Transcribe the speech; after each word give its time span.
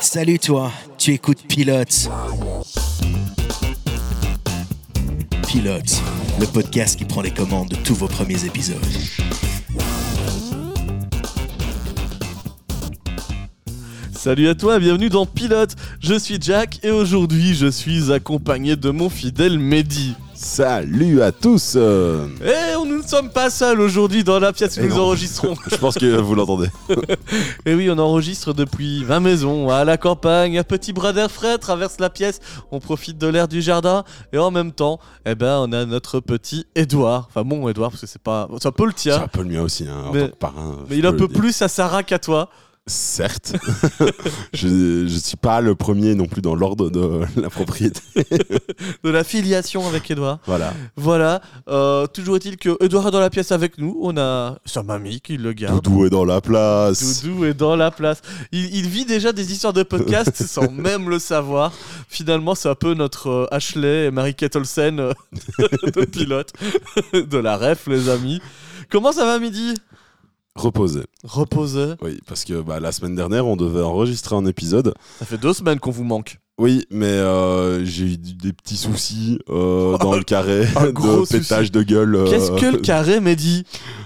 Salut 0.00 0.38
toi, 0.38 0.72
tu 0.98 1.12
écoutes 1.12 1.46
Pilote. 1.46 2.08
Pilote, 5.46 6.02
le 6.40 6.46
podcast 6.46 6.96
qui 6.98 7.04
prend 7.04 7.22
les 7.22 7.30
commandes 7.30 7.68
de 7.68 7.76
tous 7.76 7.94
vos 7.94 8.08
premiers 8.08 8.44
épisodes. 8.44 8.76
Salut 14.12 14.48
à 14.48 14.54
toi, 14.54 14.78
bienvenue 14.78 15.08
dans 15.08 15.26
Pilote. 15.26 15.76
Je 16.00 16.18
suis 16.18 16.38
Jack 16.40 16.80
et 16.82 16.90
aujourd'hui 16.90 17.54
je 17.54 17.68
suis 17.68 18.12
accompagné 18.12 18.76
de 18.76 18.90
mon 18.90 19.08
fidèle 19.08 19.58
Mehdi. 19.58 20.14
Salut 20.46 21.22
à 21.22 21.32
tous 21.32 21.74
Et 21.74 22.74
nous 22.86 22.98
ne 22.98 23.02
sommes 23.02 23.30
pas 23.30 23.50
seuls 23.50 23.80
aujourd'hui 23.80 24.22
dans 24.22 24.38
la 24.38 24.52
pièce 24.52 24.76
où 24.76 24.80
Eh 24.84 24.88
nous 24.88 24.94
non. 24.94 25.02
enregistrons. 25.06 25.56
Je 25.66 25.74
pense 25.76 25.96
que 25.96 26.06
vous 26.20 26.36
l'entendez. 26.36 26.68
et 27.66 27.74
oui, 27.74 27.90
on 27.90 27.98
enregistre 27.98 28.52
depuis 28.54 29.04
ma 29.08 29.18
maison, 29.18 29.68
à 29.70 29.84
la 29.84 29.96
campagne, 29.98 30.56
un 30.56 30.62
petit 30.62 30.92
bras 30.92 31.12
d'air 31.12 31.32
frais 31.32 31.58
traverse 31.58 31.96
la 31.98 32.10
pièce, 32.10 32.38
on 32.70 32.78
profite 32.78 33.18
de 33.18 33.26
l'air 33.26 33.48
du 33.48 33.60
jardin 33.60 34.04
et 34.32 34.38
en 34.38 34.52
même 34.52 34.70
temps, 34.70 35.00
eh 35.26 35.34
ben, 35.34 35.58
on 35.66 35.72
a 35.72 35.84
notre 35.84 36.20
petit 36.20 36.64
Edouard. 36.76 37.26
Enfin 37.28 37.42
mon 37.42 37.68
Edouard 37.68 37.90
parce 37.90 38.02
que 38.02 38.06
c'est 38.06 38.22
pas... 38.22 38.48
C'est 38.62 38.68
un 38.68 38.72
peu 38.72 38.86
le 38.86 38.92
C'est 38.94 39.10
tien, 39.10 39.22
un 39.24 39.28
peu 39.28 39.42
le 39.42 39.48
mien 39.48 39.62
aussi, 39.62 39.84
hein, 39.88 40.04
en 40.08 40.12
Mais- 40.12 40.26
tant 40.26 40.28
que 40.28 40.36
parrain. 40.36 40.76
mais 40.88 40.94
je 40.94 41.00
il 41.00 41.04
est 41.04 41.08
un 41.08 41.12
peu 41.12 41.26
dire. 41.26 41.38
plus 41.40 41.60
à 41.60 41.66
Sarah 41.66 42.04
qu'à 42.04 42.20
toi. 42.20 42.48
Certes. 42.88 43.54
je, 44.52 45.06
je 45.08 45.18
suis 45.18 45.36
pas 45.36 45.60
le 45.60 45.74
premier 45.74 46.14
non 46.14 46.26
plus 46.26 46.40
dans 46.40 46.54
l'ordre 46.54 46.88
de 46.88 47.22
la 47.40 47.50
propriété. 47.50 48.00
de 49.02 49.10
la 49.10 49.24
filiation 49.24 49.88
avec 49.88 50.08
Edouard. 50.08 50.38
Voilà. 50.46 50.72
Voilà, 50.94 51.40
euh, 51.68 52.06
toujours 52.06 52.36
est-il 52.36 52.56
que 52.56 52.76
Edouard 52.80 53.08
est 53.08 53.10
dans 53.10 53.18
la 53.18 53.28
pièce 53.28 53.50
avec 53.50 53.78
nous. 53.78 53.98
On 54.00 54.16
a 54.16 54.58
sa 54.64 54.84
mamie 54.84 55.20
qui 55.20 55.36
le 55.36 55.52
garde. 55.52 55.82
Doudou 55.82 56.06
est 56.06 56.10
dans 56.10 56.24
la 56.24 56.40
place. 56.40 57.24
Doudou 57.24 57.44
est 57.46 57.54
dans 57.54 57.74
la 57.74 57.90
place. 57.90 58.22
Il, 58.52 58.72
il 58.72 58.88
vit 58.88 59.04
déjà 59.04 59.32
des 59.32 59.52
histoires 59.52 59.72
de 59.72 59.82
podcast 59.82 60.40
sans 60.46 60.70
même 60.70 61.10
le 61.10 61.18
savoir. 61.18 61.72
Finalement, 62.08 62.54
c'est 62.54 62.68
un 62.68 62.76
peu 62.76 62.94
notre 62.94 63.28
euh, 63.28 63.46
Ashley 63.50 64.06
et 64.06 64.10
Marie-Kate 64.12 64.54
Olsen 64.54 65.00
euh, 65.00 65.12
de 65.58 66.04
pilote. 66.04 66.52
de 67.12 67.38
la 67.38 67.56
ref, 67.56 67.88
les 67.88 68.08
amis. 68.08 68.40
Comment 68.90 69.10
ça 69.10 69.24
va, 69.24 69.40
midi 69.40 69.74
Reposé. 70.56 71.00
Reposé. 71.22 71.94
Oui, 72.02 72.18
parce 72.26 72.44
que 72.44 72.60
bah, 72.62 72.80
la 72.80 72.90
semaine 72.92 73.14
dernière, 73.14 73.46
on 73.46 73.56
devait 73.56 73.82
enregistrer 73.82 74.34
un 74.34 74.46
épisode. 74.46 74.94
Ça 75.18 75.26
fait 75.26 75.38
deux 75.38 75.52
semaines 75.52 75.78
qu'on 75.78 75.90
vous 75.90 76.04
manque. 76.04 76.38
Oui, 76.58 76.86
mais 76.90 77.04
euh, 77.06 77.84
j'ai 77.84 78.06
eu 78.06 78.16
des 78.16 78.54
petits 78.54 78.78
soucis 78.78 79.38
euh, 79.50 79.98
dans 80.00 80.14
le 80.14 80.22
carré 80.22 80.66
un 80.76 80.86
de 80.86 80.90
gros 80.90 81.26
pétage 81.26 81.70
de 81.70 81.82
gueule. 81.82 82.14
euh, 82.16 82.30
Qu'est-ce 82.30 82.50
que 82.52 82.72
le 82.72 82.78
carré, 82.78 83.20
Mehdi? 83.20 83.64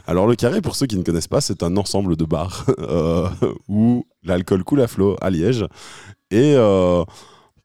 Alors 0.09 0.27
le 0.27 0.35
carré, 0.35 0.61
pour 0.61 0.75
ceux 0.75 0.87
qui 0.87 0.97
ne 0.97 1.05
connaissent 1.05 1.29
pas, 1.29 1.41
c'est 1.41 1.63
un 1.63 1.77
ensemble 1.77 2.17
de 2.17 2.25
bars 2.25 2.67
euh, 2.81 3.29
où 3.69 4.05
l'alcool 4.25 4.65
coule 4.65 4.81
à 4.81 4.89
flot 4.89 5.17
à 5.21 5.31
Liège. 5.31 5.65
Et 6.33 6.55
euh, 6.57 7.05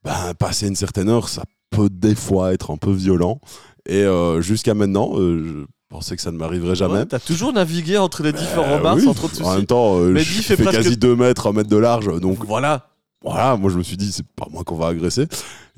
ben, 0.03 0.33
passer 0.37 0.67
une 0.67 0.75
certaine 0.75 1.09
heure, 1.09 1.29
ça 1.29 1.43
peut 1.71 1.89
des 1.91 2.13
fois 2.13 2.53
être 2.53 2.69
un 2.69 2.77
peu 2.77 2.91
violent. 2.91 3.41
Et 3.87 4.03
euh, 4.03 4.39
jusqu'à 4.41 4.75
maintenant, 4.75 5.13
euh, 5.19 5.43
je 5.43 5.65
pensais 5.89 6.15
que 6.15 6.21
ça 6.21 6.31
ne 6.31 6.37
m'arriverait 6.37 6.75
jamais. 6.75 6.99
Ouais, 6.99 7.05
T'as 7.05 7.19
toujours 7.19 7.53
navigué 7.53 7.97
entre 7.97 8.23
les 8.23 8.33
différents 8.33 8.77
Euh, 8.77 8.79
bars 8.81 8.95
oui, 8.95 9.03
sans 9.03 9.13
trop 9.13 9.27
de 9.27 9.35
En 9.43 9.49
même 9.49 9.53
soucis. 9.55 9.65
temps, 9.67 9.97
euh, 9.99 10.11
Mehdi 10.11 10.25
je 10.25 10.41
fait 10.41 10.55
fais 10.57 10.63
presque- 10.63 10.81
quasi 10.83 10.97
2 10.97 11.15
mètres, 11.15 11.47
1 11.47 11.53
mètre 11.53 11.69
de 11.69 11.77
large. 11.77 12.19
Donc 12.19 12.43
Voilà. 12.45 12.89
voilà, 13.21 13.55
moi 13.57 13.69
je 13.71 13.77
me 13.77 13.83
suis 13.83 13.97
dit, 13.97 14.11
c'est 14.11 14.25
pas 14.35 14.47
moi 14.51 14.63
qu'on 14.63 14.75
va 14.75 14.87
agresser. 14.87 15.27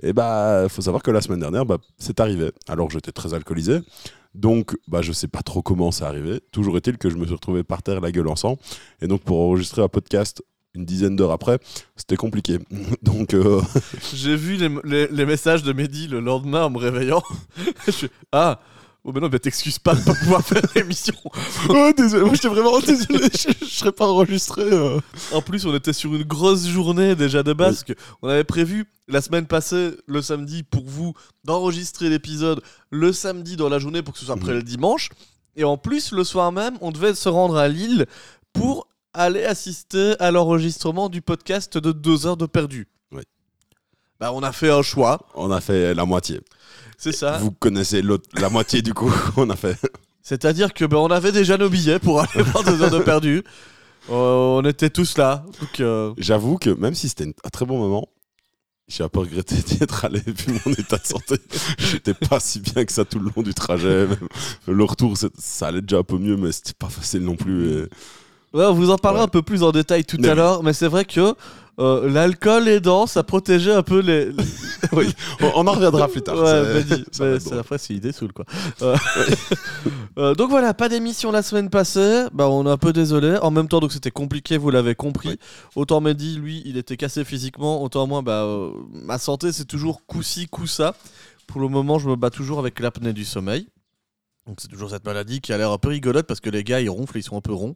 Et 0.04 0.14
bah, 0.14 0.66
faut 0.70 0.82
savoir 0.82 1.04
que 1.04 1.12
la 1.12 1.22
semaine 1.22 1.40
dernière, 1.40 1.66
bah, 1.66 1.78
c'est 1.98 2.20
arrivé. 2.20 2.52
Alors 2.68 2.90
j'étais 2.90 3.12
très 3.12 3.34
alcoolisé. 3.34 3.80
Donc, 4.36 4.76
bah, 4.88 5.02
je 5.02 5.12
sais 5.14 5.28
pas 5.28 5.42
trop 5.42 5.64
comment 5.64 5.90
c'est 5.92 6.04
arrivé. 6.04 6.42
Toujours 6.52 6.78
est-il 6.78 6.98
que 7.00 7.10
je 7.10 7.16
me 7.18 7.26
suis 7.26 7.34
retrouvé 7.34 7.64
par 7.64 7.82
terre, 7.82 8.02
la 8.02 8.12
gueule 8.12 8.28
en 8.28 8.36
sang. 8.36 8.58
Et 9.02 9.08
donc, 9.08 9.22
pour 9.24 9.40
enregistrer 9.40 9.82
un 9.82 9.88
podcast 9.88 10.44
une 10.76 10.86
dizaine 10.86 11.16
d'heures 11.16 11.32
après, 11.32 11.58
c'était 11.96 12.18
compliqué. 12.18 12.60
donc, 13.02 13.34
euh, 13.34 13.62
J'ai 14.14 14.36
vu 14.36 14.58
les, 14.58 14.70
les- 14.84 15.08
les 15.08 15.26
messages 15.26 15.64
de 15.64 15.74
Mehdi 15.74 16.08
le 16.08 16.20
lendemain 16.20 16.66
en 16.66 16.70
me 16.70 16.78
réveillant. 16.78 17.24
je 17.88 17.92
suis, 17.92 18.10
ah, 18.32 18.60
oh 19.08 19.12
mais 19.14 19.20
non, 19.22 19.30
mais 19.32 19.40
t'excuses 19.40 19.80
pas 19.80 19.96
de 19.96 20.02
pas 20.04 20.14
pouvoir 20.14 20.46
faire 20.46 20.62
l'émission. 20.76 21.16
oh, 21.70 21.92
désolé, 21.98 22.24
moi 22.26 22.34
j'étais 22.36 22.48
vraiment 22.50 22.80
désolé, 22.80 23.28
je, 23.34 23.66
je 23.66 23.70
serais 23.72 23.92
pas 23.92 24.06
enregistré. 24.08 24.62
euh. 24.64 25.00
En 25.32 25.42
plus, 25.42 25.66
on 25.66 25.74
était 25.74 25.94
sur 25.94 26.14
une 26.14 26.24
grosse 26.24 26.68
journée 26.68 27.16
déjà 27.16 27.42
de 27.42 27.54
base. 27.54 27.84
parce 27.84 27.98
que 27.98 28.04
on 28.22 28.28
avait 28.30 28.44
prévu 28.44 28.86
la 29.08 29.22
semaine 29.22 29.48
passée, 29.48 29.92
le 30.06 30.22
samedi, 30.22 30.62
pour 30.64 30.84
vous, 30.86 31.14
d'enregistrer 31.46 32.10
l'épisode 32.10 32.62
le 32.92 33.12
samedi 33.14 33.56
dans 33.56 33.70
la 33.70 33.80
journée 33.80 34.04
pour 34.04 34.14
que 34.14 34.20
ce 34.20 34.26
soit 34.26 34.36
après 34.36 34.54
le 34.54 34.62
dimanche. 34.62 35.10
Et 35.56 35.64
en 35.64 35.78
plus, 35.78 36.12
le 36.12 36.24
soir 36.24 36.52
même, 36.52 36.78
on 36.82 36.92
devait 36.92 37.16
se 37.16 37.30
rendre 37.30 37.58
à 37.58 37.68
Lille 37.68 38.06
pour 38.54 38.88
aller 39.14 39.44
assister 39.44 40.14
à 40.20 40.30
l'enregistrement 40.30 41.10
du 41.10 41.22
podcast 41.24 41.78
de 41.80 41.92
2 41.92 42.28
heures 42.28 42.38
de 42.38 42.46
perdu. 42.46 42.88
Ouais. 43.12 43.24
Bah, 44.20 44.32
on 44.34 44.44
a 44.44 44.52
fait 44.52 44.70
un 44.70 44.84
choix, 44.84 45.20
On 45.34 45.50
a 45.52 45.60
fait 45.62 45.96
la 45.96 46.06
moitié. 46.06 46.42
C'est 46.98 47.12
ça. 47.12 47.38
Vous 47.38 47.52
connaissez 47.52 48.02
l'autre, 48.02 48.28
la 48.40 48.50
moitié 48.50 48.82
du 48.82 48.94
coup, 48.94 49.12
on 49.38 49.50
a 49.50 49.56
fait. 49.56 49.78
C'est-à-dire 50.22 50.74
que 50.74 50.84
ben, 50.86 50.98
on 50.98 51.08
avait 51.08 51.32
déjà 51.32 51.58
nos 51.58 51.70
billets 51.70 52.00
pour 52.00 52.20
aller 52.22 52.44
voir 52.44 52.64
deux 52.64 52.82
heures 52.82 52.92
de 52.92 53.00
perdu. 53.00 53.44
Euh, 54.10 54.14
on 54.62 54.64
était 54.66 54.90
tous 54.90 55.18
là. 55.18 55.44
Donc, 55.60 55.80
euh, 55.80 56.14
J'avoue 56.18 56.58
que 56.58 56.70
même 56.70 56.96
si 56.96 57.10
c'était 57.10 57.26
une- 57.26 57.34
un 57.44 57.50
très 57.50 57.66
bon 57.66 57.78
moment, 57.78 58.08
j'ai 58.88 59.04
un 59.04 59.10
peu 59.10 59.20
regretté 59.20 59.56
d'y 59.66 59.84
être 59.84 60.06
allé 60.06 60.22
vu 60.26 60.60
mon 60.66 60.72
état 60.74 60.98
de 60.98 61.06
santé. 61.06 61.36
J'étais 61.78 62.14
pas 62.14 62.40
si 62.40 62.60
bien 62.62 62.86
que 62.86 62.92
ça 62.92 63.04
tout 63.06 63.20
le 63.20 63.30
long 63.36 63.42
du 63.44 63.54
trajet. 63.54 64.08
Même 64.08 64.18
Le 64.68 64.84
retour, 64.84 65.18
c'est- 65.18 65.32
ça 65.38 65.68
allait 65.68 65.82
déjà 65.82 65.98
un 66.00 66.04
peu 66.04 66.18
mieux, 66.18 66.38
mais 66.38 66.52
c'était 66.52 66.74
pas 66.78 66.90
facile 66.90 67.22
non 67.24 67.36
plus. 67.36 67.70
et- 67.70 67.82
ouais, 68.54 68.66
on 68.66 68.74
vous 68.74 68.90
en 68.92 68.98
parlera 68.98 69.24
Ouais. 69.24 69.28
un 69.28 69.32
peu 69.32 69.42
plus 69.42 69.62
en 69.64 69.72
détail 69.72 70.06
tout 70.06 70.18
Mais 70.20 70.30
à 70.30 70.36
l'heure. 70.36 70.64
Mais 70.64 70.72
c'est 70.74 70.88
vrai 70.88 71.04
que 71.06 71.36
euh, 71.80 72.10
l'alcool 72.10 72.68
aidant, 72.68 73.06
ça 73.06 73.24
protégeait 73.24 73.74
un 73.74 73.84
peu 73.84 74.00
les. 74.00 74.32
Oui, 74.94 75.12
on, 75.42 75.68
en 75.68 75.72
reviendra 75.72 76.08
plus 76.08 76.22
tard. 76.22 76.38
Ouais, 76.38 76.82
vas-y. 76.82 77.60
après, 77.60 77.78
c'est 77.78 77.94
idée 77.94 78.12
saoule 78.12 78.32
quoi. 78.32 78.46
Euh, 78.82 78.96
euh, 80.20 80.36
donc 80.36 80.50
voilà, 80.50 80.74
pas 80.74 80.88
d'émission 80.88 81.32
la 81.32 81.42
semaine 81.42 81.70
passée. 81.70 82.26
Bah, 82.32 82.48
on 82.48 82.66
est 82.66 82.70
un 82.70 82.78
peu 82.78 82.94
désolé. 82.94 83.38
En 83.42 83.52
même 83.52 83.68
temps, 83.68 83.80
donc 83.80 83.92
c'était 83.92 84.12
compliqué, 84.12 84.58
vous 84.58 84.70
l'avez 84.70 84.96
compris. 84.96 85.40
Autant 85.76 86.00
Mehdi, 86.00 86.38
lui, 86.38 86.62
il 86.66 86.78
était 86.78 86.96
cassé 86.96 87.26
physiquement. 87.26 87.82
Autant 87.84 88.08
moi, 88.08 88.22
bah, 88.22 88.48
ma 88.92 89.18
santé, 89.18 89.52
c'est 89.52 89.66
toujours 89.66 90.06
coup-ci, 90.06 90.48
coup-ça. 90.48 90.96
Pour 91.48 91.60
le 91.60 91.68
moment, 91.68 92.00
je 92.00 92.10
me 92.10 92.16
bats 92.16 92.30
toujours 92.30 92.60
avec 92.60 92.80
l'apnée 92.80 93.14
du 93.14 93.26
sommeil. 93.26 93.68
Donc 94.48 94.62
c'est 94.62 94.70
toujours 94.70 94.90
cette 94.90 95.06
maladie 95.06 95.42
qui 95.42 95.52
a 95.52 95.58
l'air 95.58 95.72
un 95.72 95.78
peu 95.78 95.90
rigolote 95.90 96.26
parce 96.26 96.40
que 96.40 96.50
les 96.50 96.64
gars 96.64 96.80
ils 96.80 96.90
ronflent, 96.90 97.18
ils 97.18 97.24
sont 97.24 97.36
un 97.36 97.42
peu 97.42 97.52
ronds 97.52 97.76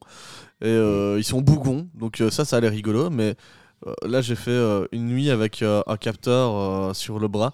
et 0.61 0.67
euh, 0.67 1.17
ils 1.19 1.23
sont 1.23 1.41
bougons. 1.41 1.89
Donc 1.93 2.21
euh, 2.21 2.31
ça, 2.31 2.45
ça 2.45 2.57
a 2.57 2.59
l'air 2.61 2.71
rigolo. 2.71 3.09
Mais 3.09 3.35
là, 4.03 4.21
j'ai 4.21 4.35
fait 4.35 4.51
euh, 4.51 4.85
une 4.91 5.07
nuit 5.07 5.29
avec 5.29 5.61
euh, 5.61 5.81
un 5.87 5.97
capteur 5.97 6.55
euh, 6.55 6.93
sur 6.93 7.19
le 7.19 7.27
bras. 7.27 7.53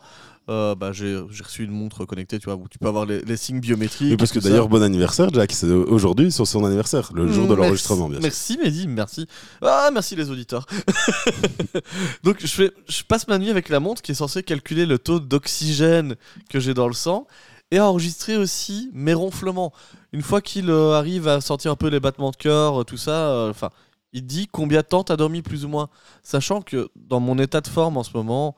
Euh, 0.49 0.75
bah, 0.75 0.93
j'ai 0.93 1.17
reçu 1.43 1.65
une 1.65 1.71
montre 1.71 2.05
connectée, 2.05 2.39
tu 2.39 2.45
vois, 2.45 2.55
où 2.55 2.69
tu 2.69 2.79
peux 2.79 2.87
avoir 2.87 3.05
les, 3.05 3.19
les 3.19 3.35
signes 3.35 3.59
biométriques. 3.59 4.11
Oui, 4.11 4.15
parce 4.17 4.31
que 4.31 4.39
d'ailleurs, 4.39 4.69
bon 4.69 4.81
anniversaire, 4.81 5.29
Jack. 5.33 5.51
C'est 5.51 5.69
aujourd'hui 5.69 6.31
sur 6.31 6.47
son 6.47 6.63
anniversaire, 6.63 7.09
le 7.13 7.27
jour 7.27 7.43
de 7.43 7.49
Merci- 7.49 7.61
l'enregistrement, 7.63 8.07
bien 8.07 8.15
sûr. 8.19 8.23
Merci 8.23 8.57
Mehdi, 8.57 8.87
merci. 8.87 9.27
Ah, 9.61 9.89
merci 9.93 10.15
les 10.15 10.29
auditeurs. 10.29 10.65
Donc 12.23 12.37
je, 12.39 12.47
fais, 12.47 12.71
je 12.87 13.03
passe 13.03 13.27
ma 13.27 13.37
nuit 13.37 13.49
avec 13.49 13.69
la 13.69 13.79
montre 13.81 14.01
qui 14.01 14.11
est 14.13 14.15
censée 14.15 14.43
calculer 14.43 14.85
le 14.85 14.97
taux 14.97 15.19
d'oxygène 15.19 16.15
que 16.49 16.59
j'ai 16.61 16.73
dans 16.73 16.87
le 16.87 16.93
sang 16.93 17.27
et 17.71 17.79
enregistrer 17.81 18.37
aussi 18.37 18.89
mes 18.93 19.13
ronflements. 19.13 19.73
Une 20.13 20.21
fois 20.21 20.39
qu'il 20.41 20.69
euh, 20.69 20.93
arrive 20.93 21.27
à 21.27 21.41
sentir 21.41 21.71
un 21.71 21.75
peu 21.75 21.89
les 21.89 21.99
battements 21.99 22.31
de 22.31 22.37
cœur, 22.37 22.81
euh, 22.81 22.83
tout 22.85 22.95
ça, 22.95 23.11
euh, 23.29 23.49
enfin, 23.49 23.69
il 24.13 24.25
dit 24.25 24.47
combien 24.47 24.81
de 24.81 24.85
temps 24.87 25.03
t'as 25.03 25.17
dormi 25.17 25.41
plus 25.41 25.65
ou 25.65 25.67
moins. 25.67 25.89
Sachant 26.23 26.61
que 26.61 26.89
dans 26.95 27.19
mon 27.19 27.37
état 27.39 27.61
de 27.61 27.67
forme 27.67 27.97
en 27.97 28.03
ce 28.03 28.11
moment, 28.15 28.55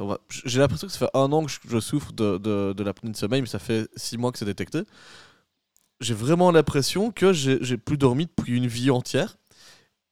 va- 0.00 0.18
j'ai 0.30 0.58
l'impression 0.60 0.86
que 0.86 0.92
ça 0.92 0.98
fait 0.98 1.10
un 1.16 1.32
an 1.32 1.44
que 1.44 1.50
je, 1.68 1.80
souffre 1.80 2.12
de, 2.12 2.38
de, 2.38 2.72
de 2.72 2.82
l'apnée 2.84 3.10
de 3.10 3.16
sommeil, 3.16 3.40
mais 3.42 3.46
ça 3.48 3.58
fait 3.58 3.88
six 3.96 4.18
mois 4.18 4.32
que 4.32 4.38
c'est 4.38 4.44
détecté 4.44 4.82
j'ai 6.00 6.14
vraiment 6.14 6.50
l'impression 6.50 7.12
que 7.12 7.32
j'ai 7.32 7.76
plus 7.76 7.96
dormi 7.96 8.26
depuis 8.26 8.56
une 8.56 8.66
vie 8.66 8.90
entière. 8.90 9.36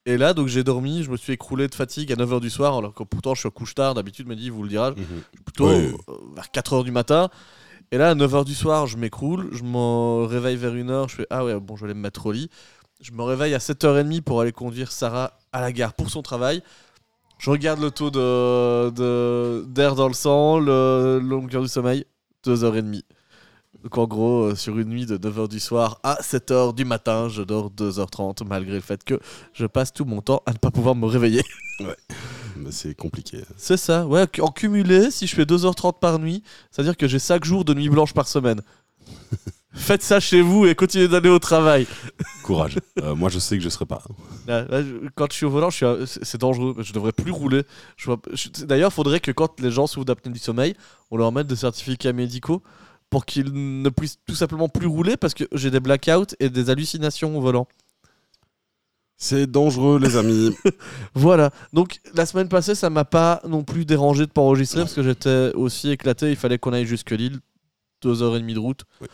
Et 0.07 0.17
là, 0.17 0.33
donc 0.35 0.47
j'ai 0.47 0.65
dormi, 0.65 1.03
je 1.03 1.11
me 1.11 1.17
suis 1.17 1.33
écroulé 1.33 1.69
de 1.69 1.75
fatigue 1.75 2.13
à 2.13 2.17
9h 2.17 2.41
du 2.41 2.49
soir, 2.49 2.77
alors 2.79 2.95
que 2.95 3.03
pourtant 3.03 3.35
je 3.35 3.41
suis 3.41 3.51
couche 3.51 3.75
tard, 3.75 3.95
d'habitude, 3.95 4.27
me 4.27 4.37
dit, 4.37 4.51
vous 4.51 4.63
le 4.63 4.69
dira, 4.69 4.93
Mhm. 4.93 5.23
plutôt 5.45 5.67
euh, 5.69 5.93
vers 6.35 6.51
4h 6.53 6.85
du 6.85 6.91
matin. 6.93 7.29
Et 7.91 7.99
là, 7.99 8.11
à 8.11 8.15
9h 8.15 8.45
du 8.45 8.55
soir, 8.55 8.87
je 8.87 8.97
m'écroule, 8.97 9.49
je 9.53 9.65
me 9.65 10.25
réveille 10.27 10.57
vers 10.57 10.73
1h, 10.75 11.09
je 11.09 11.17
fais, 11.17 11.27
ah 11.29 11.45
ouais, 11.45 11.59
bon, 11.59 11.75
je 11.77 11.81
vais 11.83 11.87
aller 11.91 11.95
me 11.99 12.03
mettre 12.03 12.25
au 12.27 12.33
lit. 12.33 12.49
Je 13.01 13.13
me 13.13 13.23
réveille 13.23 13.55
à 13.55 13.59
7h30 13.59 14.21
pour 14.23 14.41
aller 14.41 14.53
conduire 14.53 14.93
Sarah 14.93 15.39
à 15.53 15.61
la 15.61 15.73
gare 15.73 15.95
pour 15.95 16.11
son 16.11 16.23
travail. 16.23 16.63
Je 17.39 17.51
regarde 17.51 17.81
le 17.81 17.91
taux 17.91 18.11
de- 18.11 18.91
de- 18.91 19.65
d'air 19.67 19.95
dans 19.95 20.09
le 20.09 20.13
sang, 20.15 20.59
le 20.59 21.19
longueur 21.23 21.63
du 21.63 21.69
sommeil, 21.69 22.05
2h30. 22.45 23.03
Donc 23.83 23.97
en 23.97 24.07
gros, 24.07 24.43
euh, 24.51 24.55
sur 24.55 24.79
une 24.79 24.89
nuit 24.91 25.07
de 25.07 25.17
9h 25.17 25.49
du 25.49 25.59
soir 25.59 26.01
à 26.03 26.19
7h 26.21 26.75
du 26.75 26.85
matin, 26.85 27.29
je 27.31 27.41
dors 27.43 27.71
2h30 27.71 28.43
malgré 28.47 28.75
le 28.75 28.81
fait 28.83 29.03
que 29.03 29.19
je 29.55 29.65
passe 29.65 29.93
tout 29.95 30.05
mon 30.05 30.21
temps 30.21 30.43
à 30.45 30.53
ne 30.53 30.59
pas 30.59 30.71
pouvoir 30.71 30.95
me 30.95 31.07
réveiller. 31.07 31.43
Mais 32.57 32.73
c'est 32.73 32.95
compliqué. 32.95 33.43
C'est 33.57 33.79
ça, 33.79 34.07
ouais, 34.07 34.27
en 34.41 34.49
cumulé, 34.51 35.11
si 35.11 35.27
je 35.27 35.35
fais 35.35 35.47
2h30 35.47 35.99
par 35.99 36.19
nuit, 36.19 36.43
c'est-à-dire 36.71 36.95
que 36.99 37.09
j'ai 37.09 37.19
5 37.19 37.43
jours 37.45 37.65
de 37.65 37.73
nuit 37.73 37.89
blanche 37.89 38.13
par 38.13 38.29
semaine. 38.29 38.61
faites 39.73 40.03
ça 40.03 40.21
chez 40.21 40.43
vous 40.43 40.67
et 40.67 40.75
continuez 40.75 41.09
d'aller 41.09 41.29
au 41.29 41.39
travail. 41.39 41.87
Courage. 42.43 42.77
Euh, 43.03 43.15
moi, 43.15 43.29
je 43.29 43.39
sais 43.39 43.57
que 43.57 43.63
je 43.65 43.69
serai 43.69 43.87
pas. 43.87 44.03
Là, 44.47 44.65
là, 44.69 44.83
je- 44.83 45.09
quand 45.15 45.27
je 45.31 45.37
suis 45.37 45.47
au 45.47 45.51
volant, 45.51 45.69
à- 45.69 45.97
c'est 46.07 46.39
dangereux. 46.41 46.77
Je 46.81 46.93
devrais 46.93 47.13
plus 47.13 47.31
rouler. 47.31 47.63
Je 47.97 48.07
vois- 48.07 48.21
je- 48.33 48.65
D'ailleurs, 48.65 48.91
il 48.91 48.95
faudrait 48.95 49.21
que 49.21 49.31
quand 49.31 49.61
les 49.61 49.71
gens 49.71 49.87
souffrent 49.87 50.05
d'apnée 50.07 50.33
du 50.33 50.39
sommeil, 50.39 50.75
on 51.11 51.17
leur 51.17 51.31
mette 51.33 51.47
des 51.47 51.57
certificats 51.57 52.13
médicaux 52.13 52.63
pour 53.11 53.27
qu'ils 53.27 53.53
ne 53.83 53.89
puissent 53.89 54.19
tout 54.27 54.35
simplement 54.35 54.69
plus 54.69 54.87
rouler 54.87 55.17
parce 55.17 55.35
que 55.35 55.45
j'ai 55.53 55.71
des 55.71 55.81
blackouts 55.81 56.35
et 56.41 56.49
des 56.49 56.71
hallucinations 56.71 57.37
au 57.37 57.41
volant. 57.41 57.67
C'est 59.23 59.47
dangereux, 59.47 59.99
les 59.99 60.17
amis. 60.17 60.55
Voilà. 61.15 61.51
Donc 61.75 62.01
la 62.15 62.25
semaine 62.25 62.49
passée, 62.49 62.75
ça 62.75 62.89
m'a 62.89 63.05
pas 63.05 63.43
non 63.47 63.65
plus 63.65 63.85
dérangé 63.85 64.25
de 64.27 64.31
pas 64.31 64.41
enregistrer 64.41 64.81
parce 64.81 64.95
que 64.95 65.03
j'étais 65.03 65.53
aussi 65.55 65.91
éclaté. 65.91 66.31
Il 66.31 66.37
fallait 66.37 66.59
qu'on 66.59 66.73
aille 66.73 66.87
jusque 66.87 67.11
Lille, 67.11 67.39
deux 68.03 68.23
heures 68.23 68.37
et 68.37 68.41
demie 68.41 68.55
de 68.55 68.59
route. 68.61 68.85
Oui. 69.03 69.09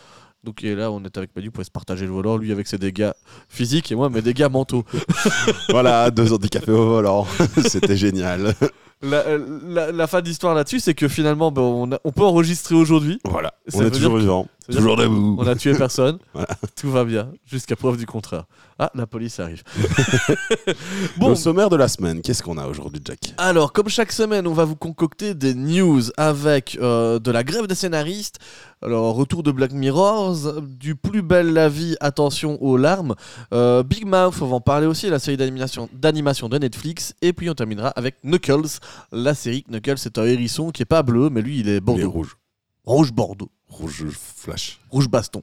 Donc 0.46 0.62
et 0.62 0.76
là, 0.76 0.92
on 0.92 1.00
était 1.00 1.18
avec 1.18 1.30
Manu 1.34 1.50
pour 1.50 1.64
se 1.64 1.70
partager 1.72 2.06
le 2.06 2.12
volant, 2.12 2.36
lui 2.36 2.52
avec 2.52 2.68
ses 2.68 2.78
dégâts 2.78 3.10
physiques 3.48 3.90
et 3.90 3.96
moi 3.96 4.08
mes 4.08 4.22
dégâts 4.22 4.48
mentaux. 4.50 4.84
voilà, 5.70 6.10
deux 6.12 6.32
heures 6.32 6.38
de 6.38 6.46
café 6.46 6.70
au 6.70 6.86
volant. 6.86 7.26
C'était 7.66 7.96
génial. 7.96 8.54
La, 9.02 9.24
la- 9.66 9.92
la 9.92 10.06
fin 10.06 10.22
de 10.22 10.26
l'histoire 10.26 10.54
là-dessus, 10.54 10.80
c'est 10.80 10.94
que 10.94 11.08
finalement, 11.08 11.50
ben, 11.50 11.60
on, 11.62 11.92
a- 11.92 11.98
on 12.04 12.12
peut 12.12 12.22
enregistrer 12.22 12.74
aujourd'hui. 12.76 13.18
Voilà, 13.24 13.52
Ça 13.68 13.78
on 13.78 13.82
est 13.86 13.90
toujours 13.90 14.16
vivant. 14.16 14.46
Toujours 14.70 14.96
debout. 14.96 15.36
On 15.38 15.46
a 15.46 15.54
tué 15.54 15.74
personne. 15.74 16.18
Voilà. 16.34 16.48
Tout 16.76 16.90
va 16.90 17.04
bien, 17.04 17.30
jusqu'à 17.46 17.76
preuve 17.76 17.96
du 17.96 18.06
contraire. 18.06 18.44
Ah, 18.78 18.90
la 18.94 19.06
police 19.06 19.40
arrive. 19.40 19.62
Le 20.66 20.74
bon, 21.16 21.34
sommaire 21.34 21.70
de 21.70 21.76
la 21.76 21.88
semaine, 21.88 22.20
qu'est-ce 22.20 22.42
qu'on 22.42 22.58
a 22.58 22.66
aujourd'hui, 22.66 23.00
Jack? 23.04 23.34
Alors, 23.38 23.72
comme 23.72 23.88
chaque 23.88 24.12
semaine, 24.12 24.46
on 24.46 24.52
va 24.52 24.64
vous 24.64 24.76
concocter 24.76 25.34
des 25.34 25.54
news 25.54 26.02
avec 26.16 26.76
euh, 26.80 27.18
de 27.18 27.30
la 27.30 27.42
grève 27.44 27.66
des 27.66 27.74
scénaristes, 27.74 28.38
alors 28.82 29.14
retour 29.14 29.42
de 29.42 29.50
Black 29.50 29.72
Mirrors, 29.72 30.60
du 30.62 30.94
plus 30.94 31.22
belle 31.22 31.52
la 31.52 31.68
vie, 31.68 31.96
attention 32.00 32.62
aux 32.62 32.76
larmes, 32.76 33.14
euh, 33.54 33.82
Big 33.82 34.04
Mouth, 34.04 34.34
on 34.42 34.46
va 34.46 34.56
en 34.56 34.60
parler 34.60 34.86
aussi, 34.86 35.08
la 35.08 35.18
série 35.18 35.36
d'animation 35.36 36.48
de 36.48 36.58
Netflix, 36.58 37.14
et 37.22 37.32
puis 37.32 37.48
on 37.48 37.54
terminera 37.54 37.88
avec 37.90 38.16
Knuckles, 38.24 38.78
la 39.12 39.34
série 39.34 39.64
Knuckles, 39.68 39.98
c'est 39.98 40.18
un 40.18 40.24
hérisson 40.24 40.70
qui 40.70 40.82
est 40.82 40.86
pas 40.86 41.02
bleu, 41.02 41.30
mais 41.30 41.40
lui 41.40 41.60
il 41.60 41.68
est 41.68 41.72
Il 41.72 41.76
est 41.76 41.80
bordeaux. 41.80 42.10
rouge. 42.10 42.36
Rouge 42.84 43.12
Bordeaux. 43.12 43.50
Rouge 43.68 44.04
flash. 44.10 44.78
Rouge 44.90 45.08
baston. 45.08 45.42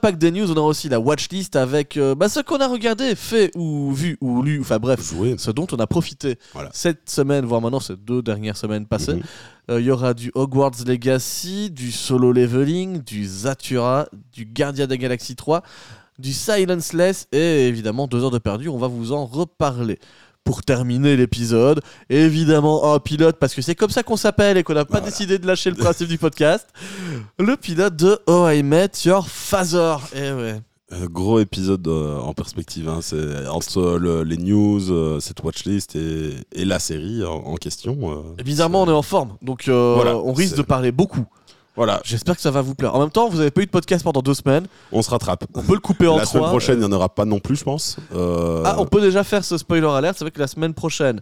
pas 0.00 0.12
que 0.12 0.16
des 0.16 0.30
news, 0.30 0.50
on 0.50 0.56
a 0.56 0.60
aussi 0.60 0.88
la 0.88 0.98
watchlist 0.98 1.54
avec 1.56 1.96
euh, 1.96 2.14
bah, 2.14 2.28
ce 2.28 2.40
qu'on 2.40 2.58
a 2.58 2.66
regardé, 2.66 3.14
fait 3.14 3.50
ou 3.54 3.92
vu 3.92 4.18
ou 4.20 4.42
lu, 4.42 4.60
enfin 4.60 4.78
bref, 4.78 5.00
Joué. 5.02 5.36
ce 5.38 5.50
dont 5.50 5.66
on 5.72 5.76
a 5.76 5.86
profité 5.86 6.38
Voilà. 6.52 6.70
cette 6.72 7.08
semaine, 7.08 7.44
voire 7.44 7.60
maintenant 7.60 7.80
ces 7.80 7.96
deux 7.96 8.20
dernières 8.20 8.56
semaines 8.56 8.86
passées. 8.86 9.14
Mhm. 9.14 9.22
Euh, 9.70 9.80
Il 9.80 9.86
y 9.86 9.90
aura 9.90 10.12
du 10.12 10.32
Hogwarts 10.34 10.84
Legacy, 10.86 11.70
du 11.70 11.92
Solo 11.92 12.32
Leveling, 12.32 13.02
du 13.02 13.24
Zatura, 13.24 14.08
du 14.32 14.44
Guardia 14.44 14.86
des 14.88 14.98
Galaxies 14.98 15.36
3, 15.36 15.62
du 16.18 16.32
Silenceless 16.32 17.28
et 17.32 17.68
évidemment 17.68 18.06
deux 18.08 18.22
heures 18.24 18.30
de 18.32 18.38
perdu, 18.38 18.68
on 18.68 18.78
va 18.78 18.88
vous 18.88 19.12
en 19.12 19.24
reparler. 19.24 19.98
Pour 20.44 20.62
terminer 20.62 21.16
l'épisode, 21.16 21.80
évidemment 22.10 22.92
un 22.94 22.98
pilote, 22.98 23.36
parce 23.38 23.54
que 23.54 23.62
c'est 23.62 23.74
comme 23.76 23.90
ça 23.90 24.02
qu'on 24.02 24.16
s'appelle 24.16 24.56
et 24.56 24.62
qu'on 24.64 24.74
n'a 24.74 24.84
pas 24.84 24.98
Voilà. 24.98 25.06
décidé 25.06 25.38
de 25.38 25.46
lâcher 25.46 25.70
le 25.70 25.76
principe 25.84 26.08
du 26.08 26.18
podcast. 26.18 26.66
Le 27.38 27.56
pilote 27.56 27.94
de 27.96 28.18
Oh 28.26 28.48
I 28.48 28.62
Met 28.62 28.90
Your 29.04 29.26
Father. 29.28 29.96
Eh 30.14 30.32
ouais. 30.32 30.60
Euh, 30.92 31.06
gros 31.08 31.38
épisode 31.40 31.86
euh, 31.88 32.18
en 32.18 32.34
perspective. 32.34 32.86
hein. 32.88 32.98
C'est 33.00 33.46
entre 33.48 33.78
euh, 33.78 33.98
le- 33.98 34.22
les 34.24 34.36
news, 34.36 35.20
cette 35.20 35.42
watchlist 35.42 35.96
et, 35.96 36.34
et 36.52 36.64
la 36.66 36.78
série 36.78 37.24
en, 37.24 37.32
en 37.34 37.54
question. 37.54 38.34
Et 38.38 38.42
bizarrement, 38.42 38.82
on 38.82 38.88
est 38.88 38.92
en 38.92 39.00
forme, 39.02 39.36
donc 39.42 39.68
Voilà, 39.68 40.16
on 40.18 40.32
risque 40.34 40.56
de 40.56 40.62
parler 40.62 40.92
beaucoup. 40.92 41.24
Voilà, 41.74 42.00
J'espère 42.04 42.36
que 42.36 42.42
ça 42.42 42.50
va 42.50 42.60
vous 42.60 42.74
plaire. 42.74 42.94
En 42.94 43.00
même 43.00 43.10
temps, 43.10 43.28
vous 43.30 43.38
n'avez 43.38 43.50
pas 43.50 43.62
eu 43.62 43.66
de 43.66 43.70
podcast 43.70 44.04
pendant 44.04 44.20
deux 44.20 44.34
semaines. 44.34 44.66
on 44.92 45.00
se 45.00 45.08
rattrape. 45.08 45.44
On 45.54 45.62
peut 45.62 45.72
le 45.74 45.80
couper 45.80 46.06
en 46.06 46.18
La 46.18 46.24
trois. 46.24 46.32
semaine 46.40 46.50
prochaine, 46.50 46.76
il 46.76 46.80
n'y 46.80 46.84
en 46.86 46.92
aura 46.92 47.08
pas 47.08 47.24
non 47.24 47.38
plus, 47.40 47.56
je 47.56 47.64
pense. 47.64 47.96
Euh, 48.14 48.62
Ah, 48.66 48.76
on 48.78 48.84
peut 48.86 49.00
déjà 49.00 49.24
faire 49.24 49.42
ce 49.44 49.56
spoiler 49.56 49.86
alert. 49.86 50.18
C'est 50.18 50.24
vrai 50.24 50.30
que 50.32 50.38
la 50.40 50.46
semaine 50.48 50.74
prochaine, 50.74 51.20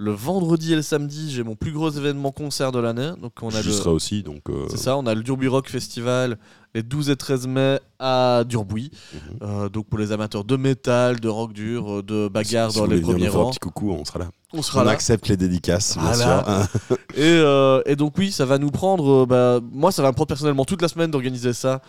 le 0.00 0.12
vendredi 0.12 0.72
et 0.72 0.76
le 0.76 0.82
samedi, 0.82 1.28
j'ai 1.32 1.42
mon 1.42 1.56
plus 1.56 1.72
gros 1.72 1.90
événement 1.90 2.30
concert 2.30 2.70
de 2.70 2.78
l'année. 2.78 3.10
Donc 3.20 3.32
on 3.42 3.48
a 3.48 3.60
J'y 3.60 3.66
le. 3.68 3.74
serai 3.74 3.90
aussi, 3.90 4.22
donc. 4.22 4.42
euh, 4.48 4.66
C'est 4.70 4.76
ça, 4.76 4.96
on 4.96 5.04
a 5.06 5.14
le 5.14 5.22
Durbuy 5.24 5.48
Rock 5.48 5.68
Festival 5.68 6.38
les 6.74 6.82
12 6.84 7.10
et 7.10 7.16
13 7.16 7.46
mai 7.48 7.80
à 7.98 8.44
Durbuy. 8.46 8.90
Mhm. 9.12 9.20
Euh, 9.42 9.68
donc 9.68 9.86
pour 9.86 9.98
les 9.98 10.12
amateurs 10.12 10.44
de 10.44 10.56
métal, 10.56 11.18
de 11.18 11.28
rock 11.28 11.52
dur, 11.52 11.90
euh, 11.98 12.02
de 12.02 12.28
bagarre 12.28 12.70
si- 12.70 12.74
si 12.74 12.80
dans 12.80 12.86
vous 12.86 12.92
les 12.92 13.00
premiers 13.00 13.24
faire 13.28 13.36
un 13.40 13.42
rangs, 13.44 13.50
petit 13.50 13.58
coucou, 13.58 13.90
on 13.90 14.04
sera 14.04 14.20
là. 14.20 14.28
on 14.52 14.62
sera 14.62 14.82
on 14.82 14.84
là. 14.84 14.92
accepte 14.92 15.26
les 15.28 15.36
dédicaces, 15.36 15.96
bien 15.98 16.12
Voilà. 16.12 16.44
sûr. 16.44 16.48
hein. 16.48 16.96
Et, 17.16 17.22
euh, 17.22 17.82
et 17.86 17.96
donc 17.96 18.16
oui, 18.18 18.30
ça 18.30 18.44
va 18.44 18.58
nous 18.58 18.70
prendre, 18.70 19.26
bah, 19.26 19.58
moi 19.72 19.90
ça 19.90 20.02
va 20.02 20.10
me 20.10 20.14
prendre 20.14 20.28
personnellement 20.28 20.64
toute 20.64 20.80
la 20.82 20.88
semaine 20.88 21.10
d'organiser 21.10 21.52
ça. 21.54 21.82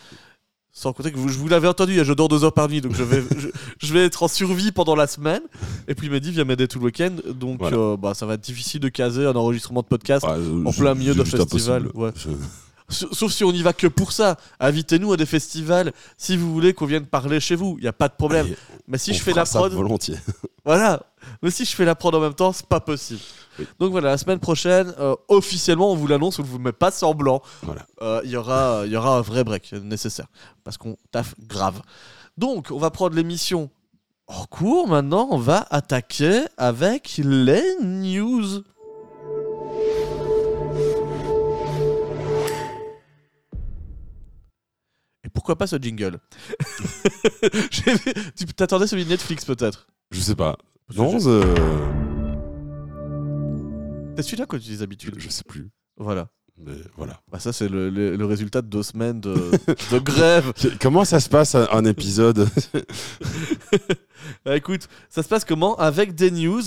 Sans 0.72 0.94
compter 0.94 1.12
que 1.12 1.18
vous, 1.18 1.28
je 1.30 1.38
vous 1.38 1.48
l'avez 1.48 1.68
entendu, 1.68 2.00
je 2.06 2.14
dors 2.14 2.30
deux 2.30 2.44
heures 2.44 2.54
par 2.54 2.70
nuit, 2.70 2.80
donc 2.80 2.94
je 2.96 3.04
vais, 3.04 3.22
je, 3.38 3.48
je 3.86 3.94
vais 3.94 4.06
être 4.06 4.24
en 4.24 4.28
survie 4.28 4.72
pendant 4.72 4.96
la 4.96 5.08
semaine. 5.08 5.42
Et 5.88 5.96
puis 5.96 6.10
Mehdi 6.10 6.32
vient 6.32 6.46
m'aider 6.46 6.68
tout 6.68 6.80
le 6.80 6.86
week-end, 6.86 7.12
donc 7.34 7.60
Voilà. 7.60 7.76
euh, 7.78 7.98
bah, 7.98 8.14
ça 8.14 8.26
va 8.26 8.36
être 8.36 8.42
difficile 8.42 8.80
de 8.80 8.88
caser 8.90 9.26
un 9.26 9.36
enregistrement 9.36 9.82
de 9.82 9.88
podcast. 9.88 10.26
Ah, 10.30 10.36
euh, 10.36 10.64
En 10.66 10.72
plein 10.72 10.94
milieu 10.94 11.16
d'un 11.16 11.26
festival, 11.26 11.88
ouais. 11.96 12.12
Sauf 12.90 13.32
si 13.32 13.44
on 13.44 13.52
y 13.52 13.62
va 13.62 13.74
que 13.74 13.88
pour 13.88 14.12
ça. 14.12 14.38
Invitez-nous 14.60 15.14
à 15.14 15.18
des 15.18 15.26
festivals 15.28 15.94
si 16.18 16.36
vous 16.36 16.52
voulez 16.52 16.74
qu'on 16.74 16.86
vienne 16.86 17.06
parler 17.06 17.40
chez 17.40 17.56
vous, 17.56 17.76
il 17.78 17.84
n'y 17.84 17.88
a 17.88 17.94
pas 17.94 18.08
de 18.08 18.14
problème. 18.16 18.48
Allez, 18.48 18.58
Mais 18.88 18.98
si 18.98 19.12
on 19.12 19.14
je 19.14 19.20
fais 19.20 19.32
fera 19.32 19.42
la 19.42 19.46
ça 19.46 19.60
prod, 19.60 19.72
volontiers. 19.74 20.18
voilà. 20.66 21.04
Mais 21.44 21.52
si 21.52 21.66
je 21.66 21.76
fais 21.76 21.86
la 21.86 21.96
prod 21.96 22.14
en 22.16 22.20
même 22.20 22.34
temps, 22.34 22.52
c'est 22.52 22.66
pas 22.66 22.80
possible. 22.80 23.20
Oui. 23.60 23.68
Donc 23.80 23.92
voilà, 23.92 24.10
la 24.10 24.18
semaine 24.18 24.40
prochaine, 24.40 24.94
euh, 25.00 25.16
officiellement, 25.28 25.92
on 25.92 25.96
vous 25.96 26.08
l'annonce, 26.08 26.40
on 26.40 26.44
ne 26.44 26.48
vous 26.48 26.60
met 26.60 26.72
pas 26.72 26.92
semblant. 26.92 27.42
Voilà. 27.62 27.86
Euh, 28.02 28.22
Il 28.24 28.32
y, 28.32 28.36
aura, 28.38 28.84
il 28.86 28.92
y 28.92 28.96
aura 28.98 29.18
un 29.18 29.22
vrai 29.22 29.44
break 29.44 29.72
nécessaire. 29.74 30.28
Parce 30.64 30.78
qu'on 30.78 30.98
taffe 31.12 31.36
grave. 31.48 31.82
Donc, 32.38 32.68
on 32.72 32.80
va 32.80 32.90
prendre 32.90 33.16
l'émission 33.16 33.70
en 34.28 34.46
cours. 34.46 34.88
Maintenant, 34.88 35.28
on 35.32 35.38
va 35.38 35.68
attaquer 35.70 36.46
avec 36.58 37.20
les 37.24 37.64
news. 37.84 38.64
Et 45.30 45.32
pourquoi 45.32 45.56
pas 45.58 45.68
ce 45.68 45.76
jingle 45.78 46.18
Tu 48.36 48.46
t'attendais 48.56 48.88
celui 48.88 49.06
de 49.06 49.10
Netflix 49.10 49.46
peut-être 49.46 49.86
Je 50.10 50.20
sais 50.20 50.34
pas. 50.34 50.58
Non, 50.96 51.20
je- 51.20 51.30
euh, 51.30 51.56
C'est 54.18 54.24
celui-là 54.24 54.48
que 54.48 54.58
tu 54.58 54.64
dis 54.70 54.78
d'habitude. 54.78 55.14
je 55.20 55.30
sais 55.30 55.44
plus. 55.48 55.70
Voilà. 55.98 56.30
Mais 56.62 56.74
voilà. 56.98 57.22
Bah 57.32 57.40
ça, 57.40 57.54
c'est 57.54 57.70
le, 57.70 57.90
le- 57.90 58.18
le 58.18 58.26
résultat 58.26 58.62
de 58.62 58.68
deux 58.68 58.82
semaines 58.84 59.22
de, 59.22 59.34
de 59.92 60.00
grève. 60.00 60.52
Comment 60.82 61.06
ça 61.06 61.20
se 61.22 61.30
passe 61.30 61.54
un, 61.56 61.86
épisode 61.86 62.50
Bah, 64.46 64.58
écoute, 64.58 64.88
ça 65.10 65.24
se 65.24 65.30
passe 65.30 65.46
comment 65.46 65.76
Avec 65.78 66.16
des 66.16 66.32
news. 66.32 66.62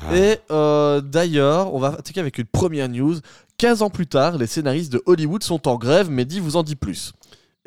Ah, 0.00 0.16
Et 0.16 0.38
euh, 0.50 1.00
d'ailleurs, 1.00 1.72
on 1.74 1.78
va 1.78 1.88
attaquer 1.88 2.18
avec 2.20 2.38
une 2.38 2.46
première 2.46 2.88
news. 2.88 3.16
15 3.58 3.82
ans 3.82 3.90
plus 3.90 4.06
tard, 4.08 4.36
les 4.36 4.46
scénaristes 4.48 4.92
de 4.92 5.02
Hollywood 5.06 5.42
sont 5.44 5.68
en 5.68 5.76
grève. 5.76 6.10
Mehdi 6.10 6.40
vous 6.40 6.56
en 6.56 6.62
dit 6.64 6.76
plus. 6.76 7.12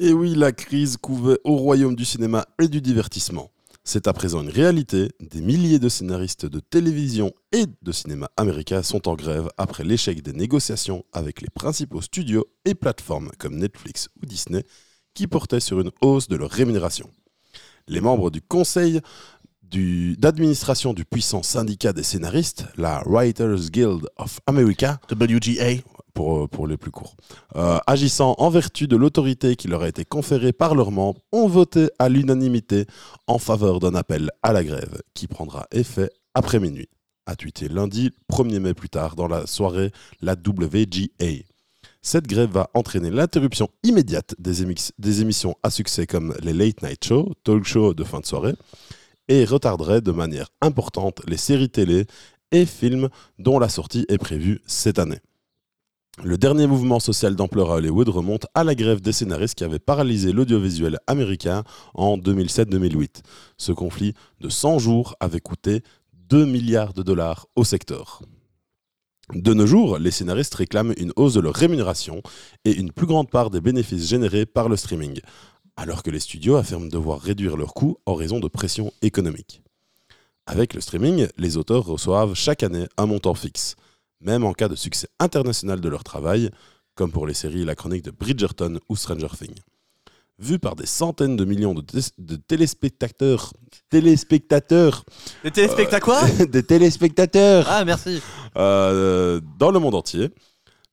Et 0.02 0.14
oui, 0.14 0.34
la 0.34 0.54
crise 0.54 0.96
couvait 0.96 1.40
au 1.44 1.58
royaume 1.58 1.96
du 1.96 2.06
cinéma 2.06 2.46
et 2.62 2.70
du 2.70 2.80
divertissement. 2.82 3.52
C'est 3.84 4.08
à 4.08 4.14
présent 4.14 4.42
une 4.42 4.50
réalité. 4.50 5.10
Des 5.20 5.42
milliers 5.42 5.80
de 5.80 5.90
scénaristes 5.90 6.46
de 6.46 6.62
télévision 6.62 7.34
et 7.52 7.66
de 7.82 7.92
cinéma 7.92 8.30
américain 8.38 8.82
sont 8.82 9.10
en 9.10 9.16
grève 9.16 9.50
après 9.58 9.84
l'échec 9.84 10.22
des 10.22 10.32
négociations 10.32 11.04
avec 11.12 11.42
les 11.42 11.50
principaux 11.50 12.00
studios 12.02 12.46
et 12.64 12.76
plateformes 12.76 13.30
comme 13.40 13.58
Netflix 13.58 14.08
ou 14.22 14.26
Disney 14.26 14.64
qui 15.14 15.28
portaient 15.28 15.60
sur 15.60 15.82
une 15.82 15.92
hausse 16.02 16.30
de 16.30 16.38
leur 16.38 16.50
rémunération. 16.50 17.10
Les 17.88 18.00
membres 18.00 18.30
du 18.30 18.42
conseil 18.42 19.02
du- 19.64 20.16
d'administration 20.18 20.94
du 20.94 21.04
puissant 21.04 21.44
syndicat 21.44 21.92
des 21.92 22.04
scénaristes, 22.04 22.66
la 22.78 23.04
Writers 23.06 23.70
Guild 23.70 24.08
of 24.18 24.40
America, 24.48 25.00
WGA. 25.12 25.82
Pour, 26.20 26.44
euh, 26.44 26.48
pour 26.48 26.68
les 26.68 26.76
plus 26.76 26.92
courts. 26.92 27.16
Euh, 27.56 27.78
agissant 27.88 28.36
en 28.40 28.50
vertu 28.50 28.90
de 28.90 28.98
l'autorité 28.98 29.56
qui 29.56 29.70
leur 29.70 29.84
a 29.84 29.88
été 29.88 30.04
conférée 30.04 30.52
par 30.52 30.76
leurs 30.76 30.92
membres, 30.92 31.22
ont 31.32 31.48
voté 31.48 31.88
à 31.98 32.10
l'unanimité 32.10 32.88
en 33.28 33.38
faveur 33.38 33.80
d'un 33.80 33.96
appel 33.96 34.30
à 34.44 34.52
la 34.52 34.66
grève 34.66 35.02
qui 35.14 35.28
prendra 35.28 35.66
effet 35.72 36.10
après 36.34 36.60
minuit, 36.60 36.90
a 37.26 37.38
tweeté 37.38 37.70
lundi 37.70 38.12
1er 38.34 38.60
mai 38.60 38.74
plus 38.74 38.90
tard 38.90 39.16
dans 39.16 39.30
la 39.30 39.48
soirée 39.48 39.94
la 40.22 40.34
WGA. 40.34 41.46
Cette 42.02 42.28
grève 42.28 42.52
va 42.52 42.70
entraîner 42.74 43.12
l'interruption 43.12 43.70
immédiate 43.84 44.36
des, 44.40 44.66
des 44.98 45.22
émissions 45.22 45.56
à 45.64 45.70
succès 45.70 46.06
comme 46.06 46.36
les 46.42 46.52
late 46.52 46.82
night 46.84 47.06
shows, 47.06 47.32
talk 47.46 47.64
shows 47.64 47.94
de 47.94 48.04
fin 48.04 48.20
de 48.20 48.26
soirée, 48.26 48.56
et 49.30 49.46
retarderait 49.46 50.02
de 50.02 50.12
manière 50.12 50.50
importante 50.60 51.22
les 51.30 51.38
séries 51.38 51.70
télé 51.70 52.08
et 52.52 52.66
films 52.66 53.08
dont 53.38 53.58
la 53.58 53.70
sortie 53.70 54.06
est 54.10 54.18
prévue 54.18 54.60
cette 54.66 55.00
année. 55.00 55.22
Le 56.22 56.38
dernier 56.38 56.68
mouvement 56.68 57.00
social 57.00 57.34
d'ampleur 57.38 57.72
à 57.72 57.76
Hollywood 57.76 58.10
remonte 58.10 58.46
à 58.54 58.66
la 58.66 58.76
grève 58.76 59.00
des 59.00 59.14
scénaristes 59.14 59.56
qui 59.56 59.64
avait 59.64 59.80
paralysé 59.80 60.34
l'audiovisuel 60.34 61.00
américain 61.08 61.64
en 61.94 62.18
2007-2008. 62.18 63.22
Ce 63.58 63.72
conflit 63.72 64.14
de 64.42 64.50
100 64.50 64.80
jours 64.80 65.16
avait 65.22 65.40
coûté 65.40 65.82
2 66.28 66.46
milliards 66.46 66.94
de 66.94 67.04
dollars 67.04 67.48
au 67.56 67.64
secteur. 67.64 68.22
De 69.34 69.54
nos 69.54 69.66
jours, 69.66 69.98
les 69.98 70.12
scénaristes 70.12 70.56
réclament 70.56 70.94
une 70.98 71.14
hausse 71.16 71.36
de 71.36 71.40
leur 71.40 71.56
rémunération 71.56 72.22
et 72.66 72.76
une 72.76 72.92
plus 72.92 73.08
grande 73.08 73.30
part 73.30 73.50
des 73.50 73.62
bénéfices 73.62 74.10
générés 74.10 74.46
par 74.46 74.68
le 74.68 74.76
streaming, 74.76 75.22
alors 75.78 76.04
que 76.04 76.12
les 76.12 76.20
studios 76.20 76.58
affirment 76.58 76.90
devoir 76.90 77.22
réduire 77.22 77.56
leurs 77.56 77.74
coûts 77.74 77.98
en 78.06 78.16
raison 78.16 78.42
de 78.42 78.50
pression 78.50 78.92
économique. 79.02 79.62
Avec 80.46 80.74
le 80.74 80.82
streaming, 80.82 81.28
les 81.38 81.56
auteurs 81.56 81.86
reçoivent 81.86 82.34
chaque 82.34 82.64
année 82.64 82.88
un 82.98 83.06
montant 83.06 83.36
fixe, 83.36 83.78
même 84.22 84.44
en 84.44 84.54
cas 84.54 84.68
de 84.68 84.76
succès 84.76 85.08
international 85.20 85.80
de 85.82 85.90
leur 85.90 86.04
travail, 86.04 86.50
comme 86.96 87.12
pour 87.12 87.28
les 87.28 87.34
séries 87.34 87.66
La 87.66 87.76
Chronique 87.76 88.04
de 88.04 88.12
Bridgerton 88.12 88.80
ou 88.90 88.96
Stranger 88.96 89.28
Things. 89.38 89.60
Vu 90.38 90.58
par 90.58 90.76
des 90.76 90.86
centaines 90.86 91.36
de 91.36 91.44
millions 91.44 91.74
de, 91.74 92.36
téléspectateurs, 92.36 93.54
téléspectateurs, 93.90 95.04
Les 95.44 95.52
téléspectateurs 95.52 96.00
quoi 96.02 96.46
des 96.46 96.64
téléspectateurs 96.64 97.66
Ah, 97.70 97.84
merci. 97.84 98.22
euh, 98.56 99.42
dans 99.58 99.72
le 99.72 99.80
monde 99.80 99.96
entier. 99.96 100.30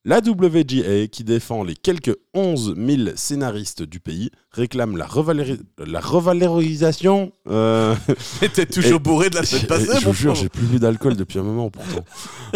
La 0.08 0.18
WGA, 0.20 1.08
qui 1.08 1.24
défend 1.24 1.64
les 1.64 1.74
quelques 1.74 2.14
11 2.32 2.76
000 2.76 3.08
scénaristes 3.16 3.82
du 3.82 3.98
pays, 3.98 4.30
réclame 4.52 4.96
la, 4.96 5.04
revaléri- 5.04 5.58
la 5.84 5.98
revalorisation. 5.98 7.32
euh, 7.48 7.92
t'es 8.54 8.66
toujours 8.66 8.96
Et- 8.96 8.98
bourré 9.00 9.30
de 9.30 9.34
la 9.34 9.42
semaine 9.42 9.66
passée, 9.66 9.98
je 10.00 10.06
vous 10.06 10.12
jure, 10.12 10.36
j'ai 10.36 10.48
plus 10.48 10.64
bu 10.66 10.78
d'alcool 10.78 11.16
depuis 11.16 11.40
un 11.40 11.42
moment 11.42 11.70
pourtant. 11.70 12.04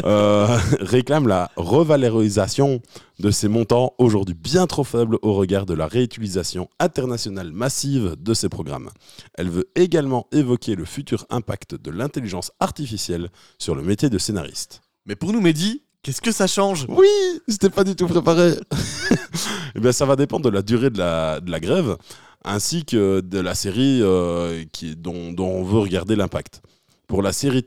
Euh, 0.05 0.47
réclame 0.79 1.27
la 1.27 1.51
revalorisation 1.57 2.81
de 3.19 3.31
ces 3.33 3.49
montants 3.49 3.95
aujourd'hui 3.99 4.37
bien 4.37 4.69
trop 4.69 4.85
faibles 4.85 5.19
au 5.23 5.35
regard 5.35 5.67
de 5.67 5.75
la 5.75 5.89
réutilisation 5.89 6.69
internationale 6.79 7.51
massive 7.51 8.15
de 8.17 8.33
ces 8.33 8.49
programmes. 8.49 8.91
Elle 9.35 9.51
veut 9.51 9.69
également 9.75 10.29
évoquer 10.31 10.77
le 10.77 10.85
futur 10.85 11.27
impact 11.31 11.75
de 11.75 11.91
l'intelligence 11.91 12.53
artificielle 12.61 13.29
sur 13.59 13.75
le 13.75 13.83
métier 13.83 14.09
de 14.09 14.19
scénariste. 14.19 14.83
Mais 15.07 15.17
pour 15.17 15.33
nous, 15.33 15.41
Mehdi, 15.41 15.83
qu'est-ce 16.03 16.21
que 16.21 16.33
ça 16.33 16.47
change? 16.47 16.87
Oui, 16.89 17.09
c'était 17.49 17.71
pas 17.71 17.85
du 17.85 17.95
tout 17.95 18.07
préparé. 18.07 18.55
Eh 19.77 19.93
ça 19.93 20.05
va 20.05 20.17
dépendre 20.17 20.45
de 20.45 20.51
la 20.51 20.63
durée 20.63 20.91
de 20.91 20.99
la, 20.99 21.61
grève, 21.61 21.97
ainsi 22.45 22.85
que 22.85 23.21
de 23.21 23.39
la 23.39 23.55
série 23.55 24.01
euh, 24.03 24.65
dont, 24.97 25.35
on 25.39 25.63
veut 25.63 25.79
regarder 25.79 26.17
l'impact. 26.17 26.61
Pour 27.07 27.23
les 27.23 27.33
séries 27.33 27.65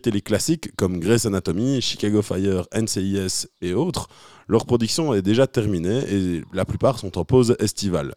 télé 0.00 0.20
classiques 0.22 0.74
comme 0.76 0.98
Grey's 0.98 1.26
Anatomy, 1.26 1.80
Chicago 1.80 2.22
Fire, 2.22 2.66
NCIS 2.74 3.46
et 3.60 3.74
autres, 3.74 4.08
leur 4.48 4.66
production 4.66 5.14
est 5.14 5.22
déjà 5.22 5.46
terminée 5.46 6.02
et 6.10 6.42
la 6.52 6.64
plupart 6.64 6.98
sont 6.98 7.18
en 7.18 7.24
pause 7.24 7.56
estivale. 7.58 8.14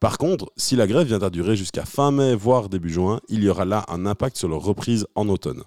Par 0.00 0.16
contre, 0.16 0.50
si 0.56 0.76
la 0.76 0.86
grève 0.86 1.06
vient 1.06 1.22
à 1.22 1.30
durer 1.30 1.56
jusqu'à 1.56 1.84
fin 1.84 2.10
mai, 2.10 2.34
voire 2.34 2.68
début 2.68 2.90
juin, 2.90 3.20
il 3.28 3.44
y 3.44 3.48
aura 3.48 3.64
là 3.64 3.84
un 3.88 4.06
impact 4.06 4.36
sur 4.36 4.48
leur 4.48 4.62
reprise 4.62 5.06
en 5.14 5.28
automne. 5.28 5.62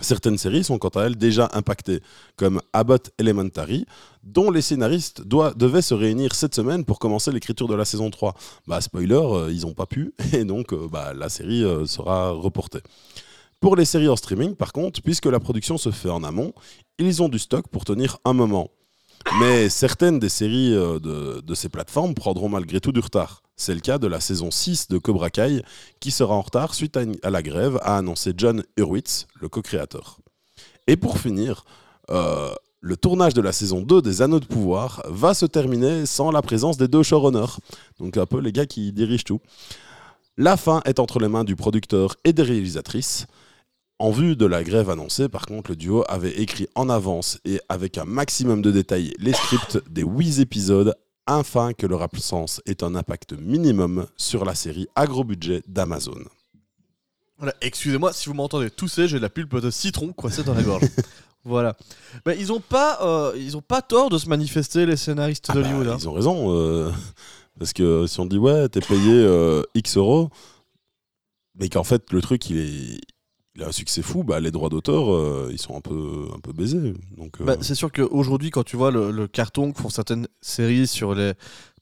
Certaines 0.00 0.38
séries 0.38 0.62
sont 0.62 0.78
quant 0.78 0.90
à 0.90 1.06
elles 1.06 1.16
déjà 1.16 1.48
impactées, 1.52 2.00
comme 2.36 2.60
Abbott 2.72 3.10
Elementary, 3.18 3.84
dont 4.22 4.50
les 4.52 4.62
scénaristes 4.62 5.22
devaient 5.26 5.82
se 5.82 5.94
réunir 5.94 6.36
cette 6.36 6.54
semaine 6.54 6.84
pour 6.84 7.00
commencer 7.00 7.32
l'écriture 7.32 7.66
de 7.66 7.74
la 7.74 7.84
saison 7.84 8.08
3. 8.08 8.34
Bah, 8.68 8.80
spoiler, 8.80 9.14
euh, 9.14 9.52
ils 9.52 9.62
n'ont 9.62 9.74
pas 9.74 9.86
pu, 9.86 10.14
et 10.32 10.44
donc 10.44 10.72
euh, 10.72 10.86
bah, 10.88 11.14
la 11.14 11.28
série 11.28 11.64
euh, 11.64 11.84
sera 11.86 12.30
reportée. 12.30 12.80
Pour 13.58 13.74
les 13.74 13.84
séries 13.84 14.08
en 14.08 14.14
streaming, 14.14 14.54
par 14.54 14.72
contre, 14.72 15.02
puisque 15.02 15.26
la 15.26 15.40
production 15.40 15.78
se 15.78 15.90
fait 15.90 16.10
en 16.10 16.22
amont, 16.22 16.52
ils 16.98 17.20
ont 17.20 17.28
du 17.28 17.40
stock 17.40 17.66
pour 17.66 17.84
tenir 17.84 18.18
un 18.24 18.34
moment. 18.34 18.70
Mais 19.40 19.68
certaines 19.68 20.18
des 20.18 20.28
séries 20.28 20.74
euh, 20.74 20.98
de, 20.98 21.54
ces 21.54 21.68
plateformes 21.68 22.14
prendront 22.14 22.48
malgré 22.48 22.80
tout 22.80 22.92
du 22.92 23.00
retard. 23.00 23.42
C'est 23.56 23.74
le 23.74 23.80
cas 23.80 23.98
de 23.98 24.06
la 24.06 24.20
saison 24.20 24.50
6 24.50 24.88
de 24.88 24.98
Cobra 24.98 25.30
Kai, 25.30 25.62
qui 26.00 26.10
sera 26.10 26.34
en 26.34 26.40
retard 26.40 26.74
suite 26.74 26.96
à 26.96 27.30
la 27.30 27.42
grève, 27.42 27.78
a 27.82 27.98
annoncé 27.98 28.32
John 28.36 28.62
Hurwitz, 28.76 29.26
le 29.40 29.48
co-créateur. 29.48 30.18
Et 30.86 30.96
pour 30.96 31.18
finir, 31.18 31.64
euh, 32.10 32.52
le 32.80 32.96
tournage 32.96 33.34
de 33.34 33.40
la 33.40 33.52
saison 33.52 33.82
2 33.82 34.00
des 34.00 34.22
Anneaux 34.22 34.40
de 34.40 34.46
Pouvoir 34.46 35.02
va 35.08 35.34
se 35.34 35.46
terminer 35.46 36.06
sans 36.06 36.30
la 36.30 36.42
présence 36.42 36.76
des 36.76 36.88
deux 36.88 37.02
showrunners. 37.02 37.58
Donc 37.98 38.16
un 38.16 38.26
peu 38.26 38.40
les 38.40 38.52
gars 38.52 38.66
qui 38.66 38.92
dirigent 38.92 39.24
tout. 39.24 39.40
La 40.36 40.56
fin 40.56 40.80
est 40.84 41.00
entre 41.00 41.18
les 41.18 41.28
mains 41.28 41.42
du 41.42 41.56
producteur 41.56 42.14
et 42.24 42.32
des 42.32 42.44
réalisatrices. 42.44 43.26
En 44.00 44.10
vue 44.12 44.36
de 44.36 44.46
la 44.46 44.62
grève 44.62 44.90
annoncée, 44.90 45.28
par 45.28 45.46
contre, 45.46 45.70
le 45.72 45.76
duo 45.76 46.04
avait 46.08 46.38
écrit 46.40 46.68
en 46.76 46.88
avance 46.88 47.38
et 47.44 47.60
avec 47.68 47.98
un 47.98 48.04
maximum 48.04 48.62
de 48.62 48.70
détails 48.70 49.12
les 49.18 49.32
scripts 49.32 49.82
des 49.90 50.02
8 50.02 50.38
épisodes 50.38 50.94
afin 51.26 51.72
que 51.72 51.84
leur 51.86 52.02
absence 52.02 52.60
ait 52.64 52.84
un 52.84 52.94
impact 52.94 53.32
minimum 53.32 54.06
sur 54.16 54.44
la 54.44 54.54
série 54.54 54.86
à 54.94 55.06
gros 55.06 55.24
budget 55.24 55.62
d'Amazon. 55.66 56.18
Voilà, 57.38 57.54
excusez-moi 57.60 58.12
si 58.12 58.28
vous 58.28 58.34
m'entendez 58.34 58.70
tousser, 58.70 59.08
j'ai 59.08 59.16
de 59.18 59.22
la 59.22 59.28
pulpe 59.28 59.56
de 59.60 59.70
citron 59.70 60.12
coincée 60.12 60.42
dans 60.44 60.54
la 60.54 60.62
gorge. 60.62 60.82
voilà. 61.44 61.76
Bah, 62.24 62.34
ils 62.34 62.52
ont 62.52 62.60
pas, 62.60 62.98
euh, 63.02 63.32
ils 63.36 63.56
ont 63.56 63.62
pas 63.62 63.82
tort 63.82 64.10
de 64.10 64.18
se 64.18 64.28
manifester 64.28 64.86
les 64.86 64.96
scénaristes 64.96 65.46
Ah 65.48 65.54
bah, 65.54 65.62
d'Hollywood. 65.62 65.88
hein. 65.88 65.96
ils 65.98 66.08
ont 66.08 66.12
raison. 66.12 66.54
euh, 66.54 66.90
parce 67.58 67.72
que 67.72 68.06
si 68.06 68.20
on 68.20 68.26
dit 68.26 68.38
ouais, 68.38 68.68
t'es 68.68 68.80
payé 68.80 69.12
euh, 69.12 69.62
X 69.74 69.96
euros, 69.96 70.30
mais 71.56 71.68
qu'en 71.68 71.84
fait 71.84 72.12
le 72.12 72.22
truc 72.22 72.48
il 72.50 72.58
est, 72.58 73.00
il 73.58 73.64
a 73.64 73.68
un 73.68 73.72
succès 73.72 74.02
fou, 74.02 74.22
bah, 74.22 74.38
les 74.38 74.50
droits 74.52 74.68
d'auteur 74.68 75.12
euh, 75.12 75.48
ils 75.50 75.58
sont 75.60 75.76
un 75.76 75.80
peu, 75.80 76.28
un 76.34 76.38
peu 76.38 76.52
baisés. 76.52 76.94
Donc, 77.16 77.40
euh, 77.40 77.44
Bah, 77.44 77.56
c'est 77.60 77.74
sûr 77.74 77.90
qu'aujourd'hui, 77.90 78.50
quand 78.50 78.62
tu 78.62 78.76
vois 78.76 78.90
le, 78.92 79.10
le 79.10 79.26
carton 79.26 79.72
que 79.72 79.82
font 79.82 79.88
certaines 79.90 80.28
séries 80.40 80.86
sur 80.86 81.14
les 81.14 81.32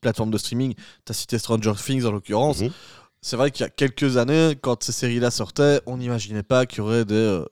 plateformes 0.00 0.30
de 0.30 0.38
streaming, 0.38 0.74
tu 0.74 1.10
as 1.10 1.14
cité 1.14 1.38
Stranger 1.38 1.74
Things 1.76 2.04
en 2.06 2.12
l'occurrence. 2.12 2.60
mhm. 2.62 2.70
C'est 3.20 3.36
vrai 3.36 3.50
qu'il 3.50 3.64
y 3.64 3.66
a 3.66 3.70
quelques 3.70 4.16
années, 4.16 4.56
quand 4.60 4.82
ces 4.84 4.92
séries-là 4.92 5.30
sortaient, 5.30 5.80
on 5.86 5.96
n'imaginait 5.98 6.42
pas 6.44 6.64
qu'il 6.64 6.78
y 6.78 6.80
aurait 6.80 7.04
des, 7.04 7.14
euh, 7.14 7.44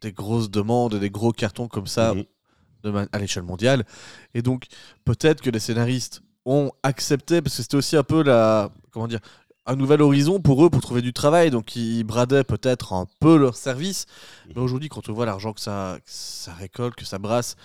des 0.00 0.12
grosses 0.12 0.50
demandes 0.50 0.94
et 0.94 1.00
des 1.00 1.10
gros 1.10 1.32
cartons 1.32 1.68
comme 1.68 1.86
ça 1.86 2.14
Mhm. 2.14 3.08
à 3.10 3.18
l'échelle 3.18 3.42
mondiale. 3.42 3.84
Et 4.34 4.42
donc, 4.42 4.66
peut-être 5.04 5.40
que 5.40 5.50
les 5.50 5.58
scénaristes 5.58 6.22
ont 6.44 6.70
accepté, 6.84 7.42
parce 7.42 7.56
que 7.56 7.62
c'était 7.62 7.76
aussi 7.76 7.96
un 7.96 8.04
peu 8.04 8.22
la. 8.22 8.70
Comment 8.92 9.08
dire 9.08 9.18
un 9.66 9.76
nouvel 9.76 10.00
horizon 10.02 10.40
pour 10.40 10.64
eux 10.64 10.70
pour 10.70 10.80
trouver 10.80 11.02
du 11.02 11.12
travail, 11.12 11.50
donc 11.50 11.74
ils 11.76 12.04
bradaient 12.04 12.44
peut-être 12.44 12.92
un 12.92 13.06
peu 13.20 13.36
leur 13.36 13.56
service. 13.56 14.06
Mais 14.54 14.60
aujourd'hui, 14.60 14.88
quand 14.88 15.08
on 15.08 15.12
voit 15.12 15.26
l'argent 15.26 15.52
que 15.52 15.60
ça, 15.60 15.96
que 15.98 16.10
ça 16.10 16.52
récolte, 16.54 16.94
que 16.94 17.04
ça 17.04 17.18
brasse, 17.18 17.56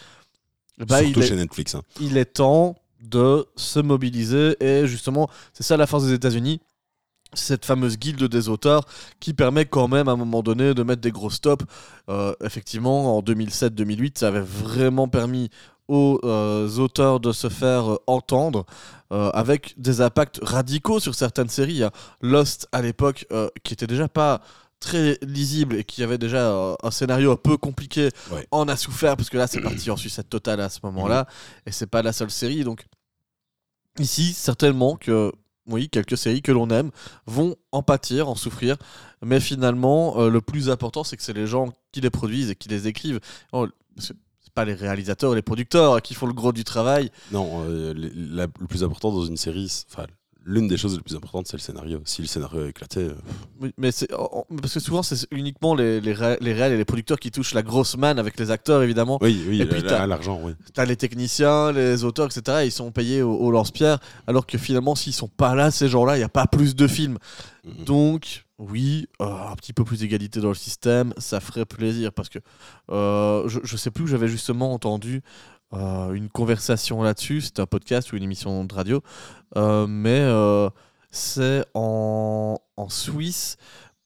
bah, 0.78 1.00
Surtout 1.04 1.20
il, 1.20 1.24
est, 1.24 1.28
chez 1.28 1.36
Netflix. 1.36 1.76
hein. 1.76 1.84
il 2.00 2.18
est 2.18 2.26
temps 2.26 2.76
de 3.02 3.46
se 3.56 3.80
mobiliser. 3.80 4.56
Et 4.64 4.88
justement, 4.88 5.30
c'est 5.54 5.64
ça 5.64 5.78
la 5.78 5.88
force 5.88 6.06
des 6.06 6.14
États-Unis. 6.14 6.60
Cette 7.34 7.66
fameuse 7.66 7.98
guilde 7.98 8.24
des 8.26 8.50
auteurs 8.50 8.84
qui 9.22 9.34
permet 9.34 9.66
quand 9.66 9.88
même 9.88 10.10
à 10.10 10.12
un 10.12 10.18
moment 10.18 10.44
donné 10.44 10.74
de 10.74 10.84
mettre 10.84 11.02
des 11.02 11.12
gros 11.12 11.30
stops. 11.30 11.66
Euh, 12.10 12.34
effectivement, 12.44 13.18
en 13.18 13.22
2007-2008, 13.22 14.20
ça 14.20 14.28
avait 14.28 14.42
vraiment 14.42 15.08
permis 15.08 15.50
aux 15.92 16.22
euh, 16.24 16.70
auteurs 16.78 17.20
de 17.20 17.34
se 17.34 17.50
faire 17.50 17.92
euh, 17.92 17.98
entendre 18.08 18.66
euh, 19.12 19.30
avec 19.32 19.74
des 19.78 20.00
impacts 20.00 20.40
radicaux 20.42 21.02
sur 21.02 21.14
certaines 21.16 21.50
séries. 21.50 21.82
Lost 22.22 22.70
à 22.72 22.82
l'époque, 22.82 23.28
qui 23.64 23.74
était 23.74 23.88
déjà 23.88 24.08
pas 24.08 24.42
très 24.80 25.18
lisible 25.22 25.76
et 25.76 25.84
qui 25.84 26.02
avait 26.02 26.18
déjà 26.18 26.76
un 26.82 26.92
scénario 26.92 27.32
un 27.32 27.36
peu 27.36 27.58
compliqué, 27.58 28.10
Ouais. 28.32 28.48
en 28.52 28.68
a 28.70 28.78
souffert 28.78 29.18
parce 29.18 29.30
que 29.30 29.38
là 29.38 29.48
c'est 29.48 29.60
parti 29.62 29.92
en 29.92 29.98
sucette 29.98 30.30
totale 30.30 30.62
à 30.62 30.70
ce 30.70 30.80
moment-là 30.84 31.28
et 31.66 31.72
c'est 31.72 31.88
pas 31.88 32.02
la 32.02 32.14
seule 32.14 32.32
série 32.32 32.64
donc 32.64 32.86
ici 34.00 34.34
certainement 34.34 34.96
que 34.96 35.32
oui 35.68 35.88
quelques 35.90 36.18
séries 36.18 36.42
que 36.42 36.52
l'on 36.52 36.70
aime 36.70 36.90
vont 37.28 37.56
en 37.72 37.84
pâtir 37.84 38.28
en 38.28 38.36
souffrir 38.36 38.78
mais 39.22 39.40
finalement 39.40 40.20
euh, 40.20 40.30
le 40.30 40.42
plus 40.42 40.70
important 40.72 41.04
c'est 41.04 41.16
que 41.18 41.22
c'est 41.24 41.34
les 41.34 41.46
gens 41.48 41.70
qui 41.92 42.02
les 42.02 42.10
produisent 42.10 42.50
et 42.50 42.56
qui 42.56 42.68
les 42.70 42.88
écrivent 42.88 43.20
Oh, 43.54 43.68
c'est 44.52 44.56
pas 44.56 44.66
les 44.66 44.74
réalisateurs 44.74 45.34
les 45.34 45.42
producteurs 45.42 46.02
qui 46.02 46.14
font 46.14 46.28
le 46.28 46.34
gros 46.34 46.52
du 46.52 46.64
travail 46.66 47.10
Non, 47.32 47.64
euh, 47.66 47.94
la- 47.96 48.48
le 48.60 48.68
plus 48.68 48.84
important 48.84 49.12
dans 49.12 49.24
une 49.26 49.38
série, 49.38 49.72
enfin, 49.90 50.06
l'une 50.46 50.68
des 50.68 50.76
choses 50.76 50.96
les 50.98 51.02
plus 51.04 51.16
importantes, 51.16 51.48
c'est 51.48 51.56
le 51.56 51.62
scénario. 51.62 52.02
Si 52.04 52.22
le 52.22 52.28
scénario 52.28 52.68
éclaté, 52.68 53.00
euh, 53.02 53.14
Oui, 53.62 53.72
mais 53.78 53.92
c'est 53.92 54.08
parce 54.10 54.74
que 54.74 54.80
souvent 54.82 55.04
c'est 55.04 55.26
uniquement 55.32 55.74
les, 55.76 56.02
les, 56.02 56.14
ré- 56.14 56.38
les 56.42 56.52
réals 56.52 56.74
et 56.74 56.78
les 56.78 56.84
producteurs 56.86 57.20
qui 57.20 57.32
touchent 57.32 57.54
la 57.54 57.62
grosse 57.62 57.96
manne 57.96 58.20
avec 58.20 58.38
les 58.40 58.52
acteurs 58.52 58.82
évidemment 58.84 59.20
oui, 59.22 59.42
oui, 59.48 59.62
Et 59.62 59.66
puis 59.66 59.84
t'as- 59.84 60.06
l'argent, 60.08 60.40
oui. 60.44 60.54
T'as 60.74 60.84
les 60.86 60.98
techniciens, 60.98 61.72
les 61.72 62.04
auteurs, 62.04 62.26
etc. 62.26 62.64
Ils 62.66 62.72
sont 62.72 62.92
payés 62.92 63.22
au, 63.22 63.34
au 63.36 63.52
lance-pierre, 63.52 64.00
alors 64.28 64.46
que 64.46 64.58
finalement, 64.58 64.96
s'ils 64.96 65.14
sont 65.14 65.30
pas 65.30 65.56
là, 65.56 65.72
ces 65.72 65.88
gens-là, 65.88 66.16
il 66.16 66.20
n'y 66.20 66.26
a 66.26 66.30
pas 66.30 66.48
plus 66.48 66.76
de 66.76 66.88
films. 66.88 67.18
Mhm. 67.64 67.86
Donc, 67.86 68.44
oui, 68.62 69.08
euh, 69.22 69.26
un 69.26 69.56
petit 69.56 69.74
peu 69.74 69.84
plus 69.84 70.02
d'égalité 70.02 70.40
dans 70.40 70.50
le 70.50 70.54
système, 70.54 71.14
ça 71.18 71.40
ferait 71.40 71.66
plaisir. 71.66 72.14
Parce 72.14 72.30
que 72.30 72.38
euh, 72.92 73.48
je, 73.48 73.60
je 73.64 73.76
sais 73.76 73.90
plus 73.90 74.04
où 74.04 74.08
j'avais 74.08 74.28
justement 74.28 74.72
entendu 74.72 75.24
euh, 75.74 76.14
une 76.14 76.30
conversation 76.30 77.02
là-dessus. 77.02 77.42
C'était 77.42 77.62
un 77.62 77.66
podcast 77.66 78.14
ou 78.14 78.18
une 78.18 78.24
émission 78.24 78.64
de 78.64 78.74
radio. 78.74 79.02
Mais 79.56 80.24
c'est 81.10 81.66
en, 81.74 82.58
en 82.78 82.90
Suisse. 82.90 83.58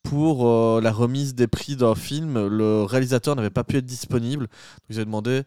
Pour 0.03 0.81
la 0.81 0.91
remise 0.91 1.33
des 1.33 1.47
prix 1.47 1.75
d'un 1.75 1.95
film, 1.95 2.47
le 2.47 2.83
réalisateur 2.83 3.35
n'avait 3.35 3.49
pas 3.49 3.63
pu 3.63 3.77
être 3.77 3.85
disponible. 3.85 4.47
Ils 4.89 4.97
avaient 4.97 5.05
demandé 5.05 5.41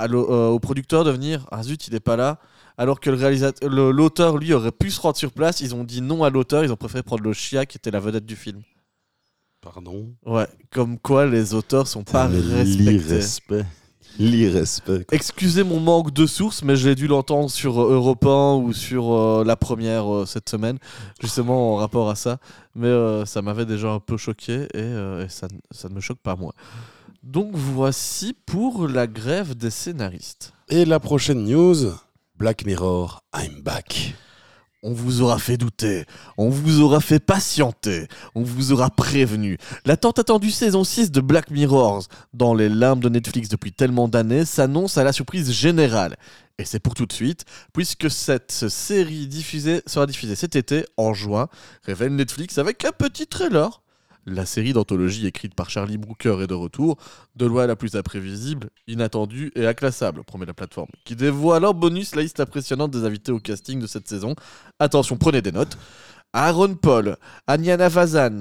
au 0.00 0.60
producteur 0.60 1.04
de 1.04 1.10
venir. 1.10 1.46
Ah 1.50 1.64
zut, 1.64 1.88
il 1.88 1.92
n'est 1.92 2.00
pas 2.00 2.16
là. 2.16 2.38
Alors 2.78 3.00
que 3.00 3.10
le 3.10 3.16
réalisateur, 3.16 3.68
le- 3.68 3.90
l'auteur, 3.90 4.38
lui, 4.38 4.52
aurait 4.54 4.72
pu 4.72 4.90
se 4.90 5.00
rendre 5.00 5.16
sur 5.16 5.32
place. 5.32 5.60
Ils 5.60 5.74
ont 5.74 5.84
dit 5.84 6.00
non 6.00 6.22
à 6.24 6.30
l'auteur. 6.30 6.64
Ils 6.64 6.72
ont 6.72 6.76
préféré 6.76 7.02
prendre 7.02 7.22
le 7.24 7.32
chia 7.32 7.66
qui 7.66 7.76
était 7.76 7.90
la 7.90 8.00
vedette 8.00 8.24
du 8.24 8.36
film. 8.36 8.62
Pardon? 9.60 10.06
Ouais, 10.24 10.46
comme 10.70 10.98
quoi 10.98 11.26
les 11.26 11.52
auteurs 11.54 11.88
sont 11.88 12.04
pas 12.04 12.28
respectés. 12.28 13.64
l'irrespect. 14.18 15.06
Excusez 15.12 15.64
mon 15.64 15.80
manque 15.80 16.12
de 16.12 16.26
sources, 16.26 16.62
mais 16.62 16.76
j'ai 16.76 16.94
dû 16.94 17.06
l'entendre 17.08 17.50
sur 17.50 17.80
euh, 17.80 17.92
Europe 17.94 18.24
1 18.24 18.54
ou 18.54 18.72
sur 18.72 19.12
euh, 19.12 19.44
la 19.44 19.56
première 19.56 20.12
euh, 20.12 20.26
cette 20.26 20.48
semaine, 20.48 20.78
justement 21.20 21.74
en 21.74 21.76
rapport 21.76 22.08
à 22.10 22.14
ça. 22.14 22.38
Mais 22.74 22.86
euh, 22.86 23.24
ça 23.26 23.42
m'avait 23.42 23.66
déjà 23.66 23.90
un 23.90 24.00
peu 24.00 24.16
choqué 24.16 24.66
et, 24.74 24.78
et 25.24 25.28
ça, 25.28 25.48
ça 25.72 25.88
ne 25.88 25.94
me 25.94 26.00
choque 26.00 26.18
pas 26.18 26.36
moi. 26.36 26.52
Donc 27.24 27.50
voici 27.54 28.34
pour 28.46 28.86
la 28.88 29.06
grève 29.06 29.56
des 29.56 29.70
scénaristes. 29.70 30.52
Et 30.68 30.84
la 30.84 31.00
prochaine 31.00 31.44
news 31.44 31.92
Black 32.38 32.64
Mirror, 32.64 33.24
I'm 33.34 33.62
back. 33.62 34.14
On 34.84 34.92
vous 34.92 35.22
aura 35.22 35.40
fait 35.40 35.56
douter, 35.56 36.04
on 36.36 36.50
vous 36.50 36.82
aura 36.82 37.00
fait 37.00 37.18
patienter, 37.18 38.06
on 38.36 38.44
vous 38.44 38.70
aura 38.70 38.90
prévenu. 38.90 39.58
La 39.84 39.96
tant 39.96 40.12
attendue 40.12 40.52
saison 40.52 40.84
6 40.84 41.10
de 41.10 41.20
Black 41.20 41.50
Mirrors, 41.50 42.06
dans 42.32 42.54
les 42.54 42.68
limbes 42.68 43.00
de 43.00 43.08
Netflix 43.08 43.48
depuis 43.48 43.72
tellement 43.72 44.06
d'années, 44.06 44.44
s'annonce 44.44 44.98
à 44.98 45.02
la 45.02 45.12
surprise 45.12 45.50
générale. 45.50 46.14
Et 46.58 46.64
c'est 46.64 46.78
pour 46.78 46.94
tout 46.94 47.06
de 47.06 47.12
suite, 47.12 47.44
puisque 47.72 48.08
cette 48.08 48.68
série 48.68 49.26
diffusée 49.26 49.82
sera 49.86 50.06
diffusée 50.06 50.36
cet 50.36 50.54
été, 50.54 50.84
en 50.96 51.14
juin, 51.14 51.48
révèle 51.82 52.14
Netflix 52.14 52.56
avec 52.58 52.84
un 52.84 52.92
petit 52.92 53.26
trailer. 53.26 53.82
La 54.30 54.44
série 54.44 54.74
d'anthologie 54.74 55.26
écrite 55.26 55.54
par 55.54 55.70
Charlie 55.70 55.96
Brooker 55.96 56.42
est 56.42 56.46
de 56.46 56.54
retour, 56.54 56.98
de 57.36 57.46
loi 57.46 57.66
la 57.66 57.76
plus 57.76 57.96
imprévisible, 57.96 58.68
inattendue 58.86 59.50
et 59.54 59.66
inclassable, 59.66 60.22
promet 60.22 60.44
la 60.44 60.52
plateforme, 60.52 60.90
qui 61.04 61.16
dévoile 61.16 61.64
en 61.64 61.72
bonus 61.72 62.14
la 62.14 62.20
liste 62.20 62.38
impressionnante 62.38 62.90
des 62.90 63.06
invités 63.06 63.32
au 63.32 63.40
casting 63.40 63.80
de 63.80 63.86
cette 63.86 64.06
saison. 64.06 64.34
Attention, 64.78 65.16
prenez 65.16 65.40
des 65.40 65.52
notes. 65.52 65.78
Aaron 66.34 66.74
Paul, 66.74 67.16
Aniana 67.46 67.88
Vazan, 67.88 68.40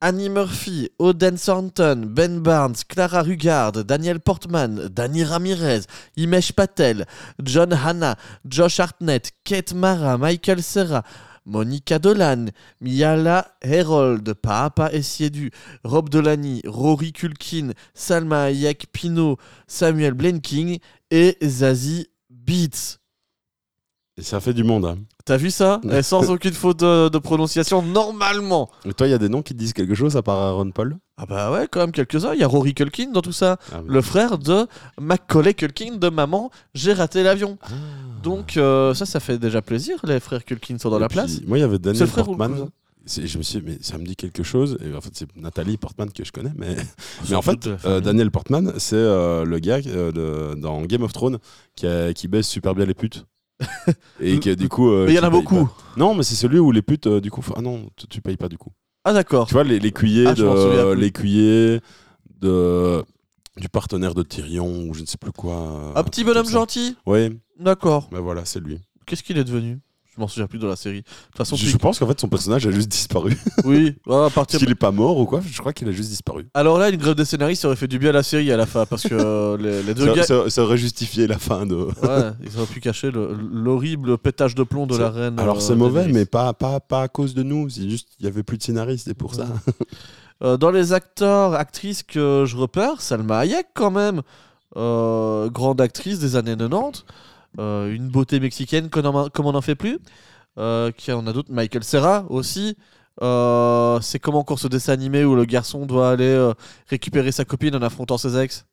Annie 0.00 0.30
Murphy, 0.30 0.88
Oden 0.98 1.36
Thornton, 1.36 2.06
Ben 2.06 2.40
Barnes, 2.40 2.76
Clara 2.88 3.20
Rugard, 3.20 3.84
Daniel 3.84 4.20
Portman, 4.20 4.88
Danny 4.88 5.22
Ramirez, 5.22 5.82
Imesh 6.16 6.52
Patel, 6.52 7.04
John 7.42 7.74
Hanna, 7.74 8.16
Josh 8.48 8.80
Hartnett, 8.80 9.32
Kate 9.44 9.74
Mara, 9.74 10.16
Michael 10.16 10.62
Serra, 10.62 11.02
Monica 11.46 11.98
Dolan, 11.98 12.50
Miala 12.80 13.46
Herold, 13.62 14.34
Papa 14.34 14.90
Essiedu, 14.92 15.50
Rob 15.84 16.10
Delaney, 16.10 16.60
Rory 16.66 17.12
Culkin, 17.12 17.72
Salma 17.94 18.46
Hayek 18.50 18.88
Pino, 18.92 19.36
Samuel 19.68 20.14
Blenking 20.14 20.80
et 21.10 21.38
Zazie 21.40 22.08
Beats. 22.28 22.98
Et 24.18 24.22
ça 24.22 24.40
fait 24.40 24.54
du 24.54 24.64
monde. 24.64 24.86
hein. 24.86 24.96
T'as 25.26 25.36
vu 25.36 25.50
ça? 25.50 25.80
Et 25.90 26.02
Sans 26.02 26.30
aucune 26.30 26.54
faute 26.54 26.80
de, 26.80 27.08
de 27.10 27.18
prononciation, 27.18 27.82
normalement. 27.82 28.70
Et 28.86 28.94
toi, 28.94 29.06
il 29.06 29.10
y 29.10 29.14
a 29.14 29.18
des 29.18 29.28
noms 29.28 29.42
qui 29.42 29.52
te 29.52 29.58
disent 29.58 29.74
quelque 29.74 29.94
chose 29.94 30.16
à 30.16 30.22
part 30.22 30.38
Aaron 30.38 30.70
Paul? 30.70 30.96
Ah 31.18 31.26
bah 31.26 31.52
ouais, 31.52 31.66
quand 31.70 31.80
même 31.80 31.92
quelques-uns. 31.92 32.32
Il 32.32 32.40
y 32.40 32.42
a 32.42 32.46
Rory 32.46 32.72
Culkin 32.74 33.10
dans 33.12 33.20
tout 33.22 33.32
ça. 33.32 33.58
Ah, 33.72 33.80
oui. 33.82 33.88
Le 33.88 34.00
frère 34.00 34.38
de 34.38 34.66
Macaulay 35.00 35.52
Culkin 35.54 35.96
de 35.96 36.08
Maman, 36.08 36.50
j'ai 36.74 36.92
raté 36.94 37.22
l'avion. 37.22 37.58
Ah. 37.62 37.68
Donc 38.22 38.56
euh, 38.56 38.94
ça, 38.94 39.04
ça 39.04 39.20
fait 39.20 39.38
déjà 39.38 39.60
plaisir. 39.60 39.98
Les 40.04 40.18
frères 40.20 40.44
Culkin 40.44 40.78
sont 40.78 40.88
dans 40.90 40.96
Et 40.98 41.00
la 41.00 41.08
puis, 41.08 41.16
place. 41.18 41.40
Moi, 41.46 41.58
il 41.58 41.60
y 41.60 41.64
avait 41.64 41.78
Daniel 41.78 42.08
Portman. 42.08 42.68
Je 43.06 43.38
me 43.38 43.42
suis 43.42 43.60
dit, 43.60 43.64
mais 43.66 43.78
ça 43.82 43.98
me 43.98 44.04
dit 44.04 44.16
quelque 44.16 44.42
chose. 44.42 44.78
Et 44.84 44.94
en 44.96 45.00
fait, 45.00 45.10
c'est 45.12 45.28
Nathalie 45.36 45.76
Portman 45.76 46.10
que 46.10 46.24
je 46.24 46.32
connais. 46.32 46.52
Mais, 46.56 46.74
mais 46.74 47.26
Sans 47.28 47.36
en 47.36 47.42
fait, 47.42 47.68
euh. 47.84 48.00
Daniel 48.00 48.30
Portman, 48.30 48.72
c'est 48.78 48.96
euh, 48.96 49.44
le 49.44 49.58
gars 49.58 49.80
de- 49.82 50.54
dans 50.56 50.80
Game 50.82 51.02
of 51.02 51.12
Thrones 51.12 51.38
qui, 51.76 51.86
a- 51.86 52.12
qui 52.14 52.28
baisse 52.28 52.48
super 52.48 52.74
bien 52.74 52.84
les 52.86 52.94
putes. 52.94 53.24
Et 54.20 54.38
que 54.40 54.54
du 54.54 54.68
coup. 54.68 54.90
euh, 54.90 55.06
Mais 55.06 55.12
il 55.12 55.16
y 55.16 55.18
en 55.18 55.22
a 55.22 55.30
beaucoup. 55.30 55.66
pas. 55.66 55.72
Non, 55.96 56.14
mais 56.14 56.22
c'est 56.22 56.34
celui 56.34 56.58
où 56.58 56.70
les 56.72 56.82
putes, 56.82 57.06
euh, 57.06 57.20
du 57.20 57.30
coup. 57.30 57.42
Ah 57.56 57.62
non, 57.62 57.88
tu, 57.96 58.06
tu 58.06 58.20
payes 58.20 58.36
pas 58.36 58.48
du 58.48 58.58
coup. 58.58 58.70
Ah 59.04 59.12
d'accord. 59.12 59.46
Tu 59.46 59.54
vois, 59.54 59.64
les- 59.64 59.78
l'écuyer 59.78 60.26
Ah, 60.26 60.34
je 60.34 60.44
m'en 60.44 60.56
souviens 60.56 60.84
de 60.94 60.94
de 62.40 63.02
du 63.56 63.68
partenaire 63.70 64.14
de 64.14 64.22
Tyrion 64.22 64.86
ou 64.88 64.92
je 64.94 65.00
ne 65.00 65.06
sais 65.06 65.16
plus 65.16 65.32
quoi. 65.32 65.92
Un 65.94 66.02
petit 66.04 66.24
bonhomme 66.24 66.48
gentil. 66.48 66.88
gentil 66.88 66.96
Oui, 67.06 67.38
D'accord. 67.58 68.08
mais 68.12 68.18
voilà, 68.20 68.44
c'est 68.44 68.60
lui. 68.60 68.78
Qu'est-ce 69.06 69.22
qu'il 69.22 69.38
est 69.38 69.44
devenu? 69.44 69.78
Je 70.16 70.20
m'en 70.22 70.28
souviens 70.28 70.46
plus 70.46 70.58
de 70.58 70.66
la 70.66 70.76
série. 70.76 71.02
De 71.02 71.04
toute 71.06 71.36
façon, 71.36 71.56
Je, 71.56 71.64
tu- 71.64 71.70
je 71.70 71.76
pense 71.76 71.98
qu'en 71.98 72.06
fait 72.06 72.18
son 72.18 72.28
personnage 72.28 72.66
a 72.66 72.70
juste 72.70 72.88
disparu. 72.88 73.36
oui. 73.64 73.94
à 74.10 74.30
partir 74.30 74.58
qu'il 74.58 74.70
est 74.70 74.74
pas 74.74 74.90
mort 74.90 75.18
ou 75.18 75.26
quoi, 75.26 75.42
je 75.46 75.58
crois 75.58 75.72
qu'il 75.74 75.86
a 75.88 75.92
juste 75.92 76.08
disparu. 76.08 76.46
Alors 76.54 76.78
là, 76.78 76.88
une 76.88 76.96
grève 76.96 77.14
des 77.14 77.24
scénaristes 77.26 77.64
aurait 77.66 77.76
fait 77.76 77.86
du 77.88 77.98
bien 77.98 78.10
à 78.10 78.12
la 78.14 78.22
série 78.22 78.50
à 78.50 78.56
la 78.56 78.64
fin 78.66 78.86
parce 78.86 79.02
que 79.02 79.14
euh, 79.14 79.56
les, 79.58 79.82
les 79.82 79.92
deux 79.94 80.06
Ça, 80.06 80.12
gars. 80.14 80.22
ça- 80.22 80.48
ça 80.50 80.62
aurait 80.62 80.78
justifié 80.78 81.26
la 81.26 81.38
fin 81.38 81.66
de. 81.66 81.74
Ouais, 81.74 82.30
ils 82.42 82.56
auraient 82.56 82.66
pu 82.66 82.80
cacher 82.80 83.10
le- 83.10 83.36
l'horrible 83.52 84.16
pétage 84.16 84.54
de 84.54 84.62
plomb 84.62 84.86
de 84.86 84.96
la 84.96 85.10
reine. 85.10 85.38
Alors 85.38 85.56
euh, 85.58 85.60
c'est 85.60 85.74
mauvais, 85.76 86.08
mais 86.08 86.24
pas, 86.24 86.52
pas, 86.54 86.80
pas 86.80 87.02
à 87.02 87.08
cause 87.08 87.34
de 87.34 87.42
nous. 87.42 87.68
C'est 87.68 87.88
juste 87.90 88.08
qu'il 88.16 88.24
y 88.24 88.28
avait 88.28 88.42
plus 88.42 88.56
de 88.58 88.62
scénaristes 88.62 89.08
et 89.08 89.14
pour 89.14 89.34
ça. 89.34 89.46
Euh, 90.42 90.56
dans 90.56 90.70
les 90.70 90.92
acteurs, 90.92 91.54
actrices 91.54 92.02
que 92.02 92.44
je 92.46 92.56
repère, 92.56 93.00
Salma 93.00 93.38
Hayek 93.38 93.68
quand 93.74 93.90
même, 93.90 94.22
grande 94.74 95.80
actrice 95.80 96.18
des 96.18 96.36
années 96.36 96.56
90, 96.56 97.04
euh, 97.58 97.94
une 97.94 98.08
beauté 98.08 98.40
mexicaine 98.40 98.90
comme 98.90 99.06
on 99.06 99.30
on 99.34 99.52
n'en 99.52 99.60
fait 99.60 99.74
plus. 99.74 99.98
Euh, 100.58 100.90
qui 100.90 101.12
en 101.12 101.26
a 101.26 101.32
d'autres, 101.34 101.52
Michael 101.52 101.84
Serra 101.84 102.24
aussi. 102.30 102.76
Euh, 103.22 104.00
c'est 104.00 104.18
comment 104.18 104.40
encore 104.40 104.58
ce 104.58 104.68
dessin 104.68 104.92
animé 104.92 105.24
où 105.24 105.34
le 105.34 105.44
garçon 105.44 105.86
doit 105.86 106.10
aller 106.10 106.24
euh, 106.24 106.52
récupérer 106.88 107.32
sa 107.32 107.44
copine 107.44 107.74
en 107.74 107.82
affrontant 107.82 108.18
ses 108.18 108.38
ex 108.38 108.66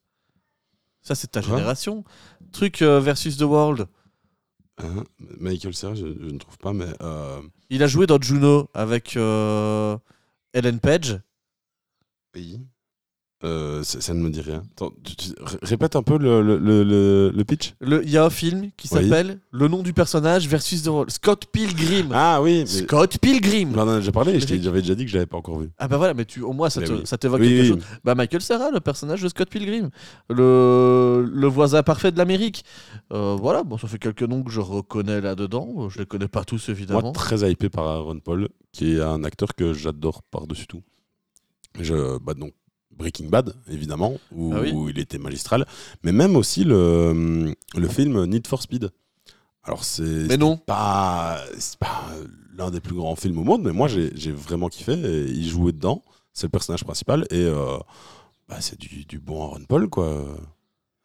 Ça, 1.02 1.15
c'est 1.15 1.28
ta 1.28 1.41
Quoi 1.41 1.56
génération. 1.58 2.04
Truc 2.52 2.82
euh, 2.82 3.00
versus 3.00 3.38
The 3.38 3.43
World. 3.43 3.88
Hein, 4.80 5.04
Michael 5.39 5.74
Serra, 5.74 5.93
je, 5.93 6.08
je 6.08 6.30
ne 6.30 6.38
trouve 6.38 6.58
pas, 6.58 6.74
mais 6.74 6.88
Il 7.69 7.84
a 7.84 7.88
joué 7.88 8.08
dans 8.08 8.19
Juno 8.19 8.69
avec 8.74 9.15
Ellen 9.15 10.80
Page. 10.82 11.19
oui. 12.36 12.60
Euh, 13.43 13.84
ça, 13.84 13.99
ça 13.99 14.13
ne 14.13 14.21
me 14.21 14.29
dit 14.29 14.39
rien. 14.39 14.63
Attends, 14.71 14.93
tu- 15.03 15.15
tu- 15.17 15.29
ré- 15.41 15.58
répète 15.63 15.97
un 15.97 16.01
peu 16.03 16.17
le, 16.17 16.41
le, 16.41 16.58
le- 17.36 17.43
pitch. 17.43 17.73
Il 17.82 18.10
y 18.10 18.17
a 18.17 18.23
un 18.23 18.29
film 18.29 18.69
qui 18.77 18.88
Oui. 18.91 19.01
s'appelle 19.03 19.39
Le 19.51 19.67
nom 19.67 19.84
du 19.84 19.91
personnage 19.91 20.47
versus 20.47 20.84
The. 20.84 20.89
Scott 21.10 21.47
Pilgrim. 21.51 22.10
Ah 22.13 22.41
oui, 22.41 22.60
mais 22.60 22.65
Scott 22.65 23.17
Pilgrim. 23.17 23.73
on 23.75 23.79
en 23.82 23.88
a 23.89 23.97
déjà 23.99 24.13
parlé. 24.13 24.39
J'avais 24.39 24.82
déjà 24.82 24.95
dit 24.95 25.03
que 25.03 25.12
je 25.12 25.15
l'avais 25.15 25.25
pas 25.25 25.36
encore 25.38 25.60
vu. 25.60 25.69
Ah 25.77 25.89
bah 25.89 25.97
voilà, 25.97 26.13
mais 26.13 26.23
tu, 26.23 26.39
au 26.41 26.53
moins 26.53 26.69
ça 26.69 26.79
oui. 26.79 27.03
t'évoque 27.19 27.41
Oui, 27.41 27.49
quelque 27.49 27.67
chose. 27.67 27.84
Bah 28.06 28.15
Michael 28.15 28.41
Serra, 28.41 28.71
le 28.71 28.79
personnage 28.79 29.21
de 29.21 29.27
Scott 29.27 29.49
Pilgrim, 29.49 29.89
le, 30.29 31.29
le 31.29 31.47
voisin 31.47 31.84
parfait 31.84 32.12
de 32.12 32.17
l'Amérique. 32.17 32.63
Euh, 33.12 33.36
voilà, 33.39 33.63
bon, 33.63 33.77
ça 33.77 33.88
fait 33.88 33.99
quelques 33.99 34.23
noms 34.23 34.43
que 34.43 34.51
je 34.51 34.60
reconnais 34.62 35.21
là-dedans. 35.21 35.89
Je 35.89 35.99
les 35.99 36.06
connais 36.06 36.27
pas 36.27 36.43
tous 36.45 36.69
évidemment. 36.69 37.01
Moi, 37.01 37.12
très 37.12 37.49
hypé 37.51 37.69
par 37.69 37.88
Aaron 37.88 38.19
Paul, 38.19 38.47
qui 38.71 38.93
est 38.95 39.01
un 39.01 39.23
acteur 39.23 39.53
que 39.56 39.73
j'adore 39.73 40.23
par-dessus 40.23 40.67
tout. 40.67 40.82
Je, 41.79 42.17
bah 42.19 42.34
donc, 42.36 42.53
Breaking 42.97 43.27
Bad, 43.29 43.53
évidemment, 43.69 44.13
où, 44.32 44.53
Ah 44.56 44.62
oui. 44.62 44.71
où 44.71 44.89
il 44.89 44.99
était 44.99 45.17
magistral, 45.17 45.65
mais 46.03 46.12
même 46.12 46.36
aussi 46.36 46.63
le, 46.63 47.53
le 47.75 47.88
film 47.88 48.25
Need 48.25 48.47
for 48.47 48.62
Speed. 48.62 48.89
Alors, 49.63 49.84
c'est 49.84 50.03
mais 50.03 50.38
non. 50.38 50.58
pas, 50.58 51.39
c'est 51.58 51.79
pas 51.79 52.03
l'un 52.56 52.69
des 52.69 52.82
plus 52.82 52.95
grands 52.95 53.15
films 53.15 53.39
au 53.39 53.43
monde, 53.43 53.63
mais 53.63 53.71
moi, 53.71 53.88
j'ai 53.88 54.12
j'ai 54.15 54.32
vraiment 54.32 54.67
kiffé. 54.67 54.93
Et 54.93 55.23
il 55.29 55.47
jouait 55.47 55.71
dedans, 55.71 56.03
c'est 56.34 56.47
le 56.47 56.51
personnage 56.51 56.84
principal, 56.84 57.25
et 57.32 57.38
euh, 57.45 57.77
bah, 58.49 58.60
c'est 58.60 58.77
du, 58.79 59.06
du 59.06 59.19
bon 59.19 59.41
Aaron 59.43 59.63
Paul, 59.67 59.89
quoi. 59.89 60.06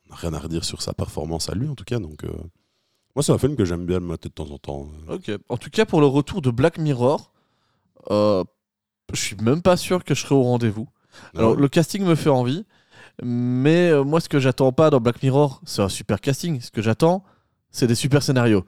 On 0.06 0.10
n'a 0.10 0.16
rien 0.16 0.32
à 0.34 0.38
redire 0.38 0.64
sur 0.64 0.82
sa 0.82 0.92
performance 0.94 1.48
à 1.50 1.54
lui, 1.54 1.68
en 1.68 1.74
tout 1.74 1.84
cas. 1.84 1.98
Donc, 2.00 2.24
euh, 2.24 2.32
moi, 3.14 3.22
c'est 3.22 3.32
un 3.32 3.38
film 3.38 3.54
que 3.56 3.64
j'aime 3.64 3.86
bien 3.86 4.00
me 4.00 4.06
mater 4.06 4.28
de 4.28 4.34
temps 4.34 4.50
en 4.50 4.58
temps. 4.58 4.88
Ok. 5.08 5.30
En 5.48 5.56
tout 5.56 5.70
cas, 5.70 5.84
pour 5.84 6.00
le 6.00 6.06
retour 6.06 6.42
de 6.42 6.50
Black 6.50 6.78
Mirror, 6.78 7.30
euh, 8.10 8.42
je 9.12 9.20
suis 9.20 9.36
même 9.36 9.62
pas 9.62 9.76
sûr 9.76 10.02
que 10.04 10.14
je 10.14 10.22
serai 10.22 10.34
au 10.34 10.42
rendez-vous. 10.42 10.88
Alors, 11.36 11.56
le 11.56 11.68
casting 11.68 12.04
me 12.04 12.14
fait 12.14 12.30
envie, 12.30 12.64
mais 13.22 13.90
euh, 13.90 14.04
moi, 14.04 14.20
ce 14.20 14.28
que 14.28 14.38
j'attends 14.38 14.72
pas 14.72 14.90
dans 14.90 15.00
Black 15.00 15.22
Mirror, 15.22 15.60
c'est 15.64 15.82
un 15.82 15.88
super 15.88 16.20
casting. 16.20 16.60
Ce 16.60 16.70
que 16.70 16.82
j'attends, 16.82 17.24
c'est 17.70 17.86
des 17.86 17.94
super 17.94 18.22
scénarios. 18.22 18.64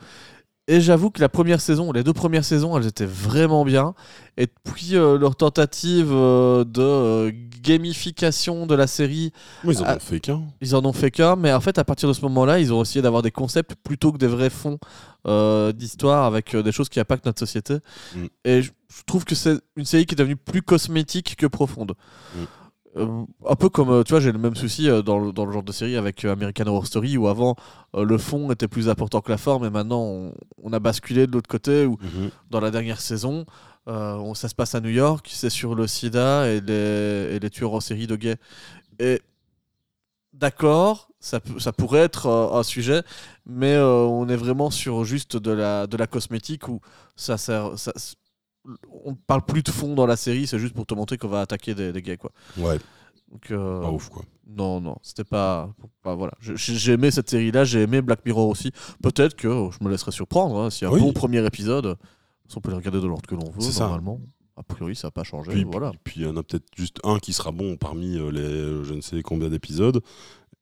Et 0.69 0.81
j'avoue 0.81 1.11
que 1.11 1.21
la 1.21 1.29
première 1.29 1.61
saison, 1.61 1.91
les 1.91 2.05
deux 2.05 2.13
premières 2.13 2.45
saisons, 2.45 2.77
elles 2.79 2.87
étaient 2.87 3.07
vraiment 3.07 3.65
bien. 3.65 3.95
Et 4.37 4.47
puis 4.47 4.95
euh, 4.95 5.19
leur 5.19 5.35
tentative 5.35 6.11
euh, 6.13 6.65
de 6.65 6.81
euh, 6.81 7.33
gamification 7.61 8.67
de 8.67 8.75
la 8.75 8.87
série, 8.87 9.33
ils 9.65 9.83
en 9.83 9.97
ont 9.97 9.99
fait 9.99 10.21
qu'un. 10.21 10.43
ils 10.61 10.77
en 10.77 10.85
ont 10.85 10.93
fait 10.93 11.11
qu'un. 11.11 11.35
Mais 11.35 11.53
en 11.53 11.61
fait, 11.61 11.79
à 11.79 11.85
partir 11.85 12.09
de 12.09 12.15
ce 12.15 12.23
moment-là, 12.23 12.61
ils 12.61 12.73
ont 12.73 12.83
essayé 12.83 13.03
d'avoir 13.03 13.23
des 13.23 13.33
concepts 13.33 13.75
plutôt 13.83 14.13
que 14.13 14.19
des 14.19 14.29
vrais 14.29 14.51
fonds 14.51 14.79
d'histoire 15.75 16.25
avec 16.25 16.57
des 16.57 16.73
choses 16.73 16.89
qui 16.89 17.01
impactent 17.01 17.27
notre 17.27 17.41
société. 17.41 17.79
Mm. 18.15 18.27
Et 18.45 18.63
je 18.63 18.71
je 18.91 19.03
trouve 19.05 19.25
que 19.25 19.35
c'est 19.35 19.59
une 19.77 19.85
série 19.85 20.05
qui 20.05 20.15
est 20.15 20.17
devenue 20.17 20.37
plus 20.37 20.63
cosmétique 20.63 21.37
que 21.37 21.47
profonde. 21.47 21.95
Mm. 22.35 22.39
Euh, 22.97 23.25
un 23.49 23.55
peu 23.55 23.69
comme, 23.69 23.89
euh, 23.91 24.03
tu 24.03 24.11
vois, 24.11 24.19
j'ai 24.21 24.33
le 24.33 24.39
même 24.39 24.57
souci 24.57 24.89
euh, 24.91 25.01
dans, 25.01 25.21
le, 25.21 25.31
dans 25.33 25.45
le 25.47 25.53
genre 25.53 25.63
de 25.63 25.71
série 25.71 25.97
avec 25.97 26.25
American 26.25 26.67
Horror 26.67 26.87
Story 26.89 27.17
où 27.17 27.29
avant 27.29 27.55
euh, 27.95 28.05
le 28.05 28.19
fond 28.19 28.51
était 28.51 28.67
plus 28.67 28.89
important 28.89 29.21
que 29.21 29.31
la 29.31 29.39
forme 29.39 29.65
et 29.65 29.71
maintenant 29.71 30.01
on, 30.03 30.35
on 30.61 30.73
a 30.73 30.81
basculé 30.81 31.29
de 31.29 31.33
l'autre 31.33 31.49
côté 31.49 31.87
où 31.87 31.99
dans 32.51 32.59
la 32.59 32.73
dernière 32.73 33.01
saison, 33.01 33.47
euh, 33.87 34.15
on- 34.17 34.35
ça 34.35 34.49
se 34.49 34.57
passe 34.57 34.75
à 34.75 34.81
New 34.81 34.91
York, 34.91 35.29
c'est 35.31 35.51
sur 35.51 35.77
le 35.77 35.87
sida 35.87 36.49
et 36.49 36.61
les, 36.61 37.37
et 37.37 37.39
les 37.39 37.51
tueurs 37.51 37.75
en 37.75 37.81
série 37.81 38.09
de 38.09 38.17
gays. 38.17 38.39
Et 38.99 39.23
d'accord, 40.33 41.11
ça, 41.21 41.41
ça 41.59 41.73
pourrait 41.73 42.01
être 42.01 42.29
un 42.29 42.63
sujet, 42.63 43.03
mais 43.47 43.77
on 43.79 44.29
est 44.29 44.37
vraiment 44.37 44.71
sur 44.71 45.05
juste 45.05 45.37
de 45.37 45.51
la, 45.51 45.87
de 45.87 45.97
la 45.97 46.07
cosmétique 46.07 46.69
où 46.69 46.81
ça 47.17 47.37
sert. 47.37 47.79
Ça, 47.79 47.93
on 49.05 49.15
parle 49.15 49.45
plus 49.45 49.63
de 49.63 49.71
fond 49.71 49.95
dans 49.95 50.07
la 50.07 50.17
série, 50.17 50.47
c'est 50.47 50.59
juste 50.59 50.75
pour 50.75 50.87
te 50.87 50.95
montrer 50.95 51.19
qu'on 51.19 51.29
va 51.29 51.41
attaquer 51.41 51.75
des, 51.75 51.93
des 51.93 52.03
gays. 52.03 52.17
Quoi. 52.17 52.31
Ouais. 52.59 52.79
Donc, 53.31 53.51
euh, 53.53 53.81
Pas 53.81 53.91
ouf, 53.91 54.09
quoi. 54.09 54.23
non, 54.49 54.81
non, 54.81 54.97
c'était 55.03 55.25
pas, 55.25 55.71
voilà. 56.05 56.33
J'ai 56.41 56.93
aimé 56.93 57.11
cette 57.11 57.31
série-là, 57.31 57.65
j'ai 57.65 57.83
aimé 57.83 58.03
Black 58.03 58.25
Mirror 58.27 58.49
aussi. 58.49 58.73
Peut-être 59.03 59.37
que 59.37 59.49
je 59.49 59.85
me 59.85 59.91
laisserai 59.91 60.11
surprendre. 60.13 60.59
hein, 60.59 60.71
S'il 60.71 60.83
y 60.83 60.87
a 60.87 60.91
un 60.91 60.95
Oui. 60.95 61.01
bon 61.01 61.13
premier 61.13 61.45
épisode, 61.47 61.97
on 62.57 62.61
peut 62.61 62.71
les 62.71 62.77
regarder 62.77 63.01
de 63.01 63.07
l'ordre 63.07 63.27
que 63.29 63.35
l'on 63.37 63.49
veut. 63.51 63.61
C'est 63.61 63.71
ça. 63.73 63.85
Normalement, 63.85 64.21
a 64.57 64.63
priori, 64.65 64.97
ça 64.97 65.07
n'a 65.07 65.11
pas 65.13 65.23
changé. 65.23 65.53
Puis, 65.53 65.65
voilà. 65.65 65.93
puis 66.03 66.21
il 66.21 66.27
y 66.27 66.27
en 66.27 66.37
a 66.37 66.43
peut-être 66.43 66.67
juste 66.77 66.99
un 67.05 67.19
qui 67.21 67.33
sera 67.33 67.53
bon 67.53 67.77
parmi 67.77 68.19
euh, 68.19 68.31
les 68.33 68.85
je 68.85 68.95
ne 68.95 69.01
sais 69.01 69.23
combien 69.23 69.49
d'épisodes. 69.49 70.03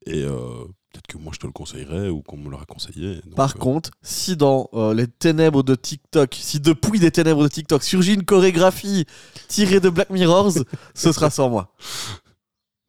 Et 0.05 0.23
euh, 0.23 0.65
peut-être 0.91 1.07
que 1.07 1.17
moi 1.17 1.31
je 1.33 1.39
te 1.39 1.45
le 1.45 1.53
conseillerais 1.53 2.09
ou 2.09 2.21
qu'on 2.21 2.37
me 2.37 2.49
l'aurait 2.49 2.65
conseillé. 2.65 3.21
Donc, 3.25 3.35
Par 3.35 3.55
euh, 3.55 3.59
contre, 3.59 3.91
si 4.01 4.35
dans 4.35 4.69
euh, 4.73 4.93
les 4.93 5.07
ténèbres 5.07 5.63
de 5.63 5.75
TikTok, 5.75 6.35
si 6.39 6.59
depuis 6.59 6.99
des 6.99 7.11
ténèbres 7.11 7.43
de 7.43 7.47
TikTok 7.47 7.83
surgit 7.83 8.13
une 8.13 8.25
chorégraphie 8.25 9.05
tirée 9.47 9.79
de 9.79 9.89
Black 9.89 10.09
Mirrors, 10.09 10.53
ce 10.93 11.11
sera 11.11 11.29
sans 11.29 11.49
moi. 11.49 11.73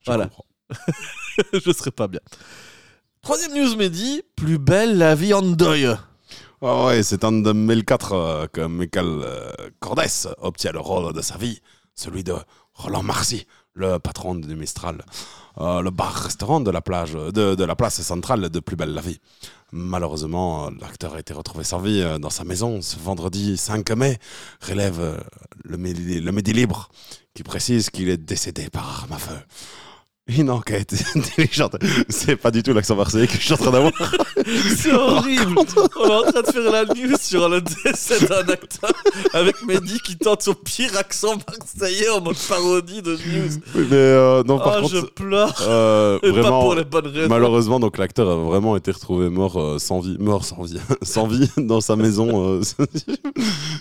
je 0.01 0.07
voilà. 0.07 0.31
je 1.53 1.73
serai 1.73 1.91
pas 1.91 2.09
bien. 2.09 2.21
Troisième 3.23 3.55
news, 3.55 3.77
Mehdi, 3.77 4.23
plus 4.35 4.59
belle 4.59 4.97
la 4.97 5.15
vie 5.15 5.35
en 5.35 5.43
deuil. 5.43 5.95
Ah 6.63 6.87
ouais, 6.87 7.03
c'est 7.03 7.25
en 7.25 7.33
2004 7.33 8.13
euh, 8.13 8.47
que 8.47 8.63
Michael 8.63 9.25
Cordes 9.79 10.01
obtient 10.39 10.73
le 10.73 10.81
rôle 10.81 11.13
de 11.13 11.21
sa 11.21 11.37
vie, 11.37 11.61
celui 11.95 12.25
de 12.25 12.35
Roland 12.75 13.03
Marcy, 13.03 13.47
le 13.81 13.99
patron 13.99 14.35
du 14.35 14.55
Mistral, 14.55 15.05
euh, 15.59 15.81
le 15.81 15.91
bar-restaurant 15.91 16.61
de 16.61 16.71
la 16.71 16.81
de, 16.81 17.55
de 17.55 17.75
place 17.75 18.01
centrale 18.03 18.49
de 18.49 18.61
Plus 18.61 18.77
belle 18.77 18.95
la 18.95 19.01
vie. 19.01 19.21
Malheureusement, 19.73 20.71
l'acteur 20.81 21.15
a 21.15 21.21
été 21.21 21.33
retrouvé 21.33 21.65
sans 21.65 21.79
vie 21.79 22.01
euh, 22.01 22.19
dans 22.19 22.31
sa 22.31 22.45
maison 22.45 22.83
ce 22.83 22.97
vendredi 22.99 23.57
5 23.57 23.91
mai, 23.93 24.19
relève 24.69 25.01
euh, 25.01 25.17
le, 25.65 25.77
Midi, 25.77 26.21
le 26.21 26.33
Midi 26.33 26.53
Libre, 26.53 26.89
qui 27.35 27.43
précise 27.43 27.91
qu'il 27.91 28.09
est 28.09 28.17
décédé 28.17 28.69
par 28.69 28.89
arme 28.89 29.13
à 29.13 29.19
feu. 29.19 29.39
Une 30.39 30.51
enquête 30.51 30.95
intelligente. 31.17 31.77
C'est 32.09 32.37
pas 32.37 32.51
du 32.51 32.63
tout 32.63 32.73
l'accent 32.73 32.95
marseillais 32.95 33.27
que 33.27 33.35
je 33.35 33.41
suis 33.41 33.53
en 33.53 33.57
train 33.57 33.71
d'avoir. 33.71 33.93
C'est 34.77 34.93
horrible. 34.93 35.55
On 35.57 36.09
est 36.09 36.15
en 36.15 36.23
train 36.31 36.43
de 36.43 36.47
faire 36.47 36.71
la 36.73 36.85
news 36.85 37.17
sur 37.21 37.49
le 37.49 37.61
décès 37.61 38.25
d'un 38.27 38.47
acteur 38.53 38.93
avec 39.33 39.57
Mehdi 39.67 39.99
qui 40.01 40.17
tente 40.17 40.43
son 40.43 40.55
pire 40.55 40.97
accent 40.97 41.35
marseillais 41.49 42.09
en 42.11 42.21
mode 42.21 42.37
parodie 42.49 43.03
de 43.03 43.13
news. 43.13 43.51
Oui, 43.75 43.87
mais 43.91 43.97
euh, 43.97 44.43
non, 44.45 44.59
par 44.59 44.77
oh, 44.79 44.83
contre, 44.83 44.95
je 44.95 45.01
pleure. 45.01 45.55
euh, 45.67 46.19
Et 46.23 46.33
pas 46.33 46.49
pour 46.49 46.75
les 46.75 46.85
bonnes 46.85 47.09
raisons. 47.09 47.29
malheureusement, 47.29 47.81
donc 47.81 47.99
l'acteur 47.99 48.29
a 48.31 48.37
vraiment 48.37 48.77
été 48.77 48.91
retrouvé 48.93 49.29
mort 49.31 49.61
euh, 49.61 49.79
sans 49.79 50.01
vie, 50.01 50.17
mort 50.21 50.45
sans 50.45 50.63
vie, 50.63 50.79
sans 51.03 51.27
vie 51.27 51.49
dans 51.57 51.81
sa 51.81 51.97
maison. 51.97 52.61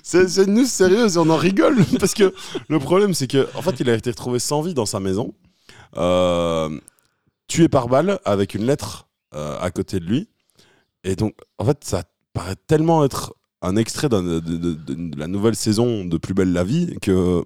c'est 0.03 0.37
une 0.37 0.53
news 0.55 0.65
sérieuse 0.65 1.15
et 1.15 1.19
on 1.19 1.29
en 1.29 1.37
rigole 1.37 1.77
parce 1.99 2.13
que 2.13 2.33
le 2.67 2.79
problème, 2.79 3.13
c'est 3.13 3.27
que 3.27 3.47
en 3.55 3.61
fait, 3.61 3.79
il 3.79 3.89
a 3.89 3.93
été 3.93 4.09
retrouvé 4.09 4.39
sans 4.39 4.61
vie 4.61 4.73
dans 4.73 4.85
sa 4.85 4.99
maison, 4.99 5.33
tué 7.47 7.67
par 7.67 7.87
balle 7.87 8.19
avec 8.25 8.53
une 8.53 8.65
lettre 8.65 9.09
euh, 9.35 9.59
à 9.59 9.69
côté 9.71 9.99
de 9.99 10.05
lui. 10.05 10.29
Et 11.03 11.15
donc, 11.15 11.35
en 11.57 11.65
fait, 11.65 11.83
ça 11.83 12.03
paraît 12.33 12.55
tellement 12.55 13.03
être 13.03 13.35
un 13.61 13.75
extrait 13.75 14.07
d'un- 14.07 14.23
de, 14.23 14.39
de- 14.39 14.57
de- 14.57 14.73
de 14.93 15.19
la 15.19 15.27
nouvelle 15.27 15.55
saison 15.55 16.05
de 16.05 16.17
Plus 16.17 16.33
belle 16.33 16.53
la 16.53 16.63
vie 16.63 16.95
que 17.01 17.43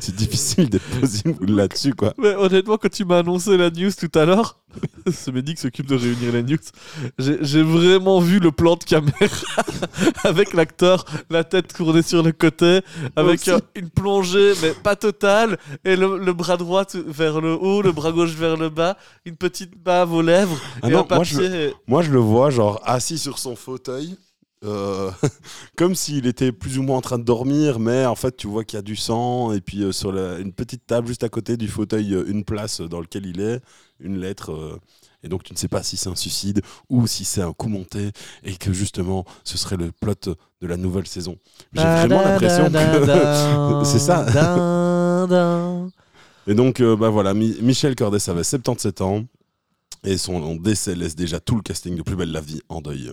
c'est 0.00 0.14
difficile 0.14 0.68
d'être 0.68 0.88
possible 1.00 1.50
là-dessus, 1.54 1.94
quoi. 1.94 2.14
Mais 2.18 2.34
honnêtement, 2.34 2.78
quand 2.78 2.90
tu 2.90 3.04
m'as 3.04 3.18
annoncé 3.18 3.56
la 3.56 3.70
news 3.70 3.90
tout 3.96 4.10
à 4.18 4.24
l'heure, 4.24 4.58
ce 5.06 5.30
qui 5.30 5.56
s'occupe 5.56 5.86
de 5.86 5.94
réunir 5.94 6.32
les 6.32 6.42
news, 6.42 6.56
j'ai 7.18 7.38
j'ai 7.42 7.62
vraiment 7.62 8.18
vu 8.20 8.40
le 8.40 8.50
plan 8.50 8.74
de 8.76 8.82
caméra 8.84 9.28
avec 10.24 10.52
l'acteur, 10.52 11.04
la 11.30 11.44
tête 11.44 11.72
tournée 11.74 12.02
sur 12.02 12.22
le 12.22 12.32
côté, 12.32 12.80
avec 13.14 13.46
euh, 13.48 13.60
une 13.76 13.90
plongée, 13.90 14.54
mais 14.62 14.70
pas 14.72 14.96
totale, 14.96 15.58
et 15.84 15.94
le, 15.94 16.18
le 16.18 16.32
bras 16.32 16.56
droit 16.56 16.84
vers 17.06 17.40
le 17.40 17.52
haut, 17.52 17.82
le 17.82 17.92
bras 17.92 18.10
gauche 18.12 18.32
vers 18.34 18.56
le 18.56 18.68
bas, 18.68 18.96
une 19.26 19.36
petite 19.36 19.76
bave 19.80 20.12
aux 20.12 20.22
lèvres, 20.22 20.58
Ah 20.82 20.88
et 20.88 20.92
non, 20.92 21.06
un 21.08 21.14
moi, 21.14 21.22
je 21.24 21.36
papier. 21.36 21.74
Moi, 21.86 22.02
je 22.02 22.10
le 22.10 22.18
vois, 22.18 22.50
genre, 22.50 22.80
assis 22.84 23.18
sur 23.18 23.38
son 23.38 23.54
fauteuil, 23.56 24.16
euh, 24.64 25.10
comme 25.76 25.94
s'il 25.94 26.26
était 26.26 26.52
plus 26.52 26.78
ou 26.78 26.82
moins 26.82 26.98
en 26.98 27.00
train 27.00 27.18
de 27.18 27.24
dormir, 27.24 27.78
mais 27.78 28.06
en 28.06 28.14
fait, 28.14 28.36
tu 28.36 28.46
vois 28.46 28.64
qu'il 28.64 28.76
y 28.76 28.80
a 28.80 28.82
du 28.82 28.96
sang, 28.96 29.52
et 29.52 29.60
puis 29.60 29.82
euh, 29.82 29.92
sur 29.92 30.12
la- 30.12 30.38
une 30.38 30.52
petite 30.52 30.86
table 30.86 31.08
juste 31.08 31.24
à 31.24 31.28
côté 31.28 31.56
du 31.56 31.68
fauteuil, 31.68 32.14
euh, 32.14 32.24
une 32.28 32.44
place 32.44 32.80
dans 32.80 33.00
laquelle 33.00 33.26
il 33.26 33.40
est, 33.40 33.60
une 34.00 34.18
lettre. 34.18 34.80
et 35.24 35.28
donc, 35.28 35.44
tu 35.44 35.52
ne 35.52 35.58
sais 35.58 35.68
pas 35.68 35.82
si 35.84 35.96
c'est 35.96 36.08
un 36.08 36.16
suicide 36.16 36.62
ou 36.88 37.06
si 37.06 37.24
c'est 37.24 37.42
un 37.42 37.52
coup 37.52 37.68
monté, 37.68 38.10
et 38.42 38.56
que 38.56 38.72
justement, 38.72 39.24
ce 39.44 39.56
serait 39.58 39.76
le 39.76 39.92
plot 39.92 40.14
de 40.60 40.66
la 40.66 40.76
nouvelle 40.76 41.06
saison. 41.06 41.36
J'ai 41.72 41.82
vraiment 42.08 42.22
l'impression 42.40 42.64
que. 42.70 43.84
C'est 43.84 43.98
ça. 44.00 44.24
Et 46.48 46.54
donc, 46.54 46.82
bah 46.82 47.08
voilà, 47.08 47.34
Mi- 47.34 47.56
Michel 47.62 47.94
Cordes 47.94 48.14
avait 48.14 48.42
77 48.44 49.00
ans, 49.00 49.22
et 50.04 50.18
son 50.18 50.56
décès 50.56 50.94
laisse 50.96 51.14
déjà 51.14 51.38
tout 51.38 51.54
le 51.54 51.62
casting 51.62 51.94
de 51.96 52.02
Plus 52.02 52.16
belle 52.16 52.32
la 52.32 52.40
vie 52.40 52.60
en 52.68 52.80
deuil. 52.80 53.12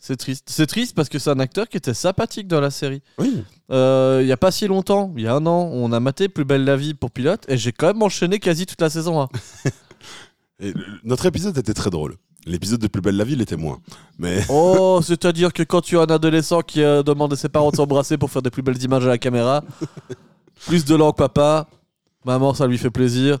C'est 0.00 0.16
triste. 0.16 0.46
C'est 0.48 0.66
triste 0.66 0.94
parce 0.94 1.08
que 1.08 1.18
c'est 1.18 1.30
un 1.30 1.40
acteur 1.40 1.68
qui 1.68 1.76
était 1.76 1.92
sympathique 1.94 2.46
dans 2.46 2.60
la 2.60 2.70
série. 2.70 3.02
Oui, 3.18 3.42
Euh, 3.70 4.20
Il 4.22 4.28
y 4.28 4.32
a 4.32 4.36
pas 4.36 4.50
si 4.52 4.66
longtemps, 4.68 5.12
il 5.16 5.24
y 5.24 5.26
a 5.26 5.34
un 5.34 5.44
an, 5.46 5.68
on 5.72 5.90
a 5.92 5.98
maté 6.00 6.28
Plus 6.28 6.44
belle 6.44 6.64
la 6.64 6.76
vie 6.76 6.94
pour 6.94 7.10
pilote 7.10 7.44
et 7.48 7.56
j'ai 7.56 7.72
quand 7.72 7.88
même 7.88 8.02
enchaîné 8.02 8.38
quasi 8.38 8.64
toute 8.66 8.80
la 8.80 8.90
saison 8.90 9.20
1. 9.22 9.28
Et 10.60 10.72
le- 10.72 10.84
notre 11.04 11.26
épisode 11.26 11.56
était 11.58 11.74
très 11.74 11.90
drôle. 11.90 12.16
L'épisode 12.46 12.80
de 12.80 12.86
Plus 12.88 13.00
belle 13.02 13.16
la 13.16 13.24
vie, 13.24 13.34
il 13.34 13.42
était 13.42 13.56
moins. 13.56 13.80
Mais 14.18 14.44
Oh, 14.48 15.00
c'est-à-dire 15.02 15.52
que 15.52 15.62
quand 15.64 15.80
tu 15.80 15.98
as 15.98 16.02
un 16.02 16.06
adolescent 16.06 16.62
qui 16.62 16.82
euh, 16.82 17.02
demande 17.02 17.32
à 17.32 17.36
ses 17.36 17.48
parents 17.48 17.70
de 17.70 17.76
s'embrasser 17.76 18.16
pour 18.18 18.30
faire 18.30 18.42
des 18.42 18.50
plus 18.50 18.62
belles 18.62 18.82
images 18.82 19.04
à 19.04 19.08
la 19.08 19.18
caméra, 19.18 19.62
plus 20.66 20.84
de 20.84 20.94
langue 20.94 21.16
papa, 21.16 21.68
maman 22.24 22.54
ça 22.54 22.66
lui 22.66 22.78
fait 22.78 22.90
plaisir. 22.90 23.38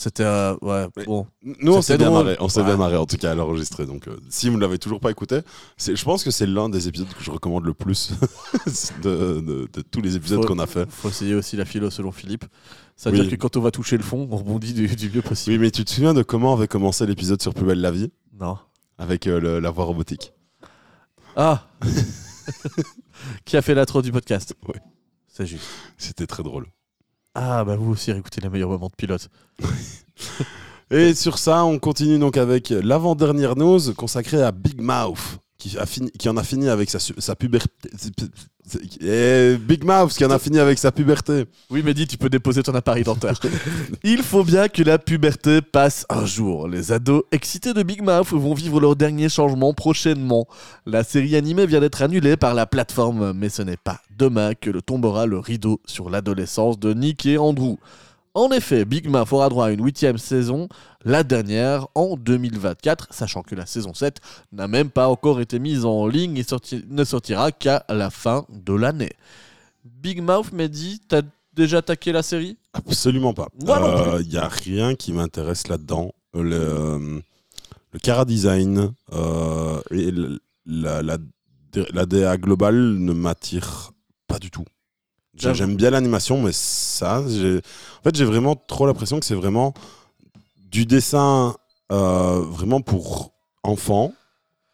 C'était 0.00 0.22
euh, 0.22 0.54
ouais, 0.62 0.86
bon. 1.06 1.26
nous, 1.42 1.74
on 1.74 1.82
s'est 1.82 1.98
bien 1.98 2.12
marré. 2.12 2.36
On 2.38 2.48
s'est 2.48 2.60
Ouais. 2.60 2.66
bien 2.66 2.76
marré, 2.76 2.96
en 2.96 3.04
tout 3.04 3.16
cas, 3.16 3.32
à 3.32 3.34
l'enregistrer. 3.34 3.84
Donc, 3.84 4.06
euh, 4.06 4.16
si 4.28 4.48
vous 4.48 4.54
ne 4.54 4.60
l'avez 4.60 4.78
toujours 4.78 5.00
pas 5.00 5.10
écouté, 5.10 5.40
je 5.76 6.04
pense 6.04 6.22
que 6.22 6.30
c'est 6.30 6.46
l'un 6.46 6.68
des 6.68 6.86
épisodes 6.86 7.08
que 7.08 7.20
je 7.24 7.32
recommande 7.32 7.64
le 7.64 7.74
plus 7.74 8.12
de, 9.02 9.40
de- 9.40 9.68
de 9.72 9.80
tous 9.82 10.00
les 10.00 10.14
épisodes 10.14 10.46
qu'on 10.46 10.60
a 10.60 10.68
fait. 10.68 10.88
Faut 10.88 11.08
essayer 11.08 11.34
aussi 11.34 11.56
la 11.56 11.64
philo 11.64 11.90
selon 11.90 12.12
Philippe. 12.12 12.44
C'est-à-dire 12.94 13.24
Oui. 13.24 13.30
que 13.30 13.34
quand 13.34 13.56
on 13.56 13.60
va 13.60 13.72
toucher 13.72 13.96
le 13.96 14.04
fond, 14.04 14.28
on 14.30 14.36
rebondit 14.36 14.72
du, 14.72 14.86
du 14.86 15.10
mieux 15.10 15.20
possible. 15.22 15.54
Oui, 15.56 15.58
mais 15.58 15.72
tu 15.72 15.84
te 15.84 15.90
souviens 15.90 16.14
de 16.14 16.22
comment 16.22 16.52
avait 16.54 16.68
commencé 16.68 17.04
l'épisode 17.04 17.42
sur 17.42 17.52
Plus 17.52 17.64
belle 17.66 17.80
la 17.80 17.90
vie? 17.90 18.12
Non. 18.40 18.56
Avec 18.98 19.26
euh, 19.26 19.40
le- 19.40 19.58
la 19.58 19.70
voix 19.70 19.84
robotique 19.86 20.32
Ah 21.34 21.66
Qui 23.44 23.56
a 23.56 23.62
fait 23.62 23.74
l'intro 23.74 24.00
du 24.00 24.12
podcast? 24.12 24.54
Ouais. 24.68 24.80
C'est 25.26 25.46
juste. 25.46 25.64
C'était 25.96 26.28
très 26.28 26.44
drôle. 26.44 26.66
Ah 27.40 27.62
bah 27.62 27.76
vous 27.76 27.92
aussi 27.92 28.10
écoutez 28.10 28.40
les 28.40 28.48
meilleurs 28.48 28.70
moments 28.70 28.88
de 28.88 28.96
pilote. 28.96 29.28
Et 30.90 31.14
sur 31.14 31.38
ça, 31.38 31.64
on 31.64 31.78
continue 31.78 32.18
donc 32.18 32.36
avec 32.36 32.70
l'avant-dernière 32.70 33.54
news 33.54 33.94
consacrée 33.94 34.42
à 34.42 34.50
Big 34.50 34.80
Mouth, 34.80 35.38
qui, 35.58 35.76
a 35.76 35.86
fini, 35.86 36.10
qui 36.12 36.28
en 36.28 36.36
a 36.36 36.44
fini 36.44 36.68
avec 36.68 36.88
sa, 36.88 36.98
sa 37.00 37.34
puberté. 37.34 37.90
Et 39.00 39.56
Big 39.56 39.82
Mouth 39.84 40.12
qui 40.12 40.24
en 40.24 40.30
a 40.30 40.38
fini 40.38 40.58
avec 40.58 40.78
sa 40.78 40.92
puberté. 40.92 41.46
Oui, 41.70 41.82
Mehdi, 41.82 42.06
tu 42.06 42.16
peux 42.16 42.28
déposer 42.28 42.62
ton 42.62 42.74
appareil 42.74 43.02
dentaire. 43.02 43.38
Il 44.04 44.22
faut 44.22 44.44
bien 44.44 44.68
que 44.68 44.82
la 44.82 44.98
puberté 44.98 45.62
passe 45.62 46.06
un 46.08 46.26
jour. 46.26 46.68
Les 46.68 46.92
ados 46.92 47.22
excités 47.32 47.74
de 47.74 47.82
Big 47.82 48.02
Mouth 48.02 48.28
vont 48.28 48.54
vivre 48.54 48.80
leur 48.80 48.94
dernier 48.94 49.28
changement 49.28 49.72
prochainement. 49.74 50.46
La 50.86 51.02
série 51.02 51.34
animée 51.34 51.66
vient 51.66 51.80
d'être 51.80 52.02
annulée 52.02 52.36
par 52.36 52.54
la 52.54 52.66
plateforme, 52.66 53.32
mais 53.32 53.48
ce 53.48 53.62
n'est 53.62 53.76
pas 53.76 54.00
demain 54.16 54.54
que 54.54 54.70
le 54.70 54.82
tombera 54.82 55.26
le 55.26 55.38
rideau 55.38 55.80
sur 55.86 56.10
l'adolescence 56.10 56.78
de 56.78 56.92
Nick 56.92 57.26
et 57.26 57.38
Andrew. 57.38 57.76
En 58.38 58.52
effet, 58.52 58.84
Big 58.84 59.08
Mouth 59.08 59.32
aura 59.32 59.48
droit 59.48 59.66
à 59.66 59.70
une 59.70 59.84
huitième 59.84 60.16
saison, 60.16 60.68
la 61.04 61.24
dernière 61.24 61.88
en 61.96 62.16
2024, 62.16 63.08
sachant 63.10 63.42
que 63.42 63.56
la 63.56 63.66
saison 63.66 63.94
7 63.94 64.18
n'a 64.52 64.68
même 64.68 64.90
pas 64.90 65.08
encore 65.08 65.40
été 65.40 65.58
mise 65.58 65.84
en 65.84 66.06
ligne 66.06 66.36
et 66.36 66.44
sorti- 66.44 66.84
ne 66.88 67.02
sortira 67.02 67.50
qu'à 67.50 67.84
la 67.88 68.10
fin 68.10 68.46
de 68.50 68.74
l'année. 68.74 69.10
Big 69.84 70.22
Mouth 70.22 70.54
dit, 70.70 71.00
t'as 71.08 71.22
déjà 71.52 71.78
attaqué 71.78 72.12
la 72.12 72.22
série? 72.22 72.56
Absolument 72.74 73.34
pas. 73.34 73.48
Il 74.22 74.28
n'y 74.28 74.36
a 74.36 74.46
rien 74.48 74.94
qui 74.94 75.12
m'intéresse 75.12 75.66
là-dedans. 75.66 76.12
Le, 76.32 76.54
euh, 76.54 77.20
le 77.92 77.98
Cara 77.98 78.24
Design 78.24 78.92
euh, 79.14 79.80
et 79.90 80.12
la, 80.64 81.02
la 81.02 82.06
DA 82.06 82.36
globale 82.36 82.76
ne 82.98 83.12
m'attire 83.12 83.90
pas 84.28 84.38
du 84.38 84.52
tout. 84.52 84.64
J'aime 85.54 85.76
bien 85.76 85.90
l'animation, 85.90 86.40
mais 86.42 86.52
ça, 86.52 87.22
j'ai- 87.28 87.58
en 87.58 88.02
fait, 88.02 88.16
j'ai 88.16 88.24
vraiment 88.24 88.56
trop 88.56 88.86
l'impression 88.86 89.18
que 89.20 89.26
c'est 89.26 89.34
vraiment 89.34 89.72
du 90.70 90.84
dessin 90.86 91.54
euh, 91.92 92.40
vraiment 92.40 92.80
pour 92.82 93.32
enfants, 93.62 94.12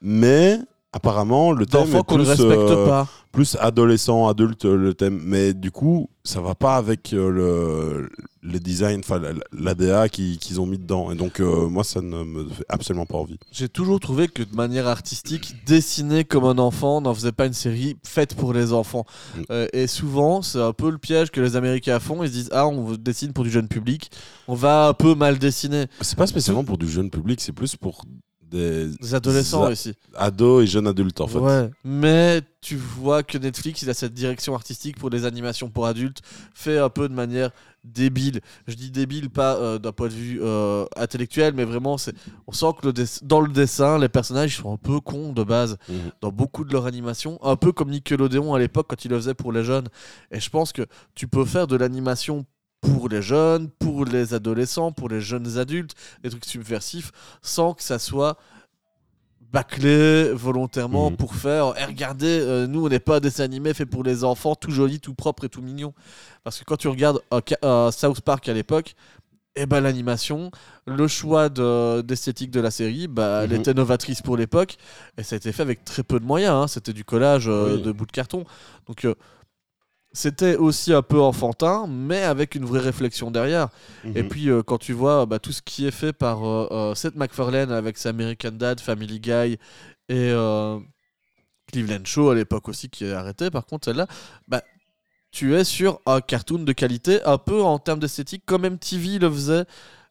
mais 0.01 0.59
apparemment, 0.95 1.53
le 1.53 1.67
thème 1.67 1.95
est 1.95 2.03
plus, 2.07 2.23
respecte 2.23 2.43
euh, 2.53 2.87
pas. 2.87 3.09
plus 3.33 3.57
adolescent, 3.61 4.29
adulte, 4.29 4.65
le 4.65 4.95
thème. 4.95 5.21
Mais 5.25 5.53
du 5.53 5.71
coup, 5.71 6.09
ça 6.25 6.41
va 6.41 6.55
pas 6.55 6.77
avec 6.77 7.13
euh, 7.13 7.29
le, 7.31 8.11
le 8.43 8.61
design, 8.61 9.01
enfin 9.01 9.19
la- 9.19 9.33
l'ADA 9.53 10.09
qui- 10.09 10.39
qu'ils 10.39 10.61
ont 10.61 10.67
mis 10.67 10.79
dedans. 10.79 11.11
Et 11.11 11.17
donc, 11.17 11.41
euh, 11.41 11.69
moi, 11.69 11.83
ça 11.85 12.01
ne 12.01 12.23
me 12.25 12.49
fait 12.49 12.65
absolument 12.69 13.07
pas 13.07 13.19
envie. 13.19 13.39
J'ai 13.53 13.69
toujours 13.69 13.99
trouvé 14.01 14.29
que 14.29 14.43
de 14.43 14.55
manière 14.55 14.87
artistique, 14.87 15.55
dessiner 15.67 16.25
comme 16.25 16.45
un 16.45 16.59
enfant 16.59 17.01
n'en 17.01 17.13
faisait 17.13 17.33
pas 17.33 17.47
une 17.47 17.53
série 17.53 17.97
faite 18.07 18.35
pour 18.37 18.53
les 18.53 18.73
enfants. 18.73 19.05
Mm. 19.37 19.41
Euh, 19.51 19.67
et 19.73 19.87
souvent, 19.89 20.43
c'est 20.43 20.61
un 20.63 20.73
peu 20.73 20.91
le 20.91 20.99
piège 20.99 21.31
que 21.31 21.41
les 21.41 21.57
Américains 21.57 21.99
font. 21.99 22.23
Ils 22.23 22.29
se 22.29 22.33
disent 22.33 22.51
Ah, 22.53 22.67
on 22.69 22.93
dessine 22.93 23.33
pour 23.33 23.45
du 23.45 23.51
jeune 23.51 23.69
public, 23.69 24.11
on 24.49 24.55
va 24.55 24.89
un 24.89 24.95
peu 24.95 25.15
mal 25.15 25.39
dessiner. 25.39 25.87
C'est 26.01 26.17
pas 26.17 26.27
spécialement 26.29 26.63
pour 26.65 26.79
du 26.79 26.89
jeune 26.89 27.11
public, 27.11 27.41
c'est 27.41 27.53
plus 27.53 27.75
pour 27.77 28.05
des 28.55 28.89
Les 29.01 29.15
adolescents 29.15 29.71
aussi. 29.71 29.95
ados 30.15 30.63
et 30.65 30.67
jeunes 30.67 30.87
adultes, 30.87 31.21
en 31.21 31.27
fait. 31.27 31.39
Ouais, 31.39 31.71
mais 31.85 32.43
tu 32.61 32.77
vois 32.77 33.23
que 33.23 33.37
Netflix, 33.39 33.83
il 33.83 33.91
a 33.91 33.95
cette 33.95 34.15
direction 34.15 34.55
artistique 34.55 34.99
pour 34.99 35.11
les 35.11 35.25
animations 35.27 35.69
pour 35.69 35.87
adultes, 35.87 36.23
fait 36.55 36.79
un 36.79 36.89
peu 36.89 37.09
de 37.09 37.15
manière 37.15 37.51
débile. 37.85 38.41
Je 38.67 38.75
dis 38.77 38.91
débile 38.91 39.29
pas 39.29 39.57
euh, 39.57 39.79
d'un 39.79 39.93
point 39.93 40.09
de 40.09 40.15
vue 40.15 40.41
euh, 40.43 40.87
intellectuel, 40.97 41.53
mais 41.55 41.65
vraiment, 41.65 41.99
c'est, 41.99 42.15
on 42.47 42.53
sent 42.53 42.67
que 42.81 42.87
le 42.87 42.95
dans 43.23 43.41
le 43.43 43.53
dessin, 43.53 43.99
les 43.99 44.09
personnages 44.09 44.57
sont 44.57 44.73
un 44.73 44.79
peu 44.79 45.01
cons 45.01 45.33
de 45.35 45.45
base 45.45 45.77
Mhm. 45.89 45.97
dans 46.23 46.33
beaucoup 46.33 46.65
de 46.65 46.73
leurs 46.73 46.87
animations, 46.87 47.39
un 47.43 47.57
peu 47.57 47.73
comme 47.73 47.91
Nickelodeon 47.91 48.55
à 48.55 48.59
l'époque 48.59 48.87
quand 48.89 49.05
il 49.05 49.11
le 49.11 49.17
faisait 49.19 49.35
pour 49.35 49.53
les 49.53 49.65
jeunes. 49.65 49.89
Et 50.31 50.41
je 50.41 50.49
pense 50.49 50.73
que 50.73 50.87
tu 51.15 51.29
peux 51.29 51.45
faire 51.45 51.67
de 51.67 51.77
l'animation 51.77 52.47
pour 52.85 53.09
les 53.09 53.23
jeunes, 53.23 53.69
pour 53.79 54.05
les 54.05 54.35
adolescents, 54.35 54.93
pour 54.93 55.09
les 55.09 55.21
jeunes 55.21 55.59
adultes, 55.59 55.95
des 56.23 56.31
trucs 56.31 56.45
subversifs, 56.45 57.11
sans 57.43 57.75
que 57.75 57.83
ça 57.83 57.99
soit 57.99 58.37
bâclé 59.53 60.33
volontairement 60.33 61.11
Mhm. 61.11 61.17
pour 61.17 61.35
faire 61.37 61.75
Eh, 61.81 61.85
regardez 61.85 62.41
euh, 62.41 62.67
nous 62.67 62.85
on 62.85 62.89
n'est 62.89 62.99
pas 62.99 63.17
un 63.19 63.21
dessin 63.21 63.45
animé 63.45 63.73
fait 63.73 63.87
pour 63.87 64.03
les 64.03 64.25
enfants 64.25 64.57
tout 64.57 64.73
joli 64.73 64.99
tout 64.99 65.15
propre 65.15 65.45
et 65.45 65.49
tout 65.49 65.63
mignon 65.63 65.95
parce 66.43 66.59
que 66.59 66.65
quand 66.65 66.77
tu 66.77 66.89
regardes 66.89 67.21
euh, 67.33 67.41
euh, 67.65 67.91
South 67.93 68.21
Park 68.21 68.49
à 68.49 68.53
l'époque 68.53 68.97
et 69.55 69.67
ben 69.67 69.81
l'animation 69.81 70.51
le 70.89 71.07
choix 71.07 71.49
de- 71.51 72.01
d'esthétique 72.01 72.51
de 72.51 72.59
la 72.61 72.73
série 72.73 73.07
bah, 73.07 73.43
elle 73.45 73.51
Mhm. 73.51 73.61
était 73.61 73.75
novatrice 73.75 74.23
pour 74.23 74.37
l'époque 74.37 74.77
et 75.19 75.23
ça 75.23 75.37
a 75.37 75.37
été 75.37 75.53
fait 75.53 75.63
avec 75.63 75.85
très 75.85 76.03
peu 76.03 76.19
de 76.19 76.25
moyens 76.25 76.55
hein. 76.55 76.67
c'était 76.67 76.93
du 76.93 77.05
collage 77.05 77.47
Oui. 77.47 77.81
de 77.81 77.93
bouts 77.93 78.07
de 78.07 78.13
carton 78.13 78.45
donc 78.89 79.07
c'était 80.15 80.57
aussi 80.57 80.93
un 80.95 81.03
peu 81.03 81.21
enfantin 81.21 81.87
mais 81.89 82.23
avec 82.23 82.55
une 82.55 82.65
vraie 82.65 82.81
réflexion 82.81 83.31
derrière 83.31 83.69
et 84.15 84.23
Mhm. 84.23 84.29
puis 84.29 84.49
euh, 84.49 84.63
quand 84.63 84.79
tu 84.79 84.95
vois 84.95 85.27
bah, 85.27 85.39
tout 85.39 85.53
ce 85.53 85.61
qui 85.61 85.87
est 85.87 85.91
fait 85.91 86.13
par 86.15 86.45
euh, 86.47 86.69
euh, 86.71 86.95
Seth 86.95 87.17
MacFarlane 87.17 87.71
avec 87.73 87.99
sa 87.99 88.09
American 88.11 88.53
Dad, 88.53 88.81
Family 88.81 89.21
Guy 89.21 89.31
et 89.31 89.59
euh, 90.11 90.79
Cleveland 91.73 92.05
Show 92.05 92.31
à 92.31 92.35
l'époque 92.35 92.69
aussi 92.69 92.89
qui 92.89 93.05
est 93.05 93.13
arrêté 93.13 93.51
par 93.51 93.67
contre 93.67 93.87
celle-là, 93.87 94.07
bah, 94.49 94.63
tu 95.33 95.55
es 95.57 95.65
sur 95.65 96.01
un 96.07 96.21
cartoon 96.21 96.61
de 96.61 96.73
qualité 96.73 97.23
un 97.25 97.39
peu 97.39 97.61
en 97.63 97.79
termes 97.81 97.99
d'esthétique 97.99 98.45
comme 98.47 98.63
MTV 98.65 99.19
le 99.19 99.31
faisait 99.31 99.65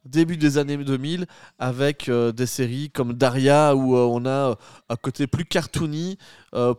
début 0.05 0.37
des 0.37 0.57
années 0.57 0.77
2000 0.77 1.25
avec 1.59 2.09
euh, 2.09 2.31
des 2.31 2.45
séries 2.45 2.89
comme 2.89 3.13
Daria 3.13 3.75
où 3.75 3.95
euh, 3.95 4.05
on 4.09 4.25
a 4.25 4.51
euh, 4.51 4.55
un 4.89 4.95
côté 4.95 5.27
plus 5.27 5.45
cartoony, 5.45 6.17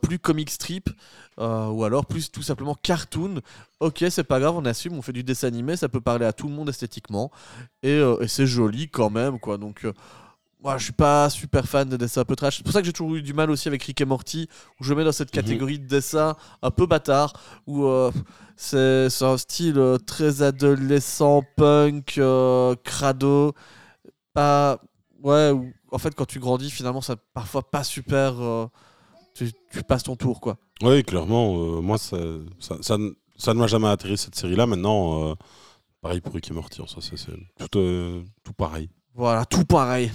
plus 0.03 0.19
comic 0.19 0.51
strip 0.51 0.91
ou 1.37 1.85
alors 1.85 2.07
plus 2.07 2.31
tout 2.31 2.43
simplement 2.43 2.77
cartoon. 2.81 3.41
Ok, 3.81 4.05
c'est 4.09 4.25
pas 4.25 4.39
grave, 4.39 4.55
on 4.57 4.65
assume, 4.65 4.97
on 4.97 5.03
fait 5.03 5.13
du 5.13 5.25
dessin 5.25 5.49
animé, 5.49 5.77
ça 5.77 5.89
peut 5.89 6.01
parler 6.01 6.27
à 6.27 6.33
tout 6.33 6.47
le 6.49 6.55
monde 6.55 6.69
esthétiquement 6.69 7.31
et, 7.83 8.01
c'est 8.29 8.47
joli 8.47 8.89
quand 8.89 9.11
même 9.11 9.41
quoi. 9.41 9.59
Donc 9.59 9.85
moi 10.65 10.79
je 10.79 10.85
suis 10.85 10.93
pas 10.93 11.29
super 11.31 11.67
fan 11.69 11.89
des 11.89 11.99
dessins 11.99 12.23
un 12.23 12.25
peu 12.25 12.35
trash. 12.35 12.57
C'est 12.57 12.63
pour 12.65 12.73
ça 12.73 12.81
que 12.81 12.87
j'ai 12.87 12.93
toujours 12.93 13.15
eu 13.15 13.23
du 13.23 13.35
mal 13.35 13.51
aussi 13.51 13.69
avec 13.69 13.83
Rick 13.85 14.01
et 14.01 14.05
Morty 14.07 14.49
où 14.81 14.85
je 14.85 14.95
mets 14.95 15.05
dans 15.05 15.13
cette 15.13 15.29
Mhm. 15.37 15.43
catégorie 15.43 15.79
de 15.79 15.87
dessins 15.87 16.35
un 16.63 16.71
peu 16.71 16.87
bâtard 16.87 17.33
où 17.67 17.85
euh, 17.85 18.11
c'est 18.57 19.11
c'est 19.11 19.25
un 19.25 19.37
style 19.37 19.79
euh, 19.79 19.99
très 19.99 20.43
adolescent, 20.43 21.43
punk, 21.57 22.19
euh, 22.19 22.75
crado. 22.83 23.53
Pas. 24.33 24.79
Ouais, 25.23 25.51
où, 25.53 25.73
en 25.93 25.99
fait, 25.99 26.15
quand 26.15 26.27
tu 26.27 26.39
grandis, 26.41 26.71
finalement, 26.71 27.01
ça 27.01 27.17
parfois 27.35 27.63
pas 27.71 27.85
super. 27.85 28.41
euh, 28.43 28.67
tu, 29.35 29.51
tu 29.73 29.83
passes 29.83 30.03
ton 30.03 30.17
tour, 30.17 30.41
quoi. 30.41 30.57
Oui, 30.83 31.03
clairement, 31.05 31.81
moi, 31.83 31.99
ça, 31.99 32.17
ça, 32.59 32.77
ça, 32.81 32.99
ne- 32.99 33.13
ça 33.37 33.55
ne 33.55 33.59
m'a 33.59 33.67
jamais 33.67 33.89
atterri 33.89 34.17
cette 34.19 34.35
série-là. 34.35 34.67
Maintenant, 34.67 35.35
pareil 36.01 36.21
pour 36.21 36.35
Rick 36.35 36.51
et 36.51 36.55
Morty, 36.55 36.81
en 36.83 36.87
soi, 36.87 37.01
c'est 37.03 37.17
c'est 37.17 37.33
tout, 37.71 38.25
tout 38.43 38.53
pareil. 38.55 38.91
Voilà, 39.15 39.45
tout 39.45 39.65
pareil. 39.65 40.11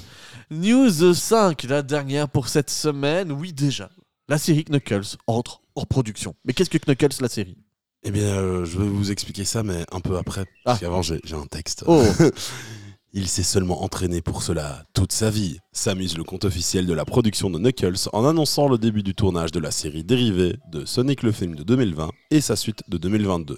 News 0.52 1.14
5, 1.14 1.64
la 1.64 1.82
dernière 1.82 2.28
pour 2.28 2.50
cette 2.50 2.70
semaine. 2.70 3.32
Oui, 3.32 3.54
déjà. 3.54 3.90
La 4.28 4.38
série 4.38 4.66
Knuckles 4.66 5.16
entre 5.26 5.62
en 5.76 5.86
production. 5.86 6.36
Mais 6.44 6.52
qu'est-ce 6.52 6.70
que 6.70 6.78
Knuckles, 6.78 7.22
la 7.22 7.30
série? 7.30 7.58
Eh 8.04 8.12
bien, 8.12 8.26
euh, 8.26 8.66
je 8.66 8.78
vais 8.78 8.88
vous 8.88 9.12
expliquer 9.12 9.46
ça, 9.46 9.64
mais 9.64 9.86
un 9.94 10.02
peu 10.02 10.18
après. 10.18 10.42
Ah. 10.42 10.46
Parce 10.66 10.80
qu'avant, 10.82 11.02
j'ai 11.02 11.22
j'ai 11.24 11.36
un 11.36 11.46
texte. 11.46 11.86
Oh 11.88 12.04
Il 13.14 13.28
s'est 13.28 13.42
seulement 13.42 13.84
entraîné 13.84 14.22
pour 14.22 14.44
cela 14.44 14.84
toute 14.94 15.14
sa 15.14 15.32
vie, 15.32 15.58
s'amuse 15.72 16.16
le 16.16 16.24
compte 16.24 16.46
officiel 16.46 16.86
de 16.86 16.94
la 16.94 17.06
production 17.06 17.50
de 17.50 17.58
Knuckles 17.58 18.08
en 18.14 18.24
annonçant 18.24 18.68
le 18.68 18.78
début 18.78 19.02
du 19.02 19.16
tournage 19.16 19.52
de 19.52 19.60
la 19.60 19.72
série 19.72 20.04
dérivée 20.04 20.58
de 20.72 20.86
Sonic 20.86 21.24
le 21.24 21.32
film 21.32 21.56
de 21.56 21.64
2020 21.64 22.12
et 22.30 22.40
sa 22.40 22.56
suite 22.56 22.84
de 22.88 23.00
2022. 23.00 23.58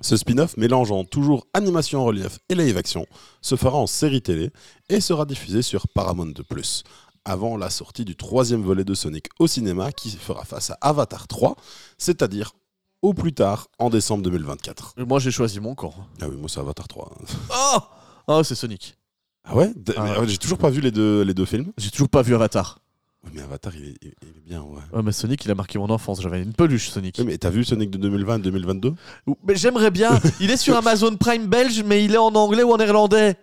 Ce 0.00 0.16
spin-off 0.16 0.56
mélangeant 0.56 1.04
toujours 1.04 1.46
animation 1.54 2.00
en 2.00 2.04
relief 2.04 2.38
et 2.48 2.54
live 2.54 2.76
action 2.76 3.06
se 3.40 3.56
fera 3.56 3.78
en 3.78 3.86
série 3.86 4.22
télé 4.22 4.50
et 4.88 5.00
sera 5.00 5.24
diffusé 5.24 5.62
sur 5.62 5.88
Paramount 5.88 6.32
Plus 6.48 6.84
avant 7.24 7.56
la 7.56 7.68
sortie 7.68 8.04
du 8.04 8.16
troisième 8.16 8.62
volet 8.62 8.84
de 8.84 8.94
Sonic 8.94 9.26
au 9.38 9.46
cinéma 9.46 9.92
qui 9.92 10.10
fera 10.10 10.44
face 10.44 10.70
à 10.70 10.78
Avatar 10.80 11.26
3, 11.28 11.56
c'est-à-dire 11.98 12.52
au 13.02 13.12
plus 13.12 13.32
tard 13.34 13.68
en 13.78 13.90
décembre 13.90 14.22
2024. 14.24 14.94
Moi, 15.06 15.18
j'ai 15.18 15.30
choisi 15.30 15.60
mon 15.60 15.74
camp. 15.74 15.92
Ah 16.20 16.28
oui, 16.28 16.36
moi 16.36 16.48
c'est 16.48 16.60
Avatar 16.60 16.88
3. 16.88 17.12
Oh 17.50 17.78
Oh, 18.28 18.42
c'est 18.42 18.54
Sonic. 18.54 18.96
Ah 19.44 19.54
ouais, 19.56 19.72
Ah 19.96 20.20
ouais. 20.20 20.28
J'ai 20.28 20.36
toujours 20.38 20.58
pas 20.58 20.70
vu 20.70 20.80
les 20.80 20.90
deux, 20.90 21.22
les 21.22 21.34
deux 21.34 21.44
films. 21.46 21.72
J'ai 21.78 21.90
toujours 21.90 22.08
pas 22.08 22.22
vu 22.22 22.34
Avatar. 22.34 22.78
Mais 23.34 23.42
Avatar, 23.42 23.72
il 23.76 23.84
est, 23.90 23.94
il 24.02 24.08
est 24.08 24.40
bien, 24.46 24.62
ouais. 24.62 24.80
Ouais, 24.92 25.02
mais 25.02 25.12
Sonic, 25.12 25.44
il 25.44 25.50
a 25.50 25.54
marqué 25.54 25.78
mon 25.78 25.90
enfance. 25.90 26.20
J'avais 26.22 26.42
une 26.42 26.52
peluche, 26.52 26.88
Sonic. 26.90 27.20
Mais 27.24 27.38
t'as 27.38 27.50
vu 27.50 27.64
Sonic 27.64 27.90
de 27.90 27.98
2020 27.98 28.36
et 28.38 28.42
2022 28.42 28.94
Ou- 29.26 29.36
Mais 29.46 29.54
j'aimerais 29.56 29.90
bien. 29.90 30.18
Il 30.40 30.50
est 30.50 30.56
sur 30.56 30.76
Amazon 30.78 31.14
Prime 31.16 31.46
belge, 31.46 31.82
mais 31.84 32.04
il 32.04 32.14
est 32.14 32.18
en 32.18 32.34
anglais 32.34 32.62
ou 32.62 32.72
en 32.72 32.76
néerlandais. 32.78 33.36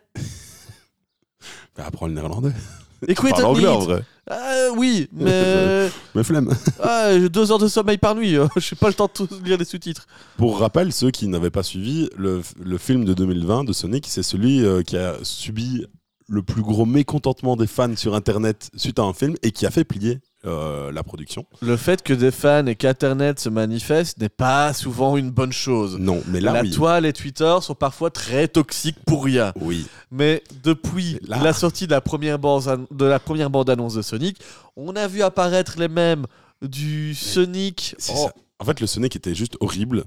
bah, 1.78 1.86
Apprends 1.88 2.08
le 2.08 2.14
néerlandais. 2.14 2.52
Écoute, 3.08 3.32
Parle 3.32 3.46
anglais 3.46 3.68
en 3.68 3.80
vrai. 3.80 4.04
Ah, 4.28 4.70
oui, 4.76 5.08
mais 5.14 5.90
Mais 6.16 6.24
flemme. 6.24 6.50
ah, 6.82 7.10
j'ai 7.12 7.30
deux 7.30 7.52
heures 7.52 7.60
de 7.60 7.68
sommeil 7.68 7.98
par 8.00 8.16
nuit. 8.16 8.36
Je 8.56 8.60
suis 8.62 8.76
pas 8.76 8.88
le 8.88 8.94
temps 8.96 9.06
de 9.06 9.12
tout 9.26 9.28
lire 9.44 9.58
les 9.58 9.66
sous-titres. 9.66 10.08
Pour 10.38 10.60
rappel, 10.60 10.92
ceux 10.92 11.12
qui 11.12 11.28
n'avaient 11.28 11.52
pas 11.52 11.62
suivi, 11.62 12.10
le, 12.18 12.42
le 12.60 12.78
film 12.80 13.06
de 13.06 13.14
2020 13.14 13.66
de 13.66 13.74
Sonic, 13.74 14.08
c'est 14.08 14.24
celui 14.24 14.66
euh, 14.66 14.82
qui 14.82 14.98
a 14.98 15.16
subi 15.22 15.86
le 16.28 16.42
plus 16.42 16.62
gros 16.62 16.86
mécontentement 16.86 17.56
des 17.56 17.68
fans 17.68 17.96
sur 17.96 18.16
Internet 18.16 18.70
suite 18.76 19.00
à 19.00 19.04
un 19.04 19.14
film 19.14 19.36
et 19.44 19.52
qui 19.52 19.66
a 19.66 19.72
fait 19.72 19.84
plier 19.84 20.20
euh, 20.46 20.92
la 20.92 21.04
production. 21.04 21.46
Le 21.62 21.76
fait 21.78 22.02
que 22.04 22.14
des 22.14 22.32
fans 22.32 22.66
et 22.68 22.76
qu'Internet 22.76 23.40
se 23.40 23.50
manifestent 23.50 24.20
n'est 24.20 24.30
pas 24.30 24.74
souvent 24.74 25.18
une 25.18 25.32
bonne 25.32 25.52
chose. 25.54 25.98
Non, 26.00 26.22
mais 26.28 26.40
là, 26.40 26.52
la 26.54 26.62
oui. 26.62 26.72
toile 26.72 27.06
et 27.06 27.14
Twitter 27.14 27.56
sont 27.62 27.76
parfois 27.76 28.10
très 28.12 28.48
toxiques 28.48 28.98
pour 29.06 29.24
rien. 29.24 29.54
Oui. 29.62 29.86
Mais 30.12 30.44
depuis 30.64 31.18
Mais 31.24 31.30
là- 31.38 31.44
la 31.44 31.54
sortie 31.54 31.86
de 31.88 31.92
la 31.92 32.02
première 32.02 32.38
bande 32.40 32.88
de 32.92 33.06
la 33.06 33.20
première 33.20 33.50
bande 33.50 33.70
annonce 33.70 33.96
de 33.96 34.02
Sonic, 34.02 34.40
on 34.76 34.96
a 34.96 35.08
vu 35.08 35.22
apparaître 35.24 35.80
les 35.80 35.88
mêmes 35.88 36.26
du 36.62 37.14
Sonic. 37.16 37.96
C'est 37.98 38.14
en- 38.14 38.28
ça. 38.28 38.34
En 38.60 38.66
fait, 38.66 38.80
le 38.80 38.88
Sonic 38.88 39.16
était 39.16 39.36
juste 39.36 39.58
horrible. 39.60 40.06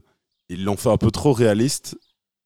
Ils 0.49 0.65
l'ont 0.65 0.77
fait 0.77 0.89
un 0.89 0.97
peu 0.97 1.11
trop 1.11 1.33
réaliste 1.33 1.97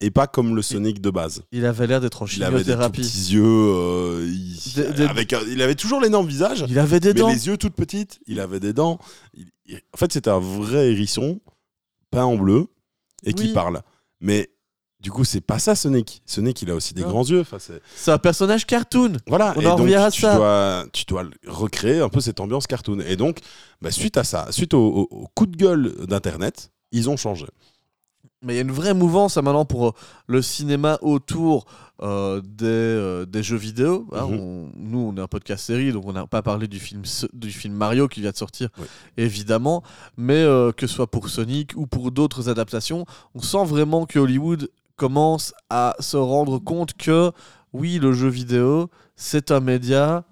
et 0.02 0.10
pas 0.10 0.26
comme 0.26 0.54
le 0.56 0.62
Sonic 0.62 1.00
de 1.00 1.10
base. 1.10 1.42
Il 1.52 1.64
avait 1.64 1.86
l'air 1.86 2.00
d'être 2.00 2.22
en 2.22 2.26
Il 2.26 2.42
avait 2.44 2.58
des 2.58 2.64
chimiothérapie. 2.64 3.00
petits 3.02 3.32
yeux. 3.32 3.42
euh, 3.44 4.28
il, 4.30 5.02
avec 5.08 5.34
il 5.48 5.62
avait 5.62 5.74
toujours 5.74 6.00
l'énorme 6.00 6.26
visage, 6.26 6.64
Il 6.68 6.78
avait 6.78 7.00
des 7.00 7.14
mais 7.14 7.20
dents. 7.20 7.28
les 7.30 7.46
yeux 7.46 7.56
toutes 7.56 7.74
petites. 7.74 8.20
Il 8.26 8.40
avait 8.40 8.60
des 8.60 8.72
dents. 8.72 8.98
Il- 9.34 9.46
il- 9.66 9.80
en 9.94 9.96
fait, 9.96 10.12
c'était 10.12 10.30
un 10.30 10.40
vrai 10.40 10.90
hérisson 10.92 11.40
peint 12.10 12.24
en 12.24 12.36
bleu 12.36 12.66
et 13.24 13.32
qui 13.32 13.48
parle. 13.52 13.80
Mais 14.20 14.50
du 15.00 15.10
coup, 15.10 15.24
c'est 15.24 15.40
pas 15.40 15.58
ça 15.58 15.74
Sonic. 15.74 16.22
Sonic, 16.26 16.62
il 16.62 16.70
a 16.70 16.74
aussi 16.74 16.94
des 16.94 17.02
grands 17.02 17.24
yeux. 17.24 17.40
Enfin, 17.40 17.58
c'est- 17.58 18.10
un 18.10 18.18
personnage 18.18 18.66
cartoon. 18.66 19.14
voilà. 19.26 19.52
On 19.56 19.60
et 19.60 19.66
en 19.66 19.76
donc, 19.76 19.90
à 19.92 20.10
tu 20.10 20.20
ça. 20.20 20.36
Dois, 20.36 20.84
tu 20.92 21.04
dois 21.06 21.24
recréer 21.46 22.00
un 22.00 22.08
peu 22.08 22.20
cette 22.20 22.38
ambiance 22.40 22.66
cartoon. 22.66 23.00
Et 23.06 23.16
donc, 23.16 23.38
bah, 23.80 23.90
suite 23.90 24.16
à 24.16 24.24
ça, 24.24 24.46
suite 24.50 24.74
au, 24.74 24.78
au- 24.84 25.08
au 25.10 25.26
coup 25.34 25.46
de 25.46 25.56
gueule 25.56 25.94
d'Internet, 26.06 26.70
ils 26.92 27.08
ont 27.10 27.16
changé. 27.16 27.46
Mais 28.42 28.54
il 28.54 28.56
y 28.56 28.58
a 28.58 28.62
une 28.62 28.72
vraie 28.72 28.94
mouvance 28.94 29.36
hein, 29.36 29.42
maintenant 29.42 29.64
pour 29.64 29.88
euh, 29.88 29.92
le 30.26 30.42
cinéma 30.42 30.98
autour 31.00 31.64
euh, 32.02 32.40
des, 32.44 32.64
euh, 32.66 33.24
des 33.24 33.42
jeux 33.42 33.56
vidéo. 33.56 34.06
hein. 34.12 34.26
Mhm. 34.26 34.34
On- 34.40 34.70
nous, 34.76 34.98
on 34.98 35.16
est 35.16 35.20
un 35.20 35.28
podcast 35.28 35.64
série, 35.64 35.92
donc 35.92 36.04
on 36.06 36.12
n'a 36.12 36.26
pas 36.26 36.42
parlé 36.42 36.66
du 36.66 36.80
film, 36.80 37.02
du 37.32 37.50
film 37.52 37.74
Mario 37.74 38.08
qui 38.08 38.20
vient 38.20 38.32
de 38.32 38.36
sortir, 38.36 38.68
Oui. 38.78 38.86
évidemment. 39.16 39.82
Mais 40.16 40.42
que 40.76 40.86
ce 40.86 40.94
soit 40.94 41.06
pour 41.10 41.28
Sonic 41.28 41.72
ou 41.76 41.86
pour 41.86 42.10
d'autres 42.10 42.48
adaptations, 42.48 43.06
on 43.34 43.40
sent 43.42 43.64
vraiment 43.64 44.06
que 44.06 44.18
Hollywood 44.18 44.68
commence 44.96 45.54
à 45.70 45.94
se 46.00 46.16
rendre 46.16 46.58
compte 46.58 46.94
que, 46.94 47.30
oui, 47.72 47.98
le 48.00 48.12
jeu 48.12 48.28
vidéo, 48.28 48.88
c'est 49.16 49.50
un 49.52 49.60
média 49.60 50.24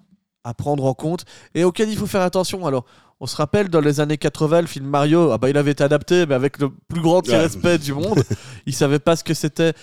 à 0.43 0.53
prendre 0.53 0.85
en 0.85 0.93
compte 0.93 1.23
et 1.55 1.63
auquel 1.63 1.89
il 1.89 1.97
faut 1.97 2.07
faire 2.07 2.21
attention. 2.23 2.65
Alors, 2.65 2.85
on 3.21 3.27
se 3.27 3.35
rappelle 3.35 3.69
dans 3.69 3.81
les 3.81 3.99
années 3.99 4.17
80, 4.17 4.61
le 4.61 4.67
film 4.67 4.87
Mario, 4.87 5.31
ah 5.31 5.37
bah, 5.37 5.47
il 5.47 5.55
avait 5.55 5.71
été 5.71 5.83
adapté, 5.83 6.25
mais 6.25 6.33
avec 6.33 6.57
le 6.57 6.71
plus 6.71 7.01
grand 7.01 7.21
respect 7.25 7.77
du 7.77 7.93
monde. 7.93 8.23
il 8.65 8.73
savait 8.73 8.97
pas 8.97 9.15
ce 9.15 9.23
que 9.23 9.35
c'était. 9.35 9.73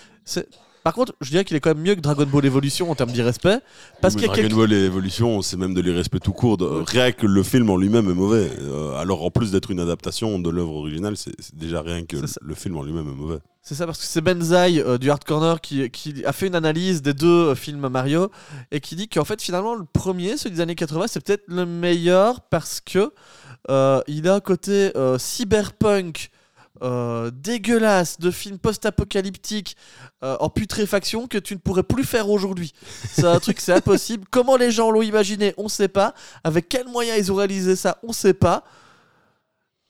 Par 0.88 0.94
contre, 0.94 1.12
je 1.20 1.28
dirais 1.28 1.44
qu'il 1.44 1.54
est 1.54 1.60
quand 1.60 1.74
même 1.74 1.82
mieux 1.84 1.94
que 1.96 2.00
Dragon 2.00 2.24
Ball 2.24 2.46
Evolution 2.46 2.90
en 2.90 2.94
termes 2.94 3.10
d'irrespect. 3.10 3.60
Parce 4.00 4.14
qu'il 4.14 4.22
y 4.22 4.24
a 4.24 4.28
Dragon 4.28 4.40
quelques- 4.40 4.56
Ball 4.56 4.72
Evolution, 4.72 5.42
c'est 5.42 5.58
même 5.58 5.74
de 5.74 5.82
l'irrespect 5.82 6.20
tout 6.20 6.32
court. 6.32 6.56
de- 6.56 6.64
Rien 6.64 7.12
que 7.12 7.26
le 7.26 7.42
film 7.42 7.68
en 7.68 7.76
lui-même 7.76 8.08
est 8.08 8.14
mauvais. 8.14 8.50
Euh, 8.58 8.96
alors 8.96 9.22
en 9.22 9.30
plus 9.30 9.52
d'être 9.52 9.70
une 9.70 9.80
adaptation 9.80 10.38
de 10.38 10.48
l'œuvre 10.48 10.72
originale, 10.76 11.18
c'est 11.18 11.34
déjà 11.54 11.82
rien 11.82 12.06
que 12.06 12.16
le, 12.40 12.54
film 12.54 12.78
en 12.78 12.82
lui-même 12.82 13.06
est 13.06 13.14
mauvais. 13.14 13.36
C'est 13.60 13.74
ça, 13.74 13.84
parce 13.84 13.98
que 13.98 14.06
c'est 14.06 14.22
Benzaï 14.22 14.80
euh, 14.80 14.96
du 14.96 15.10
Hard 15.10 15.24
Corner 15.24 15.60
qui, 15.60 15.90
qui 15.90 16.24
a 16.24 16.32
fait 16.32 16.46
une 16.46 16.54
analyse 16.54 17.02
des 17.02 17.12
deux 17.12 17.48
euh, 17.48 17.54
films 17.54 17.86
Mario 17.86 18.30
et 18.70 18.80
qui 18.80 18.96
dit 18.96 19.08
qu'en 19.08 19.26
fait, 19.26 19.42
finalement, 19.42 19.74
le 19.74 19.84
premier, 19.84 20.38
celui 20.38 20.54
des 20.54 20.62
années 20.62 20.74
80, 20.74 21.04
c'est 21.08 21.22
peut-être 21.22 21.44
le 21.48 21.66
meilleur 21.66 22.40
parce 22.40 22.80
que 22.80 23.12
euh, 23.68 24.00
il 24.06 24.26
a 24.26 24.36
un 24.36 24.40
côté 24.40 24.90
cyberpunk. 25.18 26.30
Euh, 26.82 27.30
dégueulasse 27.32 28.18
de 28.18 28.30
film 28.30 28.58
post-apocalyptique 28.58 29.76
euh, 30.22 30.36
en 30.40 30.48
putréfaction 30.48 31.26
que 31.26 31.38
tu 31.38 31.54
ne 31.54 31.58
pourrais 31.58 31.82
plus 31.82 32.04
faire 32.04 32.30
aujourd'hui. 32.30 32.72
C'est 33.10 33.26
un 33.26 33.38
truc, 33.40 33.60
c'est 33.60 33.72
impossible. 33.72 34.24
Comment 34.30 34.56
les 34.56 34.70
gens 34.70 34.90
l'ont 34.90 35.02
imaginé, 35.02 35.54
on 35.56 35.68
sait 35.68 35.88
pas. 35.88 36.14
Avec 36.44 36.68
quels 36.68 36.88
moyens 36.88 37.18
ils 37.18 37.32
ont 37.32 37.36
réalisé 37.36 37.76
ça, 37.76 37.98
on 38.02 38.12
sait 38.12 38.34
pas. 38.34 38.64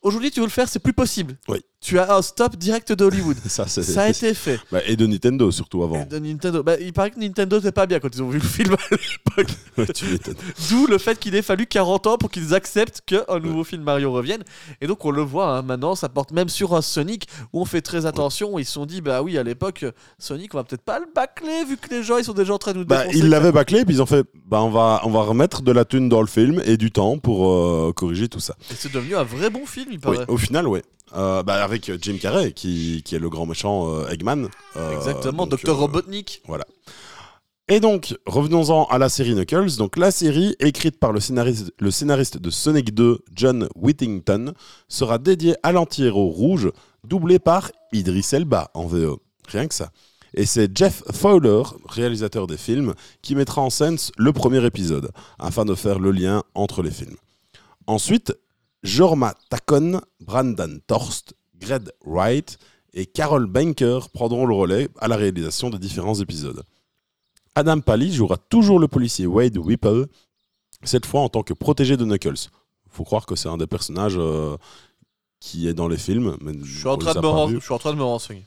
Aujourd'hui, 0.01 0.31
tu 0.31 0.41
veux 0.41 0.47
le 0.47 0.53
faire, 0.53 0.69
c'est 0.69 0.79
plus 0.79 0.93
possible. 0.93 1.37
Oui. 1.49 1.61
Tu 1.81 1.97
as 2.01 2.13
un 2.13 2.23
stop 2.23 2.57
direct 2.57 2.93
de 2.93 3.05
Hollywood. 3.05 3.37
Ça, 3.47 3.67
c'est- 3.69 3.85
Ça 3.85 4.03
a 4.03 4.09
été 4.11 4.35
fait. 4.35 4.59
Bah, 4.73 4.81
et 4.87 4.97
de 4.97 5.07
Nintendo 5.07 5.51
surtout 5.53 5.85
avant. 5.85 6.05
De 6.05 6.19
Nintendo. 6.19 6.63
Bah, 6.65 6.75
il 6.81 6.93
paraît 6.93 7.11
que 7.13 7.21
Nintendo 7.21 7.57
n'était 7.57 7.71
pas 7.73 7.87
bien 7.87 8.01
quand 8.01 8.09
ils 8.13 8.21
ont 8.23 8.29
vu 8.29 8.39
le 8.41 8.45
film 8.47 8.75
à 8.75 8.77
l'époque. 8.91 9.57
Ouais. 9.79 9.87
D'où 10.71 10.89
le 10.89 10.99
fait 10.99 11.17
qu'il 11.21 11.37
ait 11.37 11.43
fallu 11.43 11.65
40 11.67 12.09
ans 12.09 12.19
pour 12.19 12.33
qu'ils 12.33 12.53
acceptent 12.53 13.01
qu'un 13.07 13.39
nouveau 13.41 13.63
film 13.63 13.83
Mario 13.85 14.11
revienne. 14.11 14.43
Et 14.81 14.89
donc 14.89 15.05
on 15.05 15.13
le 15.13 15.23
voit 15.23 15.57
hein, 15.57 15.63
maintenant, 15.63 15.95
ça 15.95 16.09
porte 16.09 16.33
même 16.33 16.49
sur 16.49 16.75
un 16.75 16.83
Sonic 16.83 17.29
où 17.53 17.61
on 17.61 17.65
fait 17.65 17.81
très 17.81 18.05
attention. 18.05 18.59
Ils 18.59 18.65
se 18.65 18.73
sont 18.73 18.87
dit, 18.87 19.01
bah 19.01 19.23
oui, 19.23 19.39
à 19.39 19.45
l'époque, 19.45 19.85
Sonic, 20.19 20.53
on 20.55 20.59
va 20.59 20.65
peut-être 20.65 20.83
pas 20.83 20.99
le 20.99 21.07
bâcler 21.15 21.65
vu 21.65 21.77
que 21.77 21.89
les 21.95 22.03
gens 22.03 22.19
ils 22.19 22.25
sont 22.25 22.33
déjà 22.33 22.55
en 22.55 22.59
train 22.59 22.73
de 22.73 22.79
nous 22.79 22.85
Bah, 22.87 23.03
défoncer. 23.05 23.19
ils 23.19 23.29
l'avaient 23.29 23.53
bâclé, 23.53 23.85
puis 23.85 23.95
ils 23.95 24.03
ont 24.03 24.07
fait 24.07 24.25
bah, 24.47 24.61
on, 24.63 24.71
va, 24.71 25.01
on 25.05 25.11
va 25.11 25.21
remettre 25.23 25.63
de 25.63 25.71
la 25.71 25.85
thune 25.85 26.09
dans 26.09 26.23
le 26.23 26.27
film 26.27 26.61
et 26.65 26.77
du 26.77 26.91
temps 26.91 27.19
pour 27.19 27.49
euh, 27.49 27.93
corriger 27.95 28.29
tout 28.29 28.41
ça. 28.41 28.57
Et 28.73 28.75
c'est 28.77 28.91
devenu 28.93 29.15
un 29.15 29.23
vrai 29.23 29.49
bon 29.49 29.65
film, 29.65 29.87
il 29.91 29.95
Oui, 29.95 30.01
paraît. 30.01 30.25
au 30.27 30.37
final, 30.39 30.67
oui. 31.13 31.43
bah, 31.45 31.65
avec 31.65 31.91
Jim 32.01 32.17
Carrey, 32.21 32.53
qui, 32.53 33.03
qui 33.05 33.15
est 33.15 33.19
le 33.19 33.29
grand 33.29 33.47
méchant 33.47 33.93
euh, 33.93 34.09
Eggman. 34.09 34.49
Euh, 34.77 34.97
Exactement, 34.97 35.49
euh, 35.51 35.73
Robotnik. 35.73 36.43
Et 37.71 37.81
donc, 37.81 38.17
revenons-en 38.25 38.85
à 38.85 38.97
la 38.97 39.11
série 39.11 39.35
Knuckles. 39.35 39.77
Donc, 39.77 39.99
la 39.99 40.11
série, 40.11 40.57
écrite 40.59 40.99
par 40.99 41.13
le 41.13 41.21
scénariste, 41.21 41.73
le 41.79 41.91
scénariste 41.91 42.39
de 42.39 42.49
Sonic 42.49 42.95
2, 42.95 43.19
John 43.35 43.69
Whittington, 43.77 44.55
sera 44.89 45.19
dédiée 45.19 45.55
à 45.63 45.73
l'anti-héros 45.73 46.31
rouge, 46.31 46.71
doublé 47.05 47.39
par 47.39 47.71
Idris 47.93 48.27
Elba 48.33 48.71
en 48.73 48.87
VO. 48.87 49.21
Rien 49.49 49.69
que 49.69 49.75
ça. 49.75 49.91
Et 50.33 50.47
c'est 50.47 50.77
Jeff 50.77 51.03
Fowler, 51.13 51.63
réalisateur 51.87 52.47
des 52.47 52.57
films, 52.57 52.95
qui 53.21 53.35
mettra 53.35 53.61
en 53.61 53.71
scène 53.71 53.99
le 54.17 54.33
premier 54.33 54.65
épisode, 54.65 55.11
afin 55.39 55.67
de 55.67 55.75
faire 55.75 55.99
le 55.99 56.11
lien 56.11 56.43
entre 56.55 56.83
les 56.83 56.91
films. 56.91 57.17
Ensuite, 57.87 58.35
Jorma 58.83 59.35
Tacon, 59.51 60.01
Brandon 60.21 60.79
Torst, 60.87 61.35
Greg 61.57 61.89
Wright 62.05 62.59
et 62.95 63.07
Carol 63.07 63.47
Banker 63.47 64.01
prendront 64.13 64.47
le 64.47 64.55
relais 64.55 64.89
à 65.01 65.09
la 65.09 65.17
réalisation 65.17 65.71
des 65.71 65.79
différents 65.79 66.15
épisodes. 66.21 66.63
Adam 67.55 67.81
Pally 67.81 68.13
jouera 68.13 68.37
toujours 68.37 68.79
le 68.79 68.87
policier 68.89 69.27
Wade 69.27 69.57
Whipple, 69.59 70.07
cette 70.85 71.07
fois 71.07 71.23
en 71.23 71.29
tant 71.29 71.43
que 71.43 71.53
protégé 71.55 71.97
de 71.97 72.05
Knuckles. 72.05 72.49
Faut 72.91 73.05
croire 73.05 73.27
que 73.27 73.35
c'est 73.37 73.49
un 73.49 73.57
des 73.57 73.67
personnages 73.67 74.17
euh, 74.17 74.57
qui 75.41 75.69
est 75.69 75.75
dans 75.75 75.89
les 75.89 75.97
films. 75.99 76.37
Mais 76.41 76.53
Je 76.63 76.79
suis, 76.79 76.89
en 76.89 76.97
train 76.97 77.13
de 77.13 77.19
me 77.19 77.23
pas 77.23 77.29
ren- 77.29 77.47
vus. 77.49 77.57
je 77.59 77.65
suis 77.65 77.75
en 77.75 77.79
train 77.79 77.93
de 77.93 77.99
me 77.99 78.05
renseigner. 78.05 78.45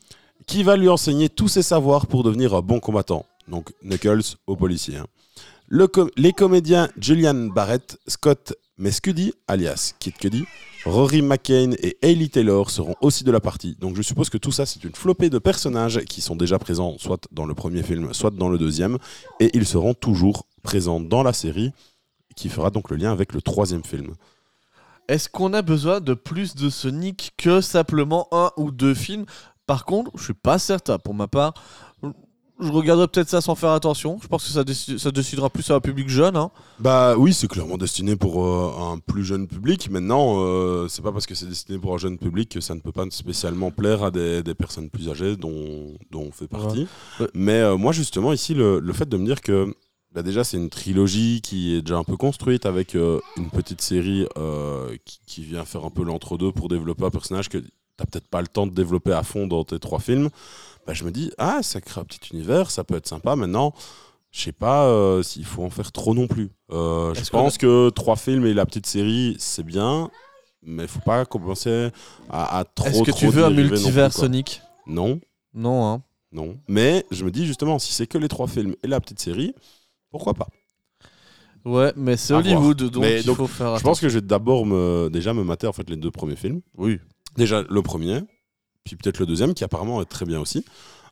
Qui 0.47 0.63
va 0.63 0.77
lui 0.77 0.89
enseigner 0.89 1.29
tous 1.29 1.47
ses 1.49 1.61
savoirs 1.61 2.07
pour 2.07 2.23
devenir 2.23 2.55
un 2.55 2.61
bon 2.61 2.79
combattant. 2.79 3.25
Donc 3.47 3.73
Knuckles 3.83 4.35
au 4.47 4.55
policier. 4.55 4.97
hein. 4.97 5.07
Le 5.67 5.87
com- 5.87 6.09
les 6.17 6.31
comédiens 6.33 6.89
Julian 6.97 7.47
Barrett, 7.47 7.97
Scott 8.07 8.53
Mescudi, 8.81 9.31
alias 9.47 9.93
Kid 9.99 10.17
Cudi, 10.17 10.45
Rory 10.85 11.21
McCain 11.21 11.73
et 11.83 11.97
Hailey 12.01 12.29
Taylor 12.29 12.71
seront 12.71 12.95
aussi 13.01 13.23
de 13.23 13.31
la 13.31 13.39
partie. 13.39 13.75
Donc 13.79 13.95
je 13.95 14.01
suppose 14.01 14.31
que 14.31 14.39
tout 14.39 14.51
ça, 14.51 14.65
c'est 14.65 14.83
une 14.83 14.95
flopée 14.95 15.29
de 15.29 15.37
personnages 15.37 15.99
qui 16.05 16.19
sont 16.19 16.35
déjà 16.35 16.57
présents 16.57 16.97
soit 16.97 17.27
dans 17.31 17.45
le 17.45 17.53
premier 17.53 17.83
film, 17.83 18.11
soit 18.13 18.31
dans 18.31 18.49
le 18.49 18.57
deuxième. 18.57 18.97
Et 19.39 19.51
ils 19.53 19.67
seront 19.67 19.93
toujours 19.93 20.47
présents 20.63 20.99
dans 20.99 21.21
la 21.21 21.31
série, 21.31 21.71
qui 22.35 22.49
fera 22.49 22.71
donc 22.71 22.89
le 22.89 22.97
lien 22.97 23.11
avec 23.11 23.33
le 23.33 23.41
troisième 23.43 23.83
film. 23.83 24.15
Est-ce 25.07 25.29
qu'on 25.29 25.53
a 25.53 25.61
besoin 25.61 25.99
de 25.99 26.15
plus 26.15 26.55
de 26.55 26.71
Sonic 26.71 27.33
que 27.37 27.61
simplement 27.61 28.27
un 28.31 28.49
ou 28.57 28.71
deux 28.71 28.95
films? 28.95 29.25
Par 29.67 29.85
contre, 29.85 30.09
je 30.17 30.23
suis 30.23 30.33
pas 30.33 30.57
certain. 30.57 30.97
Pour 30.97 31.13
ma 31.13 31.27
part, 31.27 31.53
je 32.61 32.71
regarderai 32.71 33.07
peut-être 33.07 33.29
ça 33.29 33.41
sans 33.41 33.55
faire 33.55 33.71
attention. 33.71 34.19
Je 34.21 34.27
pense 34.27 34.45
que 34.45 34.51
ça, 34.51 34.63
déci- 34.63 34.97
ça 34.97 35.11
décidera 35.11 35.49
plus 35.49 35.69
à 35.71 35.75
un 35.75 35.79
public 35.79 36.07
jeune. 36.09 36.35
hein. 36.37 36.51
Bah 36.79 37.15
oui, 37.17 37.33
c'est 37.33 37.47
clairement 37.47 37.77
destiné 37.77 38.15
pour 38.15 38.45
euh, 38.45 38.71
un 38.79 38.99
plus 38.99 39.23
jeune 39.23 39.47
public. 39.47 39.89
Maintenant, 39.89 40.35
euh, 40.39 40.87
c'est 40.87 41.01
pas 41.01 41.11
parce 41.11 41.25
que 41.25 41.35
c'est 41.35 41.47
destiné 41.47 41.77
pour 41.79 41.93
un 41.93 41.97
jeune 41.97 42.17
public 42.17 42.49
que 42.49 42.61
ça 42.61 42.75
ne 42.75 42.79
peut 42.79 42.91
pas 42.91 43.05
spécialement 43.09 43.71
plaire 43.71 44.03
à 44.03 44.11
des, 44.11 44.43
des 44.43 44.53
personnes 44.55 44.89
plus 44.89 45.09
âgées 45.09 45.35
dont, 45.35 45.93
dont 46.11 46.21
on 46.27 46.31
fait 46.31 46.47
partie. 46.47 46.87
Ouais. 47.19 47.27
Mais 47.33 47.59
euh, 47.61 47.77
moi, 47.77 47.91
justement, 47.91 48.31
ici, 48.33 48.53
le, 48.53 48.79
le 48.79 48.93
fait 48.93 49.09
de 49.09 49.17
me 49.17 49.25
dire 49.25 49.41
que 49.41 49.73
bah, 50.13 50.23
déjà, 50.23 50.43
c'est 50.43 50.57
une 50.57 50.69
trilogie 50.69 51.41
qui 51.41 51.75
est 51.75 51.81
déjà 51.81 51.97
un 51.97 52.03
peu 52.03 52.17
construite 52.17 52.65
avec 52.65 52.95
euh, 52.95 53.19
une 53.37 53.49
petite 53.49 53.81
série 53.81 54.25
qui, 55.05 55.19
qui 55.25 55.43
vient 55.43 55.65
faire 55.65 55.85
un 55.85 55.89
peu 55.89 56.03
l'entre-deux 56.03 56.51
pour 56.51 56.67
développer 56.67 57.05
un 57.05 57.09
personnage 57.09 57.49
que 57.49 57.57
t'as 57.97 58.05
peut-être 58.05 58.27
pas 58.27 58.41
le 58.41 58.47
temps 58.47 58.67
de 58.67 58.73
développer 58.73 59.13
à 59.13 59.23
fond 59.23 59.47
dans 59.47 59.63
tes 59.63 59.79
trois 59.79 59.99
films. 59.99 60.29
Bah, 60.91 60.95
je 60.95 61.05
me 61.05 61.11
dis, 61.11 61.31
ah, 61.37 61.63
ça 61.63 61.79
crée 61.79 62.01
un 62.01 62.03
petit 62.03 62.19
univers, 62.33 62.69
ça 62.69 62.83
peut 62.83 62.95
être 62.97 63.07
sympa. 63.07 63.37
Maintenant, 63.37 63.73
je 64.29 64.41
sais 64.41 64.51
pas 64.51 64.87
euh, 64.87 65.23
s'il 65.23 65.45
faut 65.45 65.63
en 65.63 65.69
faire 65.69 65.93
trop 65.93 66.13
non 66.13 66.27
plus. 66.27 66.49
Euh, 66.69 67.13
je 67.13 67.29
pense 67.29 67.57
que 67.57 67.89
trois 67.91 68.17
films 68.17 68.45
et 68.45 68.53
la 68.53 68.65
petite 68.65 68.87
série, 68.87 69.37
c'est 69.39 69.63
bien, 69.63 70.11
mais 70.61 70.87
faut 70.87 70.99
pas 70.99 71.23
commencer 71.23 71.91
à, 72.29 72.57
à 72.57 72.65
trop. 72.65 72.87
Est-ce 72.89 73.03
que 73.03 73.11
tu 73.11 73.27
veux 73.27 73.45
un 73.45 73.51
non 73.51 73.55
multivers 73.55 74.09
plus. 74.09 74.19
Sonic? 74.19 74.61
Non, 74.85 75.21
Non, 75.53 75.85
hein. 75.87 76.03
non. 76.33 76.59
Mais 76.67 77.05
je 77.09 77.23
me 77.23 77.31
dis 77.31 77.45
justement, 77.45 77.79
si 77.79 77.93
c'est 77.93 78.05
que 78.05 78.17
les 78.17 78.27
trois 78.27 78.47
films 78.47 78.75
et 78.83 78.87
la 78.87 78.99
petite 78.99 79.21
série, 79.21 79.55
pourquoi 80.09 80.33
pas? 80.33 80.49
Ouais, 81.63 81.93
mais 81.95 82.17
c'est 82.17 82.33
Hollywood, 82.33 82.83
donc 82.83 83.01
Mais 83.01 83.21
il 83.21 83.25
donc, 83.25 83.37
faut 83.37 83.47
faire 83.47 83.77
Je 83.77 83.83
pense 83.83 84.01
que 84.01 84.09
je 84.09 84.15
vais 84.15 84.25
d'abord 84.27 84.65
me, 84.65 85.07
déjà 85.09 85.33
me 85.33 85.45
mater 85.45 85.67
en 85.67 85.73
fait 85.73 85.89
les 85.89 85.95
deux 85.95 86.11
premiers 86.11 86.35
films. 86.35 86.59
Oui. 86.75 86.99
Déjà 87.37 87.61
le 87.61 87.81
premier, 87.81 88.23
puis 88.83 88.95
peut-être 88.95 89.19
le 89.19 89.25
deuxième 89.25 89.53
qui 89.53 89.63
apparemment 89.63 90.01
est 90.01 90.05
très 90.05 90.25
bien 90.25 90.39
aussi. 90.39 90.65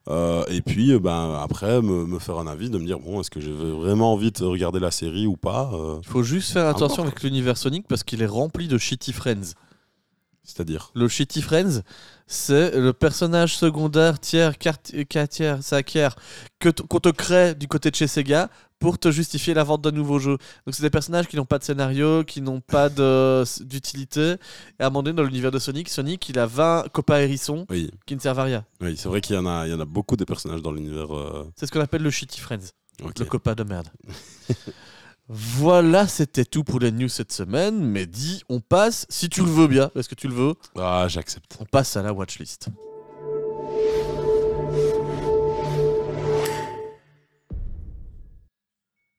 Euh, 0.07 0.43
et 0.47 0.61
puis 0.61 0.91
euh, 0.93 0.99
ben, 0.99 1.37
après 1.43 1.81
me, 1.81 2.05
me 2.05 2.19
faire 2.19 2.37
un 2.37 2.47
avis 2.47 2.69
de 2.69 2.77
me 2.77 2.85
dire 2.85 2.99
bon 2.99 3.19
est-ce 3.19 3.29
que 3.29 3.41
j'ai 3.41 3.51
vraiment 3.51 4.13
envie 4.13 4.31
de 4.31 4.43
regarder 4.45 4.79
la 4.79 4.91
série 4.91 5.27
ou 5.27 5.35
pas 5.35 5.69
euh, 5.73 5.99
Il 6.01 6.07
faut 6.07 6.23
juste 6.23 6.51
faire 6.53 6.67
attention 6.67 7.03
avec 7.03 7.21
l'univers 7.21 7.57
Sonic 7.57 7.85
parce 7.87 8.03
qu'il 8.03 8.21
est 8.21 8.25
rempli 8.27 8.67
de 8.67 8.77
shitty 8.77 9.11
friends. 9.13 9.53
C'est-à-dire? 10.41 10.89
Le 10.95 11.07
Shitty 11.07 11.43
Friends, 11.43 11.81
c'est 12.25 12.75
le 12.75 12.91
personnage 12.91 13.55
secondaire 13.55 14.19
tiers, 14.19 14.57
quart- 14.57 14.77
quart- 15.07 15.61
cinquième 15.61 16.09
que 16.59 16.69
t- 16.69 16.81
qu'on 16.89 16.99
te 16.99 17.09
crée 17.09 17.53
du 17.53 17.67
côté 17.67 17.91
de 17.91 17.95
chez 17.95 18.07
Sega 18.07 18.49
pour 18.79 18.97
te 18.97 19.11
justifier 19.11 19.53
la 19.53 19.63
vente 19.63 19.81
d'un 19.81 19.91
nouveau 19.91 20.19
jeu. 20.19 20.37
Donc 20.65 20.73
c'est 20.73 20.81
des 20.83 20.89
personnages 20.89 21.27
qui 21.27 21.35
n'ont 21.35 21.45
pas 21.45 21.59
de 21.59 21.63
scénario, 21.63 22.23
qui 22.23 22.41
n'ont 22.41 22.61
pas 22.61 22.89
d'utilité. 22.89 24.35
Et 24.79 24.83
à 24.83 24.87
un 24.87 24.89
moment 24.89 25.03
donné, 25.03 25.15
dans 25.15 25.23
l'univers 25.23 25.51
de 25.51 25.59
Sonic, 25.59 25.89
Sonic, 25.89 26.27
il 26.29 26.39
a 26.39 26.45
20 26.45 26.85
copains 26.91 27.19
hérissons 27.19 27.65
oui, 27.69 27.91
qui 28.05 28.15
ne 28.15 28.19
servent 28.21 28.39
à 28.39 28.43
rien. 28.43 28.65
oui 28.81 28.95
c'est 28.97 29.09
vrai 29.09 29.21
qu'il 29.21 29.35
y 29.35 29.39
en 29.39 29.45
a 29.45 29.67
il 29.67 29.71
y 29.71 29.73
en 29.73 29.79
a 29.79 29.85
beaucoup 29.85 30.15
des 30.15 30.25
personnages 30.25 30.61
dans 30.61 30.71
l'univers. 30.71 31.15
euh, 31.15 31.47
C'est 31.55 31.65
ce 31.65 31.71
qu'on 31.71 31.81
appelle 31.81 32.01
le 32.01 32.09
Shitty 32.09 32.39
Friends, 32.39 32.71
le 33.03 33.25
copain 33.25 33.53
de 33.53 33.63
merde. 33.63 33.87
voilà, 35.27 36.07
c'était 36.07 36.45
tout 36.45 36.63
pour 36.63 36.79
les 36.79 36.91
news 36.91 37.09
cette 37.09 37.31
semaine. 37.31 37.79
Mais 37.79 38.05
dis, 38.05 38.43
on 38.49 38.59
passe, 38.61 39.05
si 39.09 39.29
tu 39.29 39.41
le 39.41 39.49
veux 39.49 39.67
bien, 39.67 39.91
est-ce 39.95 40.09
que 40.09 40.15
tu 40.15 40.27
le 40.27 40.33
veux 40.33 40.53
Ah 40.77 41.05
j'accepte. 41.07 41.57
On 41.59 41.65
passe 41.65 41.95
à 41.97 42.01
la 42.01 42.13
watchlist. 42.13 42.69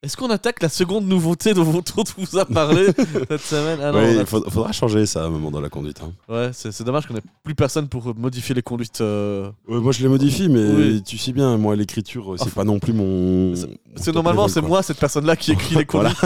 Est-ce 0.03 0.17
qu'on 0.17 0.31
attaque 0.31 0.63
la 0.63 0.71
seconde 0.71 1.05
nouveauté 1.07 1.53
dont 1.53 1.61
on 1.97 2.03
vous 2.17 2.39
a 2.39 2.47
parlé 2.47 2.87
cette 3.29 3.41
semaine? 3.43 3.81
Ah 3.83 3.93
non, 3.93 3.99
Oui, 3.99 4.05
on 4.17 4.19
a- 4.19 4.21
il 4.47 4.51
faudra 4.51 4.73
changer 4.73 5.05
ça 5.05 5.25
à 5.25 5.27
un 5.27 5.29
moment 5.29 5.51
dans 5.51 5.61
la 5.61 5.69
conduite. 5.69 6.01
hein. 6.03 6.13
Ouais, 6.27 6.51
c'est 6.55 6.83
dommage 6.85 7.07
qu'on 7.07 7.17
ait 7.17 7.23
plus 7.45 7.55
personne 7.55 7.87
pour 7.87 8.15
modifier 8.17 8.55
les 8.55 8.63
conduites. 8.63 9.03
euh. 9.03 9.51
Ouais, 9.69 9.79
moi 9.79 9.93
je 9.93 10.01
les 10.03 10.09
modifie 10.09 10.49
mais 10.49 10.71
Oui. 10.71 11.03
tu 11.03 11.19
sais 11.19 11.33
bien 11.33 11.59
moi 11.59 11.77
l'écriture 11.77 12.33
c'est 12.39 12.45
Enfin, 12.45 12.51
pas 12.53 12.65
non 12.65 12.79
plus 12.79 12.95
mon. 12.95 13.55
c'est- 13.97 14.13
normalement 14.13 14.49
c'est 14.49 14.63
moi 14.63 14.83
cette 14.83 14.99
personne-là 14.99 15.37
qui 15.37 15.53
écrit 15.53 15.75
les 15.77 15.85
conduites. 15.87 16.17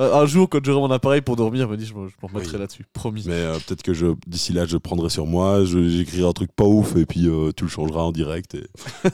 Un 0.00 0.26
jour, 0.26 0.48
quand 0.48 0.64
j'aurai 0.64 0.80
mon 0.80 0.90
appareil 0.92 1.22
pour 1.22 1.34
dormir, 1.34 1.66
je 1.66 1.72
me 1.72 1.76
dis, 1.76 1.84
je 1.84 1.92
me 1.94 2.06
je 2.08 2.14
me 2.22 2.28
remettrai 2.28 2.52
Oui. 2.54 2.60
là-dessus. 2.60 2.84
Promis. 2.92 3.24
Mais 3.26 3.32
euh, 3.34 3.54
peut-être 3.54 3.82
que 3.82 3.92
je 3.92 4.06
d'ici 4.28 4.52
là, 4.52 4.64
je 4.64 4.76
prendrai 4.76 5.10
sur 5.10 5.26
moi, 5.26 5.64
j'écrirai 5.64 6.24
un 6.28 6.32
truc 6.32 6.52
pas 6.54 6.64
ouf 6.64 6.94
et 6.94 7.04
puis 7.04 7.26
euh, 7.26 7.50
tu 7.56 7.64
le 7.64 7.70
changeras 7.70 8.02
en 8.02 8.12
direct. 8.12 8.54
Et, 8.54 8.66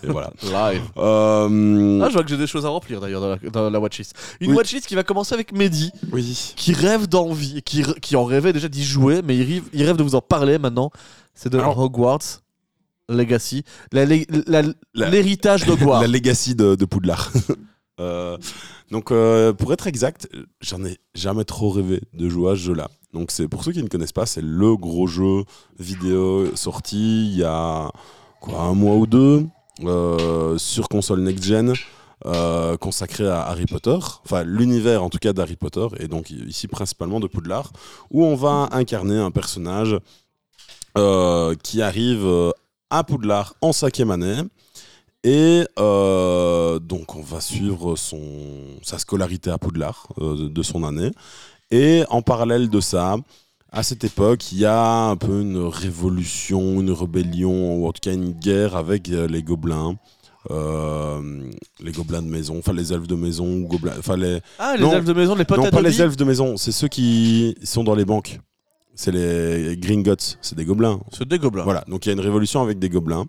et 0.02 0.08
voilà. 0.08 0.30
Live. 0.42 0.82
Euh, 0.98 2.00
Ah, 2.02 2.08
je 2.08 2.12
vois 2.12 2.22
que 2.22 2.28
j'ai 2.28 2.36
des 2.36 2.46
choses 2.46 2.66
à 2.66 2.68
remplir 2.68 3.00
d'ailleurs 3.00 3.22
dans 3.22 3.28
la, 3.30 3.36
dans 3.50 3.70
la 3.70 3.80
watchlist. 3.80 4.14
Une 4.40 4.50
Oui. 4.50 4.56
watchlist 4.58 4.86
qui 4.86 4.94
va 4.94 5.02
commencer 5.04 5.34
avec 5.34 5.52
Mehdi, 5.52 5.90
oui. 6.12 6.52
qui 6.56 6.74
rêve 6.74 7.08
d'envie, 7.08 7.62
qui, 7.62 7.82
qui 8.02 8.14
en 8.16 8.24
rêvait 8.24 8.52
déjà 8.52 8.68
d'y 8.68 8.84
jouer, 8.84 9.22
mais 9.24 9.36
il 9.38 9.42
rêve, 9.54 9.62
il 9.72 9.82
rêve 9.84 9.96
de 9.96 10.02
vous 10.02 10.14
en 10.16 10.20
parler 10.20 10.58
maintenant. 10.58 10.90
C'est 11.34 11.48
de 11.50 11.58
Alors- 11.58 11.78
Hogwarts 11.78 12.42
Legacy, 13.08 13.64
La- 13.92 14.06
la- 14.06 14.16
la- 14.46 14.62
La- 14.94 15.10
l'héritage 15.10 15.64
d'Hogwarts. 15.66 16.00
La 16.02 16.08
legacy 16.08 16.54
de, 16.54 16.74
de 16.74 16.84
Poudlard. 16.84 17.30
Euh, 18.00 18.36
donc, 18.94 19.10
euh, 19.10 19.52
pour 19.52 19.72
être 19.72 19.88
exact, 19.88 20.28
j'en 20.60 20.84
ai 20.84 20.98
jamais 21.16 21.42
trop 21.42 21.70
rêvé 21.70 22.00
de 22.12 22.28
jouer 22.28 22.52
à 22.52 22.54
ce 22.54 22.60
jeu-là. 22.60 22.88
Donc, 23.12 23.32
c'est 23.32 23.48
pour 23.48 23.64
ceux 23.64 23.72
qui 23.72 23.82
ne 23.82 23.88
connaissent 23.88 24.12
pas, 24.12 24.24
c'est 24.24 24.40
le 24.40 24.76
gros 24.76 25.08
jeu 25.08 25.42
vidéo 25.80 26.54
sorti 26.54 27.26
il 27.26 27.38
y 27.38 27.42
a 27.42 27.90
quoi, 28.40 28.60
un 28.60 28.74
mois 28.74 28.94
ou 28.94 29.08
deux 29.08 29.46
euh, 29.82 30.56
sur 30.58 30.88
console 30.88 31.22
next-gen. 31.22 31.74
euh, 32.24 32.76
consacré 32.76 33.26
à 33.28 33.42
Harry 33.42 33.66
Potter, 33.66 33.98
enfin 34.24 34.44
l'univers 34.44 35.02
en 35.02 35.10
tout 35.10 35.18
cas 35.18 35.32
d'Harry 35.32 35.56
Potter, 35.56 35.88
et 35.98 36.06
donc 36.06 36.30
ici 36.30 36.68
principalement 36.68 37.18
de 37.18 37.26
Poudlard, 37.26 37.72
où 38.12 38.24
on 38.24 38.36
va 38.36 38.68
incarner 38.70 39.18
un 39.18 39.32
personnage 39.32 39.98
qui 41.64 41.82
arrive 41.82 42.52
à 42.90 43.02
Poudlard 43.02 43.54
en 43.60 43.72
cinquième 43.72 44.12
année, 44.12 44.36
et 45.24 45.64
euh, 45.78 46.78
donc 46.78 47.16
on 47.16 47.22
va 47.22 47.40
suivre 47.40 47.96
son, 47.96 48.20
sa 48.82 48.98
scolarité 48.98 49.50
à 49.50 49.58
Poudlard 49.58 50.08
euh, 50.20 50.48
de, 50.48 50.62
son 50.62 50.84
année. 50.84 51.10
Et 51.70 52.04
en 52.10 52.22
parallèle 52.22 52.68
de 52.68 52.80
ça, 52.80 53.16
à 53.72 53.82
cette 53.82 54.04
époque, 54.04 54.52
il 54.52 54.58
y 54.58 54.66
a 54.66 55.06
un 55.08 55.16
peu 55.16 55.40
une 55.40 55.56
révolution, 55.66 56.80
une 56.80 56.92
rébellion, 56.92 57.76
ou 57.76 57.88
en 57.88 57.92
tout 57.92 58.00
cas 58.02 58.12
une 58.12 58.32
guerre 58.32 58.76
avec 58.76 59.08
euh, 59.08 59.26
les 59.26 59.42
gobelins. 59.42 59.96
euh, 60.50 61.50
les 61.80 61.90
gobelins 61.92 62.20
de 62.22 62.28
maison, 62.28 62.58
enfin 62.58 62.74
les 62.74 62.92
elfes 62.92 63.06
de 63.08 63.14
maison, 63.16 63.46
ou 63.46 63.66
gobelins, 63.66 63.94
enfin 63.98 64.16
les, 64.16 64.40
Ah, 64.58 64.74
les 64.76 64.82
Non. 64.82 64.92
elfes 64.92 65.06
de 65.06 65.14
maison, 65.14 65.34
les 65.34 65.44
potes 65.46 65.58
non 65.58 65.70
pas 65.70 65.80
les 65.80 66.02
elfes 66.02 66.16
de 66.18 66.24
maison, 66.24 66.56
c'est 66.58 66.70
ceux 66.70 66.88
qui 66.88 67.56
sont 67.64 67.82
dans 67.82 67.94
les 67.94 68.04
banques. 68.04 68.40
C'est 68.94 69.10
les 69.10 69.76
Gringotts, 69.76 70.38
c'est 70.40 70.54
des 70.54 70.64
gobelins. 70.66 71.00
C'est 71.10 71.26
des 71.26 71.38
gobelins. 71.38 71.64
Voilà, 71.64 71.82
donc 71.88 72.04
il 72.04 72.10
y 72.10 72.12
a 72.12 72.12
une 72.12 72.20
révolution 72.20 72.62
avec 72.62 72.78
des 72.78 72.88
gobelins, 72.90 73.24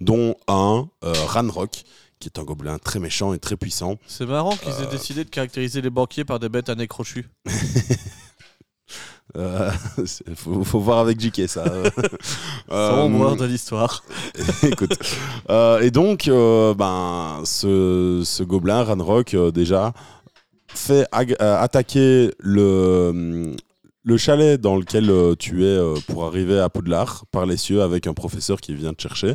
dont 0.00 0.36
un, 0.48 0.88
euh, 1.04 1.12
Ranrock, 1.28 1.82
qui 2.18 2.28
est 2.28 2.38
un 2.38 2.44
gobelin 2.44 2.78
très 2.78 2.98
méchant 2.98 3.32
et 3.34 3.38
très 3.38 3.56
puissant. 3.56 3.96
C'est 4.06 4.26
marrant 4.26 4.56
qu'ils 4.56 4.70
aient 4.72 4.86
Euh. 4.86 4.90
décidé 4.90 5.24
de 5.24 5.30
caractériser 5.30 5.80
les 5.82 5.90
banquiers 5.90 6.24
par 6.24 6.38
des 6.38 6.48
bêtes 6.48 6.68
à 6.68 6.74
nez 6.74 6.86
crochu. 6.88 7.28
Euh, 9.36 9.70
faut, 10.34 10.64
faut 10.64 10.80
voir 10.80 10.98
avec 11.00 11.20
JK 11.20 11.48
ça. 11.48 11.64
Euh, 12.70 12.90
Sombre 12.90 13.36
de 13.36 13.44
l'histoire. 13.44 14.02
écoute. 14.62 14.96
Euh, 15.50 15.80
et 15.80 15.90
donc, 15.90 16.26
euh, 16.26 16.74
ben, 16.74 17.42
ce, 17.44 18.22
ce 18.24 18.42
gobelin, 18.42 18.82
Ranrock, 18.82 19.36
déjà, 19.52 19.92
fait 20.68 21.06
attaquer 21.12 22.32
le, 22.40 23.54
le 24.04 24.16
chalet 24.16 24.60
dans 24.60 24.76
lequel 24.76 25.12
tu 25.38 25.64
es 25.64 25.78
pour 26.08 26.24
arriver 26.24 26.58
à 26.58 26.68
Poudlard 26.68 27.24
par 27.30 27.46
les 27.46 27.56
cieux 27.56 27.82
avec 27.82 28.06
un 28.06 28.14
professeur 28.14 28.60
qui 28.60 28.74
vient 28.74 28.94
te 28.94 29.02
chercher, 29.02 29.34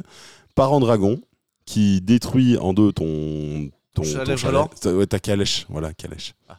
par 0.62 0.74
un 0.76 0.80
dragon 0.80 1.20
qui 1.66 2.02
détruit 2.02 2.56
en 2.58 2.72
deux 2.74 2.92
ton. 2.92 3.72
Ton 3.96 4.04
Chalet 4.04 4.40
ton 4.40 4.68
Ta- 4.80 4.94
ouais, 4.94 5.08
ta 5.08 5.20
calèche, 5.20 5.66
voilà, 5.68 5.92
calèche. 5.92 6.34
Ah. 6.48 6.56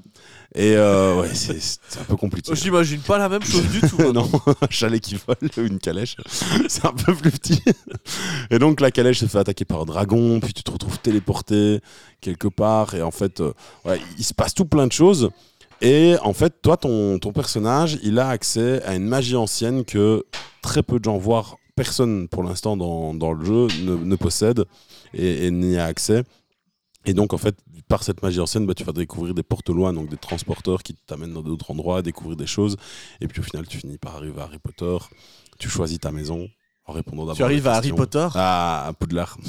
Et 0.57 0.75
euh, 0.77 1.21
ouais, 1.21 1.31
c'est 1.33 1.55
un 2.01 2.05
peu 2.05 2.17
compliqué. 2.17 2.53
J'imagine 2.55 3.01
pas 3.01 3.17
la 3.17 3.29
même 3.29 3.45
chose 3.45 3.67
du 3.69 3.81
tout. 3.81 3.97
hein. 4.01 4.13
non, 4.13 4.29
un 4.61 4.67
chalet 4.71 5.01
qui 5.01 5.15
vole 5.15 5.37
ou 5.57 5.61
une 5.61 5.79
calèche, 5.79 6.17
c'est 6.69 6.85
un 6.85 6.93
peu 6.93 7.15
plus 7.15 7.31
petit. 7.31 7.63
Et 8.51 8.59
donc 8.59 8.81
la 8.81 8.91
calèche 8.91 9.21
se 9.21 9.27
fait 9.27 9.39
attaquer 9.39 9.65
par 9.65 9.81
un 9.83 9.85
dragon, 9.85 10.41
puis 10.41 10.53
tu 10.53 10.65
te 10.65 10.71
retrouves 10.73 10.99
téléporté 10.99 11.81
quelque 12.21 12.49
part, 12.49 12.95
et 12.95 13.03
en 13.03 13.13
fait, 13.13 13.41
euh, 13.41 13.53
ouais, 13.85 14.01
il 14.19 14.25
se 14.25 14.35
passe 14.35 14.53
tout 14.53 14.67
plein 14.67 14.89
de 14.89 14.93
choses. 14.93 15.31
Et 15.81 16.17
en 16.23 16.33
fait, 16.33 16.61
toi, 16.61 16.77
ton, 16.77 17.19
ton 17.21 17.33
personnage, 17.33 17.99
il 18.03 18.19
a 18.19 18.29
accès 18.29 18.83
à 18.83 18.95
une 18.97 19.07
magie 19.07 19.37
ancienne 19.37 19.85
que 19.85 20.25
très 20.61 20.83
peu 20.83 20.99
de 20.99 21.05
gens, 21.05 21.19
voire 21.19 21.57
personne 21.75 22.29
pour 22.29 22.43
l'instant 22.43 22.77
dans, 22.77 23.15
dans 23.15 23.33
le 23.33 23.45
jeu, 23.45 23.69
ne, 23.83 24.17
possède 24.17 24.65
et, 25.15 25.47
et 25.47 25.51
n'y 25.51 25.77
a 25.77 25.87
accès. 25.87 26.25
Et 27.05 27.15
donc, 27.15 27.33
en 27.33 27.39
fait, 27.39 27.57
par 27.89 28.05
cette 28.05 28.23
magie 28.23 28.41
ancienne, 28.41 28.67
bah, 28.67 28.75
tu 28.75 28.85
vas 28.85 28.93
découvrir 28.93 29.35
des 29.35 29.43
portes 29.43 29.71
loin, 29.71 29.93
donc 29.93 30.09
des 30.09 30.17
transporteurs 30.17 30.83
qui 30.83 30.95
t'amènent 30.95 31.33
dans 31.33 31.43
d'autres 31.43 31.71
endroits, 31.71 32.01
découvrir 32.03 32.37
des 32.37 32.47
choses. 32.47 32.77
Et 33.21 33.27
puis 33.27 33.41
au 33.41 33.43
final, 33.43 33.67
tu 33.67 33.79
finis 33.79 33.99
par 33.99 34.17
arriver 34.17 34.41
à 34.41 34.45
Harry 34.45 34.59
Potter. 34.59 34.97
Tu 35.59 35.69
choisis 35.69 35.99
ta 35.99 36.13
maison 36.13 36.49
en 36.87 36.93
répondant 36.93 37.23
d'abord 37.23 37.37
Tu 37.37 37.43
arrives 37.45 37.67
à 37.69 37.75
Harry. 37.75 37.93
Potter? 37.93 38.27
Ah, 38.35 38.87
à 38.89 38.93
Poudlard. 38.93 39.37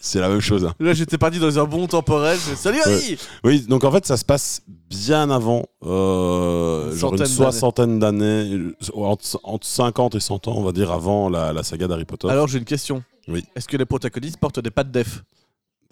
C'est 0.00 0.20
la 0.20 0.28
même 0.28 0.40
chose. 0.40 0.64
hein. 0.64 0.74
Là, 0.78 0.94
j'étais 0.94 1.18
parti 1.18 1.38
dans 1.40 1.58
un 1.58 1.64
bon 1.64 1.86
temporel. 1.88 2.38
Salut 2.38 2.78
Harry 2.84 3.18
Oui, 3.42 3.62
donc 3.62 3.82
en 3.84 3.90
fait, 3.90 4.06
ça 4.06 4.16
se 4.16 4.24
passe 4.24 4.62
bien 4.68 5.28
avant, 5.28 5.66
euh, 5.84 6.92
Une 6.92 6.96
genre 6.96 7.14
une 7.14 7.26
soixantaine 7.26 7.98
d'années, 7.98 8.52
euh, 8.54 8.76
entre, 8.94 9.40
entre 9.42 9.66
50 9.66 10.14
et 10.14 10.20
100 10.20 10.46
ans, 10.48 10.54
on 10.56 10.62
va 10.62 10.70
dire, 10.72 10.92
avant 10.92 11.28
la, 11.28 11.52
la 11.52 11.62
saga 11.64 11.88
d'Harry 11.88 12.04
Potter. 12.04 12.30
Alors, 12.30 12.46
j'ai 12.46 12.58
une 12.58 12.64
question. 12.64 13.02
Oui. 13.26 13.44
Est-ce 13.56 13.66
que 13.66 13.76
les 13.76 13.86
protagonistes 13.86 14.38
portent 14.38 14.60
des 14.60 14.70
pattes 14.70 14.90
d'ef 14.92 15.24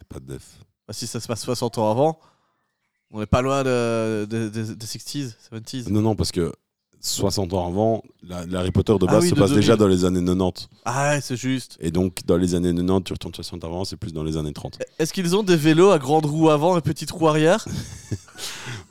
Pas 0.09 0.21
de 0.21 0.35
def. 0.35 0.43
Bah, 0.87 0.95
Si 0.95 1.07
ça 1.09 1.19
se 1.19 1.27
passe 1.27 1.43
60 1.43 1.77
ans 1.79 1.91
avant, 1.91 2.19
on 3.11 3.19
n'est 3.19 3.27
pas 3.27 3.43
loin 3.43 3.64
de, 3.64 4.25
de- 4.31 4.49
de- 4.49 4.75
des 4.75 4.87
60s, 4.87 5.35
70s. 5.53 5.91
Non, 5.91 6.01
non, 6.01 6.14
parce 6.14 6.31
que 6.31 6.53
60 7.01 7.53
ans 7.55 7.67
avant, 7.69 8.03
la, 8.27 8.45
la 8.47 8.61
Harry 8.61 8.73
Potter 8.73 8.93
de 8.99 9.07
Ah 9.09 9.13
base 9.13 9.23
oui, 9.25 9.31
se 9.31 9.35
de 9.35 9.39
passe 9.41 9.51
2000. 9.51 9.61
déjà 9.63 9.77
dans 9.77 9.87
les 9.87 10.05
années 10.05 10.25
90. 10.25 10.69
Ah 10.85 11.11
ouais, 11.11 11.21
c'est 11.21 11.37
juste. 11.37 11.77
Et 11.81 11.91
donc, 11.91 12.19
dans 12.27 12.37
les 12.37 12.55
années 12.55 12.73
90, 12.75 13.05
tu 13.05 13.13
retournes 13.13 13.35
60 13.35 13.65
avant, 13.65 13.85
c'est 13.85 13.97
plus 13.97 14.13
dans 14.13 14.25
les 14.25 14.37
années 14.37 14.53
30. 14.53 14.79
Est-ce 14.99 15.13
qu'ils 15.13 15.37
ont 15.37 15.43
des 15.43 15.57
vélos 15.57 15.91
à 15.91 15.99
grande 15.99 16.27
roue 16.27 16.51
avant 16.51 16.77
et 16.77 16.81
petite 16.81 17.11
roue 17.11 17.29
arrière? 17.29 17.67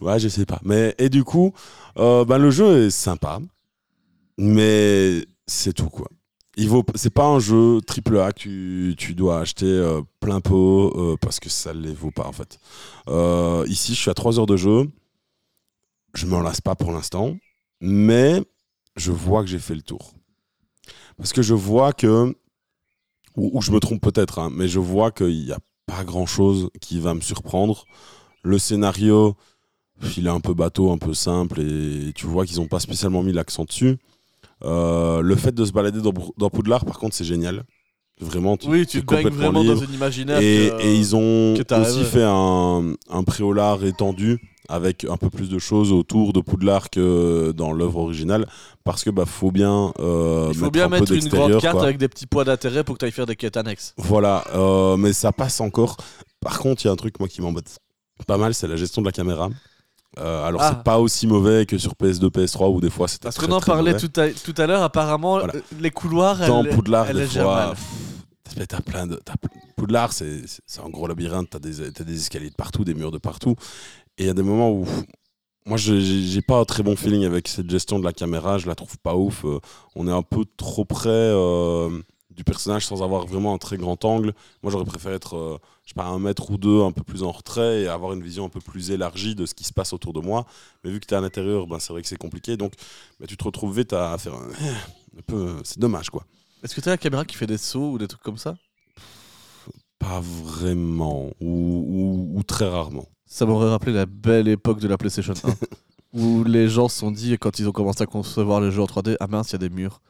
Ouais, 0.02 0.20
je 0.20 0.28
sais 0.28 0.46
pas. 0.46 0.60
Mais, 0.64 0.94
et 0.98 1.08
du 1.10 1.24
coup, 1.24 1.54
euh, 1.98 2.26
ben, 2.26 2.38
le 2.38 2.52
jeu 2.52 2.86
est 2.86 2.90
sympa, 2.90 3.40
mais 4.38 5.26
c'est 5.48 5.74
tout, 5.74 5.90
quoi. 5.90 6.08
Il 6.58 6.70
vaut, 6.70 6.84
c'est 6.96 7.14
pas 7.14 7.26
un 7.26 7.40
jeu 7.40 7.80
triple 7.86 8.18
A 8.20 8.32
que 8.32 8.40
tu, 8.40 8.96
tu 8.98 9.14
dois 9.14 9.40
acheter 9.40 9.66
euh, 9.66 10.02
plein 10.20 10.40
pot 10.42 10.94
euh, 10.96 11.16
parce 11.20 11.40
que 11.40 11.50
ça 11.50 11.74
les 11.74 11.94
vaut 11.94 12.12
pas, 12.12 12.28
en 12.28 12.32
fait. 12.32 12.58
Ici, 13.70 13.94
je 13.94 14.00
suis 14.00 14.10
à 14.10 14.14
3 14.14 14.40
heures 14.40 14.46
de 14.46 14.58
jeu. 14.58 14.90
Je 16.14 16.26
m'en 16.28 16.40
lasse 16.42 16.62
pas 16.62 16.76
pour 16.76 16.92
l'instant, 16.92 17.36
mais 17.82 18.44
je 18.96 19.12
vois 19.12 19.42
que 19.44 19.50
j'ai 19.50 19.60
fait 19.60 19.76
le 19.76 19.82
tour. 19.82 20.14
Parce 21.18 21.34
que 21.34 21.42
je 21.42 21.54
vois 21.54 21.94
que, 21.94 22.36
ou, 23.36 23.52
ou 23.58 23.62
je 23.62 23.72
me 23.72 23.80
trompe 23.80 24.02
peut-être, 24.02 24.40
hein, 24.40 24.50
mais 24.54 24.68
je 24.68 24.80
vois 24.80 25.12
qu'il 25.12 25.46
n'y 25.46 25.52
a 25.52 25.60
pas 25.86 26.04
grand-chose 26.04 26.70
qui 26.82 27.00
va 27.00 27.14
me 27.14 27.22
surprendre. 27.22 27.86
Le 28.44 28.58
scénario, 28.60 29.36
il 30.18 30.28
est 30.28 30.30
un 30.32 30.40
peu 30.42 30.54
bateau, 30.54 30.92
un 30.92 30.98
peu 30.98 31.14
simple, 31.14 31.62
et 31.62 32.12
tu 32.16 32.26
vois 32.28 32.46
qu'ils 32.46 32.58
n'ont 32.58 32.68
pas 32.68 32.80
spécialement 32.80 33.24
mis 33.24 33.32
l'accent 33.34 33.64
dessus. 33.66 33.98
Euh, 34.64 35.22
le 35.22 35.36
fait 35.36 35.52
de 35.54 35.66
se 35.66 35.72
balader 35.72 36.02
dans, 36.02 36.14
dans 36.38 36.50
Poudlard, 36.50 36.86
par 36.86 36.98
contre, 37.00 37.16
c'est 37.16 37.26
génial. 37.26 37.64
Vraiment, 38.22 38.56
tu, 38.56 38.68
Oui, 38.70 38.88
tu 38.88 39.02
te 39.02 39.06
baignes 39.14 39.28
vraiment 39.30 39.62
libre. 39.62 39.76
dans 39.76 39.84
un 39.84 39.94
imaginaire. 39.94 40.40
Et, 40.40 40.70
que- 40.72 40.82
et 40.84 40.96
ils 40.96 41.16
ont 41.16 41.54
aussi 41.54 41.64
rêvé. 41.72 42.04
fait 42.06 42.24
un, 42.24 42.94
un 43.10 43.24
préolard 43.24 43.84
étendu 43.84 44.40
avec 44.70 45.06
un 45.06 45.18
peu 45.18 45.30
plus 45.30 45.50
de 45.50 45.60
choses 45.60 45.92
autour 45.92 46.34
de 46.34 46.40
Poudlard 46.40 46.90
que 46.90 47.52
dans 47.56 47.72
l'œuvre 47.72 47.98
originale 48.00 48.48
parce 48.84 49.04
que 49.04 49.10
bah 49.10 49.26
faut 49.26 49.52
bien 49.52 49.92
euh, 50.00 50.48
Il 50.52 50.56
faut 50.58 50.62
mettre 50.66 50.72
bien 50.74 50.86
un 50.86 50.90
peu 50.90 51.00
mettre 51.00 51.12
une 51.14 51.28
grande 51.28 51.60
carte 51.62 51.76
quoi. 51.78 51.84
avec 51.84 51.98
des 51.98 52.08
petits 52.08 52.28
poids 52.28 52.44
d'intérêt 52.44 52.84
pour 52.84 52.96
que 52.96 53.00
tu 53.00 53.06
ailles 53.06 53.12
faire 53.12 53.26
des 53.26 53.36
quêtes 53.36 53.58
annexes. 53.58 53.94
Voilà, 53.98 54.44
euh, 54.56 54.98
mais 54.98 55.14
ça 55.14 55.32
passe 55.32 55.62
encore. 55.62 55.98
Par 56.42 56.60
contre, 56.60 56.84
il 56.84 56.88
y 56.88 56.90
a 56.90 56.94
un 56.94 56.96
truc 56.96 57.20
moi 57.20 57.28
qui 57.28 57.42
m'embête 57.42 57.78
pas 58.28 58.38
mal, 58.38 58.54
c'est 58.54 58.68
la 58.68 58.76
gestion 58.76 59.02
de 59.02 59.08
la 59.08 59.12
caméra. 59.12 59.50
Euh, 60.18 60.46
alors 60.48 60.62
Ah. 60.64 60.74
c'est 60.78 60.84
pas 60.84 61.00
aussi 61.00 61.28
mauvais 61.28 61.66
que 61.66 61.78
sur 61.78 61.94
PS2, 61.94 62.30
PS3 62.30 62.70
où 62.74 62.80
des 62.80 62.90
fois 62.90 63.08
c'était 63.10 63.24
Parce 63.24 63.38
qu'on 63.38 63.52
en 63.52 63.60
parlait 63.60 63.98
tout 63.98 64.12
à, 64.16 64.30
tout 64.30 64.54
à 64.58 64.66
l'heure, 64.66 64.82
apparemment, 64.82 65.40
Voilà. 65.40 65.56
euh, 65.56 65.62
les 65.82 65.92
couloirs, 65.92 66.38
dans 66.48 66.64
elles, 66.64 66.70
Poudlard 66.74 67.10
elles 67.10 67.18
des 67.18 67.26
fois. 67.28 67.72
pff, 67.74 68.68
T'as 68.70 68.80
plein 68.80 69.06
de. 69.08 69.16
pl- 69.18 69.52
Poudlard, 69.76 70.14
c'est 70.14 70.46
un 70.82 70.90
gros 70.90 71.08
labyrinthe. 71.08 71.50
T'as 71.50 71.60
des, 71.60 71.92
t'as 71.92 72.06
des 72.06 72.16
escaliers 72.16 72.50
de 72.50 72.56
partout, 72.56 72.86
des 72.86 72.94
murs 72.94 73.12
de 73.12 73.18
partout. 73.18 73.56
Et 74.18 74.24
il 74.24 74.28
y 74.28 74.30
a 74.30 74.34
des 74.34 74.44
moments 74.44 74.72
où. 74.72 74.86
Moi, 75.66 75.78
je- 75.78 76.00
j'ai 76.00 76.42
pas 76.42 76.60
un 76.60 76.66
très 76.66 76.84
bon 76.84 76.96
feeling 76.96 77.26
avec 77.26 77.48
cette 77.48 77.70
gestion 77.70 78.00
de 78.00 78.06
la 78.06 78.14
caméra. 78.14 78.58
Je 78.60 78.68
la 78.68 78.76
trouve 78.76 78.98
pas 79.00 79.16
ouf. 79.16 79.46
Euh, 79.46 79.60
on 79.96 80.08
est 80.08 80.12
un 80.12 80.22
peu 80.22 80.46
trop 80.58 80.86
près 80.86 81.10
euh, 81.10 81.90
du 82.30 82.44
personnage 82.44 82.86
sans 82.86 83.02
avoir 83.04 83.26
vraiment 83.26 83.54
un 83.54 83.58
très 83.58 83.78
grand 83.78 84.04
angle. 84.06 84.34
Moi, 84.62 84.72
j'aurais 84.72 84.86
préféré 84.86 85.16
être, 85.16 85.36
euh, 85.36 85.58
je 85.84 85.90
sais 85.90 85.96
pas, 85.96 86.06
un 86.06 86.20
mètre 86.20 86.52
ou 86.52 86.58
deux 86.58 86.82
un 86.84 86.92
peu 86.92 87.02
plus 87.04 87.24
en 87.24 87.32
retrait 87.32 87.82
et 87.82 87.88
avoir 87.88 88.14
une 88.14 88.22
vision 88.22 88.46
un 88.46 88.50
peu 88.50 88.60
plus 88.62 88.92
élargie 88.92 89.34
de 89.36 89.48
ce 89.48 89.56
qui 89.56 89.64
se 89.64 89.74
passe 89.74 89.92
autour 89.92 90.14
de 90.14 90.20
moi. 90.20 90.46
Mais 90.84 90.92
vu 90.92 91.00
que 91.00 91.08
t'es 91.08 91.16
à 91.16 91.22
l'intérieur, 91.22 91.66
ben, 91.66 91.80
c'est 91.80 91.94
vrai 91.94 92.04
que 92.04 92.08
c'est 92.08 92.18
compliqué. 92.18 92.58
Donc, 92.58 92.74
ben, 93.20 93.26
tu 93.26 93.36
te 93.36 93.44
retrouves 93.44 93.76
vite 93.76 93.94
à, 93.94 94.14
à 94.14 94.18
faire 94.20 94.36
un, 94.36 94.50
un 95.18 95.22
peu. 95.26 95.56
C'est 95.64 95.80
dommage, 95.80 96.12
quoi. 96.12 96.26
Est-ce 96.64 96.76
que 96.76 96.82
tu 96.82 96.90
as 96.90 96.92
la 96.94 96.98
caméra 96.98 97.26
qui 97.26 97.36
fait 97.38 97.48
des 97.48 97.58
sauts 97.58 97.94
ou 97.94 97.98
des 97.98 98.08
trucs 98.08 98.22
comme 98.24 98.38
ça? 98.38 98.56
Pas 99.98 100.20
vraiment, 100.22 101.32
ou, 101.42 101.48
ou- 102.34 102.38
ou 102.38 102.44
très 102.44 102.68
rarement. 102.70 103.08
Ça 103.26 103.46
m'aurait 103.46 103.70
rappelé 103.70 103.94
la 103.94 104.06
belle 104.06 104.48
époque 104.48 104.80
de 104.80 104.88
la 104.88 104.98
PlayStation 104.98 105.34
1. 105.44 105.54
Où 106.20 106.44
les 106.44 106.70
gens 106.70 106.88
se 106.88 107.00
sont 107.00 107.12
dit, 107.12 107.38
quand 107.38 107.60
ils 107.60 107.68
ont 107.68 107.74
commencé 107.74 108.02
à 108.02 108.06
concevoir 108.06 108.62
les 108.62 108.72
jeux 108.72 108.82
en 108.82 108.86
3D, 108.86 109.18
ah 109.20 109.28
mince, 109.28 109.50
il 109.50 109.54
y 109.54 109.56
a 109.56 109.58
des 109.58 109.70
murs. 109.70 110.02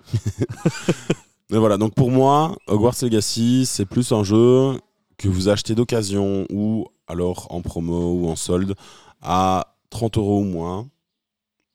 Mais 1.50 1.58
voilà, 1.58 1.78
donc 1.78 1.96
pour 1.96 2.12
moi, 2.12 2.56
Hogwarts 2.68 2.96
Legacy, 3.02 3.66
c'est 3.66 3.86
plus 3.86 4.12
un 4.12 4.24
jeu 4.24 4.80
que 5.18 5.28
vous 5.28 5.50
achetez 5.50 5.74
d'occasion 5.76 6.46
ou 6.52 6.86
alors 7.08 7.48
en 7.50 7.62
promo 7.62 8.14
ou 8.14 8.28
en 8.28 8.36
solde 8.36 8.76
à 9.22 9.76
30 9.90 10.18
euros 10.18 10.42
ou 10.42 10.44
moins. 10.44 10.90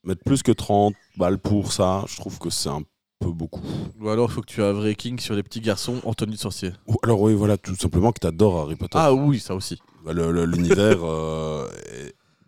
Mettre 0.05 0.23
plus 0.25 0.43
que 0.43 0.53
30 0.53 0.95
balles 1.17 1.39
pour 1.39 1.73
ça, 1.73 2.05
je 2.09 2.17
trouve 2.17 2.39
que 2.39 2.51
c'est 2.51 2.69
un 2.69 2.83
peu 3.21 3.31
beaucoup. 3.31 3.63
Ou 4.01 4.09
alors, 4.09 4.31
il 4.31 4.33
faut 4.35 4.41
que 4.41 4.47
tu 4.47 4.61
aies 4.63 4.65
un 4.65 4.73
vrai 4.73 4.95
king 4.95 5.21
sur 5.21 5.35
les 5.35 5.43
petits 5.43 5.61
garçons 5.61 6.01
en 6.05 6.15
tenue 6.15 6.33
de 6.33 6.39
sorcier. 6.39 6.73
Ou 6.89 6.97
alors, 7.05 7.21
oui, 7.21 7.35
voilà, 7.35 7.57
tout 7.59 7.77
simplement 7.77 8.13
que 8.13 8.19
tu 8.21 8.27
adores 8.27 8.59
Harry 8.61 8.77
Potter. 8.77 8.99
Ah 8.99 9.13
oui, 9.13 9.39
ça 9.39 9.55
aussi. 9.55 9.79
Bah, 10.05 10.13
L'univers, 10.15 10.99
euh, 11.05 11.69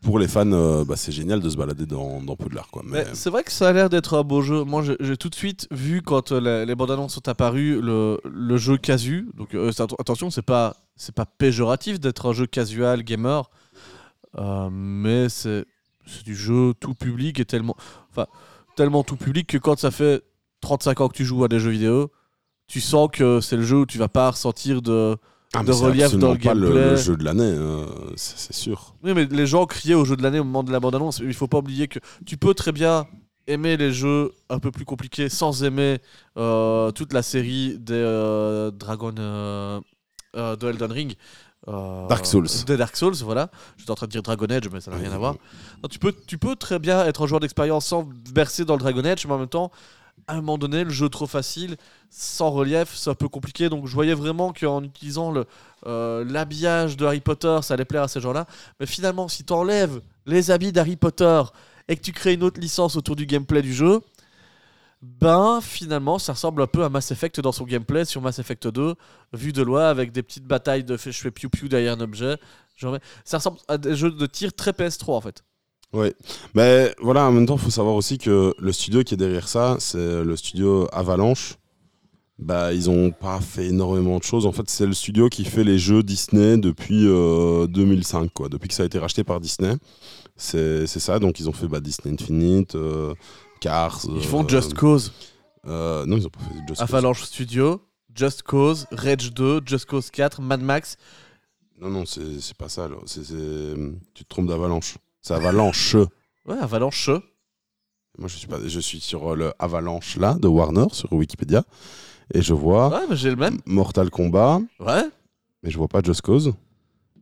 pour 0.00 0.18
les 0.18 0.26
fans, 0.28 0.50
euh, 0.50 0.82
bah, 0.84 0.96
c'est 0.96 1.12
génial 1.12 1.40
de 1.40 1.48
se 1.50 1.56
balader 1.58 1.84
dans, 1.84 2.22
dans 2.22 2.36
Poudlard. 2.36 2.68
Quoi. 2.70 2.82
Mais, 2.86 3.04
c'est 3.12 3.28
vrai 3.28 3.44
que 3.44 3.52
ça 3.52 3.68
a 3.68 3.72
l'air 3.74 3.90
d'être 3.90 4.16
un 4.16 4.22
beau 4.22 4.40
jeu. 4.40 4.64
Moi, 4.64 4.82
j'ai- 4.98 5.16
tout 5.18 5.28
de 5.28 5.34
suite 5.34 5.68
vu 5.70 6.00
quand 6.00 6.32
euh, 6.32 6.40
les, 6.40 6.64
les 6.66 6.74
bandes 6.74 6.90
annonces 6.90 7.14
sont 7.14 7.28
apparues 7.28 7.80
le, 7.82 8.18
le 8.24 8.56
jeu 8.56 8.78
casu. 8.78 9.28
Donc 9.36 9.54
euh, 9.54 9.70
attention, 9.98 10.30
c'est 10.30 10.40
pas 10.42 10.76
c'est 10.96 11.14
pas 11.14 11.26
péjoratif 11.26 12.00
d'être 12.00 12.26
un 12.30 12.32
jeu 12.32 12.46
casual 12.46 13.02
gamer, 13.02 13.50
mais 14.70 15.28
c'est 15.28 15.64
c'est 16.06 16.24
du 16.24 16.34
jeu 16.34 16.74
tout 16.80 16.94
public 16.94 17.38
et 17.40 17.44
tellement 17.44 17.76
enfin 18.10 18.26
tellement 18.76 19.02
tout 19.04 19.16
public 19.16 19.46
que 19.46 19.58
quand 19.58 19.78
ça 19.78 19.90
fait 19.90 20.22
35 20.62 21.00
ans 21.02 21.08
que 21.08 21.16
tu 21.16 21.24
joues 21.26 21.44
à 21.44 21.48
des 21.48 21.60
jeux 21.60 21.70
vidéo, 21.70 22.10
tu 22.66 22.80
sens 22.80 23.10
que 23.12 23.40
c'est 23.40 23.56
le 23.56 23.62
jeu 23.62 23.80
où 23.80 23.86
tu 23.86 23.98
vas 23.98 24.08
pas 24.08 24.30
ressentir 24.30 24.80
de 24.80 25.16
Ah, 25.54 25.62
de 25.62 25.72
relief 25.72 26.16
dans 26.16 26.32
le 26.32 26.38
pas 26.38 26.54
le, 26.54 26.60
gameplay. 26.68 26.90
le 26.90 26.96
jeu 26.96 27.16
de 27.16 27.24
l'année, 27.24 27.42
euh, 27.42 27.84
c'est 28.16 28.54
sûr. 28.54 28.94
Oui, 29.04 29.12
mais 29.14 29.26
les 29.26 29.46
gens 29.46 29.66
criaient 29.66 29.94
au 29.94 30.06
jeu 30.06 30.16
de 30.16 30.22
l'année 30.22 30.38
au 30.38 30.44
moment 30.44 30.62
de 30.62 30.72
la 30.72 30.80
bande-annonce. 30.80 31.18
Il 31.18 31.34
faut 31.34 31.48
pas 31.48 31.58
oublier 31.58 31.88
que 31.88 31.98
tu 32.24 32.38
peux 32.38 32.54
très 32.54 32.72
bien 32.72 33.06
aimer 33.46 33.76
les 33.76 33.92
jeux 33.92 34.32
un 34.48 34.58
peu 34.58 34.70
plus 34.70 34.84
compliqués 34.84 35.28
sans 35.28 35.64
aimer 35.64 35.98
euh, 36.36 36.90
toute 36.92 37.12
la 37.12 37.22
série 37.22 37.76
des 37.78 37.94
euh, 37.94 38.70
Dragon 38.70 39.14
euh, 39.18 39.80
de 40.34 40.68
Elden 40.68 40.92
Ring. 40.92 41.14
Dark 41.66 42.26
Souls. 42.26 42.48
Des 42.66 42.76
Dark 42.76 42.96
Souls, 42.96 43.14
voilà. 43.22 43.48
J'étais 43.76 43.92
en 43.92 43.94
train 43.94 44.06
de 44.06 44.10
dire 44.10 44.22
Dragon 44.22 44.46
Age, 44.46 44.68
mais 44.72 44.80
ça 44.80 44.90
n'a 44.90 44.96
rien 44.96 45.12
à 45.12 45.18
voir. 45.18 45.36
Non, 45.82 45.88
tu, 45.88 46.00
peux, 46.00 46.12
tu 46.26 46.36
peux 46.36 46.56
très 46.56 46.80
bien 46.80 47.04
être 47.04 47.22
un 47.22 47.26
joueur 47.28 47.38
d'expérience 47.38 47.86
sans 47.86 48.08
verser 48.34 48.64
dans 48.64 48.74
le 48.74 48.80
Dragon 48.80 49.04
Age, 49.04 49.26
mais 49.26 49.32
en 49.32 49.38
même 49.38 49.48
temps, 49.48 49.70
à 50.26 50.34
un 50.34 50.36
moment 50.36 50.58
donné, 50.58 50.84
le 50.84 50.90
jeu 50.90 51.08
trop 51.08 51.26
facile, 51.26 51.76
sans 52.10 52.50
relief, 52.50 52.94
c'est 52.94 53.10
un 53.10 53.14
peu 53.14 53.28
compliqué. 53.28 53.68
Donc 53.68 53.86
je 53.86 53.94
voyais 53.94 54.14
vraiment 54.14 54.52
qu'en 54.52 54.82
utilisant 54.82 55.34
euh, 55.86 56.24
l'habillage 56.24 56.96
de 56.96 57.06
Harry 57.06 57.20
Potter, 57.20 57.58
ça 57.62 57.74
allait 57.74 57.84
plaire 57.84 58.02
à 58.02 58.08
ces 58.08 58.20
gens-là. 58.20 58.46
Mais 58.80 58.86
finalement, 58.86 59.28
si 59.28 59.44
tu 59.44 59.52
enlèves 59.52 60.00
les 60.26 60.50
habits 60.50 60.72
d'Harry 60.72 60.96
Potter 60.96 61.42
et 61.88 61.96
que 61.96 62.02
tu 62.02 62.12
crées 62.12 62.34
une 62.34 62.42
autre 62.42 62.60
licence 62.60 62.96
autour 62.96 63.16
du 63.16 63.26
gameplay 63.26 63.62
du 63.62 63.74
jeu, 63.74 64.00
ben 65.02 65.60
finalement 65.60 66.20
ça 66.20 66.32
ressemble 66.32 66.62
un 66.62 66.68
peu 66.68 66.84
à 66.84 66.88
Mass 66.88 67.10
Effect 67.10 67.40
dans 67.40 67.50
son 67.50 67.64
gameplay 67.64 68.04
sur 68.04 68.20
Mass 68.20 68.38
Effect 68.38 68.68
2, 68.68 68.94
vu 69.32 69.52
de 69.52 69.62
loin 69.62 69.88
avec 69.88 70.12
des 70.12 70.22
petites 70.22 70.46
batailles 70.46 70.84
de 70.84 70.96
je 70.96 71.10
fais 71.10 71.32
piou 71.32 71.50
piou 71.50 71.68
derrière 71.68 71.94
un 71.94 72.00
objet. 72.00 72.38
Ça 73.24 73.38
ressemble 73.38 73.58
à 73.66 73.78
des 73.78 73.96
jeux 73.96 74.12
de 74.12 74.26
tir 74.26 74.52
très 74.54 74.70
PS3 74.70 75.16
en 75.16 75.20
fait. 75.20 75.42
Ouais. 75.92 76.14
Mais 76.54 76.94
voilà, 77.00 77.26
en 77.26 77.32
même 77.32 77.46
temps, 77.46 77.56
il 77.56 77.60
faut 77.62 77.70
savoir 77.70 77.94
aussi 77.94 78.18
que 78.18 78.54
le 78.58 78.72
studio 78.72 79.02
qui 79.02 79.14
est 79.14 79.18
derrière 79.18 79.48
ça, 79.48 79.76
c'est 79.78 80.24
le 80.24 80.36
studio 80.36 80.88
Avalanche. 80.92 81.56
Bah, 82.38 82.72
ils 82.72 82.90
ont 82.90 83.10
pas 83.12 83.40
fait 83.40 83.66
énormément 83.66 84.18
de 84.18 84.22
choses. 84.24 84.46
En 84.46 84.52
fait, 84.52 84.68
c'est 84.68 84.86
le 84.86 84.94
studio 84.94 85.28
qui 85.28 85.44
fait 85.44 85.64
les 85.64 85.78
jeux 85.78 86.02
Disney 86.02 86.56
depuis 86.56 87.06
euh, 87.06 87.66
2005, 87.68 88.32
quoi. 88.32 88.48
Depuis 88.48 88.68
que 88.68 88.74
ça 88.74 88.82
a 88.82 88.86
été 88.86 88.98
racheté 88.98 89.22
par 89.22 89.38
Disney. 89.38 89.74
C'est 90.36 90.86
c'est 90.86 90.98
ça. 90.98 91.18
Donc, 91.18 91.38
ils 91.38 91.48
ont 91.48 91.52
fait 91.52 91.68
bah, 91.68 91.78
Disney 91.80 92.14
Infinite, 92.14 92.74
euh, 92.74 93.14
Cars. 93.60 94.00
Ils 94.08 94.24
font 94.24 94.44
euh, 94.44 94.48
Just 94.48 94.74
Cause, 94.74 95.12
euh, 95.66 96.04
non, 96.06 96.16
ils 96.16 96.26
ont 96.26 96.30
pas 96.30 96.40
fait 96.40 96.54
Just 96.66 96.80
Cause. 96.80 96.80
Avalanche 96.80 97.22
Studio, 97.22 97.80
Just 98.14 98.42
Cause, 98.42 98.86
Rage 98.90 99.32
2, 99.32 99.60
Just 99.64 99.86
Cause 99.86 100.10
4, 100.10 100.40
Mad 100.40 100.62
Max. 100.62 100.96
Non, 101.80 101.90
non, 101.90 102.06
c'est 102.06 102.40
c'est 102.40 102.56
pas 102.56 102.68
ça. 102.68 102.88
là. 102.88 102.96
Tu 103.06 104.24
te 104.24 104.28
trompes 104.28 104.46
d'Avalanche. 104.46 104.96
C'est 105.22 105.34
Avalanche. 105.34 105.94
Ouais, 106.46 106.58
Avalanche. 106.60 107.08
Moi, 108.18 108.28
je 108.28 108.36
suis, 108.36 108.46
pas, 108.48 108.58
je 108.66 108.80
suis 108.80 109.00
sur 109.00 109.34
le 109.36 109.52
Avalanche 109.58 110.16
là 110.16 110.34
de 110.34 110.46
Warner 110.48 110.86
sur 110.92 111.12
Wikipédia 111.12 111.62
et 112.34 112.42
je 112.42 112.52
vois 112.52 112.88
Ouais, 112.90 113.16
j'ai 113.16 113.30
le 113.30 113.36
même. 113.36 113.58
Mortal 113.64 114.10
Kombat, 114.10 114.60
Ouais. 114.80 115.04
mais 115.62 115.70
je 115.70 115.78
vois 115.78 115.88
pas 115.88 116.02
Just 116.02 116.20
Cause. 116.22 116.52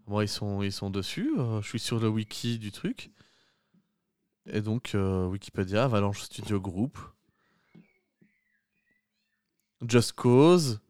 Moi, 0.06 0.24
ils 0.24 0.28
sont, 0.28 0.62
ils 0.62 0.72
sont 0.72 0.90
dessus. 0.90 1.30
euh, 1.38 1.60
je 1.62 1.68
suis 1.68 1.78
sur 1.78 2.00
le 2.00 2.08
wiki 2.08 2.58
du 2.58 2.72
truc. 2.72 3.10
Et 4.50 4.60
donc, 4.62 4.92
euh, 4.96 5.26
Wikipédia, 5.28 5.84
Avalanche 5.84 6.22
Studio 6.22 6.58
Group. 6.58 6.98
Just 9.86 10.12
Cause. 10.14 10.80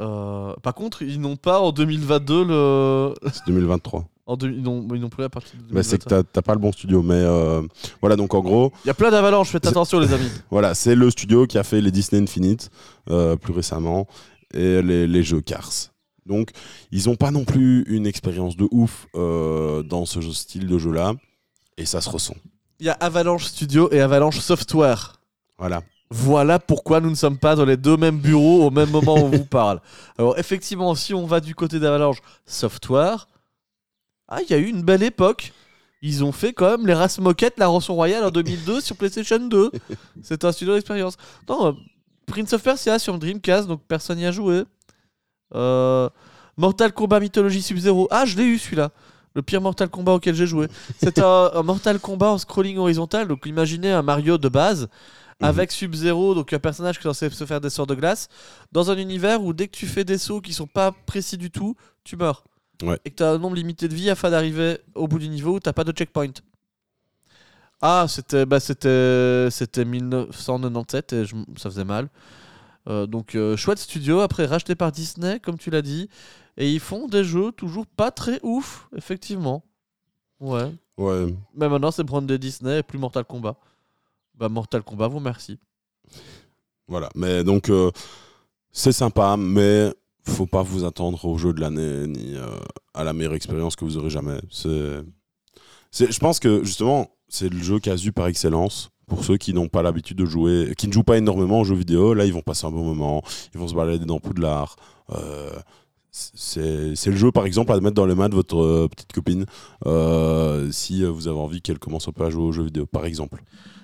Euh, 0.00 0.54
par 0.56 0.74
contre, 0.74 1.02
ils 1.02 1.20
n'ont 1.20 1.36
pas 1.36 1.60
en 1.60 1.72
2022 1.72 2.44
le. 2.44 3.14
C'est 3.32 3.46
2023. 3.46 4.06
En 4.26 4.36
deux- 4.36 4.50
ils 4.50 4.62
n'ont 4.62 4.80
n'ont 4.82 5.08
plus 5.10 5.20
la 5.22 5.28
partie 5.28 5.54
de 5.56 5.62
Bah, 5.74 5.82
c'est 5.82 5.98
que 5.98 6.08
2021. 6.08 6.28
t'as 6.32 6.42
pas 6.42 6.54
le 6.54 6.58
bon 6.60 6.72
studio, 6.72 7.02
mais 7.02 7.12
euh, 7.14 7.60
voilà. 8.00 8.16
Donc 8.16 8.32
en 8.34 8.40
gros, 8.40 8.72
Il 8.84 8.88
y 8.88 8.90
a 8.90 8.94
plein 8.94 9.10
d'avalanches, 9.10 9.50
faites 9.50 9.66
attention, 9.66 10.00
les 10.00 10.12
amis. 10.14 10.30
voilà, 10.50 10.74
c'est 10.74 10.94
le 10.94 11.10
studio 11.10 11.46
qui 11.46 11.58
a 11.58 11.62
fait 11.62 11.80
les 11.82 11.90
Disney 11.90 12.22
Infinite 12.22 12.70
euh, 13.10 13.36
plus 13.36 13.52
récemment 13.52 14.06
et 14.54 14.80
les, 14.80 15.06
les 15.06 15.22
jeux 15.22 15.42
Cars. 15.42 15.70
Donc 16.24 16.52
ils 16.90 17.10
ont 17.10 17.16
pas 17.16 17.30
non 17.30 17.44
plus 17.44 17.82
une 17.86 18.06
expérience 18.06 18.56
de 18.56 18.66
ouf 18.70 19.06
euh, 19.14 19.82
dans 19.82 20.06
ce 20.06 20.22
style 20.22 20.66
de 20.68 20.78
jeu 20.78 20.90
là, 20.92 21.12
et 21.76 21.84
ça 21.84 22.00
se 22.00 22.08
ressent. 22.08 22.34
Il 22.80 22.86
y 22.86 22.88
a 22.88 22.94
Avalanche 22.94 23.44
Studio 23.44 23.90
et 23.92 24.00
Avalanche 24.00 24.38
Software. 24.38 25.20
Voilà. 25.58 25.82
Voilà 26.10 26.58
pourquoi 26.58 27.00
nous 27.00 27.10
ne 27.10 27.14
sommes 27.14 27.36
pas 27.38 27.56
dans 27.56 27.64
les 27.66 27.76
deux 27.76 27.96
mêmes 27.98 28.18
bureaux 28.18 28.64
au 28.66 28.70
même 28.70 28.88
moment 28.90 29.14
où 29.16 29.24
on 29.24 29.28
vous 29.28 29.44
parle. 29.44 29.80
Alors 30.18 30.38
effectivement, 30.38 30.94
si 30.94 31.12
on 31.12 31.26
va 31.26 31.40
du 31.40 31.54
côté 31.54 31.78
d'Avalanche 31.78 32.18
Software, 32.46 33.28
ah, 34.28 34.40
il 34.42 34.50
y 34.50 34.54
a 34.54 34.58
eu 34.58 34.66
une 34.66 34.82
belle 34.82 35.02
époque. 35.02 35.52
Ils 36.02 36.22
ont 36.22 36.32
fait 36.32 36.52
quand 36.52 36.70
même 36.70 36.86
les 36.86 36.94
races 36.94 37.18
moquettes, 37.18 37.58
la 37.58 37.66
rançon 37.66 37.94
royale 37.94 38.24
en 38.24 38.30
2002 38.30 38.80
sur 38.80 38.96
PlayStation 38.96 39.38
2. 39.38 39.70
C'est 40.22 40.44
un 40.44 40.52
studio 40.52 40.74
d'expérience. 40.74 41.16
Non, 41.48 41.68
euh, 41.68 41.72
Prince 42.26 42.52
of 42.52 42.62
Persia 42.62 42.98
sur 42.98 43.18
Dreamcast, 43.18 43.68
donc 43.68 43.82
personne 43.86 44.18
n'y 44.18 44.26
a 44.26 44.32
joué. 44.32 44.64
Euh, 45.54 46.08
Mortal 46.56 46.92
Kombat 46.92 47.20
Mythologie 47.20 47.62
Sub-Zero. 47.62 48.08
Ah, 48.10 48.24
je 48.26 48.36
l'ai 48.36 48.44
eu 48.44 48.58
celui-là. 48.58 48.90
Le 49.34 49.42
pire 49.42 49.60
Mortal 49.60 49.88
Kombat 49.88 50.12
auquel 50.12 50.34
j'ai 50.34 50.46
joué. 50.46 50.68
C'est 50.98 51.18
un, 51.18 51.50
un 51.54 51.62
Mortal 51.62 51.98
Kombat 51.98 52.32
en 52.32 52.38
scrolling 52.38 52.76
horizontal. 52.78 53.26
Donc 53.26 53.46
imaginez 53.46 53.90
un 53.90 54.02
Mario 54.02 54.38
de 54.38 54.48
base 54.48 54.88
Mhm. 55.40 55.48
avec 55.48 55.72
Sub-Zero, 55.72 56.34
donc 56.34 56.52
un 56.52 56.58
personnage 56.58 56.98
qui 56.98 57.06
est 57.06 57.10
censé 57.10 57.28
se 57.30 57.44
faire 57.44 57.60
des 57.60 57.70
sorts 57.70 57.86
de 57.86 57.94
glace, 57.94 58.28
dans 58.72 58.90
un 58.90 58.96
univers 58.96 59.42
où 59.42 59.52
dès 59.52 59.66
que 59.68 59.76
tu 59.76 59.86
fais 59.86 60.04
des 60.04 60.18
sauts 60.18 60.40
qui 60.40 60.52
sont 60.52 60.66
pas 60.66 60.92
précis 60.92 61.36
du 61.36 61.50
tout, 61.50 61.76
tu 62.04 62.16
meurs. 62.16 62.44
Ouais. 62.82 62.98
Et 63.04 63.10
que 63.10 63.16
tu 63.16 63.22
as 63.22 63.30
un 63.32 63.38
nombre 63.38 63.56
limité 63.56 63.88
de 63.88 63.94
vie 63.94 64.10
afin 64.10 64.30
d'arriver 64.30 64.78
au 64.94 65.06
bout 65.08 65.18
du 65.18 65.28
niveau 65.28 65.56
où 65.56 65.60
t'as 65.60 65.72
pas 65.72 65.84
de 65.84 65.92
checkpoint. 65.92 66.32
Ah, 67.82 68.06
c'était 68.08 68.46
bah, 68.46 68.60
c'était 68.60 69.48
c'était 69.50 69.84
1997 69.84 71.12
et 71.12 71.24
je- 71.26 71.34
ça 71.56 71.70
faisait 71.70 71.84
mal. 71.84 72.08
Euh, 72.88 73.06
donc 73.06 73.34
euh, 73.34 73.56
chouette 73.56 73.78
studio, 73.78 74.20
après 74.20 74.46
racheté 74.46 74.74
par 74.74 74.92
Disney, 74.92 75.40
comme 75.40 75.58
tu 75.58 75.70
l'as 75.70 75.82
dit, 75.82 76.08
et 76.56 76.70
ils 76.70 76.80
font 76.80 77.08
des 77.08 77.24
jeux 77.24 77.52
toujours 77.52 77.86
pas 77.86 78.10
très 78.10 78.40
ouf, 78.42 78.88
effectivement. 78.96 79.64
Ouais. 80.40 80.70
Ouais. 80.96 81.34
Mais 81.54 81.68
maintenant 81.68 81.90
c'est 81.90 82.04
brandé 82.04 82.38
Disney 82.38 82.78
et 82.78 82.82
plus 82.82 82.98
Mortal 82.98 83.24
Kombat. 83.24 83.56
Bah 84.34 84.48
Mortal 84.48 84.82
Kombat, 84.82 85.08
vous 85.08 85.20
merci. 85.20 85.58
Voilà, 86.88 87.08
mais 87.14 87.44
donc 87.44 87.70
euh, 87.70 87.90
c'est 88.70 88.92
sympa, 88.92 89.36
mais 89.38 89.92
faut 90.26 90.46
pas 90.46 90.62
vous 90.62 90.84
attendre 90.84 91.24
au 91.24 91.38
jeu 91.38 91.52
de 91.52 91.60
l'année 91.60 92.06
ni 92.06 92.36
euh, 92.36 92.46
à 92.94 93.04
la 93.04 93.12
meilleure 93.12 93.34
expérience 93.34 93.76
que 93.76 93.84
vous 93.84 93.96
aurez 93.98 94.10
jamais. 94.10 94.38
C'est, 94.50 96.08
je 96.10 96.18
pense 96.18 96.40
que 96.40 96.64
justement 96.64 97.10
c'est 97.28 97.48
le 97.48 97.62
jeu 97.62 97.78
casu 97.78 98.12
par 98.12 98.26
excellence 98.26 98.90
pour 99.06 99.24
ceux 99.24 99.36
qui 99.36 99.52
n'ont 99.52 99.68
pas 99.68 99.82
l'habitude 99.82 100.16
de 100.16 100.24
jouer, 100.24 100.74
qui 100.76 100.88
ne 100.88 100.92
jouent 100.92 101.02
pas 101.02 101.18
énormément 101.18 101.60
aux 101.60 101.64
jeux 101.64 101.74
vidéo. 101.74 102.14
Là, 102.14 102.24
ils 102.24 102.32
vont 102.32 102.42
passer 102.42 102.66
un 102.66 102.70
bon 102.70 102.84
moment, 102.84 103.22
ils 103.52 103.60
vont 103.60 103.68
se 103.68 103.74
balader 103.74 104.06
dans 104.06 104.18
Poudlard. 104.18 104.76
Euh, 105.12 105.50
c'est, 106.10 107.06
le 107.06 107.16
jeu 107.16 107.32
par 107.32 107.44
exemple 107.44 107.72
à 107.72 107.80
mettre 107.80 107.96
dans 107.96 108.06
les 108.06 108.14
mains 108.14 108.28
de 108.28 108.36
votre 108.36 108.56
euh, 108.56 108.88
petite 108.88 109.12
copine 109.12 109.46
euh, 109.84 110.70
si 110.70 111.04
vous 111.04 111.26
avez 111.26 111.38
envie 111.38 111.60
qu'elle 111.60 111.80
commence 111.80 112.06
un 112.06 112.12
peu 112.12 112.24
à 112.24 112.30
jouer 112.30 112.44
aux 112.44 112.52
jeux 112.52 112.62
vidéo, 112.62 112.86
par 112.86 113.04
exemple. 113.04 113.42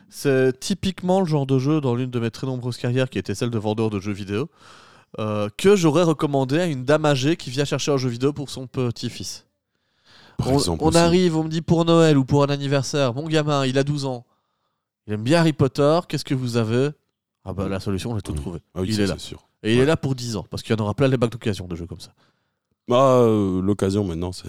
C'est 0.08 0.58
typiquement 0.58 1.20
le 1.20 1.26
genre 1.26 1.46
de 1.46 1.58
jeu 1.58 1.80
dans 1.80 1.94
l'une 1.94 2.10
de 2.10 2.20
mes 2.20 2.30
très 2.30 2.46
nombreuses 2.46 2.76
carrières 2.76 3.10
qui 3.10 3.18
était 3.18 3.34
celle 3.34 3.50
de 3.50 3.58
vendeur 3.58 3.90
de 3.90 4.00
jeux 4.00 4.12
vidéo 4.12 4.48
euh, 5.18 5.48
que 5.56 5.76
j'aurais 5.76 6.02
recommandé 6.04 6.58
à 6.58 6.66
une 6.66 6.84
dame 6.84 7.04
âgée 7.04 7.36
qui 7.36 7.50
vient 7.50 7.64
chercher 7.64 7.92
un 7.92 7.96
jeu 7.96 8.08
vidéo 8.08 8.32
pour 8.32 8.48
son 8.50 8.66
petit-fils. 8.66 9.46
On, 10.46 10.58
on 10.80 10.94
arrive, 10.94 11.36
on 11.36 11.44
me 11.44 11.48
dit 11.50 11.60
pour 11.60 11.84
Noël 11.84 12.16
ou 12.16 12.24
pour 12.24 12.42
un 12.42 12.48
anniversaire, 12.48 13.12
mon 13.12 13.26
gamin, 13.28 13.66
il 13.66 13.76
a 13.76 13.84
12 13.84 14.06
ans, 14.06 14.24
il 15.06 15.12
aime 15.12 15.22
bien 15.22 15.40
Harry 15.40 15.52
Potter, 15.52 16.00
qu'est-ce 16.08 16.24
que 16.24 16.34
vous 16.34 16.56
avez? 16.56 16.90
Ah 17.44 17.52
bah 17.52 17.68
la 17.68 17.80
solution, 17.80 18.14
j'ai 18.14 18.22
tout 18.22 18.32
Oui. 18.32 18.38
trouvé. 18.38 18.58
Ah 18.74 18.80
oui, 18.80 18.88
il 18.88 18.94
ça, 18.94 19.02
est 19.02 19.06
là. 19.06 19.18
sûr. 19.18 19.46
Et 19.62 19.74
il 19.74 19.80
est 19.80 19.84
là 19.86 19.96
pour 19.98 20.14
10 20.14 20.36
ans, 20.36 20.46
parce 20.48 20.62
qu'il 20.62 20.74
y 20.74 20.80
en 20.80 20.82
aura 20.82 20.94
plein 20.94 21.08
les 21.08 21.16
bacs 21.18 21.30
d'occasion 21.30 21.66
de 21.66 21.76
jeux 21.76 21.86
comme 21.86 22.00
ça. 22.00 22.12
Bah, 22.88 23.16
euh, 23.20 23.60
l'occasion 23.60 24.04
maintenant, 24.04 24.32
c'est. 24.32 24.48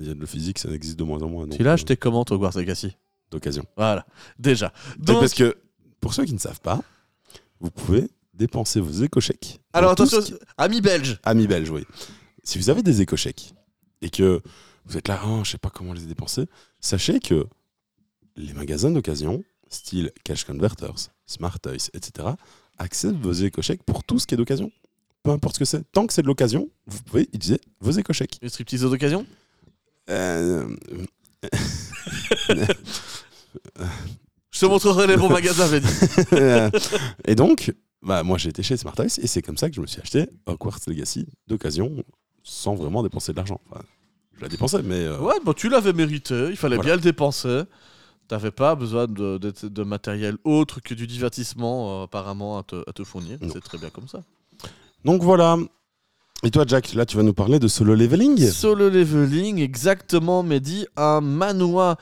Il 0.00 0.06
y 0.06 0.10
a 0.10 0.14
de 0.14 0.20
le 0.20 0.26
physique, 0.26 0.58
ça 0.58 0.68
existe 0.70 0.98
de 0.98 1.04
moins 1.04 1.20
en 1.22 1.28
moins. 1.28 1.46
donc, 1.46 1.56
Tu 1.56 1.62
l'as 1.64 1.70
euh, 1.70 1.74
acheté 1.74 1.96
comment 1.96 2.24
toi, 2.24 2.50
Legacy 2.54 2.96
d'occasion. 3.30 3.64
Voilà, 3.76 4.06
déjà. 4.38 4.72
Donc, 4.98 5.20
Parce 5.20 5.34
que, 5.34 5.56
pour 6.00 6.14
ceux 6.14 6.24
qui 6.24 6.32
ne 6.34 6.38
savent 6.38 6.60
pas, 6.60 6.80
vous 7.60 7.70
pouvez 7.70 8.08
dépenser 8.38 8.80
vos 8.80 9.02
éco-chèques. 9.02 9.60
alors 9.72 9.90
attention, 9.90 10.20
amis 10.56 10.80
belges. 10.80 11.18
Amis 11.24 11.46
belges, 11.46 11.70
oui. 11.70 11.84
Si 12.44 12.58
vous 12.58 12.70
avez 12.70 12.82
des 12.82 13.02
éco-chèques 13.02 13.52
et 14.00 14.10
que 14.10 14.40
vous 14.86 14.96
êtes 14.96 15.08
là, 15.08 15.20
oh, 15.26 15.40
je 15.44 15.50
sais 15.50 15.58
pas 15.58 15.70
comment 15.70 15.92
les 15.92 16.02
dépenser, 16.02 16.46
sachez 16.80 17.20
que 17.20 17.46
les 18.36 18.54
magasins 18.54 18.90
d'occasion, 18.90 19.42
style 19.68 20.12
Cash 20.24 20.44
Converters, 20.44 21.10
Smart 21.26 21.58
Toys, 21.58 21.90
etc., 21.92 22.28
acceptent 22.78 23.20
vos 23.20 23.32
éco-chèques 23.32 23.82
pour 23.82 24.04
tout 24.04 24.18
ce 24.18 24.26
qui 24.26 24.34
est 24.34 24.38
d'occasion. 24.38 24.70
Peu 25.24 25.30
importe 25.30 25.56
ce 25.56 25.58
que 25.58 25.64
c'est. 25.64 25.82
Tant 25.92 26.06
que 26.06 26.12
c'est 26.12 26.22
de 26.22 26.28
l'occasion, 26.28 26.70
vous 26.86 27.02
pouvez 27.02 27.22
utiliser 27.32 27.60
vos 27.80 27.90
éco-chèques. 27.90 28.38
Les 28.40 28.48
striptease 28.48 28.82
d'occasion? 28.82 29.26
Euh, 30.08 30.68
Je 34.50 34.60
te 34.60 34.66
montrerai 34.66 35.06
les 35.06 35.16
bons 35.16 35.28
magasins, 35.28 35.68
et 37.26 37.34
donc, 37.34 37.72
bah, 38.02 38.22
moi 38.22 38.38
j'ai 38.38 38.50
été 38.50 38.62
chez 38.62 38.76
Smart 38.76 38.94
et 39.00 39.08
c'est 39.26 39.42
comme 39.42 39.56
ça 39.56 39.68
que 39.68 39.76
je 39.76 39.80
me 39.80 39.86
suis 39.86 40.00
acheté 40.00 40.28
Hogwarts 40.46 40.78
Legacy 40.86 41.26
d'occasion 41.46 42.04
sans 42.42 42.74
vraiment 42.74 43.02
dépenser 43.02 43.32
de 43.32 43.36
l'argent. 43.36 43.60
Enfin, 43.70 43.82
je 44.36 44.42
l'ai 44.42 44.48
dépensé, 44.48 44.78
mais. 44.82 44.94
euh, 45.04 45.18
Ouais, 45.18 45.34
tu 45.56 45.68
l'avais 45.68 45.92
mérité, 45.92 46.46
il 46.50 46.56
fallait 46.56 46.76
Voilà. 46.76 46.88
bien 46.90 46.96
le 46.96 47.02
dépenser. 47.02 47.62
T'avais 48.28 48.50
pas 48.50 48.74
besoin 48.74 49.06
de, 49.06 49.38
de- 49.38 49.68
de 49.68 49.82
matériel 49.82 50.36
autre 50.44 50.80
que 50.80 50.92
du 50.94 51.06
divertissement, 51.06 52.02
euh, 52.02 52.04
apparemment, 52.04 52.58
à 52.58 52.62
te, 52.62 52.76
à 52.88 52.92
te 52.92 53.02
fournir. 53.02 53.38
C'est 53.52 53.62
très 53.64 53.78
bien 53.78 53.88
comme 53.90 54.06
ça. 54.06 54.22
Donc 55.04 55.22
voilà. 55.22 55.56
Et 56.44 56.50
toi, 56.50 56.64
Jack, 56.66 56.92
là 56.94 57.04
tu 57.06 57.16
vas 57.16 57.22
nous 57.22 57.32
parler 57.34 57.58
de 57.58 57.66
solo 57.68 57.94
leveling 57.94 58.38
Solo 58.50 58.88
leveling, 58.90 59.58
exactement, 59.60 60.42
Mehdi, 60.44 60.86
un 60.96 61.20
manhwa, 61.20 61.96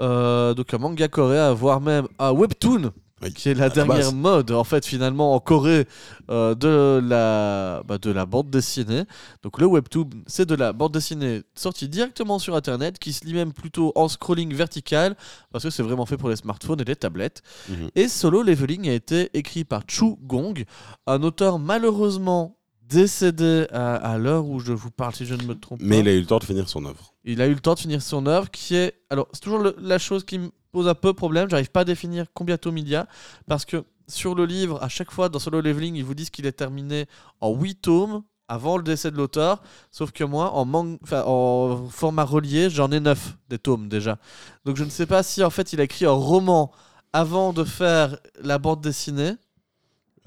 euh, 0.00 0.52
donc 0.52 0.74
un 0.74 0.78
manga 0.78 1.08
coréen, 1.08 1.54
voire 1.54 1.80
même 1.80 2.06
un 2.18 2.32
webtoon, 2.32 2.92
Oui, 3.22 3.32
qui 3.32 3.48
est 3.48 3.54
la 3.54 3.68
dernière 3.68 4.12
mode, 4.12 4.52
en 4.52 4.62
fait, 4.64 4.86
finalement, 4.86 5.34
en 5.34 5.40
Corée, 5.40 5.86
euh, 6.30 6.54
de, 6.54 7.00
la, 7.04 7.82
bah, 7.86 7.98
de 7.98 8.10
la 8.10 8.26
bande 8.26 8.48
dessinée. 8.50 9.04
Donc 9.42 9.58
le 9.60 9.66
webtoon, 9.66 10.08
c'est 10.26 10.46
de 10.46 10.54
la 10.54 10.72
bande 10.72 10.92
dessinée 10.92 11.42
sortie 11.56 11.88
directement 11.88 12.38
sur 12.38 12.54
Internet, 12.54 12.98
qui 12.98 13.12
se 13.12 13.24
lit 13.24 13.34
même 13.34 13.52
plutôt 13.52 13.92
en 13.96 14.06
scrolling 14.08 14.54
vertical, 14.54 15.16
parce 15.50 15.64
que 15.64 15.70
c'est 15.70 15.82
vraiment 15.82 16.06
fait 16.06 16.16
pour 16.16 16.28
les 16.28 16.36
smartphones 16.36 16.80
et 16.80 16.84
les 16.84 16.96
tablettes. 16.96 17.42
Mhm. 17.68 17.88
Et 17.96 18.08
Solo 18.08 18.42
Leveling 18.42 18.88
a 18.88 18.92
été 18.94 19.30
écrit 19.34 19.64
par 19.64 19.82
Chu 19.88 20.14
Gong, 20.22 20.64
un 21.06 21.22
auteur 21.22 21.58
malheureusement 21.58 22.54
décédé 22.88 23.66
à, 23.70 23.96
à 23.96 24.16
l'heure 24.18 24.46
où 24.46 24.60
je 24.60 24.72
vous 24.72 24.90
parle, 24.90 25.14
si 25.14 25.26
je 25.26 25.34
ne 25.34 25.42
me 25.42 25.54
trompe 25.54 25.80
Mais 25.82 25.96
pas. 25.96 26.02
il 26.02 26.08
a 26.08 26.12
eu 26.14 26.20
le 26.20 26.26
temps 26.26 26.38
de 26.38 26.44
finir 26.44 26.68
son 26.68 26.84
œuvre. 26.86 27.14
Il 27.24 27.42
a 27.42 27.46
eu 27.46 27.52
le 27.52 27.60
temps 27.60 27.74
de 27.74 27.78
finir 27.80 28.00
son 28.00 28.24
œuvre, 28.26 28.50
qui 28.50 28.76
est... 28.76 28.94
Alors, 29.10 29.28
c'est 29.32 29.40
toujours 29.40 29.58
le- 29.58 29.76
la 29.78 29.98
chose 29.98 30.24
qui 30.24 30.38
me 30.38 30.48
pose 30.72 30.88
un 30.88 30.94
peu 30.94 31.12
problème, 31.14 31.48
j'arrive 31.50 31.70
pas 31.70 31.80
à 31.80 31.84
définir 31.84 32.26
combien 32.34 32.56
de 32.56 32.60
tomes 32.60 32.78
il 32.78 32.88
y 32.88 32.96
a, 32.96 33.06
parce 33.46 33.64
que 33.64 33.84
sur 34.06 34.34
le 34.34 34.44
livre, 34.46 34.82
à 34.82 34.88
chaque 34.88 35.10
fois, 35.10 35.28
dans 35.28 35.38
Solo 35.38 35.60
Leveling, 35.60 35.94
ils 35.96 36.04
vous 36.04 36.14
disent 36.14 36.30
qu'il 36.30 36.46
est 36.46 36.52
terminé 36.52 37.06
en 37.40 37.50
8 37.54 37.76
tomes, 37.76 38.22
avant 38.50 38.78
le 38.78 38.82
décès 38.82 39.10
de 39.10 39.16
l'auteur, 39.16 39.60
sauf 39.90 40.10
que 40.10 40.24
moi, 40.24 40.52
en, 40.52 40.64
man- 40.64 40.98
enfin, 41.02 41.22
en 41.26 41.86
format 41.90 42.24
relié, 42.24 42.70
j'en 42.70 42.90
ai 42.90 43.00
9 43.00 43.36
des 43.50 43.58
tomes 43.58 43.88
déjà. 43.90 44.18
Donc 44.64 44.76
je 44.76 44.84
ne 44.84 44.90
sais 44.90 45.04
pas 45.04 45.22
si 45.22 45.44
en 45.44 45.50
fait 45.50 45.74
il 45.74 45.80
a 45.80 45.84
écrit 45.84 46.06
un 46.06 46.12
roman 46.12 46.70
avant 47.12 47.52
de 47.52 47.64
faire 47.64 48.18
la 48.40 48.58
bande 48.58 48.80
dessinée, 48.80 49.32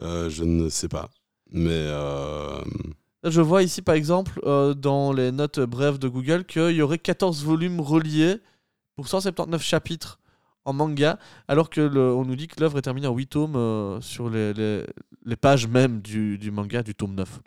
Euh, 0.01 0.29
je 0.29 0.43
ne 0.43 0.69
sais 0.69 0.87
pas. 0.87 1.09
Mais. 1.51 1.69
euh, 1.71 2.61
Je 3.23 3.41
vois 3.41 3.63
ici 3.63 3.81
par 3.81 3.95
exemple 3.95 4.39
euh, 4.45 4.73
dans 4.73 5.13
les 5.13 5.31
notes 5.31 5.59
brèves 5.59 5.99
de 5.99 6.07
Google 6.07 6.45
qu'il 6.45 6.71
y 6.71 6.81
aurait 6.81 6.97
14 6.99 7.43
volumes 7.43 7.79
reliés 7.81 8.37
pour 8.95 9.07
179 9.07 9.61
chapitres 9.63 10.19
en 10.65 10.73
manga, 10.73 11.17
alors 11.47 11.69
que 11.69 11.81
le- 11.81 12.13
on 12.13 12.23
nous 12.25 12.35
dit 12.35 12.47
que 12.47 12.59
l'œuvre 12.59 12.77
est 12.77 12.81
terminée 12.83 13.07
en 13.07 13.13
8 13.15 13.27
tomes 13.27 13.55
euh, 13.55 13.99
sur 14.01 14.29
les, 14.29 14.53
les- 14.53 14.85
les 15.25 15.35
pages 15.35 15.67
même 15.67 16.01
du, 16.01 16.37
du 16.37 16.51
manga 16.51 16.83
du 16.83 16.93
tome 16.95 17.15
9. 17.15 17.39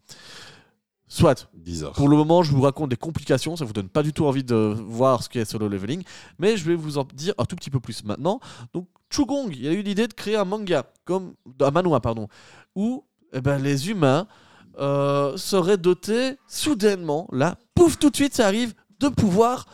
Soit, 1.07 1.49
bizarre. 1.55 1.93
pour 1.93 2.09
le 2.09 2.17
moment, 2.17 2.43
je 2.43 2.51
vous 2.51 2.63
raconte 2.63 2.89
des 2.91 2.97
complications, 2.97 3.55
ça 3.57 3.65
vous 3.65 3.73
donne 3.75 3.89
pas 3.89 4.03
du 4.03 4.13
tout 4.13 4.25
envie 4.27 4.43
de 4.43 4.75
voir 4.87 5.23
ce 5.23 5.29
qu'est 5.29 5.45
solo 5.45 5.69
leveling, 5.69 6.03
mais 6.39 6.57
je 6.57 6.65
vais 6.65 6.75
vous 6.75 6.99
en 6.99 7.05
dire 7.05 7.35
un 7.39 7.45
tout 7.45 7.55
petit 7.57 7.71
peu 7.71 7.79
plus 7.79 8.03
maintenant. 8.05 8.41
Donc, 8.73 8.89
Chugong, 9.11 9.51
il 9.55 9.69
a 9.69 9.73
eu 9.73 9.83
l'idée 9.83 10.09
de 10.09 10.15
créer 10.15 10.35
un 10.37 10.45
manga, 10.45 10.85
comme 11.05 11.35
un 11.61 11.71
manhwa, 11.71 12.01
pardon, 12.01 12.27
où 12.75 13.05
eh 13.33 13.41
ben, 13.41 13.59
les 13.63 13.91
humains 13.91 14.27
euh, 14.81 15.37
seraient 15.37 15.77
dotés 15.77 16.37
soudainement, 16.49 17.29
là, 17.31 17.59
pouf, 17.77 17.97
tout 17.99 18.11
de 18.11 18.17
suite, 18.17 18.35
ça 18.35 18.47
arrive, 18.47 18.75
de 18.99 19.09
pouvoirs 19.09 19.67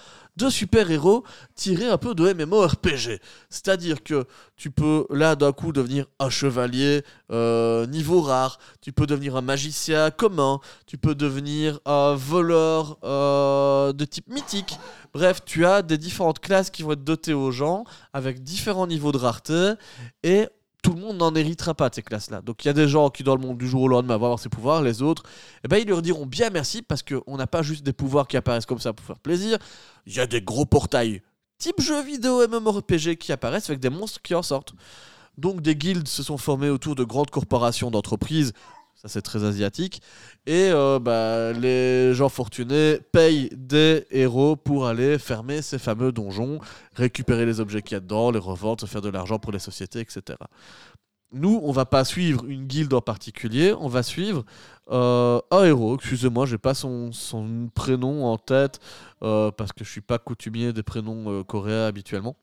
super-héros 0.48 1.24
tirés 1.54 1.88
un 1.88 1.98
peu 1.98 2.14
de 2.14 2.32
MMORPG. 2.32 3.20
C'est-à-dire 3.50 4.02
que 4.02 4.24
tu 4.56 4.70
peux 4.70 5.06
là 5.10 5.36
d'un 5.36 5.52
coup 5.52 5.72
devenir 5.72 6.06
un 6.18 6.30
chevalier 6.30 7.02
euh, 7.30 7.86
niveau 7.86 8.20
rare, 8.22 8.58
tu 8.80 8.92
peux 8.92 9.06
devenir 9.06 9.36
un 9.36 9.40
magicien 9.42 10.10
commun, 10.10 10.60
tu 10.86 10.96
peux 10.96 11.14
devenir 11.14 11.80
un 11.84 12.14
voleur 12.14 12.98
euh, 13.04 13.92
de 13.92 14.04
type 14.04 14.28
mythique. 14.28 14.78
Bref, 15.12 15.40
tu 15.44 15.66
as 15.66 15.82
des 15.82 15.98
différentes 15.98 16.38
classes 16.38 16.70
qui 16.70 16.82
vont 16.82 16.92
être 16.92 17.04
dotées 17.04 17.34
aux 17.34 17.50
gens 17.50 17.84
avec 18.12 18.42
différents 18.42 18.86
niveaux 18.86 19.12
de 19.12 19.18
rareté 19.18 19.72
et 20.22 20.46
tout 20.82 20.92
le 20.92 21.00
monde 21.00 21.18
n'en 21.18 21.34
héritera 21.34 21.74
pas 21.74 21.88
de 21.88 21.94
ces 21.94 22.02
classes-là. 22.02 22.40
Donc 22.42 22.64
il 22.64 22.68
y 22.68 22.70
a 22.70 22.74
des 22.74 22.88
gens 22.88 23.10
qui 23.10 23.22
dans 23.22 23.36
le 23.36 23.42
monde 23.42 23.58
du 23.58 23.68
jour 23.68 23.82
au 23.82 23.88
lendemain 23.88 24.16
vont 24.16 24.26
avoir 24.26 24.38
ces 24.38 24.48
pouvoirs, 24.48 24.82
les 24.82 25.02
autres, 25.02 25.22
eh 25.64 25.68
ben, 25.68 25.76
ils 25.78 25.88
leur 25.88 26.02
diront 26.02 26.26
bien 26.26 26.50
merci 26.50 26.82
parce 26.82 27.02
qu'on 27.02 27.36
n'a 27.36 27.46
pas 27.46 27.62
juste 27.62 27.84
des 27.84 27.92
pouvoirs 27.92 28.26
qui 28.26 28.36
apparaissent 28.36 28.66
comme 28.66 28.78
ça 28.78 28.92
pour 28.92 29.04
faire 29.04 29.18
plaisir, 29.18 29.58
il 30.06 30.14
y 30.14 30.20
a 30.20 30.26
des 30.26 30.42
gros 30.42 30.66
portails 30.66 31.22
type 31.60 31.80
jeux 31.80 32.02
vidéo 32.02 32.48
MMORPG 32.48 33.16
qui 33.16 33.32
apparaissent 33.32 33.68
avec 33.68 33.80
des 33.80 33.90
monstres 33.90 34.20
qui 34.22 34.34
en 34.34 34.42
sortent. 34.42 34.72
Donc 35.38 35.60
des 35.60 35.76
guildes 35.76 36.08
se 36.08 36.22
sont 36.22 36.38
formées 36.38 36.70
autour 36.70 36.96
de 36.96 37.04
grandes 37.04 37.30
corporations 37.30 37.90
d'entreprises, 37.90 38.52
ça 39.00 39.08
c'est 39.08 39.22
très 39.22 39.44
asiatique, 39.44 40.02
et 40.46 40.70
euh, 40.70 40.98
bah, 40.98 41.52
les 41.52 42.12
gens 42.12 42.28
fortunés 42.28 42.98
payent 43.12 43.48
des 43.56 44.06
héros 44.10 44.56
pour 44.56 44.86
aller 44.86 45.18
fermer 45.18 45.62
ces 45.62 45.78
fameux 45.78 46.12
donjons, 46.12 46.58
récupérer 46.94 47.46
les 47.46 47.60
objets 47.60 47.80
qu'il 47.80 47.92
y 47.92 47.96
a 47.96 48.00
dedans, 48.00 48.30
les 48.30 48.38
revendre, 48.38 48.86
faire 48.86 49.00
de 49.00 49.08
l'argent 49.08 49.38
pour 49.38 49.52
les 49.52 49.58
sociétés, 49.58 50.00
etc. 50.00 50.38
Nous, 51.32 51.60
on 51.62 51.72
va 51.72 51.86
pas 51.86 52.04
suivre 52.04 52.44
une 52.44 52.66
guilde 52.66 52.92
en 52.92 53.00
particulier, 53.00 53.72
on 53.78 53.88
va 53.88 54.02
suivre 54.02 54.44
euh, 54.90 55.40
un 55.50 55.64
héros. 55.64 55.94
Excusez-moi, 55.94 56.44
j'ai 56.44 56.58
pas 56.58 56.74
son, 56.74 57.10
prénom 57.74 58.26
en 58.26 58.36
tête 58.36 58.80
euh, 59.22 59.50
parce 59.50 59.72
que 59.72 59.84
je 59.84 59.90
suis 59.90 60.00
pas 60.02 60.18
coutumier 60.18 60.72
des 60.72 60.82
prénoms 60.82 61.42
coréens 61.44 61.86
habituellement. 61.86 62.36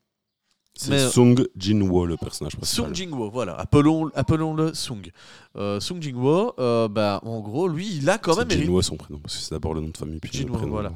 C'est 0.80 0.90
mais- 0.90 1.08
Sung 1.08 1.44
Jinwo, 1.56 2.06
le 2.06 2.16
personnage 2.16 2.54
principal. 2.56 2.86
Sung 2.86 2.94
Jingwo, 2.94 3.28
voilà, 3.30 3.56
appelons, 3.56 4.12
appelons-le 4.14 4.74
Sung. 4.74 5.10
Euh, 5.56 5.80
Sung 5.80 6.00
Jingwo, 6.00 6.54
euh, 6.60 6.86
bah, 6.86 7.20
en 7.24 7.40
gros, 7.40 7.66
lui, 7.66 7.96
il 7.96 8.08
a 8.08 8.16
quand 8.16 8.36
même. 8.36 8.48
Jinwo 8.48 8.80
son 8.80 8.96
prénom, 8.96 9.18
parce 9.18 9.34
que 9.36 9.42
c'est 9.42 9.50
d'abord 9.50 9.74
le 9.74 9.80
nom 9.80 9.88
de 9.88 9.96
famille, 9.96 10.20
puis 10.20 10.30
Jinwo, 10.32 10.52
le 10.52 10.58
prénom. 10.58 10.70
voilà. 10.72 10.92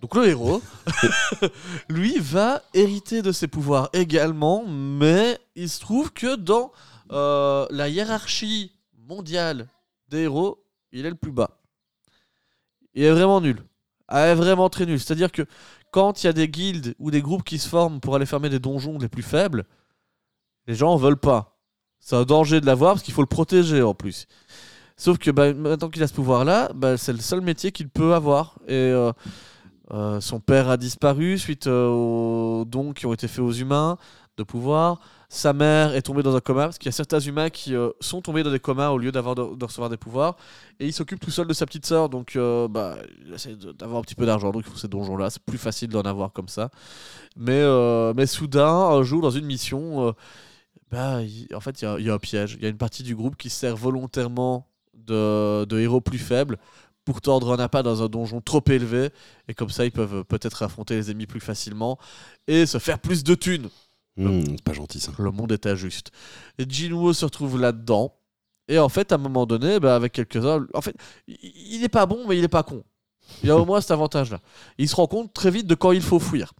Donc 0.00 0.14
le 0.16 0.26
héros, 0.28 0.62
lui, 1.90 2.18
va 2.18 2.62
hériter 2.72 3.20
de 3.20 3.32
ses 3.32 3.48
pouvoirs 3.48 3.90
également, 3.92 4.64
mais 4.66 5.38
il 5.56 5.68
se 5.68 5.78
trouve 5.80 6.10
que 6.10 6.34
dans 6.36 6.72
euh, 7.12 7.66
la 7.70 7.90
hiérarchie 7.90 8.72
mondiale 9.06 9.68
des 10.08 10.20
héros, 10.20 10.64
il 10.90 11.04
est 11.04 11.10
le 11.10 11.16
plus 11.16 11.32
bas. 11.32 11.50
Il 12.94 13.02
est 13.04 13.10
vraiment 13.10 13.42
nul. 13.42 13.62
Ah, 14.08 14.26
est 14.28 14.34
vraiment 14.34 14.68
très 14.70 14.86
nul. 14.86 14.98
C'est-à-dire 14.98 15.30
que 15.32 15.42
quand 15.92 16.24
il 16.24 16.26
y 16.26 16.30
a 16.30 16.32
des 16.32 16.48
guildes 16.48 16.96
ou 16.98 17.12
des 17.12 17.22
groupes 17.22 17.44
qui 17.44 17.58
se 17.58 17.68
forment 17.68 18.00
pour 18.00 18.16
aller 18.16 18.26
fermer 18.26 18.48
des 18.48 18.58
donjons 18.58 18.98
les 18.98 19.08
plus 19.08 19.22
faibles, 19.22 19.64
les 20.66 20.74
gens 20.74 20.92
en 20.92 20.96
veulent 20.96 21.16
pas. 21.16 21.58
C'est 22.00 22.16
un 22.16 22.24
danger 22.24 22.60
de 22.60 22.66
l'avoir 22.66 22.94
parce 22.94 23.04
qu'il 23.04 23.14
faut 23.14 23.22
le 23.22 23.28
protéger 23.28 23.82
en 23.82 23.94
plus. 23.94 24.26
Sauf 24.96 25.18
que 25.18 25.30
bah, 25.30 25.52
maintenant 25.52 25.88
qu'il 25.88 26.02
a 26.02 26.08
ce 26.08 26.14
pouvoir-là, 26.14 26.70
bah, 26.74 26.96
c'est 26.96 27.12
le 27.12 27.20
seul 27.20 27.40
métier 27.42 27.72
qu'il 27.72 27.88
peut 27.88 28.14
avoir. 28.14 28.58
Et 28.66 28.72
euh, 28.74 29.12
euh, 29.92 30.20
son 30.20 30.40
père 30.40 30.68
a 30.68 30.76
disparu 30.76 31.38
suite 31.38 31.66
euh, 31.66 31.88
aux 31.88 32.64
dons 32.64 32.92
qui 32.92 33.06
ont 33.06 33.12
été 33.12 33.28
faits 33.28 33.40
aux 33.44 33.52
humains 33.52 33.98
de 34.36 34.42
pouvoir. 34.42 35.00
Sa 35.34 35.54
mère 35.54 35.94
est 35.94 36.02
tombée 36.02 36.22
dans 36.22 36.36
un 36.36 36.40
coma 36.40 36.64
parce 36.64 36.76
qu'il 36.76 36.88
y 36.88 36.88
a 36.90 36.92
certains 36.92 37.18
humains 37.18 37.48
qui 37.48 37.74
euh, 37.74 37.88
sont 38.00 38.20
tombés 38.20 38.42
dans 38.42 38.50
des 38.50 38.60
comas 38.60 38.90
au 38.90 38.98
lieu 38.98 39.10
d'avoir 39.10 39.34
de, 39.34 39.64
recevoir 39.64 39.88
des 39.88 39.96
pouvoirs. 39.96 40.36
Et 40.78 40.84
il 40.86 40.92
s'occupe 40.92 41.20
tout 41.20 41.30
seul 41.30 41.46
de 41.46 41.54
sa 41.54 41.64
petite 41.64 41.86
sœur, 41.86 42.10
donc 42.10 42.36
euh, 42.36 42.68
bah, 42.68 42.98
il 43.24 43.32
essaie 43.32 43.56
d'avoir 43.78 44.00
un 44.00 44.02
petit 44.02 44.14
peu 44.14 44.26
d'argent. 44.26 44.50
Donc 44.52 44.64
il 44.66 44.70
faut 44.70 44.76
ces 44.76 44.88
donjons-là. 44.88 45.30
C'est 45.30 45.42
plus 45.42 45.56
facile 45.56 45.88
d'en 45.88 46.02
avoir 46.02 46.32
comme 46.34 46.48
ça. 46.48 46.68
Mais, 47.34 47.54
euh, 47.54 48.12
mais 48.14 48.26
soudain, 48.26 48.66
un 48.68 49.02
jour, 49.04 49.22
dans 49.22 49.30
une 49.30 49.46
mission, 49.46 50.14
bah, 50.90 51.22
il- 51.22 51.48
en 51.54 51.60
fait, 51.60 51.80
il 51.80 51.86
y 51.86 51.88
a- 51.88 51.98
il 51.98 52.04
y, 52.06 52.10
a 52.10 52.14
un 52.14 52.18
piège. 52.18 52.56
Il 52.58 52.62
y 52.62 52.66
a 52.66 52.68
une 52.68 52.76
partie 52.76 53.02
du 53.02 53.16
groupe 53.16 53.36
qui 53.36 53.48
sert 53.48 53.74
volontairement 53.76 54.68
de, 54.94 55.64
de 55.64 55.78
héros 55.80 56.02
plus 56.02 56.18
faibles 56.18 56.58
pour 57.06 57.22
tordre 57.22 57.52
un 57.54 57.58
appât 57.58 57.82
dans 57.82 58.02
un 58.02 58.08
donjon 58.08 58.42
trop 58.42 58.62
élevé. 58.68 59.08
Et 59.48 59.54
comme 59.54 59.70
ça, 59.70 59.86
ils 59.86 59.92
peuvent 59.92 60.24
peut-être 60.24 60.62
affronter 60.62 60.94
les 60.96 61.10
ennemis 61.10 61.26
plus 61.26 61.40
facilement 61.40 61.98
et 62.48 62.66
se 62.66 62.76
faire 62.78 62.98
plus 62.98 63.24
de 63.24 63.34
thunes. 63.34 63.70
Hmm, 64.16 64.42
c'est 64.46 64.62
pas 64.62 64.72
gentil 64.74 65.00
ça. 65.00 65.12
Le 65.18 65.30
monde 65.30 65.52
est 65.52 65.66
injuste. 65.66 66.10
Et 66.58 66.64
Jinwoo 66.68 67.12
se 67.12 67.24
retrouve 67.24 67.58
là-dedans. 67.60 68.14
Et 68.68 68.78
en 68.78 68.88
fait, 68.88 69.10
à 69.12 69.16
un 69.16 69.18
moment 69.18 69.46
donné, 69.46 69.80
bah, 69.80 69.96
avec 69.96 70.12
quelques-uns, 70.12 70.66
en 70.74 70.80
fait, 70.80 70.94
il- 71.26 71.80
n'est 71.80 71.88
pas 71.88 72.06
bon, 72.06 72.26
mais 72.28 72.36
il 72.36 72.42
n'est 72.42 72.48
pas 72.48 72.62
con. 72.62 72.84
Il 73.42 73.50
a 73.50 73.56
au 73.56 73.64
moins 73.64 73.80
cet 73.80 73.90
avantage-là. 73.92 74.40
Il 74.78 74.88
se 74.88 74.94
rend 74.96 75.06
compte 75.06 75.32
très 75.32 75.50
vite 75.50 75.66
de 75.66 75.74
quand 75.74 75.92
il 75.92 76.02
faut 76.02 76.20
fuir. 76.20 76.52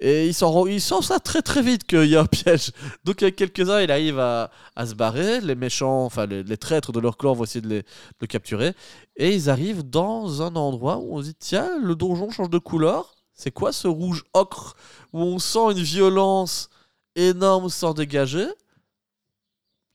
Et 0.00 0.28
il 0.28 0.34
s'en 0.34 0.66
il 0.66 0.80
sent 0.80 1.02
ça 1.02 1.18
très 1.18 1.42
très 1.42 1.60
vite 1.60 1.82
qu'il 1.84 2.04
y 2.06 2.14
a 2.16 2.20
un 2.20 2.26
piège. 2.26 2.70
Donc 3.04 3.20
avec 3.22 3.34
quelques-uns, 3.34 3.80
il 3.80 3.90
arrive 3.90 4.18
à, 4.20 4.50
à 4.76 4.86
se 4.86 4.94
barrer. 4.94 5.40
Les 5.40 5.56
méchants, 5.56 6.04
enfin 6.04 6.24
les, 6.26 6.44
les 6.44 6.56
traîtres 6.56 6.92
de 6.92 7.00
leur 7.00 7.16
clan 7.16 7.34
vont 7.34 7.44
essayer 7.44 7.60
de, 7.60 7.68
les- 7.68 7.82
de 7.82 7.86
le 8.20 8.26
capturer. 8.28 8.74
Et 9.16 9.34
ils 9.34 9.50
arrivent 9.50 9.82
dans 9.82 10.40
un 10.42 10.54
endroit 10.54 10.98
où 10.98 11.16
on 11.16 11.20
se 11.22 11.26
dit 11.28 11.34
tiens, 11.34 11.68
le 11.82 11.96
donjon 11.96 12.30
change 12.30 12.48
de 12.50 12.58
couleur. 12.58 13.16
C'est 13.34 13.50
quoi 13.50 13.72
ce 13.72 13.88
rouge 13.88 14.24
ocre 14.34 14.76
où 15.12 15.20
on 15.20 15.38
sent 15.40 15.72
une 15.72 15.82
violence 15.82 16.70
énorme 17.18 17.68
s'en 17.68 17.94
dégager 17.94 18.46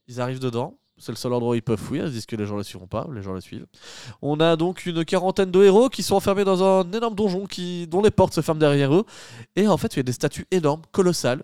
Ils 0.07 0.21
arrivent 0.21 0.39
dedans. 0.39 0.77
C'est 0.97 1.11
le 1.11 1.17
seul 1.17 1.33
endroit 1.33 1.51
où 1.51 1.55
ils 1.55 1.61
peuvent 1.61 1.79
fouiller. 1.79 2.03
Ils 2.03 2.07
se 2.07 2.13
disent 2.13 2.25
que 2.25 2.35
les 2.35 2.45
gens 2.45 2.53
ne 2.53 2.59
les 2.59 2.63
suivront 2.63 2.87
pas. 2.87 3.07
Les 3.13 3.23
gens 3.23 3.33
les 3.33 3.41
suivent. 3.41 3.65
On 4.21 4.39
a 4.39 4.55
donc 4.55 4.85
une 4.85 5.03
quarantaine 5.03 5.51
de 5.51 5.63
héros 5.63 5.89
qui 5.89 6.03
sont 6.03 6.15
enfermés 6.15 6.43
dans 6.43 6.63
un 6.63 6.89
énorme 6.91 7.15
donjon 7.15 7.45
qui, 7.45 7.87
dont 7.87 8.01
les 8.01 8.11
portes 8.11 8.33
se 8.33 8.41
ferment 8.41 8.59
derrière 8.59 8.93
eux. 8.93 9.05
Et 9.55 9.67
en 9.67 9.77
fait, 9.77 9.93
il 9.93 9.97
y 9.97 9.99
a 10.01 10.03
des 10.03 10.13
statues 10.13 10.45
énormes, 10.51 10.83
colossales. 10.91 11.43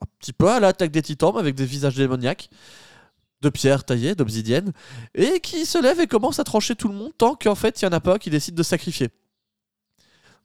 Un 0.00 0.06
petit 0.18 0.32
peu 0.32 0.48
à 0.48 0.60
l'attaque 0.60 0.90
des 0.90 1.02
titans, 1.02 1.36
avec 1.36 1.54
des 1.54 1.66
visages 1.66 1.94
démoniaques. 1.94 2.48
De 3.42 3.50
pierre 3.50 3.84
taillée, 3.84 4.14
d'obsidienne. 4.14 4.72
Et 5.14 5.40
qui 5.40 5.66
se 5.66 5.80
lèvent 5.80 6.00
et 6.00 6.06
commencent 6.06 6.40
à 6.40 6.44
trancher 6.44 6.74
tout 6.74 6.88
le 6.88 6.94
monde 6.94 7.12
tant 7.18 7.34
qu'en 7.34 7.54
fait, 7.54 7.80
il 7.80 7.84
n'y 7.84 7.94
en 7.94 7.96
a 7.96 8.00
pas 8.00 8.18
qui 8.18 8.30
décident 8.30 8.56
de 8.56 8.62
sacrifier. 8.62 9.10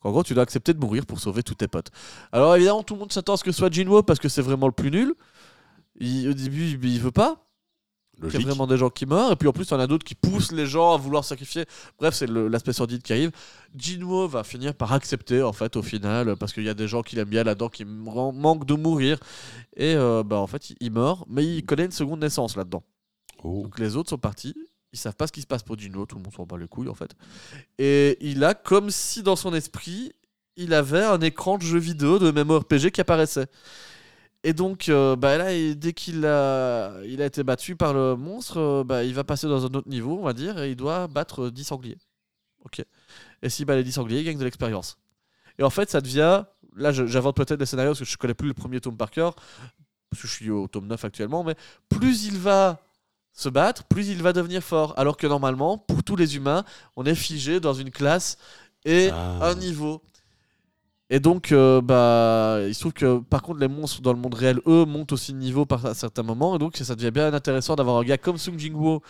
En 0.02 0.12
gros, 0.12 0.24
tu 0.24 0.34
dois 0.34 0.44
accepter 0.44 0.74
de 0.74 0.80
mourir 0.80 1.06
pour 1.06 1.20
sauver 1.20 1.44
tous 1.44 1.56
tes 1.56 1.68
potes. 1.68 1.90
Alors 2.32 2.56
évidemment, 2.56 2.84
tout 2.84 2.94
le 2.94 3.02
monde 3.02 3.12
s'attend 3.12 3.34
à 3.34 3.38
ce 3.38 3.44
que 3.44 3.52
ce 3.52 3.58
soit 3.58 3.72
Jinwo 3.72 4.02
parce 4.04 4.20
que 4.20 4.30
c'est 4.30 4.42
vraiment 4.42 4.68
le 4.68 4.74
plus 4.74 4.92
nul. 4.92 5.14
Il- 6.00 6.30
au 6.30 6.34
début, 6.34 6.78
il, 6.82 7.00
veut 7.00 7.12
pas. 7.12 7.46
Il 8.22 8.34
y 8.34 8.36
a 8.38 8.40
vraiment 8.40 8.68
des 8.68 8.78
gens 8.78 8.90
qui 8.90 9.06
meurent. 9.06 9.32
Et 9.34 9.36
puis 9.36 9.48
en 9.48 9.52
plus, 9.54 9.66
il 9.66 9.72
y 9.72 9.74
en 9.74 9.80
a 9.80 9.88
d'autres 9.88 10.06
qui 10.06 10.16
poussent 10.16 10.52
les 10.54 10.66
gens 10.66 10.94
à 10.94 10.98
vouloir 10.98 11.24
sacrifier. 11.26 11.66
Bref, 12.00 12.14
c'est 12.14 12.28
l'aspect 12.30 12.74
sordide 12.74 13.02
qui 13.02 13.12
arrive. 13.14 13.32
Jinwo 13.76 14.28
va 14.28 14.44
finir 14.44 14.74
par 14.74 14.94
accepter, 14.94 15.42
en 15.44 15.54
fait, 15.54 15.76
au 15.76 15.82
final, 15.82 16.36
parce 16.38 16.54
qu'il 16.54 16.64
y 16.64 16.70
a 16.70 16.74
des 16.74 16.88
gens 16.88 17.02
qui 17.02 17.16
l'aiment 17.18 17.30
bien 17.30 17.44
là-dedans, 17.44 17.70
qui 17.70 17.84
manquent 17.86 18.66
de 18.66 18.74
mourir. 18.76 19.20
Et 19.76 19.96
euh, 19.96 20.24
bah, 20.24 20.38
en 20.38 20.48
fait, 20.48 20.70
il, 20.70 20.78
il 20.80 20.92
meurt, 20.92 21.26
mais 21.28 21.46
il 21.46 21.66
connaît 21.66 21.86
une 21.86 21.92
seconde 21.92 22.22
naissance 22.22 22.56
là-dedans. 22.56 22.84
Oh. 23.44 23.64
Donc 23.64 23.80
les 23.80 23.96
autres 23.96 24.10
sont 24.10 24.18
partis. 24.18 24.56
Ils 24.92 25.00
savent 25.00 25.16
pas 25.16 25.28
ce 25.28 25.32
qui 25.32 25.42
se 25.42 25.48
passe 25.48 25.64
pour 25.64 25.78
Jinwo. 25.78 26.06
Tout 26.06 26.16
le 26.16 26.24
monde 26.24 26.34
s'en 26.34 26.46
bat 26.46 26.58
les 26.58 26.68
couilles, 26.68 26.90
en 26.90 26.96
fait. 26.96 27.12
Et 27.78 28.18
il 28.22 28.44
a 28.44 28.54
comme 28.54 28.90
si 28.90 29.22
dans 29.22 29.36
son 29.36 29.54
esprit, 29.54 30.14
il 30.56 30.74
avait 30.74 31.04
un 31.04 31.22
écran 31.22 31.58
de 31.58 31.64
jeu 31.64 31.80
vidéo 31.80 32.20
de 32.20 32.32
MMORPG 32.32 32.92
qui 32.92 33.02
apparaissait. 33.02 33.48
Et 34.44 34.54
donc, 34.54 34.88
euh, 34.88 35.16
bah 35.16 35.38
là, 35.38 35.52
dès 35.76 35.94
qu'il 35.94 36.26
a, 36.26 36.94
il 37.04 37.22
a 37.22 37.26
été 37.26 37.44
battu 37.44 37.76
par 37.76 37.94
le 37.94 38.16
monstre, 38.16 38.58
euh, 38.58 38.84
bah, 38.86 39.04
il 39.04 39.14
va 39.14 39.26
passer 39.26 39.48
dans 39.48 39.66
un 39.66 39.74
autre 39.74 39.90
niveau, 39.90 40.18
on 40.18 40.24
va 40.24 40.34
dire, 40.34 40.58
et 40.60 40.72
il 40.72 40.76
doit 40.78 41.08
battre 41.08 41.46
euh, 41.46 41.52
10 41.52 41.64
sangliers. 41.66 41.98
Ok. 42.64 42.82
Et 43.42 43.50
s'il 43.50 43.66
bat 43.66 43.76
les 43.76 43.84
10 43.84 43.94
sangliers, 43.94 44.20
il 44.20 44.26
gagne 44.26 44.38
de 44.38 44.44
l'expérience. 44.44 44.98
Et 45.58 45.64
en 45.64 45.70
fait, 45.70 45.90
ça 45.90 46.00
devient. 46.00 46.46
Là, 46.76 46.92
j'invente 46.92 47.36
peut-être 47.36 47.60
les 47.60 47.66
scénarios 47.66 47.92
parce 47.92 48.00
que 48.00 48.06
je 48.06 48.18
connais 48.18 48.34
plus 48.34 48.48
le 48.48 48.54
premier 48.54 48.80
tome 48.80 48.96
par 48.96 49.12
cœur, 49.12 49.36
parce 50.10 50.22
que 50.22 50.28
je 50.28 50.34
suis 50.34 50.50
au 50.50 50.68
tome 50.68 50.88
9 50.88 51.04
actuellement, 51.04 51.44
mais 51.44 51.56
plus 51.90 52.26
il 52.26 52.38
va 52.38 52.80
se 53.40 53.48
battre, 53.50 53.84
plus 53.86 54.10
il 54.10 54.22
va 54.22 54.34
devenir 54.34 54.62
fort. 54.62 54.94
Alors 54.98 55.16
que 55.18 55.26
normalement, 55.26 55.78
pour 55.78 56.04
tous 56.04 56.16
les 56.18 56.36
humains, 56.36 56.64
on 56.98 57.06
est 57.06 57.16
figé 57.16 57.60
dans 57.60 57.74
une 57.74 57.90
classe 57.92 58.38
et 58.86 59.10
Ah. 59.12 59.50
un 59.50 59.56
niveau. 59.56 60.02
Et 61.12 61.20
donc, 61.20 61.52
euh, 61.52 61.82
bah, 61.82 62.60
il 62.68 62.76
se 62.76 62.82
trouve 62.82 62.94
que 62.94 63.18
par 63.20 63.42
contre, 63.42 63.60
les 63.60 63.68
monstres 63.68 64.00
dans 64.02 64.14
le 64.14 64.20
monde 64.20 64.36
réel, 64.36 64.60
eux, 64.68 64.86
montent 64.86 65.12
aussi 65.12 65.34
de 65.34 65.40
niveau 65.40 65.66
par 65.66 65.84
à 65.88 65.96
certains 65.96 66.22
moments. 66.22 66.56
Et 66.56 66.60
donc, 66.60 66.78
ça 66.78 66.96
devient 66.96 67.10
bien 67.10 67.34
intéressant 67.34 67.76
d'avoir 67.76 67.98
un 67.98 68.04
gars 68.04 68.20
comme 68.20 68.38
Sung 68.38 68.60
Jingwo 68.60 69.02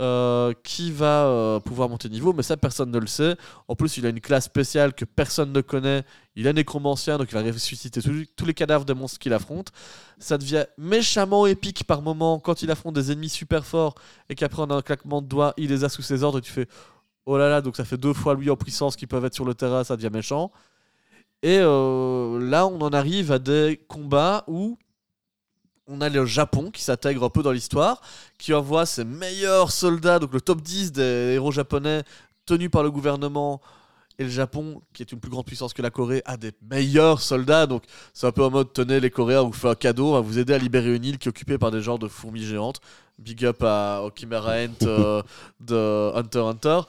euh, 0.00 0.54
qui 0.64 0.90
va 0.92 1.26
euh, 1.26 1.60
pouvoir 1.60 1.90
monter 1.90 2.08
de 2.08 2.14
niveau. 2.14 2.32
Mais 2.32 2.42
ça, 2.42 2.56
personne 2.56 2.90
ne 2.90 2.98
le 2.98 3.06
sait. 3.06 3.36
En 3.68 3.76
plus, 3.76 3.98
il 3.98 4.06
a 4.06 4.08
une 4.08 4.20
classe 4.20 4.46
spéciale 4.46 4.94
que 4.94 5.04
personne 5.04 5.52
ne 5.52 5.60
connaît. 5.60 6.04
Il 6.36 6.46
est 6.46 6.52
nécromancien, 6.54 7.18
donc 7.18 7.28
il 7.30 7.34
va 7.34 7.42
ressusciter 7.42 8.00
tous- 8.00 8.46
les 8.46 8.54
cadavres 8.54 8.86
des 8.86 8.94
monstres 8.94 9.18
qu'il 9.18 9.34
affronte. 9.34 9.72
Ça 10.18 10.38
devient 10.38 10.64
méchamment 10.78 11.46
épique 11.46 11.84
par 11.84 12.00
moment 12.00 12.38
quand 12.40 12.62
il 12.62 12.70
affronte 12.70 12.94
des 12.94 13.12
ennemis 13.12 13.28
super 13.28 13.66
forts 13.66 13.94
et 14.30 14.34
qu'après, 14.34 14.62
en 14.62 14.70
un 14.70 14.80
claquement 14.80 15.20
de 15.20 15.26
doigts, 15.26 15.52
il 15.58 15.68
les 15.68 15.84
a 15.84 15.90
sous 15.90 16.00
ses 16.00 16.22
ordres. 16.22 16.38
Et 16.38 16.42
tu 16.42 16.50
fais 16.50 16.66
oh 17.26 17.36
là 17.36 17.50
là, 17.50 17.60
donc 17.60 17.76
ça 17.76 17.84
fait 17.84 17.98
deux 17.98 18.14
fois 18.14 18.34
lui 18.34 18.48
en 18.48 18.56
puissance 18.56 18.96
qui 18.96 19.06
peuvent 19.06 19.24
être 19.26 19.34
sur 19.34 19.44
le 19.44 19.52
terrain, 19.54 19.84
ça 19.84 19.96
devient 19.96 20.10
méchant. 20.12 20.50
Et 21.42 21.58
euh, 21.58 22.38
là, 22.38 22.66
on 22.66 22.80
en 22.80 22.90
arrive 22.90 23.32
à 23.32 23.38
des 23.38 23.80
combats 23.88 24.44
où 24.46 24.78
on 25.88 26.00
a 26.00 26.08
le 26.08 26.24
Japon 26.24 26.70
qui 26.70 26.82
s'intègre 26.82 27.24
un 27.24 27.30
peu 27.30 27.42
dans 27.42 27.50
l'histoire, 27.50 28.00
qui 28.38 28.54
envoie 28.54 28.86
ses 28.86 29.04
meilleurs 29.04 29.72
soldats, 29.72 30.18
donc 30.20 30.32
le 30.32 30.40
top 30.40 30.62
10 30.62 30.92
des 30.92 31.32
héros 31.34 31.50
japonais 31.50 32.04
tenus 32.46 32.70
par 32.70 32.82
le 32.82 32.90
gouvernement. 32.90 33.60
Et 34.18 34.24
le 34.24 34.30
Japon, 34.30 34.82
qui 34.92 35.02
est 35.02 35.10
une 35.10 35.20
plus 35.20 35.30
grande 35.30 35.46
puissance 35.46 35.72
que 35.72 35.80
la 35.80 35.90
Corée, 35.90 36.22
a 36.26 36.36
des 36.36 36.52
meilleurs 36.70 37.20
soldats. 37.20 37.66
Donc 37.66 37.84
c'est 38.12 38.26
un 38.26 38.32
peu 38.32 38.44
en 38.44 38.50
mode 38.50 38.72
tenez 38.72 39.00
les 39.00 39.10
Coréens, 39.10 39.42
vous 39.42 39.52
fait 39.52 39.70
un 39.70 39.74
cadeau, 39.74 40.10
on 40.10 40.12
va 40.12 40.20
vous 40.20 40.38
aider 40.38 40.52
à 40.52 40.58
libérer 40.58 40.94
une 40.94 41.04
île 41.04 41.18
qui 41.18 41.28
est 41.28 41.30
occupée 41.30 41.58
par 41.58 41.70
des 41.70 41.80
genres 41.80 41.98
de 41.98 42.08
fourmis 42.08 42.44
géantes. 42.44 42.80
Big 43.18 43.44
up 43.44 43.62
à, 43.62 44.02
au 44.02 44.10
Chimera 44.14 44.56
Ant 44.56 44.86
euh, 44.86 45.22
de 45.60 46.12
Hunter 46.14 46.40
Hunter. 46.40 46.80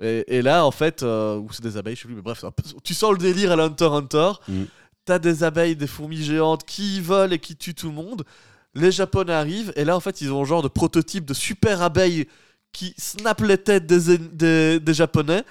Et, 0.00 0.36
et 0.38 0.42
là, 0.42 0.64
en 0.66 0.70
fait, 0.70 1.02
euh, 1.02 1.36
ou 1.38 1.48
c'est 1.52 1.62
des 1.62 1.76
abeilles, 1.76 1.96
je 1.96 2.02
sais 2.02 2.06
plus, 2.08 2.14
mais 2.16 2.22
bref, 2.22 2.42
peu- 2.54 2.62
tu 2.84 2.92
sens 2.94 3.12
le 3.12 3.18
délire 3.18 3.52
à 3.52 3.56
la 3.56 3.64
Hunter. 3.64 4.30
Mm. 4.48 4.64
T'as 5.04 5.18
des 5.18 5.44
abeilles, 5.44 5.76
des 5.76 5.86
fourmis 5.86 6.22
géantes 6.22 6.64
qui 6.64 7.00
volent 7.00 7.32
et 7.32 7.38
qui 7.38 7.56
tuent 7.56 7.74
tout 7.74 7.88
le 7.88 7.94
monde. 7.94 8.24
Les 8.74 8.90
Japonais 8.92 9.32
arrivent, 9.32 9.72
et 9.76 9.84
là, 9.84 9.96
en 9.96 10.00
fait, 10.00 10.20
ils 10.20 10.32
ont 10.32 10.42
un 10.42 10.44
genre 10.44 10.62
de 10.62 10.68
prototype 10.68 11.24
de 11.24 11.32
super 11.32 11.80
abeilles 11.80 12.26
qui 12.72 12.92
snappent 12.98 13.40
les 13.40 13.56
têtes 13.56 13.86
des, 13.86 14.18
des, 14.18 14.80
des 14.80 14.94
Japonais, 14.94 15.44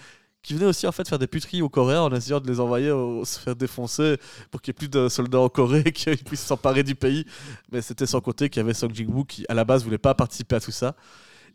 qui 0.44 0.54
venaient 0.54 0.68
aussi 0.68 0.86
en 0.86 0.92
fait 0.92 1.10
faire 1.10 1.18
des 1.18 1.26
puteries 1.26 1.64
aux 1.64 1.70
Coréens 1.70 2.02
en 2.02 2.14
essayant 2.14 2.40
de 2.40 2.48
les 2.48 2.60
envoyer 2.60 2.92
au- 2.92 3.26
se 3.26 3.40
faire 3.40 3.56
défoncer 3.56 4.18
pour 4.52 4.62
qu'il 4.62 4.74
n'y 4.74 4.76
ait 4.76 4.78
plus 4.78 4.90
de 4.90 5.10
soldats 5.10 5.40
en 5.40 5.50
Corée 5.50 5.82
et 5.88 5.92
qu'ils 5.92 6.18
puissent 6.24 6.44
s'emparer 6.46 6.84
du 6.84 6.94
pays. 6.94 7.26
Mais 7.72 7.82
c'était 7.82 8.06
sans 8.06 8.22
côté 8.22 8.48
qu'il 8.50 8.60
y 8.60 8.64
avait 8.64 8.76
Song 8.76 8.92
Jin-woo 8.94 9.24
qui, 9.26 9.44
à 9.50 9.56
la 9.56 9.64
base, 9.66 9.84
voulait 9.84 9.98
pas 9.98 10.14
participer 10.14 10.58
à 10.58 10.60
tout 10.60 10.70
ça, 10.72 10.96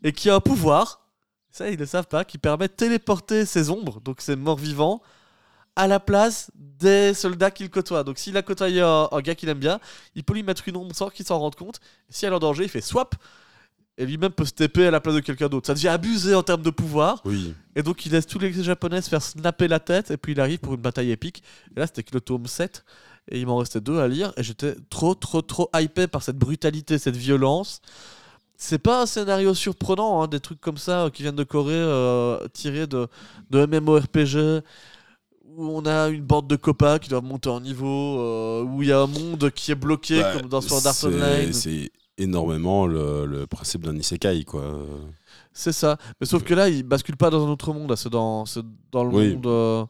et 0.03 0.11
qui 0.11 0.29
a 0.29 0.35
un 0.35 0.41
pouvoir 0.41 1.00
ça 1.51 1.69
ils 1.69 1.79
ne 1.79 1.85
savent 1.85 2.07
pas, 2.07 2.23
qui 2.25 2.37
permet 2.37 2.67
de 2.67 2.73
téléporter 2.73 3.45
ses 3.45 3.69
ombres, 3.69 3.99
donc 4.01 4.21
ses 4.21 4.35
morts 4.35 4.57
vivants, 4.57 5.01
à 5.75 5.87
la 5.87 5.99
place 5.99 6.51
des 6.55 7.13
soldats 7.13 7.51
qu'il 7.51 7.69
côtoie. 7.69 8.03
Donc 8.03 8.17
s'il 8.17 8.35
a 8.37 8.41
côtoyé 8.41 8.81
un, 8.81 9.07
un 9.11 9.21
gars 9.21 9.35
qu'il 9.35 9.47
aime 9.49 9.59
bien, 9.59 9.79
il 10.15 10.23
peut 10.23 10.33
lui 10.33 10.43
mettre 10.43 10.67
une 10.67 10.75
ombre 10.77 10.95
sans 10.95 11.09
qu'il 11.09 11.25
s'en 11.25 11.39
rende 11.39 11.55
compte. 11.55 11.79
Et 12.09 12.13
si 12.13 12.25
elle 12.25 12.33
est 12.33 12.35
en 12.35 12.39
danger, 12.39 12.63
il 12.63 12.69
fait 12.69 12.81
swap, 12.81 13.15
et 13.97 14.05
lui-même 14.05 14.31
peut 14.31 14.45
se 14.45 14.51
TP 14.51 14.79
à 14.79 14.91
la 14.91 14.99
place 14.99 15.15
de 15.15 15.19
quelqu'un 15.19 15.47
d'autre. 15.47 15.67
Ça 15.67 15.73
devient 15.73 15.89
abusé 15.89 16.33
en 16.35 16.43
termes 16.43 16.61
de 16.61 16.69
pouvoir, 16.71 17.21
Oui. 17.25 17.53
et 17.75 17.83
donc 17.83 18.05
il 18.05 18.11
laisse 18.11 18.25
tous 18.27 18.39
les 18.39 18.51
japonais 18.63 19.01
se 19.01 19.09
faire 19.09 19.21
snapper 19.21 19.67
la 19.67 19.79
tête, 19.79 20.11
et 20.11 20.17
puis 20.17 20.31
il 20.33 20.39
arrive 20.41 20.59
pour 20.59 20.73
une 20.73 20.81
bataille 20.81 21.11
épique. 21.11 21.43
Et 21.75 21.79
là 21.79 21.87
c'était 21.87 22.03
que 22.03 22.13
le 22.13 22.21
tome 22.21 22.47
7, 22.47 22.83
et 23.29 23.39
il 23.39 23.45
m'en 23.45 23.57
restait 23.57 23.81
deux 23.81 23.99
à 23.99 24.07
lire, 24.07 24.33
et 24.37 24.43
j'étais 24.43 24.75
trop 24.89 25.13
trop 25.15 25.41
trop 25.41 25.69
hypé 25.75 26.07
par 26.07 26.23
cette 26.23 26.37
brutalité, 26.37 26.97
cette 26.97 27.15
violence. 27.17 27.81
C'est 28.63 28.77
pas 28.77 29.01
un 29.01 29.05
scénario 29.07 29.55
surprenant, 29.55 30.21
hein, 30.21 30.27
des 30.27 30.39
trucs 30.39 30.61
comme 30.61 30.77
ça 30.77 31.05
euh, 31.05 31.09
qui 31.09 31.23
viennent 31.23 31.35
de 31.35 31.43
Corée, 31.43 31.73
euh, 31.73 32.47
tirés 32.53 32.85
de, 32.85 33.07
de 33.49 33.65
MMORPG, 33.65 34.63
où 35.57 35.65
on 35.65 35.83
a 35.87 36.09
une 36.09 36.21
bande 36.21 36.45
de 36.47 36.55
copains 36.57 36.99
qui 36.99 37.09
doivent 37.09 37.23
monter 37.23 37.49
en 37.49 37.59
niveau, 37.59 38.19
euh, 38.19 38.63
où 38.63 38.83
il 38.83 38.89
y 38.89 38.91
a 38.91 38.99
un 39.01 39.07
monde 39.07 39.49
qui 39.49 39.71
est 39.71 39.75
bloqué, 39.75 40.21
Bah, 40.21 40.33
comme 40.37 40.47
dans 40.47 40.61
Sword 40.61 40.85
Art 40.85 40.95
Online. 41.03 41.51
C'est 41.53 41.91
énormément 42.19 42.85
le, 42.85 43.25
le 43.25 43.47
principe 43.47 43.81
d'un 43.83 43.97
isekai, 43.97 44.43
quoi. 44.45 44.63
C'est 45.51 45.71
ça. 45.73 45.97
Mais 46.19 46.27
sauf 46.27 46.43
que 46.43 46.53
là, 46.53 46.69
il 46.69 46.83
bascule 46.83 47.17
pas 47.17 47.31
dans 47.31 47.43
un 47.43 47.49
autre 47.49 47.73
monde. 47.73 47.95
C'est 47.95 48.09
dans, 48.09 48.43
dans 48.91 49.03
le 49.03 49.09
Oui. 49.09 49.33
monde. 49.35 49.87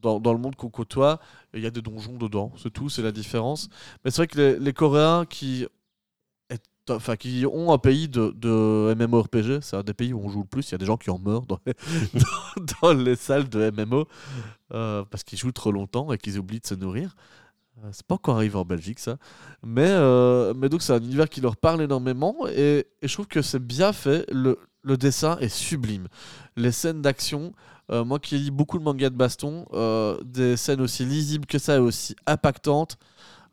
dans, 0.00 0.18
dans 0.18 0.32
le 0.32 0.38
monde 0.38 0.56
qu'on 0.56 0.70
côtoie, 0.70 1.20
il 1.52 1.62
y 1.62 1.66
a 1.66 1.70
des 1.70 1.82
donjons 1.82 2.16
dedans, 2.16 2.52
c'est 2.56 2.72
tout, 2.72 2.88
c'est 2.88 3.02
la 3.02 3.12
différence. 3.12 3.68
Mais 4.02 4.10
c'est 4.10 4.18
vrai 4.18 4.26
que 4.28 4.38
les, 4.38 4.58
les 4.58 4.72
Coréens 4.72 5.26
qui, 5.28 5.66
enfin, 6.90 7.16
qui 7.16 7.44
ont 7.46 7.72
un 7.72 7.78
pays 7.78 8.08
de, 8.08 8.32
de 8.36 8.94
MMORPG, 8.94 9.60
c'est 9.62 9.76
un 9.76 9.82
des 9.82 9.94
pays 9.94 10.12
où 10.12 10.20
on 10.24 10.28
joue 10.28 10.40
le 10.40 10.46
plus, 10.46 10.68
il 10.68 10.72
y 10.72 10.74
a 10.74 10.78
des 10.78 10.86
gens 10.86 10.96
qui 10.96 11.10
en 11.10 11.18
meurent 11.18 11.46
dans 11.46 12.92
les, 12.92 13.16
salles 13.16 13.48
de 13.48 13.70
MMO, 13.70 14.06
euh, 14.72 15.04
parce 15.10 15.24
qu'ils 15.24 15.38
jouent 15.38 15.52
trop 15.52 15.72
longtemps 15.72 16.12
et 16.12 16.18
qu'ils 16.18 16.38
oublient 16.38 16.60
de 16.60 16.66
se 16.66 16.74
nourrir. 16.74 17.14
Euh, 17.84 17.88
C'est 17.92 18.06
pas 18.06 18.16
encore 18.16 18.36
arrivé 18.36 18.56
en 18.56 18.64
Belgique 18.64 18.98
ça. 18.98 19.16
Mais, 19.62 19.88
euh, 19.88 20.52
mais 20.54 20.68
donc 20.68 20.82
c'est 20.82 20.92
un 20.92 21.00
univers 21.00 21.28
qui 21.28 21.40
leur 21.40 21.56
parle 21.56 21.82
énormément 21.82 22.46
et, 22.48 22.86
je 23.02 23.12
trouve 23.12 23.28
que 23.28 23.42
c'est 23.42 23.62
bien 23.62 23.92
fait. 23.92 24.26
Le, 24.30 24.58
dessin 24.96 25.36
est 25.38 25.50
sublime. 25.50 26.08
Les 26.56 26.72
scènes 26.72 27.02
d'action, 27.02 27.52
moi 27.90 28.18
qui 28.18 28.38
lis 28.38 28.50
beaucoup 28.50 28.78
de 28.78 28.84
mangas 28.84 29.10
de 29.10 29.16
baston, 29.16 29.66
des 30.24 30.56
scènes 30.56 30.80
aussi 30.80 31.04
lisibles 31.04 31.44
que 31.44 31.58
ça 31.58 31.76
et 31.76 31.78
aussi 31.78 32.16
impactantes, 32.26 32.96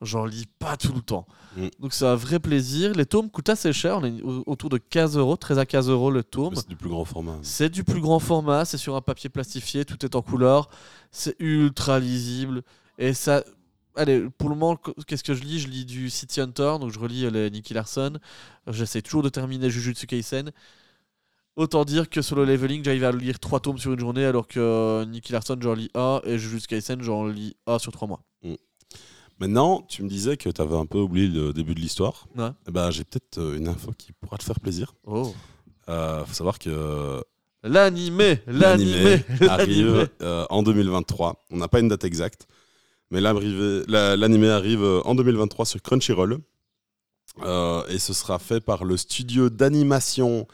j'en 0.02 0.26
lis 0.26 0.46
pas 0.60 0.78
tout 0.78 0.94
le 0.94 1.02
temps. 1.02 1.26
Mm. 1.58 1.68
Donc 1.80 1.94
c'est 1.94 2.06
un 2.06 2.16
vrai 2.16 2.40
plaisir. 2.40 2.94
Les 2.94 3.06
tomes 3.06 3.30
coûtent 3.30 3.50
assez 3.50 3.72
cher, 3.74 4.00
on 4.00 4.04
est 4.06 4.22
au- 4.22 4.44
autour 4.46 4.70
de 4.70 4.78
15 4.78 5.18
euros, 5.18 5.36
13 5.38 5.60
à 5.60 5.66
15 5.66 5.90
euros 5.90 6.12
le 6.12 6.24
tome. 6.24 6.56
C'est 6.56 6.68
du 6.68 6.76
plus 6.76 6.90
grand 6.90 7.06
format. 7.06 7.38
C'est 7.42 7.70
du 7.70 7.84
plus 7.84 8.02
grand 8.02 8.20
format, 8.20 8.66
c'est 8.66 8.78
sur 8.78 8.96
un 8.96 9.02
papier 9.02 9.30
plastifié, 9.30 9.86
tout 9.86 10.04
est 10.06 10.16
en 10.16 10.22
couleur, 10.22 10.70
c'est 11.12 11.36
ultra 11.40 12.00
lisible 12.00 12.62
et 12.98 13.14
ça. 13.14 13.44
Allez, 13.98 14.28
pour 14.38 14.50
le 14.50 14.56
moment, 14.56 14.78
qu'est-ce 15.08 15.24
que 15.24 15.34
je 15.34 15.42
lis? 15.44 15.60
Je 15.62 15.70
lis 15.70 15.86
du 15.86 16.10
City 16.10 16.42
Hunter, 16.42 16.76
donc 16.82 16.92
je 16.92 17.00
relis 17.00 17.32
les 17.32 17.50
Nicky 17.50 17.74
Larson. 17.74 18.20
J'essaie 18.68 19.02
toujours 19.02 19.24
de 19.24 19.30
terminer 19.30 19.70
Jujutsu 19.70 20.06
Kaisen. 20.06 20.52
Autant 21.56 21.86
dire 21.86 22.10
que 22.10 22.22
sur 22.22 22.36
le 22.36 22.44
leveling, 22.44 22.84
j'arrive 22.84 23.06
à 23.06 23.14
lire 23.14 23.40
3 23.40 23.62
tomes 23.62 23.78
sur 23.78 23.94
une 23.94 24.00
journée, 24.02 24.26
alors 24.26 24.46
que 24.50 24.60
euh, 24.60 25.06
Nicky 25.06 25.32
Larson, 25.32 25.58
j'en 25.62 25.74
lis 25.74 25.90
un, 25.96 26.20
et 26.26 26.38
Jujutsu 26.38 26.68
Kaisen, 26.68 27.02
j'en 27.02 27.28
lis 27.28 27.56
un 27.66 27.80
sur 27.80 27.94
3 27.94 28.10
mois. 28.10 28.20
Maintenant, 29.40 29.82
tu 29.88 30.04
me 30.04 30.08
disais 30.10 30.38
que 30.38 30.50
tu 30.50 30.62
avais 30.62 30.78
un 30.78 30.86
peu 30.86 31.00
oublié 31.00 31.28
le 31.28 31.52
début 31.52 31.76
de 31.76 31.80
l'histoire. 31.80 32.28
Ouais. 32.38 32.50
Eh 32.68 32.72
ben, 32.72 32.90
j'ai 32.92 33.04
peut-être 33.04 33.38
euh, 33.38 33.58
une 33.58 33.68
info 33.68 33.92
qui 33.98 34.14
pourra 34.14 34.38
te 34.38 34.44
faire 34.44 34.60
plaisir. 34.60 34.94
Oh. 35.06 35.34
Euh, 35.90 36.24
faut 36.26 36.34
savoir 36.34 36.58
que 36.58 37.22
L'animé, 37.68 38.42
l'animé, 38.46 39.24
l'animé 39.40 39.48
arrive 39.50 40.10
euh, 40.22 40.46
en 40.52 40.62
2023. 40.62 41.46
On 41.50 41.58
n'a 41.58 41.68
pas 41.68 41.80
une 41.80 41.88
date 41.88 42.04
exacte, 42.04 42.48
mais 43.10 43.20
l'animé 43.20 44.50
arrive 44.50 44.84
euh, 44.84 45.02
en 45.04 45.16
2023 45.16 45.66
sur 45.66 45.82
Crunchyroll. 45.82 46.40
Euh, 47.42 47.86
et 47.88 47.98
ce 47.98 48.14
sera 48.14 48.38
fait 48.38 48.62
par 48.62 48.86
le 48.86 48.98
studio 48.98 49.50
d'animation 49.50 50.48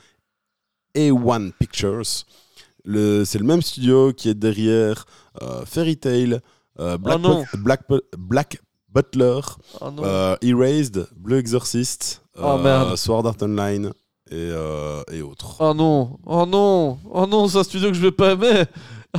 A1 0.95 1.51
Pictures. 1.51 2.05
C'est 2.05 2.85
le 2.85 3.43
même 3.43 3.61
studio 3.61 4.13
qui 4.13 4.29
est 4.29 4.33
derrière 4.33 5.05
euh, 5.41 5.65
Fairy 5.65 5.97
Tail, 5.97 6.39
euh, 6.79 6.97
Black, 6.97 7.19
Oh 7.25 7.43
Black, 7.57 7.81
Black 8.17 8.61
Butler, 8.93 9.39
Oh 9.79 9.89
euh, 9.99 10.35
Erased, 10.41 11.07
Blue 11.15 11.37
Exorcist, 11.37 12.21
Oh, 12.37 12.57
euh. 12.65 12.95
Sword 12.95 13.25
Art 13.27 13.37
Online 13.41 13.91
et, 14.29 14.33
euh, 14.35 15.03
et 15.11 15.21
autres. 15.21 15.57
Oh 15.59 15.73
non, 15.73 16.17
oh 16.25 16.45
non, 16.45 16.97
oh 17.09 17.27
non, 17.27 17.47
c'est 17.47 17.59
un 17.59 17.63
studio 17.63 17.89
que 17.89 17.95
je 17.95 18.01
vais 18.01 18.11
pas 18.11 18.31
aimer. 18.31 18.63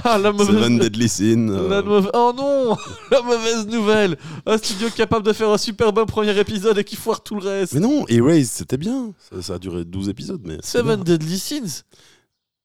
Ah, 0.05 0.17
la 0.17 0.33
mauvaise. 0.33 0.57
Seven 0.57 0.79
Deadly 0.79 1.07
Sin. 1.07 1.49
La 1.69 1.83
Oh 2.15 2.33
non, 2.35 2.75
la 3.11 3.21
mauvaise 3.21 3.67
nouvelle. 3.67 4.17
Un 4.47 4.57
studio 4.57 4.89
capable 4.89 5.27
de 5.27 5.35
faire 5.35 5.51
un 5.51 5.59
super 5.59 5.93
bon 5.93 6.07
premier 6.07 6.35
épisode 6.39 6.79
et 6.79 6.85
qui 6.85 6.97
foire 6.97 7.23
tout 7.23 7.35
le 7.35 7.43
reste. 7.47 7.75
Mais 7.75 7.81
non, 7.81 8.07
Erased, 8.09 8.47
c'était 8.47 8.79
bien. 8.79 9.13
Ça, 9.19 9.43
ça 9.43 9.55
a 9.57 9.59
duré 9.59 9.85
12 9.85 10.09
épisodes, 10.09 10.41
mais. 10.45 10.57
Seven 10.63 11.03
bien. 11.03 11.19
Deadly 11.19 11.39
Sins. 11.39 11.83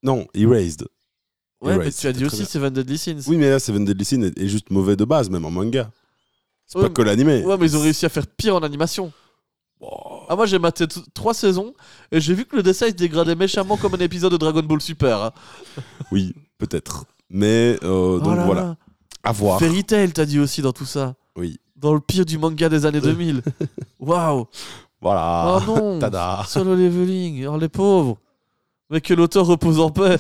Non, 0.02 0.26
Erased. 0.34 0.88
Ouais, 1.60 1.78
mais 1.78 1.92
tu 1.92 2.08
as 2.08 2.14
dit 2.14 2.24
aussi 2.24 2.38
très 2.38 2.46
Seven 2.46 2.74
Deadly 2.74 2.98
Sins. 2.98 3.24
Oui, 3.28 3.36
mais 3.36 3.50
là, 3.50 3.60
Seven 3.60 3.84
Deadly 3.84 4.06
Sin 4.06 4.22
est, 4.22 4.40
est 4.40 4.48
juste 4.48 4.70
mauvais 4.70 4.96
de 4.96 5.04
base, 5.04 5.30
même 5.30 5.44
en 5.44 5.52
manga. 5.52 5.92
C'est 6.68 6.78
Ouais, 6.80 6.84
pas 6.86 6.90
que 6.94 7.02
l'animé. 7.02 7.44
Ouais, 7.46 7.58
mais 7.58 7.66
ils 7.66 7.78
ont 7.78 7.82
réussi 7.82 8.06
à 8.06 8.10
faire 8.10 8.28
pire 8.28 8.56
en 8.56 8.60
animation. 8.60 9.12
Oh. 9.80 10.22
Ah, 10.28 10.36
moi 10.36 10.46
j'ai 10.48 10.58
maté 10.60 10.86
trois 11.14 11.34
saisons 11.34 11.74
et 12.12 12.20
j'ai 12.20 12.34
vu 12.34 12.46
que 12.46 12.56
le 12.56 12.64
dessin 12.64 12.88
il 12.88 12.92
se 12.92 12.96
dégradait 12.96 13.36
méchamment 13.36 13.78
comme 13.78 13.94
un 13.94 14.00
épisode 14.00 14.32
de 14.32 14.38
Dragon 14.38 14.64
Ball 14.64 14.82
Super. 14.82 15.22
hein. 15.22 15.32
Oui, 16.12 16.34
peut-être. 16.58 17.06
Mais 17.30 17.78
euh, 17.84 18.18
donc 18.20 18.28
Oh 18.34 18.36
là 18.36 18.46
voilà, 18.46 18.62
là. 18.62 18.76
à 19.24 19.32
voir. 19.32 19.60
Fairy 19.60 19.84
Tail, 19.84 20.12
t'as 20.14 20.26
dit 20.26 20.40
aussi 20.40 20.62
dans 20.62 20.74
tout 20.74 20.86
ça. 20.86 21.14
Oui, 21.38 21.60
Dans 21.76 21.94
le 21.94 22.00
pire 22.00 22.26
du 22.26 22.38
manga 22.40 22.68
des 22.70 22.86
années 22.88 23.02
2000. 23.02 23.42
Waouh. 24.00 24.48
voilà. 25.00 25.60
Oh 25.60 25.62
non. 25.68 26.00
Tada. 26.00 26.44
Solo 26.48 26.74
leveling. 26.76 27.46
Oh 27.46 27.58
les 27.58 27.70
pauvres. 27.70 28.18
Mais 28.90 29.00
que 29.00 29.14
l'auteur 29.14 29.46
repose 29.46 29.80
en 29.80 29.92
paix. 29.92 30.18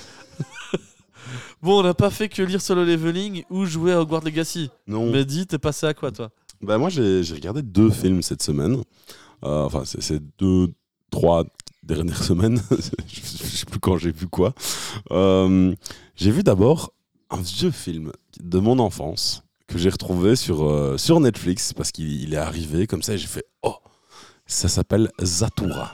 Bon, 1.61 1.79
on 1.79 1.83
n'a 1.83 1.93
pas 1.93 2.09
fait 2.09 2.29
que 2.29 2.41
lire 2.41 2.61
Solo 2.61 2.83
leveling 2.83 3.43
ou 3.49 3.65
jouer 3.65 3.93
à 3.93 4.01
Hogwarts 4.01 4.23
Legacy. 4.23 4.69
Non. 4.87 5.11
Mais 5.11 5.25
dis, 5.25 5.47
t'es 5.47 5.57
passé 5.57 5.85
à 5.85 5.93
quoi 5.93 6.11
toi? 6.11 6.29
Bah, 6.61 6.77
moi, 6.77 6.89
j'ai 6.89 7.21
regardé 7.33 7.61
deux 7.61 7.91
films 7.91 8.21
cette 8.21 8.41
semaine. 8.41 8.81
Euh, 9.43 9.63
enfin, 9.63 9.83
c'est 9.85 10.21
deux, 10.39 10.73
trois 11.11 11.45
dernières 11.83 12.23
semaines. 12.23 12.61
je 13.07 13.21
sais 13.21 13.65
plus 13.65 13.79
quand 13.79 13.97
j'ai 13.97 14.11
vu 14.11 14.27
quoi. 14.27 14.53
Euh, 15.11 15.73
j'ai 16.15 16.31
vu 16.31 16.43
d'abord 16.43 16.93
un 17.29 17.41
vieux 17.41 17.71
film 17.71 18.11
de 18.41 18.59
mon 18.59 18.79
enfance 18.79 19.43
que 19.67 19.77
j'ai 19.77 19.89
retrouvé 19.89 20.35
sur, 20.35 20.65
euh, 20.65 20.97
sur 20.97 21.19
Netflix 21.19 21.73
parce 21.73 21.91
qu'il 21.91 22.23
il 22.23 22.33
est 22.33 22.37
arrivé 22.37 22.87
comme 22.87 23.01
ça 23.03 23.13
et 23.13 23.17
j'ai 23.17 23.27
fait 23.27 23.45
Oh 23.61 23.75
Ça 24.45 24.69
s'appelle 24.69 25.11
Zatura. 25.21 25.93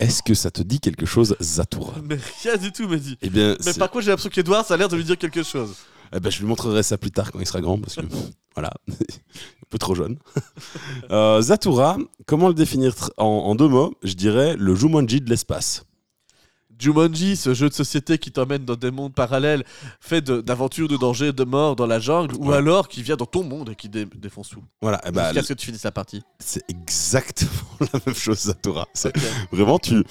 Est-ce 0.00 0.22
que 0.22 0.34
ça 0.34 0.50
te 0.50 0.62
dit 0.62 0.80
quelque 0.80 1.06
chose, 1.06 1.36
Zatura 1.40 1.94
Mais 2.02 2.18
rien 2.42 2.56
du 2.56 2.72
tout, 2.72 2.88
Mehdi. 2.88 3.16
Eh 3.22 3.30
bien, 3.30 3.56
Mais 3.64 3.74
par 3.74 3.90
contre, 3.90 4.04
j'ai 4.04 4.10
l'impression 4.10 4.30
qu'Edouard, 4.30 4.64
ça 4.66 4.74
a 4.74 4.76
l'air 4.76 4.88
de 4.88 4.96
lui 4.96 5.04
dire 5.04 5.16
quelque 5.18 5.42
chose. 5.42 5.76
eh 6.12 6.18
ben, 6.20 6.30
je 6.30 6.38
lui 6.40 6.46
montrerai 6.46 6.82
ça 6.82 6.96
plus 6.98 7.10
tard 7.12 7.30
quand 7.30 7.38
il 7.38 7.46
sera 7.46 7.60
grand 7.60 7.78
parce 7.78 7.94
que 7.96 8.00
voilà, 8.54 8.72
un 8.90 9.66
peu 9.68 9.78
trop 9.78 9.94
jeune. 9.94 10.16
Euh, 11.10 11.40
Zatura, 11.42 11.98
comment 12.26 12.48
le 12.48 12.54
définir 12.54 12.94
en, 13.16 13.24
en 13.26 13.54
deux 13.56 13.66
mots 13.68 13.92
Je 14.04 14.14
dirais 14.14 14.54
le 14.56 14.74
Jumanji 14.76 15.20
de 15.20 15.28
l'espace. 15.28 15.84
Jumanji, 16.80 17.36
ce 17.36 17.54
jeu 17.54 17.68
de 17.68 17.74
société 17.74 18.18
qui 18.18 18.32
t'emmène 18.32 18.64
dans 18.64 18.74
des 18.76 18.90
mondes 18.90 19.14
parallèles, 19.14 19.64
fait 20.00 20.20
de- 20.20 20.40
d'aventures, 20.40 20.88
de, 20.88 20.96
dangers, 20.96 21.32
de 21.32 21.44
morts 21.44 21.76
dans 21.76 21.86
la 21.86 21.98
jungle, 22.00 22.34
ou 22.38 22.52
alors 22.52 22.88
qui 22.88 23.02
vient 23.02 23.16
dans 23.16 23.26
ton 23.26 23.44
monde 23.44 23.70
et 23.70 23.74
qui 23.74 23.88
dé- 23.88 24.06
défonce 24.16 24.48
tout. 24.48 24.62
Voilà, 24.82 25.00
eh 25.06 25.10
ben, 25.10 25.26
Jusqu'à 25.26 25.42
ce 25.42 25.48
que 25.48 25.58
tu 25.58 25.66
finisses 25.66 25.84
la 25.84 25.92
partie. 25.92 26.22
c'est 26.38 26.62
exactement 26.68 27.50
la 27.92 28.00
même 28.06 28.14
chose 28.14 28.38
Zatura. 28.38 28.86
C'est 28.94 29.16
Ok. 29.16 29.22
vraiment 29.52 29.78
tu 29.78 30.02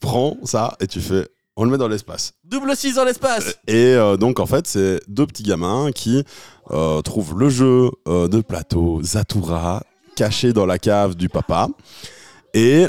prends 0.00 0.36
ça 0.44 0.76
et 0.80 0.86
tu 0.86 1.00
fais 1.00 1.28
on 1.56 1.64
le 1.64 1.70
met 1.70 1.78
dans 1.78 1.86
l'espace. 1.86 2.32
Double 2.42 2.74
6 2.74 2.94
dans 2.96 3.04
l'espace 3.04 3.56
Et 3.68 3.74
euh, 3.94 4.16
donc 4.16 4.40
en 4.40 4.46
fait, 4.46 4.66
c'est 4.66 5.00
deux 5.06 5.24
petits 5.24 5.44
gamins 5.44 5.92
qui 5.92 6.24
euh, 6.72 7.00
trouvent 7.00 7.38
le 7.38 7.48
jeu 7.48 7.90
euh, 8.08 8.26
de 8.26 8.40
plateau 8.40 9.00
Zatura 9.04 9.84
caché 10.16 10.52
dans 10.52 10.66
la 10.66 10.78
cave 10.80 11.14
du 11.14 11.28
papa. 11.28 11.68
Et 12.54 12.86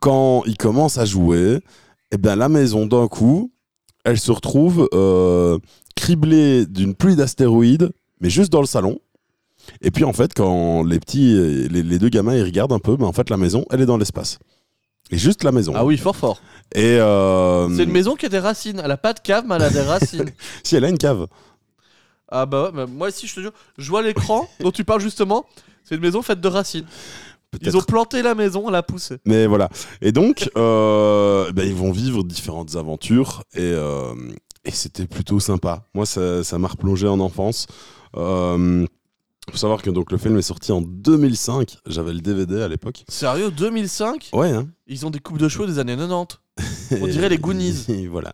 quand 0.00 0.42
ils 0.46 0.56
commencent 0.56 0.98
à 0.98 1.04
jouer, 1.04 1.60
eh 2.12 2.18
bien 2.18 2.36
la 2.36 2.48
maison 2.48 2.86
d'un 2.86 3.08
coup, 3.08 3.52
elle 4.04 4.18
se 4.18 4.30
retrouve 4.30 4.88
euh, 4.94 5.58
criblée 5.94 6.66
d'une 6.66 6.94
pluie 6.94 7.16
d'astéroïdes, 7.16 7.90
mais 8.20 8.30
juste 8.30 8.52
dans 8.52 8.60
le 8.60 8.66
salon. 8.66 8.98
Et 9.82 9.90
puis 9.90 10.04
en 10.04 10.12
fait, 10.12 10.32
quand 10.34 10.84
les 10.84 11.00
petits, 11.00 11.34
les, 11.68 11.82
les 11.82 11.98
deux 11.98 12.08
gamins, 12.08 12.34
ils 12.36 12.44
regardent 12.44 12.72
un 12.72 12.78
peu, 12.78 12.96
ben, 12.96 13.06
en 13.06 13.12
fait 13.12 13.30
la 13.30 13.36
maison, 13.36 13.64
elle 13.70 13.80
est 13.80 13.86
dans 13.86 13.96
l'espace. 13.96 14.38
Et 15.10 15.18
juste 15.18 15.44
la 15.44 15.52
maison. 15.52 15.72
Ah 15.76 15.84
oui, 15.84 15.96
fort 15.96 16.16
fort. 16.16 16.40
Et 16.74 16.98
euh, 16.98 17.68
C'est 17.76 17.84
une 17.84 17.92
maison 17.92 18.16
qui 18.16 18.26
a 18.26 18.28
des 18.28 18.40
racines. 18.40 18.80
Elle 18.82 18.90
a 18.90 18.96
pas 18.96 19.12
de 19.12 19.20
cave, 19.20 19.44
mais 19.46 19.54
elle 19.54 19.62
a 19.62 19.70
des 19.70 19.80
racines. 19.82 20.30
si 20.64 20.74
elle 20.74 20.84
a 20.84 20.88
une 20.88 20.98
cave. 20.98 21.26
ah 22.28 22.44
bah 22.44 22.70
ouais, 22.74 22.86
moi 22.86 23.08
aussi, 23.08 23.26
je 23.26 23.34
te 23.36 23.40
jure, 23.40 23.52
je 23.78 23.88
vois 23.88 24.02
l'écran 24.02 24.48
dont 24.60 24.72
tu 24.72 24.84
parles 24.84 25.00
justement. 25.00 25.46
C'est 25.84 25.94
une 25.94 26.00
maison 26.00 26.22
faite 26.22 26.40
de 26.40 26.48
racines. 26.48 26.86
Ils 27.62 27.76
ont 27.76 27.80
planté 27.82 28.22
la 28.22 28.34
maison, 28.34 28.68
elle 28.68 28.74
a 28.74 28.82
poussé. 28.82 29.16
Mais 29.24 29.46
voilà. 29.46 29.68
Et 30.02 30.12
donc, 30.12 30.50
euh, 30.56 31.50
ben, 31.52 31.66
ils 31.66 31.74
vont 31.74 31.92
vivre 31.92 32.22
différentes 32.24 32.76
aventures 32.76 33.42
et, 33.54 33.60
euh, 33.60 34.14
et 34.64 34.70
c'était 34.70 35.06
plutôt 35.06 35.40
sympa. 35.40 35.84
Moi, 35.94 36.06
ça 36.06 36.42
ça 36.44 36.58
m'a 36.58 36.68
replongé 36.68 37.06
en 37.08 37.20
enfance. 37.20 37.66
Euh, 38.16 38.86
faut 39.50 39.56
savoir 39.58 39.80
que 39.80 39.90
donc, 39.90 40.10
le 40.10 40.18
film 40.18 40.36
est 40.38 40.42
sorti 40.42 40.72
en 40.72 40.80
2005. 40.80 41.78
J'avais 41.86 42.12
le 42.12 42.20
DVD 42.20 42.62
à 42.62 42.68
l'époque. 42.68 43.04
Sérieux, 43.08 43.50
2005 43.52 44.30
Ouais, 44.32 44.50
hein. 44.50 44.66
Ils 44.88 45.06
ont 45.06 45.10
des 45.10 45.20
coupes 45.20 45.38
de 45.38 45.48
cheveux 45.48 45.66
des 45.68 45.78
années 45.78 45.96
90. 45.96 46.38
On 47.02 47.06
dirait 47.06 47.28
les 47.28 47.38
Goonies. 47.38 47.84
Et 47.88 48.06
voilà. 48.08 48.32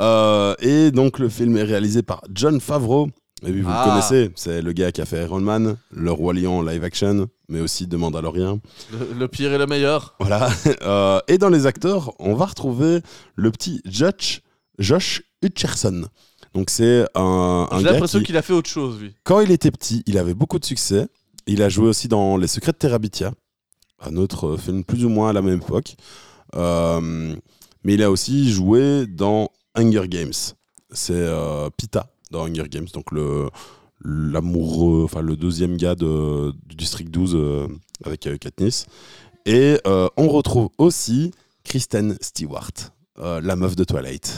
Euh, 0.00 0.54
et 0.60 0.90
donc, 0.92 1.18
le 1.18 1.28
film 1.28 1.56
est 1.56 1.62
réalisé 1.62 2.02
par 2.02 2.22
John 2.32 2.60
Favreau. 2.60 3.08
Et 3.46 3.50
oui, 3.50 3.60
vous 3.60 3.68
Ah. 3.70 3.82
le 3.84 3.90
connaissez, 3.90 4.30
c'est 4.34 4.62
le 4.62 4.72
gars 4.72 4.92
qui 4.92 5.02
a 5.02 5.04
fait 5.04 5.22
Iron 5.24 5.40
Man, 5.40 5.76
Le 5.90 6.10
Roi 6.10 6.32
Lion 6.32 6.62
live 6.62 6.84
action, 6.84 7.26
mais 7.48 7.60
aussi 7.60 7.86
De 7.86 7.96
Mandalorian. 7.96 8.60
Le, 8.92 9.12
le 9.18 9.28
pire 9.28 9.52
et 9.52 9.58
le 9.58 9.66
meilleur. 9.66 10.14
Voilà. 10.20 10.50
Euh, 10.82 11.20
et 11.28 11.38
dans 11.38 11.48
les 11.48 11.66
acteurs, 11.66 12.12
on 12.18 12.34
va 12.34 12.46
retrouver 12.46 13.00
le 13.34 13.50
petit 13.50 13.80
Josh, 13.84 14.42
Josh 14.78 15.22
Hutcherson. 15.42 16.04
Donc 16.54 16.70
c'est 16.70 17.06
un, 17.14 17.68
un 17.70 17.78
J'ai 17.78 17.84
l'impression 17.84 18.18
qui, 18.20 18.26
qu'il 18.26 18.36
a 18.36 18.42
fait 18.42 18.52
autre 18.52 18.68
chose, 18.68 19.00
lui. 19.00 19.14
quand 19.24 19.40
il 19.40 19.50
était 19.50 19.70
petit, 19.70 20.02
il 20.06 20.16
avait 20.18 20.34
beaucoup 20.34 20.58
de 20.58 20.64
succès. 20.64 21.08
Il 21.46 21.62
a 21.62 21.68
joué 21.68 21.88
aussi 21.88 22.08
dans 22.08 22.36
Les 22.36 22.46
Secrets 22.46 22.72
de 22.72 22.76
Terabithia, 22.78 23.32
un 24.00 24.16
autre 24.16 24.48
euh, 24.48 24.56
film 24.56 24.84
plus 24.84 25.04
ou 25.04 25.08
moins 25.08 25.30
à 25.30 25.32
la 25.32 25.42
même 25.42 25.60
époque. 25.60 25.96
Euh, 26.54 27.34
mais 27.84 27.94
il 27.94 28.02
a 28.02 28.10
aussi 28.10 28.50
joué 28.52 29.06
dans 29.06 29.50
Hunger 29.74 30.08
Games. 30.08 30.32
C'est 30.90 31.12
euh, 31.14 31.68
Pita 31.76 32.08
dans 32.30 32.44
Hunger 32.46 32.68
Games, 32.68 32.88
donc 32.92 33.12
le 33.12 33.48
l'amoureux, 34.06 35.02
enfin 35.04 35.20
le 35.20 35.36
deuxième 35.36 35.76
gars 35.76 35.94
de, 35.96 36.52
du 36.66 36.76
district 36.76 37.10
12 37.10 37.32
euh, 37.34 37.66
avec 38.04 38.26
euh, 38.26 38.36
Katniss. 38.38 38.86
Et 39.44 39.78
euh, 39.86 40.08
on 40.16 40.28
retrouve 40.28 40.68
aussi 40.78 41.32
Kristen 41.64 42.16
Stewart, 42.20 42.70
euh, 43.18 43.40
la 43.42 43.56
meuf 43.56 43.74
de 43.76 43.84
Twilight. 43.84 44.36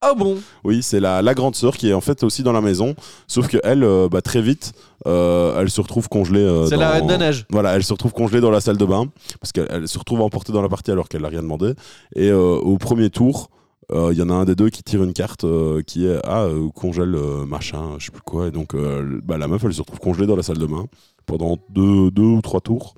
Ah 0.00 0.14
bon? 0.14 0.38
Oui, 0.62 0.84
c'est 0.84 1.00
la, 1.00 1.22
la 1.22 1.34
grande 1.34 1.56
sœur 1.56 1.76
qui 1.76 1.88
est 1.88 1.92
en 1.92 2.00
fait 2.00 2.22
aussi 2.22 2.44
dans 2.44 2.52
la 2.52 2.60
maison, 2.60 2.94
sauf 3.26 3.48
que 3.48 3.56
elle, 3.64 3.82
euh, 3.82 4.08
bah, 4.08 4.22
très 4.22 4.40
vite, 4.40 4.72
euh, 5.08 5.60
elle 5.60 5.70
se 5.70 5.80
retrouve 5.80 6.08
congelée. 6.08 6.38
euh, 6.38 6.66
C'est 6.66 6.76
la 6.76 6.90
Reine 6.90 7.08
des 7.08 7.18
Neiges. 7.18 7.46
Voilà, 7.50 7.74
elle 7.74 7.82
se 7.82 7.92
retrouve 7.92 8.12
congelée 8.12 8.40
dans 8.40 8.52
la 8.52 8.60
salle 8.60 8.76
de 8.76 8.84
bain 8.84 9.06
parce 9.40 9.50
qu'elle 9.50 9.66
elle 9.68 9.88
se 9.88 9.98
retrouve 9.98 10.20
emportée 10.20 10.52
dans 10.52 10.62
la 10.62 10.68
partie 10.68 10.92
alors 10.92 11.08
qu'elle 11.08 11.22
n'a 11.22 11.28
rien 11.28 11.42
demandé. 11.42 11.72
Et 12.14 12.28
euh, 12.30 12.38
au 12.38 12.78
premier 12.78 13.10
tour, 13.10 13.50
euh, 13.92 14.10
il 14.12 14.18
y 14.18 14.22
en 14.22 14.30
a 14.30 14.34
un 14.34 14.44
des 14.44 14.54
deux 14.54 14.68
qui 14.70 14.82
tire 14.82 15.02
une 15.02 15.12
carte 15.12 15.44
euh, 15.44 15.82
qui 15.82 16.06
est 16.06 16.18
ah 16.24 16.44
euh, 16.44 16.68
congèle 16.70 17.14
euh, 17.14 17.46
machin, 17.46 17.96
je 17.98 18.06
sais 18.06 18.12
plus 18.12 18.22
quoi. 18.22 18.48
Et 18.48 18.50
donc 18.50 18.74
euh, 18.74 19.20
bah, 19.24 19.38
la 19.38 19.48
meuf, 19.48 19.64
elle 19.64 19.72
se 19.74 19.80
retrouve 19.80 20.00
congelée 20.00 20.26
dans 20.26 20.36
la 20.36 20.42
salle 20.42 20.58
de 20.58 20.66
bain 20.66 20.86
pendant 21.26 21.56
deux, 21.70 22.10
deux 22.10 22.22
ou 22.22 22.40
trois 22.42 22.60
tours. 22.60 22.94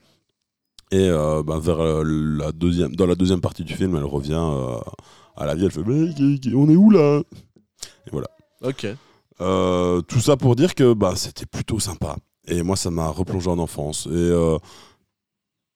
Et 0.93 1.09
euh, 1.09 1.43
bah, 1.45 1.59
vers 1.61 1.80
euh, 1.80 2.03
la 2.05 2.51
deuxième, 2.53 2.97
dans 2.97 3.07
la 3.07 3.14
deuxième 3.14 3.41
partie 3.41 3.62
du 3.62 3.74
film, 3.74 3.95
elle 3.95 4.05
revient 4.05 4.32
euh, 4.34 4.78
à 5.36 5.47
la 5.47 5.55
vie. 5.55 5.64
Elle 5.66 5.70
fait 5.70 5.84
mais 5.86 6.11
on 6.55 6.68
est 6.68 6.76
où 6.76 6.91
là? 6.91 7.22
Ok. 8.62 8.86
euh, 9.41 10.01
tout 10.03 10.20
ça 10.20 10.36
pour 10.36 10.57
dire 10.57 10.74
que 10.74 10.93
bah, 10.93 11.14
c'était 11.16 11.47
plutôt 11.47 11.78
sympa. 11.78 12.16
Et 12.47 12.62
moi, 12.62 12.76
ça 12.76 12.91
m'a 12.91 13.09
replongé 13.09 13.49
en 13.49 13.59
enfance. 13.59 14.07
Et 14.07 14.11
euh, 14.11 14.59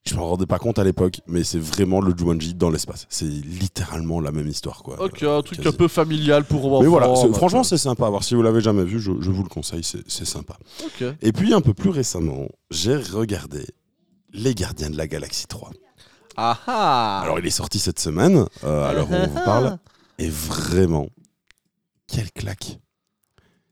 Je 0.06 0.14
m'en 0.16 0.28
rendais 0.28 0.44
pas 0.44 0.58
compte 0.58 0.78
à 0.78 0.84
l'époque, 0.84 1.22
mais 1.26 1.44
c'est 1.44 1.58
vraiment 1.58 2.02
le 2.02 2.12
Jumanji 2.16 2.52
dans 2.54 2.68
l'espace. 2.68 3.06
C'est 3.08 3.24
littéralement 3.24 4.20
la 4.20 4.32
même 4.32 4.46
histoire, 4.46 4.82
quoi. 4.82 5.00
Ok, 5.02 5.22
un 5.22 5.40
truc 5.40 5.56
quasi. 5.58 5.68
un 5.68 5.72
peu 5.72 5.88
familial 5.88 6.44
pour 6.44 6.66
enfants. 6.66 6.82
Mais 6.82 6.88
voilà, 6.88 7.16
c'est- 7.16 7.32
franchement, 7.32 7.64
c'est 7.64 7.78
sympa 7.78 8.06
à 8.06 8.10
voir. 8.10 8.22
Si 8.22 8.34
vous 8.34 8.42
l'avez 8.42 8.60
jamais 8.60 8.84
vu, 8.84 9.00
je, 9.00 9.12
je 9.20 9.30
vous 9.30 9.42
le 9.42 9.48
conseille, 9.48 9.82
c'est 9.82 10.02
c'est 10.06 10.26
sympa. 10.26 10.58
Et 11.22 11.32
puis, 11.32 11.54
un 11.54 11.62
peu 11.62 11.72
plus 11.72 11.88
récemment, 11.88 12.48
j'ai 12.70 12.96
regardé 12.96 13.64
Les 14.34 14.54
Gardiens 14.54 14.90
de 14.90 14.96
la 14.98 15.06
Galaxie 15.06 15.46
3. 15.46 15.70
Ah 16.36 16.58
ah 16.66 17.20
Alors, 17.22 17.38
il 17.38 17.46
est 17.46 17.50
sorti 17.50 17.78
cette 17.78 17.98
semaine, 17.98 18.44
euh, 18.64 18.84
à 18.86 18.92
l'heure 18.92 19.10
où 19.10 19.14
on 19.14 19.26
vous 19.26 19.44
parle, 19.44 19.78
et 20.18 20.28
vraiment, 20.28 21.08
quelle 22.08 22.30
claque 22.32 22.78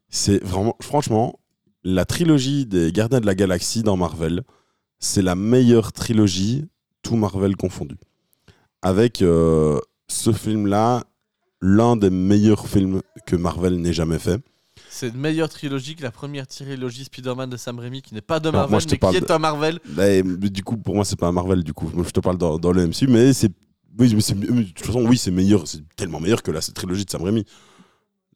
C'est 0.09 0.43
vraiment, 0.43 0.77
franchement, 0.81 1.39
la 1.85 2.07
trilogie 2.07 2.65
des 2.65 2.91
Gardiens 2.91 3.21
de 3.21 3.27
la 3.27 3.35
Galaxie 3.35 3.83
dans 3.83 3.97
Marvel, 3.99 4.45
c'est 5.03 5.21
la 5.21 5.35
meilleure 5.35 5.93
trilogie, 5.93 6.65
tout 7.03 7.17
Marvel 7.17 7.57
confondu. 7.57 7.97
Avec 8.81 9.21
euh, 9.21 9.79
ce 10.09 10.33
film-là, 10.33 11.05
l'un 11.61 11.97
des 11.97 12.09
meilleurs 12.11 12.67
films 12.69 13.03
que 13.27 13.37
Marvel 13.37 13.81
n'ait 13.81 13.93
jamais 13.93 14.19
fait. 14.19 14.41
C'est 14.89 15.09
une 15.09 15.17
meilleure 15.19 15.49
trilogie 15.49 15.97
que 15.97 16.03
la 16.03 16.11
première 16.11 16.47
trilogie 16.47 17.05
Spider-Man 17.05 17.51
de 17.51 17.57
Sam 17.57 17.79
Raimi 17.79 18.01
qui 18.03 18.15
n'est 18.15 18.21
pas 18.21 18.41
de 18.41 18.51
Marvel 18.51 18.71
moi, 18.71 18.79
je 18.81 18.87
te 18.87 18.93
mais 18.93 18.99
parle 18.99 19.15
qui 19.15 19.21
de- 19.21 19.27
est 19.27 19.31
un 19.31 19.39
Marvel. 19.39 19.81
Du 20.51 20.63
coup, 20.63 20.77
pour 20.77 20.95
moi, 20.95 21.05
c'est 21.05 21.19
pas 21.19 21.27
un 21.27 21.33
Marvel, 21.33 21.65
du 21.65 21.73
coup. 21.73 21.91
Moi, 21.95 22.05
je 22.07 22.11
te 22.11 22.21
parle 22.21 22.39
dans, 22.39 22.59
dans 22.59 22.73
le 22.73 22.87
MCU, 22.87 23.07
mais 23.09 23.33
c'est. 23.33 23.51
Oui, 23.99 24.15
mais 24.17 24.63
de 24.65 24.69
toute 24.71 24.87
façon, 24.87 25.05
oui, 25.07 25.19
c'est 25.19 25.31
meilleur. 25.31 25.67
C'est 25.67 25.83
tellement 25.97 26.21
meilleur 26.21 26.43
que 26.43 26.51
la 26.51 26.61
trilogie 26.61 27.05
de 27.05 27.11
Sam 27.11 27.23
Raimi. 27.23 27.45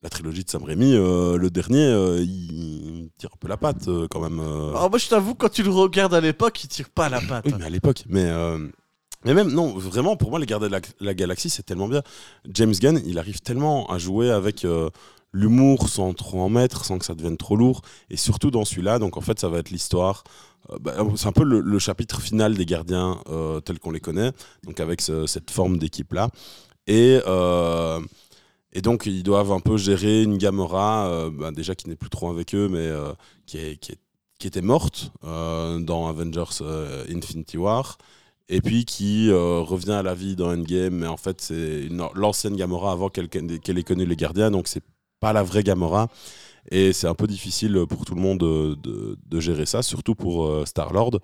La 0.06 0.10
trilogie 0.10 0.44
de 0.44 0.48
Sam 0.48 0.62
Raimi, 0.62 0.92
euh, 0.94 1.36
le 1.36 1.50
dernier, 1.50 1.82
euh, 1.84 2.20
il, 2.22 2.28
il 2.28 3.10
tire 3.18 3.30
un 3.34 3.36
peu 3.40 3.48
la 3.48 3.56
patte, 3.56 3.88
euh, 3.88 4.06
quand 4.08 4.20
même. 4.20 4.38
Alors 4.38 4.88
moi 4.88 5.00
je 5.00 5.08
t'avoue 5.08 5.34
quand 5.34 5.48
tu 5.48 5.64
le 5.64 5.70
regardes 5.70 6.14
à 6.14 6.20
l'époque 6.20 6.62
il 6.62 6.68
tire 6.68 6.90
pas 6.90 7.08
la 7.08 7.20
patte. 7.20 7.44
Oui, 7.46 7.52
mais 7.58 7.64
à 7.64 7.68
l'époque. 7.68 8.04
Mais, 8.08 8.30
mais 9.24 9.34
même, 9.34 9.50
non, 9.50 9.76
vraiment, 9.76 10.14
pour 10.16 10.30
moi, 10.30 10.38
les 10.38 10.46
Gardiens 10.46 10.68
de 10.68 10.72
la, 10.72 10.80
la 11.00 11.12
Galaxie, 11.14 11.50
c'est 11.50 11.64
tellement 11.64 11.88
bien. 11.88 12.02
James 12.48 12.70
Gunn, 12.80 13.00
il 13.04 13.18
arrive 13.18 13.40
tellement 13.40 13.86
à 13.90 13.98
jouer 13.98 14.30
avec 14.30 14.64
l'humour 15.32 15.88
sans 15.88 16.12
trop 16.14 16.40
en 16.40 16.50
mettre, 16.50 16.84
sans 16.84 16.98
que 17.00 17.04
ça 17.04 17.16
devienne 17.16 17.36
trop 17.36 17.56
lourd. 17.56 17.82
Et 18.08 18.16
surtout 18.16 18.52
dans 18.52 18.64
celui-là, 18.64 19.00
donc 19.00 19.16
en 19.16 19.20
fait, 19.22 19.40
ça 19.40 19.48
va 19.48 19.58
être 19.58 19.70
l'histoire. 19.70 20.22
euh, 20.70 20.78
bah, 20.80 20.94
c'est 21.16 21.26
un 21.26 21.32
peu 21.32 21.42
le, 21.42 21.58
le 21.58 21.78
chapitre 21.80 22.20
final 22.20 22.54
des 22.54 22.64
Gardiens 22.64 23.18
euh, 23.28 23.58
tels 23.58 23.80
qu'on 23.80 23.90
les 23.90 23.98
connaît, 23.98 24.30
donc 24.62 24.78
avec 24.78 25.00
ce- 25.00 25.26
cette 25.26 25.50
forme 25.50 25.78
d'équipe-là. 25.78 26.28
Et. 26.86 27.18
euh, 27.26 27.98
et 28.76 28.82
donc, 28.82 29.06
ils 29.06 29.22
doivent 29.22 29.52
un 29.52 29.60
peu 29.60 29.78
gérer 29.78 30.22
une 30.22 30.36
Gamora, 30.36 31.08
euh, 31.08 31.30
bah, 31.30 31.50
déjà 31.50 31.74
qui 31.74 31.88
n'est 31.88 31.96
plus 31.96 32.10
trop 32.10 32.28
avec 32.28 32.54
eux, 32.54 32.68
mais 32.68 32.86
euh, 32.86 33.14
qui, 33.46 33.58
était 34.44 34.60
morte 34.60 35.12
euh, 35.24 35.78
dans 35.78 36.08
Avengers 36.08 36.62
Infinity 37.10 37.56
War, 37.56 37.96
et 38.50 38.60
puis 38.60 38.84
qui 38.84 39.32
revient 39.32 39.92
à 39.92 40.02
la 40.02 40.12
vie 40.14 40.36
dans 40.36 40.52
Endgame, 40.52 40.94
mais 40.94 41.06
en 41.06 41.16
fait, 41.16 41.40
c'est 41.40 41.88
l'ancienne 42.14 42.54
Gamora 42.54 42.92
avant 42.92 43.08
qu'elle 43.08 43.30
ait 43.32 43.82
connu 43.82 44.04
les 44.04 44.16
Gardiens, 44.16 44.50
donc 44.50 44.68
c'est 44.68 44.84
pas 45.20 45.32
la 45.32 45.42
vraie 45.42 45.62
Gamora. 45.62 46.08
Et 46.70 46.92
c'est 46.92 47.06
un 47.06 47.14
peu 47.14 47.26
difficile 47.26 47.86
pour 47.88 48.04
tout 48.04 48.14
le 48.14 48.20
monde 48.20 48.38
de, 48.40 49.40
gérer 49.40 49.64
ça, 49.64 49.80
surtout 49.80 50.14
pour 50.14 50.66
Star-Lord, 50.66 51.20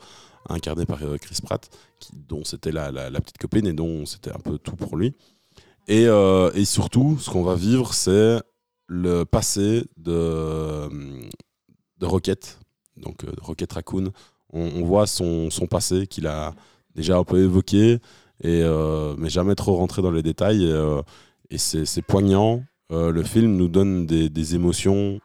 incarné 0.49 0.87
par 0.87 1.01
Chris 1.21 1.39
Pratt, 1.43 1.69
qui, 2.01 2.13
dont 2.29 2.45
c'était 2.45 2.73
la 2.73 2.93
petite 3.21 3.37
copine 3.37 3.67
et 3.67 3.75
dont 3.75 4.07
c'était 4.07 4.33
un 4.33 4.41
peu 4.41 4.57
tout 4.57 4.77
pour 4.77 4.97
lui. 4.97 5.15
Et, 5.89 6.07
euh, 6.07 6.51
et 6.55 6.65
surtout, 6.65 7.19
ce 7.21 7.31
qu'on 7.31 7.43
va 7.43 7.55
vivre, 7.55 7.93
c'est 7.95 8.41
le 8.87 9.25
passé 9.25 9.85
de, 9.97 10.89
de 11.99 12.07
Rocket, 12.07 12.59
donc 12.97 13.25
euh, 13.25 13.33
Rocket 13.41 13.73
Raccoon. 13.73 14.13
On, 14.55 14.85
voit 14.85 15.07
son, 15.07 15.49
passé 15.71 16.07
qu'il 16.07 16.27
a 16.27 16.55
déjà 16.95 17.17
un 17.17 17.25
peu 17.25 17.43
évoqué, 17.43 18.01
euh, 18.45 19.15
mais 19.17 19.31
jamais 19.31 19.55
trop 19.55 19.77
rentré 19.77 20.03
dans 20.03 20.11
les 20.11 20.23
détails. 20.23 20.71
Et, 21.51 21.57
c'est 21.57 22.03
poignant. 22.03 22.63
Le 22.91 23.23
film 23.23 23.57
nous 23.57 23.69
donne 23.69 24.07
des, 24.07 24.55
émotions, 24.55 25.21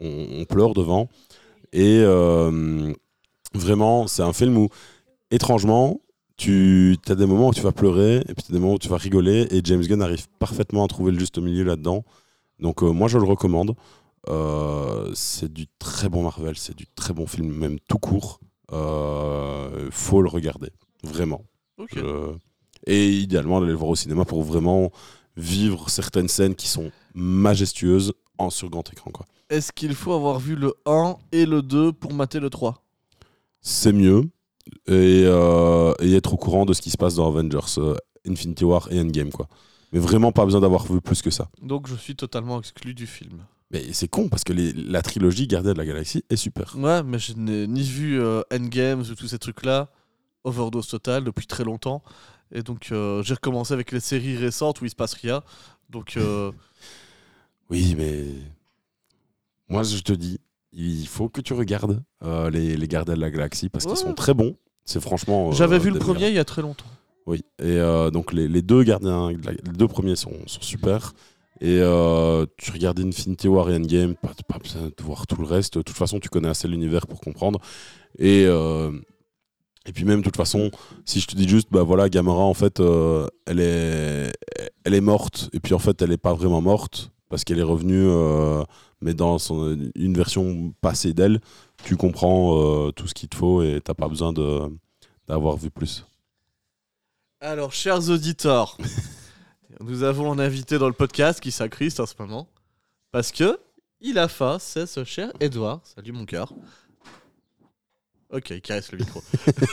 on, 0.00 0.26
on 0.30 0.44
pleure 0.44 0.74
devant. 0.74 1.08
Et 1.72 2.04
vraiment, 3.52 4.06
c'est 4.06 4.22
un 4.22 4.32
film 4.32 4.56
où, 4.56 4.68
étrangement, 5.32 6.00
tu 6.38 6.96
as 7.08 7.14
des 7.16 7.26
moments 7.26 7.48
où 7.48 7.54
tu 7.54 7.60
vas 7.60 7.72
pleurer, 7.72 8.18
et 8.18 8.34
puis 8.34 8.42
tu 8.42 8.52
as 8.52 8.54
des 8.54 8.60
moments 8.60 8.74
où 8.74 8.78
tu 8.78 8.88
vas 8.88 8.96
rigoler, 8.96 9.46
et 9.50 9.60
James 9.64 9.82
Gunn 9.82 10.00
arrive 10.00 10.26
parfaitement 10.38 10.84
à 10.84 10.88
trouver 10.88 11.12
le 11.12 11.18
juste 11.18 11.38
milieu 11.38 11.64
là-dedans. 11.64 12.04
Donc 12.60 12.82
euh, 12.82 12.90
moi, 12.90 13.08
je 13.08 13.18
le 13.18 13.24
recommande. 13.24 13.74
Euh, 14.28 15.10
c'est 15.14 15.52
du 15.52 15.66
très 15.78 16.08
bon 16.08 16.22
Marvel, 16.22 16.56
c'est 16.56 16.76
du 16.76 16.86
très 16.86 17.12
bon 17.12 17.26
film, 17.26 17.52
même 17.52 17.78
tout 17.88 17.98
court. 17.98 18.40
Euh, 18.72 19.88
faut 19.90 20.22
le 20.22 20.28
regarder, 20.28 20.70
vraiment. 21.02 21.44
Et 22.86 23.10
idéalement, 23.10 23.60
d'aller 23.60 23.72
le 23.72 23.78
voir 23.78 23.90
au 23.90 23.96
cinéma 23.96 24.24
pour 24.24 24.42
vraiment 24.42 24.90
vivre 25.36 25.90
certaines 25.90 26.28
scènes 26.28 26.54
qui 26.54 26.68
sont 26.68 26.90
majestueuses 27.14 28.12
en 28.38 28.50
sur 28.50 28.70
grand 28.70 28.90
écran. 28.92 29.10
Quoi. 29.10 29.26
Est-ce 29.50 29.72
qu'il 29.72 29.94
faut 29.94 30.12
avoir 30.12 30.38
vu 30.38 30.54
le 30.54 30.74
1 30.86 31.16
et 31.32 31.46
le 31.46 31.62
2 31.62 31.92
pour 31.92 32.12
mater 32.12 32.38
le 32.38 32.50
3 32.50 32.84
C'est 33.60 33.92
mieux. 33.92 34.22
Et, 34.86 35.24
euh, 35.26 35.92
et 36.00 36.14
être 36.14 36.34
au 36.34 36.36
courant 36.36 36.64
de 36.64 36.72
ce 36.72 36.80
qui 36.82 36.90
se 36.90 36.96
passe 36.96 37.14
dans 37.16 37.28
Avengers, 37.28 37.78
euh, 37.78 37.94
Infinity 38.26 38.64
War 38.64 38.88
et 38.90 39.00
Endgame. 39.00 39.30
Quoi. 39.30 39.48
Mais 39.92 39.98
vraiment 39.98 40.32
pas 40.32 40.44
besoin 40.44 40.60
d'avoir 40.60 40.84
vu 40.90 41.00
plus 41.00 41.22
que 41.22 41.30
ça. 41.30 41.48
Donc 41.62 41.86
je 41.88 41.94
suis 41.94 42.14
totalement 42.16 42.58
exclu 42.58 42.94
du 42.94 43.06
film. 43.06 43.44
Mais 43.70 43.92
c'est 43.92 44.08
con 44.08 44.28
parce 44.28 44.44
que 44.44 44.52
les- 44.54 44.72
la 44.72 45.02
trilogie 45.02 45.46
Gardien 45.46 45.72
de 45.74 45.78
la 45.78 45.84
Galaxie 45.86 46.24
est 46.30 46.36
super. 46.36 46.74
Ouais, 46.76 47.02
mais 47.02 47.18
je 47.18 47.34
n'ai 47.34 47.66
ni 47.66 47.82
vu 47.82 48.18
euh, 48.20 48.42
Endgames 48.52 49.00
ou 49.02 49.14
tous 49.14 49.28
ces 49.28 49.38
trucs-là, 49.38 49.90
overdose 50.44 50.88
totale 50.88 51.24
depuis 51.24 51.46
très 51.46 51.64
longtemps. 51.64 52.02
Et 52.50 52.62
donc 52.62 52.88
euh, 52.92 53.22
j'ai 53.22 53.34
recommencé 53.34 53.74
avec 53.74 53.92
les 53.92 54.00
séries 54.00 54.36
récentes 54.36 54.80
où 54.80 54.84
il 54.86 54.90
se 54.90 54.96
passe 54.96 55.12
rien. 55.14 55.42
Donc 55.90 56.16
Oui, 57.70 57.94
mais 57.96 58.24
moi 59.68 59.82
je 59.82 59.98
te 60.00 60.12
dis, 60.14 60.40
il 60.80 61.06
faut 61.06 61.28
que 61.28 61.40
tu 61.40 61.52
regardes 61.54 62.02
euh, 62.24 62.50
les, 62.50 62.76
les 62.76 62.88
Gardiens 62.88 63.14
de 63.14 63.20
la 63.20 63.30
Galaxie 63.30 63.68
parce 63.68 63.84
Ouais. 63.84 63.90
qu'ils 63.92 64.00
sont 64.00 64.14
très 64.14 64.32
bons. 64.34 64.56
C'est 64.84 65.00
franchement. 65.00 65.48
euh, 65.48 65.52
j'avais 65.52 65.78
vu 65.78 65.90
le 65.90 65.98
premier 65.98 66.28
il 66.28 66.34
y 66.34 66.38
a 66.38 66.44
très 66.44 66.62
longtemps. 66.62 66.86
Oui, 67.26 67.38
et 67.58 67.64
euh, 67.66 68.10
donc 68.10 68.32
les, 68.32 68.48
les 68.48 68.62
deux 68.62 68.82
gardiens, 68.84 69.30
les 69.30 69.72
deux 69.76 69.88
premiers 69.88 70.16
sont, 70.16 70.32
sont 70.46 70.62
super. 70.62 71.12
Et 71.60 71.80
euh, 71.82 72.46
tu 72.56 72.70
regardes 72.70 73.00
Infinity 73.00 73.48
War 73.48 73.68
et 73.68 73.74
Endgame, 73.76 74.14
pas, 74.14 74.30
pas 74.46 74.58
besoin 74.58 74.82
de 74.84 74.94
voir 75.02 75.26
tout 75.26 75.36
le 75.40 75.46
reste. 75.46 75.76
De 75.76 75.82
toute 75.82 75.96
façon, 75.96 76.20
tu 76.20 76.28
connais 76.28 76.48
assez 76.48 76.68
l'univers 76.68 77.06
pour 77.08 77.20
comprendre. 77.20 77.60
Et, 78.18 78.44
euh, 78.46 78.92
et 79.84 79.92
puis 79.92 80.04
même, 80.04 80.20
de 80.20 80.24
toute 80.24 80.36
façon, 80.36 80.70
si 81.04 81.18
je 81.20 81.26
te 81.26 81.34
dis 81.34 81.48
juste, 81.48 81.68
bah 81.72 81.82
voilà, 81.82 82.08
Gamora, 82.08 82.44
en 82.44 82.54
fait, 82.54 82.78
euh, 82.80 83.26
elle, 83.46 83.58
est, 83.60 84.32
elle 84.84 84.94
est 84.94 85.00
morte. 85.00 85.50
Et 85.52 85.58
puis 85.60 85.74
en 85.74 85.78
fait, 85.80 86.00
elle 86.00 86.10
n'est 86.10 86.16
pas 86.16 86.32
vraiment 86.32 86.60
morte 86.62 87.10
parce 87.28 87.42
qu'elle 87.44 87.58
est 87.58 87.62
revenue, 87.62 88.06
euh, 88.06 88.62
mais 89.00 89.14
dans 89.14 89.38
son, 89.38 89.90
une 89.94 90.14
version 90.14 90.72
passée 90.80 91.14
d'elle. 91.14 91.40
Tu 91.84 91.96
comprends 91.96 92.58
euh, 92.86 92.90
tout 92.92 93.06
ce 93.06 93.14
qu'il 93.14 93.28
te 93.28 93.36
faut 93.36 93.62
et 93.62 93.80
t'as 93.82 93.94
pas 93.94 94.08
besoin 94.08 94.32
d'avoir 95.26 95.56
vu 95.56 95.70
plus. 95.70 96.04
Alors, 97.40 97.72
chers 97.72 98.10
auditeurs, 98.10 98.76
nous 99.80 100.02
avons 100.02 100.32
un 100.32 100.38
invité 100.38 100.78
dans 100.78 100.88
le 100.88 100.92
podcast 100.92 101.40
qui 101.40 101.52
s'accriste 101.52 102.00
en 102.00 102.06
ce 102.06 102.14
moment. 102.18 102.48
Parce 103.12 103.32
que 103.32 103.58
il 104.00 104.18
a 104.18 104.28
faim, 104.28 104.58
c'est 104.60 104.86
ce 104.86 105.04
cher 105.04 105.32
Edouard. 105.40 105.80
Salut 105.84 106.12
mon 106.12 106.24
cœur. 106.24 106.52
Ok, 108.30 108.50
il 108.50 108.60
caresse 108.60 108.92
le 108.92 108.98
micro. 108.98 109.22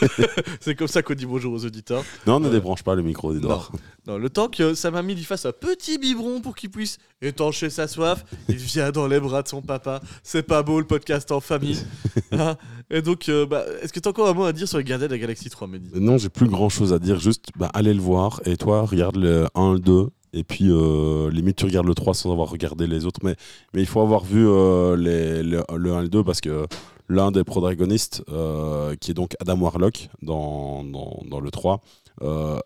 c'est 0.61 0.75
comme 0.75 0.87
ça 0.87 1.01
qu'on 1.03 1.13
dit 1.13 1.25
bonjour 1.25 1.53
aux 1.53 1.65
auditeurs. 1.65 2.03
Non, 2.25 2.39
ne 2.39 2.47
Euh, 2.47 2.51
débranche 2.51 2.83
pas 2.83 2.95
le 2.95 3.01
micro 3.01 3.33
d'Edouard. 3.33 3.69
Non, 4.07 4.17
le 4.17 4.29
temps 4.29 4.47
que 4.47 4.73
sa 4.75 4.91
mamie 4.91 5.13
lui 5.13 5.25
fasse 5.25 5.45
un 5.45 5.51
petit 5.51 5.97
biberon 5.97 6.39
pour 6.39 6.55
qu'il 6.55 6.69
puisse 6.69 6.97
étancher 7.21 7.69
sa 7.69 7.89
soif, 7.89 8.23
il 8.47 8.55
vient 8.55 8.91
dans 8.91 9.07
les 9.07 9.19
bras 9.19 9.43
de 9.43 9.49
son 9.49 9.61
papa. 9.61 9.99
C'est 10.23 10.43
pas 10.43 10.63
beau 10.63 10.79
le 10.79 10.87
podcast 10.87 11.31
en 11.33 11.41
famille. 11.41 11.79
Hein 12.31 12.55
Et 12.89 13.01
donc, 13.01 13.27
euh, 13.27 13.45
bah, 13.45 13.65
est-ce 13.81 13.91
que 13.91 13.99
t'as 13.99 14.09
encore 14.11 14.29
un 14.29 14.33
mot 14.33 14.45
à 14.45 14.53
dire 14.53 14.67
sur 14.69 14.77
les 14.77 14.83
Gardiens 14.85 15.07
de 15.07 15.11
la 15.13 15.19
Galaxie 15.19 15.49
3, 15.49 15.67
Mehdi? 15.67 15.89
Non, 15.99 16.17
j'ai 16.17 16.29
plus 16.29 16.47
grand 16.47 16.69
chose 16.69 16.93
à 16.93 16.99
dire. 16.99 17.19
Juste, 17.19 17.47
bah, 17.57 17.69
allez 17.73 17.93
le 17.93 18.01
voir. 18.01 18.41
Et 18.45 18.55
toi, 18.55 18.83
regarde 18.85 19.17
le 19.17 19.47
1, 19.55 19.73
le 19.73 19.79
2. 19.79 20.07
Et 20.31 20.43
puis, 20.43 20.69
euh, 20.69 21.29
limite, 21.29 21.57
tu 21.57 21.65
regardes 21.65 21.87
le 21.87 21.93
3 21.95 22.13
sans 22.13 22.31
avoir 22.31 22.49
regardé 22.49 22.87
les 22.87 23.05
autres. 23.05 23.19
Mais, 23.23 23.35
mais 23.73 23.81
il 23.81 23.85
faut 23.87 24.01
avoir 24.01 24.23
vu 24.23 24.45
euh, 24.47 24.95
les, 24.95 25.43
le, 25.43 25.61
le 25.75 25.93
1 25.93 25.99
et 25.99 26.03
le 26.03 26.09
2 26.09 26.23
parce 26.23 26.39
que 26.41 26.67
l'un 27.07 27.31
des 27.31 27.43
protagonistes, 27.43 28.23
euh, 28.29 28.95
qui 28.95 29.11
est 29.11 29.13
donc 29.13 29.35
Adam 29.39 29.57
Warlock 29.57 30.09
dans, 30.21 30.83
dans, 30.83 31.39
le 31.39 31.51
3, 31.51 31.81
euh, 32.21 32.59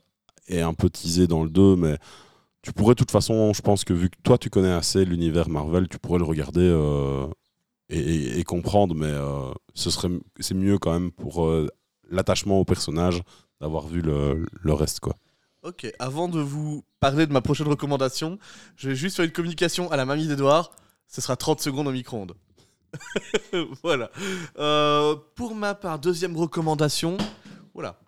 est 0.48 0.62
un 0.62 0.74
peu 0.74 0.90
teasé 0.90 1.28
dans 1.28 1.44
le 1.44 1.50
2. 1.50 1.76
Mais 1.76 1.98
tu 2.62 2.72
pourrais, 2.74 2.96
de 2.96 3.00
toute 3.00 3.12
façon, 3.12 3.54
je 3.54 3.62
pense 3.62 3.84
que 3.84 3.94
vu 3.94 4.10
que 4.10 4.18
toi, 4.24 4.38
tu 4.38 4.50
connais 4.50 4.72
assez 4.72 5.06
l'univers 5.06 5.50
Marvel, 5.50 5.88
tu 5.88 6.00
pourrais 6.00 6.20
le 6.20 6.26
regarder 6.26 6.62
euh, 6.62 7.28
et, 7.90 8.44
comprendre. 8.44 8.96
Mais 8.96 9.14
ce 9.74 9.90
serait, 9.90 10.10
c'est 10.40 10.56
mieux 10.56 10.78
quand 10.78 10.92
même 10.92 11.12
pour 11.12 11.50
l'attachement 12.10 12.60
au 12.60 12.66
personnage 12.66 13.22
d'avoir 13.62 13.88
vu 13.88 14.02
le, 14.02 14.46
le 14.62 14.74
reste 14.74 15.02
quoi. 15.02 15.16
Ok, 15.62 15.92
avant 16.00 16.30
de 16.30 16.40
vous 16.40 16.86
parler 17.02 17.28
de 17.28 17.34
ma 17.34 17.42
prochaine 17.42 17.68
recommandation, 17.68 18.40
je 18.78 18.90
vais 18.90 18.96
juste 18.96 19.18
faire 19.18 19.26
une 19.26 19.32
communication 19.32 19.92
à 19.92 19.98
la 19.98 20.06
mamie 20.06 20.26
d'Edouard. 20.26 20.72
Ce 21.08 21.20
sera 21.20 21.36
30 21.36 21.60
secondes 21.60 21.88
au 21.88 21.92
micro-ondes. 21.92 22.34
voilà. 23.84 24.10
Euh, 24.58 25.16
pour 25.36 25.56
ma 25.56 25.76
part, 25.76 26.00
deuxième 26.00 26.36
recommandation. 26.36 27.18
Voilà. 27.74 28.00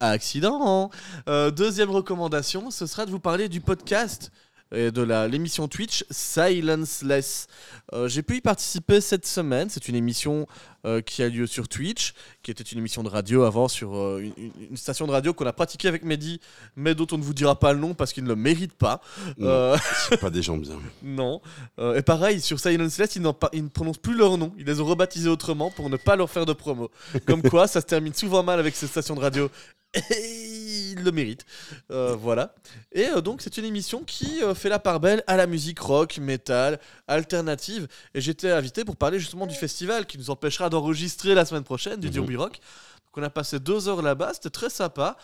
accident. 0.00 0.90
Euh, 1.28 1.50
deuxième 1.50 1.90
recommandation, 1.90 2.70
ce 2.70 2.86
sera 2.86 3.06
de 3.06 3.10
vous 3.10 3.20
parler 3.20 3.48
du 3.48 3.60
podcast 3.60 4.30
et 4.72 4.90
de 4.90 5.02
l'émission 5.26 5.66
Twitch 5.68 6.04
Silenceless. 6.10 7.48
Euh, 7.92 8.08
J'ai 8.08 8.22
pu 8.22 8.36
y 8.36 8.40
participer 8.40 9.00
cette 9.00 9.26
semaine. 9.26 9.68
C'est 9.68 9.88
une 9.88 9.96
émission 9.96 10.46
euh, 10.86 11.00
qui 11.00 11.22
a 11.22 11.28
lieu 11.28 11.46
sur 11.46 11.68
Twitch, 11.68 12.14
qui 12.42 12.50
était 12.50 12.62
une 12.62 12.78
émission 12.78 13.02
de 13.02 13.08
radio 13.08 13.42
avant 13.44 13.68
sur 13.68 13.96
euh, 13.96 14.24
une, 14.70 14.76
station 14.76 15.06
de 15.06 15.12
radio 15.12 15.34
qu'on 15.34 15.46
a 15.46 15.52
pratiquée 15.52 15.88
avec 15.88 16.04
Mehdi, 16.04 16.40
mais 16.76 16.94
dont 16.94 17.06
on 17.12 17.18
ne 17.18 17.22
vous 17.22 17.34
dira 17.34 17.58
pas 17.58 17.72
le 17.72 17.78
nom 17.78 17.94
parce 17.94 18.12
qu'il 18.12 18.24
ne 18.24 18.28
le 18.28 18.36
mérite 18.36 18.74
pas. 18.74 19.00
Euh, 19.40 19.76
C'est 20.08 20.20
pas 20.20 20.30
des 20.30 20.42
gens 20.42 20.56
bien. 20.56 20.78
non. 21.02 21.40
Euh, 21.78 21.96
et 21.96 22.02
pareil, 22.02 22.40
sur 22.40 22.58
Silenceless, 22.58 23.16
ils, 23.16 23.22
n'en 23.22 23.34
pa- 23.34 23.50
ils 23.52 23.64
ne 23.64 23.68
prononcent 23.68 23.98
plus 23.98 24.16
leur 24.16 24.38
nom. 24.38 24.52
Ils 24.58 24.66
les 24.66 24.80
ont 24.80 24.86
rebaptisés 24.86 25.28
autrement 25.28 25.70
pour 25.70 25.90
ne 25.90 25.96
pas 25.96 26.16
leur 26.16 26.30
faire 26.30 26.46
de 26.46 26.52
promo. 26.52 26.90
Comme 27.26 27.42
quoi, 27.42 27.66
ça 27.66 27.80
se 27.80 27.86
termine 27.86 28.14
souvent 28.14 28.42
mal 28.42 28.58
avec 28.58 28.74
ces 28.76 28.86
stations 28.86 29.14
de 29.14 29.20
radio. 29.20 29.50
Et 29.94 30.90
ils 30.92 31.02
le 31.02 31.10
méritent. 31.10 31.44
Euh, 31.90 32.14
voilà. 32.14 32.54
Et 32.92 33.06
euh, 33.06 33.20
donc, 33.20 33.42
c'est 33.42 33.56
une 33.56 33.64
émission 33.64 34.04
qui 34.04 34.42
euh, 34.42 34.54
fait 34.54 34.68
la 34.68 34.78
part 34.78 35.00
belle 35.00 35.24
à 35.26 35.36
la 35.36 35.46
musique 35.46 35.80
rock, 35.80 36.18
metal, 36.18 36.78
alternative. 37.08 37.88
Et 38.14 38.20
j'étais 38.20 38.50
invité 38.50 38.84
pour 38.84 38.96
parler 38.96 39.18
justement 39.18 39.46
du 39.46 39.54
festival 39.54 40.06
qui 40.06 40.16
nous 40.18 40.30
empêchera 40.30 40.69
d'enregistrer 40.70 41.34
la 41.34 41.44
semaine 41.44 41.64
prochaine, 41.64 42.00
du 42.00 42.06
Mhm. 42.08 42.12
Derby 42.14 42.36
Rock. 42.36 42.52
Donc, 42.52 43.16
on 43.18 43.22
a 43.22 43.30
passé 43.30 43.58
deux 43.58 43.88
heures 43.88 44.02
là-bas, 44.02 44.32
c'était 44.34 44.50
très 44.50 44.70
sympa. 44.70 45.16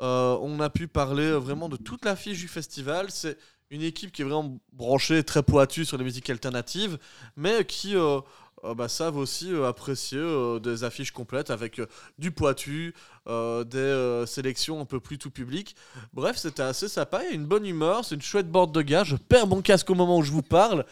Euh, 0.00 0.36
on 0.42 0.60
a 0.60 0.70
pu 0.70 0.86
parler 0.88 1.24
euh, 1.24 1.38
vraiment 1.38 1.68
de 1.68 1.76
toute 1.76 2.04
la 2.04 2.14
fiche 2.14 2.38
du 2.38 2.48
festival. 2.48 3.06
C'est 3.10 3.36
une 3.70 3.82
équipe 3.82 4.12
qui 4.12 4.22
est 4.22 4.24
vraiment 4.24 4.58
branchée, 4.72 5.22
très 5.24 5.42
pointue 5.42 5.84
sur 5.84 5.96
les 5.96 6.04
musiques 6.04 6.28
alternatives, 6.28 6.98
mais 7.36 7.64
qui 7.64 7.96
euh, 7.96 8.20
euh, 8.64 8.74
bah, 8.74 8.88
savent 8.88 9.16
aussi 9.16 9.52
euh, 9.52 9.66
apprécier 9.66 10.18
euh, 10.18 10.58
des 10.58 10.84
affiches 10.84 11.12
complètes 11.12 11.50
avec 11.50 11.78
euh, 11.78 11.86
du 12.18 12.30
pointu, 12.30 12.94
euh, 13.26 13.64
des 13.64 14.26
sélections 14.26 14.80
un 14.80 14.84
peu 14.84 15.00
plus 15.00 15.18
tout 15.18 15.30
public. 15.30 15.76
Bref, 16.12 16.36
c'était 16.36 16.62
assez 16.62 16.88
sympa, 16.88 17.22
il 17.24 17.28
y 17.28 17.32
a 17.32 17.34
une 17.34 17.46
bonne 17.46 17.66
humeur, 17.66 18.04
c'est 18.04 18.14
une 18.14 18.22
chouette 18.22 18.50
bande 18.50 18.72
de 18.72 18.82
gars. 18.82 19.04
Je 19.04 19.16
perds 19.16 19.46
mon 19.46 19.62
casque 19.62 19.88
au 19.90 19.94
moment 19.94 20.18
où 20.18 20.22
je 20.22 20.32
vous 20.32 20.42
parle. 20.42 20.84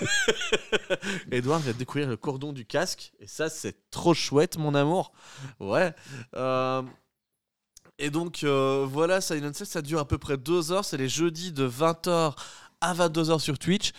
Edouard 1.30 1.60
vient 1.60 1.72
de 1.72 1.78
découvrir 1.78 2.08
le 2.08 2.16
cordon 2.16 2.52
du 2.52 2.64
casque, 2.64 3.12
et 3.20 3.26
ça, 3.26 3.48
c'est 3.48 3.90
trop 3.90 4.14
chouette, 4.14 4.56
mon 4.56 4.74
amour. 4.74 5.12
Ouais. 5.58 5.94
Et 7.98 8.10
donc 8.10 8.44
voilà, 8.44 9.20
Silent 9.20 9.52
Cell, 9.52 9.66
ça 9.66 9.82
dure 9.82 10.00
à 10.00 10.08
peu 10.08 10.18
près 10.18 10.36
deux 10.36 10.72
heures. 10.72 10.84
C'est 10.84 10.96
les 10.96 11.08
jeudis 11.08 11.52
de 11.52 11.68
20h 11.68 12.34
à 12.80 12.94
22h 12.94 13.38
sur 13.38 13.58
Twitch. 13.58 13.92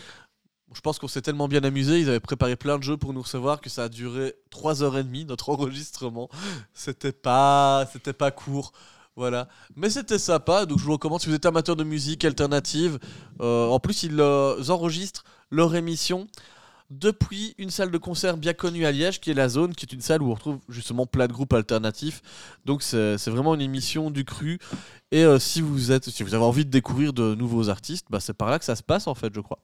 Je 0.73 0.81
pense 0.81 0.99
qu'on 0.99 1.07
s'est 1.07 1.21
tellement 1.21 1.47
bien 1.47 1.63
amusé. 1.63 1.99
Ils 1.99 2.09
avaient 2.09 2.19
préparé 2.19 2.55
plein 2.55 2.77
de 2.77 2.83
jeux 2.83 2.97
pour 2.97 3.13
nous 3.13 3.21
recevoir 3.21 3.61
que 3.61 3.69
ça 3.69 3.83
a 3.85 3.89
duré 3.89 4.35
3h30 4.51 5.27
notre 5.27 5.49
enregistrement. 5.53 6.29
C'était 6.73 7.11
pas, 7.11 7.87
c'était 7.91 8.13
pas 8.13 8.31
court. 8.31 8.71
Voilà. 9.15 9.49
Mais 9.75 9.89
c'était 9.89 10.19
sympa. 10.19 10.65
Donc 10.65 10.79
je 10.79 10.85
vous 10.85 10.93
recommande 10.93 11.21
si 11.21 11.27
vous 11.27 11.35
êtes 11.35 11.45
amateur 11.45 11.75
de 11.75 11.83
musique 11.83 12.23
alternative. 12.25 12.99
euh, 13.41 13.67
en 13.67 13.79
plus, 13.79 14.03
ils 14.03 14.19
euh, 14.19 14.63
enregistrent 14.69 15.23
leur 15.49 15.75
émission 15.75 16.27
depuis 16.89 17.55
une 17.57 17.69
salle 17.69 17.89
de 17.89 17.97
concert 17.97 18.37
bien 18.37 18.53
connue 18.53 18.85
à 18.85 18.91
Liège, 18.91 19.21
qui 19.21 19.31
est 19.31 19.33
la 19.33 19.47
Zone, 19.49 19.73
qui 19.73 19.85
est 19.85 19.93
une 19.93 20.01
salle 20.01 20.21
où 20.21 20.29
on 20.29 20.33
retrouve 20.33 20.59
justement 20.67 21.05
plein 21.05 21.27
de 21.27 21.33
groupes 21.33 21.53
alternatifs. 21.53 22.21
Donc 22.65 22.83
c'est 22.83 23.15
vraiment 23.27 23.55
une 23.55 23.61
émission 23.61 24.11
du 24.11 24.25
cru. 24.25 24.59
Et 25.11 25.23
euh, 25.23 25.39
si 25.39 25.61
vous 25.61 25.91
êtes, 25.91 26.09
si 26.09 26.23
vous 26.23 26.33
avez 26.35 26.43
envie 26.43 26.65
de 26.65 26.69
découvrir 26.69 27.13
de 27.13 27.33
nouveaux 27.35 27.69
artistes, 27.69 28.07
bah, 28.09 28.19
c'est 28.19 28.33
par 28.33 28.49
là 28.49 28.59
que 28.59 28.65
ça 28.65 28.75
se 28.75 28.83
passe 28.83 29.07
en 29.07 29.15
fait, 29.15 29.33
je 29.33 29.39
crois. 29.41 29.59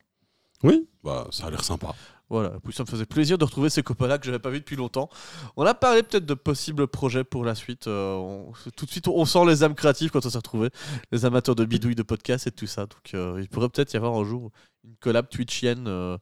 Oui, 0.64 0.88
bah, 1.04 1.28
ça 1.32 1.48
a 1.48 1.50
l'air 1.52 1.64
sympa. 1.64 1.94
Voilà, 2.30 2.52
puis 2.62 2.74
ça 2.74 2.84
me 2.84 2.90
faisait 2.90 3.06
plaisir 3.06 3.38
de 3.38 3.46
retrouver 3.46 3.70
ces 3.70 3.84
copains-là 3.84 4.18
que 4.18 4.26
j'avais 4.26 4.40
pas 4.40 4.50
vus 4.50 4.60
depuis 4.60 4.76
longtemps. 4.76 5.10
On 5.56 5.66
a 5.66 5.74
parlé 5.74 6.04
peut-être 6.04 6.26
de 6.26 6.34
possibles 6.34 6.86
projets 6.88 7.24
pour 7.24 7.46
la 7.46 7.56
suite. 7.56 7.88
euh, 7.88 8.16
on- 8.16 8.52
tout 8.76 8.86
de 8.86 8.92
suite, 8.92 9.08
on 9.08 9.24
sent 9.24 9.46
les 9.46 9.64
âmes 9.64 9.76
créatives 9.76 10.10
quand 10.12 10.26
on 10.26 10.30
s'est 10.30 10.38
retrouvés, 10.38 10.70
les 11.14 11.24
amateurs 11.24 11.56
de 11.56 11.64
bidouilles, 11.64 11.96
de 11.96 12.04
podcasts 12.04 12.46
et 12.48 12.52
tout 12.52 12.68
ça. 12.68 12.82
Donc 12.82 13.14
euh, 13.14 13.38
il 13.40 13.48
pourrait 13.48 13.70
peut-être 13.70 13.94
y 13.94 13.98
avoir 13.98 14.14
un 14.14 14.26
jour 14.26 14.52
une 14.84 14.96
collab 15.00 15.30
twitchienne 15.30 15.86
euh, 15.88 16.18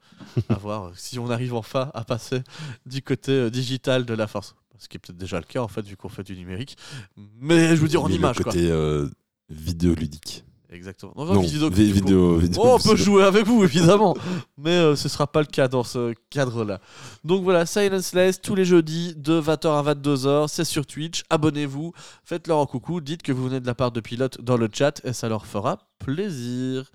à 0.49 0.53
voir 0.55 0.91
si 0.95 1.17
on 1.17 1.31
arrive 1.31 1.55
enfin 1.55 1.89
à 1.95 2.03
passer 2.03 2.41
du 2.85 3.01
côté 3.01 3.49
digital 3.49 4.05
de 4.05 4.13
la 4.13 4.27
force. 4.27 4.55
Ce 4.77 4.87
qui 4.87 4.97
est 4.97 4.99
peut-être 4.99 5.17
déjà 5.17 5.37
le 5.39 5.45
cas 5.45 5.61
en 5.61 5.67
fait, 5.67 5.81
vu 5.87 5.97
qu'on 5.97 6.09
fait 6.09 6.23
du 6.23 6.35
numérique. 6.35 6.77
Mais 7.39 7.69
je 7.75 7.81
veux 7.81 7.87
dire 7.87 8.03
en 8.03 8.09
Mais 8.09 8.15
image 8.15 8.37
le 8.37 8.43
quoi. 8.43 8.53
côté 8.53 8.69
euh, 8.69 9.09
vidéoludique. 9.49 10.43
Exactement. 10.75 11.13
Non, 11.15 11.25
Non, 11.25 11.39
vidéo- 11.41 11.69
vi- 11.69 11.91
vidéo, 11.91 12.37
vidéo- 12.37 12.61
Oh, 12.63 12.77
on 12.77 12.79
peut 12.89 12.95
jouer 12.95 13.23
avec 13.23 13.45
vous, 13.47 13.63
évidemment. 13.63 14.15
Mais 14.57 14.71
euh, 14.71 14.95
ce 14.95 15.07
sera 15.09 15.25
pas 15.25 15.39
le 15.39 15.45
cas 15.47 15.67
dans 15.67 15.83
ce 15.83 16.13
cadre-là. 16.29 16.79
Donc 17.23 17.43
voilà, 17.43 17.65
Silence 17.65 18.13
Less, 18.13 18.41
tous 18.41 18.55
les 18.55 18.65
jeudis, 18.65 19.13
de 19.15 19.39
20h 19.39 19.67
à 19.79 19.93
22h. 19.93 20.47
C'est 20.49 20.65
sur 20.65 20.85
Twitch. 20.85 21.23
Abonnez-vous. 21.29 21.93
Faites-leur 22.25 22.59
un 22.59 22.65
coucou. 22.65 22.99
Dites 23.01 23.23
que 23.23 23.31
vous 23.31 23.45
venez 23.45 23.59
de 23.61 23.67
la 23.67 23.75
part 23.75 23.91
de 23.91 24.01
Pilote 24.01 24.41
dans 24.41 24.57
le 24.57 24.69
chat 24.71 25.01
et 25.05 25.13
ça 25.13 25.29
leur 25.29 25.45
fera 25.45 25.79
plaisir. 25.99 26.91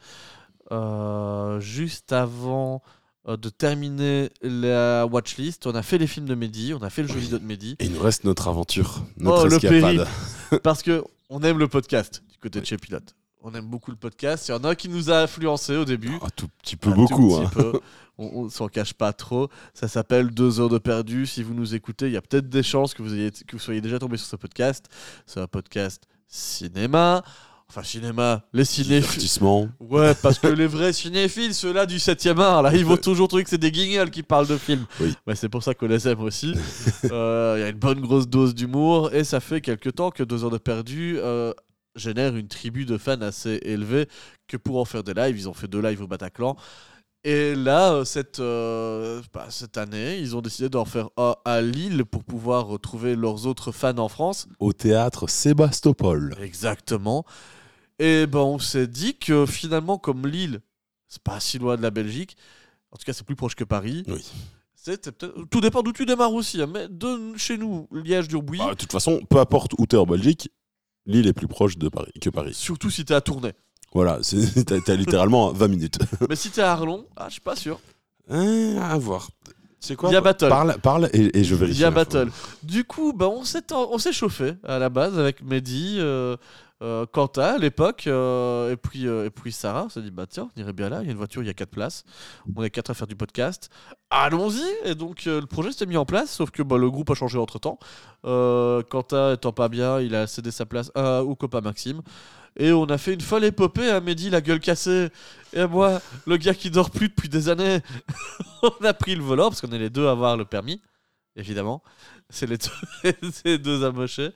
Euh, 0.72 1.58
juste 1.60 2.12
avant 2.12 2.82
euh, 3.28 3.36
de 3.36 3.48
terminer 3.48 4.30
la 4.42 5.04
watchlist, 5.06 5.66
on 5.66 5.74
a 5.74 5.82
fait 5.82 5.98
les 5.98 6.06
films 6.06 6.26
de 6.26 6.34
Mehdi, 6.34 6.74
on 6.74 6.82
a 6.82 6.90
fait 6.90 7.02
le 7.02 7.08
jeu 7.08 7.14
Oui. 7.16 7.20
vidéo 7.22 7.38
de 7.38 7.44
Mehdi. 7.44 7.76
Et 7.80 7.86
il 7.86 7.92
nous 7.92 8.00
reste 8.02 8.24
notre 8.24 8.46
aventure. 8.48 9.02
Notre 9.16 9.46
Oh, 9.46 9.48
le 9.48 9.56
escapade. 9.56 10.06
Parce 10.62 10.82
que 10.82 11.02
on 11.28 11.40
aime 11.42 11.58
le 11.58 11.66
podcast 11.68 12.22
du 12.30 12.38
côté 12.38 12.60
de 12.60 12.66
chez 12.66 12.76
Pilote. 12.76 13.14
On 13.42 13.54
aime 13.54 13.66
beaucoup 13.66 13.90
le 13.90 13.96
podcast. 13.96 14.48
Il 14.48 14.50
y 14.52 14.54
en 14.54 14.64
a 14.64 14.74
qui 14.74 14.88
nous 14.88 15.10
a 15.10 15.20
influencé 15.22 15.76
au 15.76 15.84
début. 15.84 16.12
Un 16.22 16.28
tout 16.36 16.48
petit 16.62 16.76
peu 16.76 16.90
Un 16.90 16.94
beaucoup. 16.94 17.36
hein. 17.36 17.50
peu. 17.52 17.72
On, 18.22 18.42
on 18.44 18.48
s'en 18.50 18.68
cache 18.68 18.92
pas 18.92 19.14
trop. 19.14 19.48
Ça 19.72 19.88
s'appelle 19.88 20.28
Deux 20.30 20.60
heures 20.60 20.68
de 20.68 20.76
perdu. 20.76 21.24
Si 21.24 21.42
vous 21.42 21.54
nous 21.54 21.74
écoutez, 21.74 22.04
il 22.08 22.12
y 22.12 22.18
a 22.18 22.20
peut-être 22.20 22.50
des 22.50 22.62
chances 22.62 22.92
que 22.92 23.02
vous, 23.02 23.14
ayez, 23.14 23.30
que 23.30 23.52
vous 23.56 23.58
soyez 23.58 23.80
déjà 23.80 23.98
tombé 23.98 24.18
sur 24.18 24.26
ce 24.26 24.36
podcast. 24.36 24.84
C'est 25.24 25.40
un 25.40 25.46
podcast 25.46 26.02
cinéma. 26.28 27.22
Enfin, 27.70 27.82
cinéma, 27.82 28.42
les 28.52 28.64
cinéphiles. 28.66 29.26
Ouais, 29.78 30.12
parce 30.16 30.38
que 30.38 30.48
les 30.48 30.66
vrais 30.66 30.92
cinéphiles, 30.92 31.54
ceux-là 31.54 31.86
du 31.86 31.98
7 31.98 32.26
e 32.26 32.38
art, 32.40 32.62
là, 32.62 32.74
ils 32.74 32.84
vont 32.84 32.96
toujours 32.98 33.28
trouver 33.28 33.44
que 33.44 33.48
c'est 33.50 33.58
des 33.58 33.70
guignols 33.70 34.10
qui 34.10 34.22
parlent 34.24 34.48
de 34.48 34.58
films. 34.58 34.84
Oui. 35.00 35.14
C'est 35.34 35.48
pour 35.48 35.62
ça 35.62 35.72
qu'on 35.72 35.86
les 35.86 36.06
aime 36.08 36.20
aussi. 36.20 36.52
Euh, 37.12 37.54
Il 37.56 37.60
y 37.60 37.64
a 37.64 37.68
une 37.68 37.78
bonne 37.78 38.00
grosse 38.00 38.28
dose 38.28 38.54
d'humour 38.54 39.14
et 39.14 39.24
ça 39.24 39.40
fait 39.40 39.60
quelques 39.62 39.94
temps 39.94 40.10
que 40.10 40.22
Deux 40.24 40.44
heures 40.44 40.50
de 40.50 40.58
perdu 40.58 41.16
euh, 41.18 41.54
génère 41.94 42.36
une 42.36 42.48
tribu 42.48 42.84
de 42.84 42.98
fans 42.98 43.20
assez 43.20 43.60
élevée 43.62 44.08
que 44.48 44.56
pour 44.56 44.78
en 44.78 44.84
faire 44.84 45.02
des 45.02 45.14
lives, 45.14 45.38
ils 45.38 45.48
ont 45.48 45.54
fait 45.54 45.68
deux 45.68 45.80
lives 45.80 46.02
au 46.02 46.06
Bataclan. 46.06 46.56
Et 47.22 47.54
là, 47.54 47.92
euh, 47.92 48.04
cette, 48.04 48.40
euh, 48.40 49.20
bah, 49.34 49.46
cette 49.50 49.76
année, 49.76 50.18
ils 50.18 50.36
ont 50.36 50.40
décidé 50.40 50.70
d'en 50.70 50.86
faire 50.86 51.10
un 51.18 51.34
à 51.44 51.60
Lille 51.60 52.06
pour 52.06 52.24
pouvoir 52.24 52.66
retrouver 52.66 53.14
leurs 53.14 53.46
autres 53.46 53.72
fans 53.72 53.98
en 53.98 54.08
France. 54.08 54.48
Au 54.58 54.72
théâtre 54.72 55.28
Sébastopol. 55.28 56.34
Exactement. 56.40 57.26
Et 57.98 58.26
ben 58.26 58.38
on 58.38 58.58
s'est 58.58 58.86
dit 58.86 59.18
que 59.18 59.44
finalement, 59.44 59.98
comme 59.98 60.26
Lille, 60.26 60.60
c'est 61.08 61.22
pas 61.22 61.40
si 61.40 61.58
loin 61.58 61.76
de 61.76 61.82
la 61.82 61.90
Belgique, 61.90 62.38
en 62.90 62.96
tout 62.96 63.04
cas 63.04 63.12
c'est 63.12 63.26
plus 63.26 63.36
proche 63.36 63.54
que 63.54 63.64
Paris. 63.64 64.04
Oui. 64.08 64.24
Tout 65.50 65.60
dépend 65.60 65.82
d'où 65.82 65.92
tu 65.92 66.06
démarres 66.06 66.32
aussi, 66.32 66.62
hein, 66.62 66.66
mais 66.72 66.88
de 66.88 67.36
chez 67.36 67.58
nous, 67.58 67.86
Liège, 67.92 68.28
Durbuy, 68.28 68.58
Bah, 68.58 68.70
de 68.70 68.74
toute 68.74 68.90
façon, 68.90 69.20
peu 69.28 69.38
importe 69.38 69.74
où 69.76 69.84
t'es 69.84 69.98
en 69.98 70.06
Belgique, 70.06 70.50
Lille 71.06 71.26
est 71.26 71.32
plus 71.32 71.48
proche 71.48 71.76
de 71.78 71.88
Paris 71.88 72.12
que 72.20 72.30
Paris. 72.30 72.52
surtout 72.54 72.90
si 72.90 73.04
t'es 73.04 73.14
à 73.14 73.20
Tournai. 73.20 73.52
Voilà, 73.92 74.18
c'est- 74.22 74.64
t'as 74.64 74.80
t'as 74.80 74.94
littéralement 74.94 75.52
20 75.52 75.68
minutes. 75.68 75.98
mais 76.28 76.36
si 76.36 76.50
t'es 76.50 76.60
à 76.62 76.72
Arlon, 76.72 77.06
ah, 77.16 77.26
je 77.28 77.32
suis 77.32 77.40
pas 77.40 77.56
sûr. 77.56 77.80
Hein, 78.28 78.76
à 78.80 78.96
voir. 78.98 79.28
C'est 79.80 79.96
quoi 79.96 80.10
Via 80.10 80.20
Battle. 80.20 80.48
Parle, 80.48 80.76
parle 80.82 81.08
et, 81.14 81.38
et 81.38 81.42
je 81.42 81.54
vérifie. 81.54 81.78
Via 81.78 81.88
l'info. 81.90 81.96
Battle. 81.96 82.30
Du 82.62 82.84
coup, 82.84 83.12
ben, 83.14 83.26
on 83.26 83.44
s'est 83.44 83.64
on 83.72 83.96
s'est 83.98 84.12
chauffé 84.12 84.52
à 84.62 84.78
la 84.78 84.90
base 84.90 85.18
avec 85.18 85.42
Mehdi, 85.42 85.96
euh, 85.98 86.36
euh, 86.82 87.06
Quentin 87.06 87.54
à 87.54 87.58
l'époque, 87.58 88.04
euh, 88.06 88.72
et, 88.72 88.76
puis, 88.76 89.06
euh, 89.06 89.26
et 89.26 89.30
puis 89.30 89.52
Sarah. 89.52 89.84
On 89.84 89.88
s'est 89.88 90.02
dit, 90.02 90.10
bah 90.10 90.26
tiens, 90.28 90.50
on 90.56 90.60
irait 90.60 90.72
bien 90.72 90.88
là, 90.88 91.00
il 91.02 91.06
y 91.06 91.08
a 91.08 91.12
une 91.12 91.18
voiture, 91.18 91.42
il 91.42 91.46
y 91.46 91.50
a 91.50 91.54
quatre 91.54 91.70
places. 91.70 92.04
On 92.56 92.62
est 92.62 92.70
quatre 92.70 92.90
à 92.90 92.94
faire 92.94 93.06
du 93.06 93.16
podcast. 93.16 93.70
Allons-y 94.10 94.64
Et 94.84 94.94
donc, 94.94 95.26
euh, 95.26 95.40
le 95.40 95.46
projet 95.46 95.72
s'est 95.72 95.86
mis 95.86 95.96
en 95.96 96.04
place, 96.04 96.32
sauf 96.32 96.50
que 96.50 96.62
bah, 96.62 96.78
le 96.78 96.90
groupe 96.90 97.10
a 97.10 97.14
changé 97.14 97.38
entre 97.38 97.58
temps. 97.58 97.78
Quentin 98.22 99.34
étant 99.34 99.52
pas 99.52 99.68
bien, 99.68 100.00
il 100.00 100.14
a 100.14 100.26
cédé 100.26 100.50
sa 100.50 100.66
place 100.66 100.90
à, 100.94 101.22
au 101.22 101.34
copain 101.34 101.60
Maxime. 101.60 102.02
Et 102.56 102.72
on 102.72 102.84
a 102.86 102.98
fait 102.98 103.14
une 103.14 103.20
folle 103.20 103.44
épopée 103.44 103.90
à 103.90 104.00
Mehdi, 104.00 104.30
la 104.30 104.40
gueule 104.40 104.60
cassée. 104.60 105.10
Et 105.52 105.66
moi, 105.66 106.00
le 106.26 106.36
gars 106.36 106.54
qui 106.54 106.70
dort 106.70 106.90
plus 106.90 107.08
depuis 107.08 107.28
des 107.28 107.48
années. 107.48 107.80
on 108.62 108.84
a 108.84 108.92
pris 108.92 109.14
le 109.14 109.22
volant, 109.22 109.48
parce 109.48 109.60
qu'on 109.60 109.72
est 109.72 109.78
les 109.78 109.90
deux 109.90 110.06
à 110.06 110.12
avoir 110.12 110.36
le 110.36 110.44
permis, 110.44 110.82
évidemment. 111.36 111.82
C'est 112.30 112.46
les 112.46 112.56
deux, 112.56 113.12
ces 113.44 113.58
deux 113.58 113.84
amochés. 113.84 114.30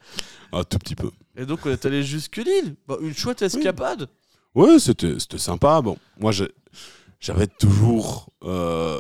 Un 0.53 0.65
tout 0.65 0.79
petit 0.79 0.95
peu. 0.95 1.11
Et 1.37 1.47
donc, 1.47 1.61
on 1.65 1.71
est 1.71 1.85
allé 1.87 2.03
jusque 2.03 2.37
Lille. 2.37 2.75
Bah, 2.87 2.97
une 3.01 3.15
chouette 3.15 3.43
escapade. 3.43 4.09
Ouais, 4.55 4.79
c'était 4.79 5.17
sympa. 5.37 5.81
Bon, 5.81 5.97
moi, 6.21 6.33
j'avais 7.21 7.47
toujours 7.47 8.29
euh, 8.45 8.99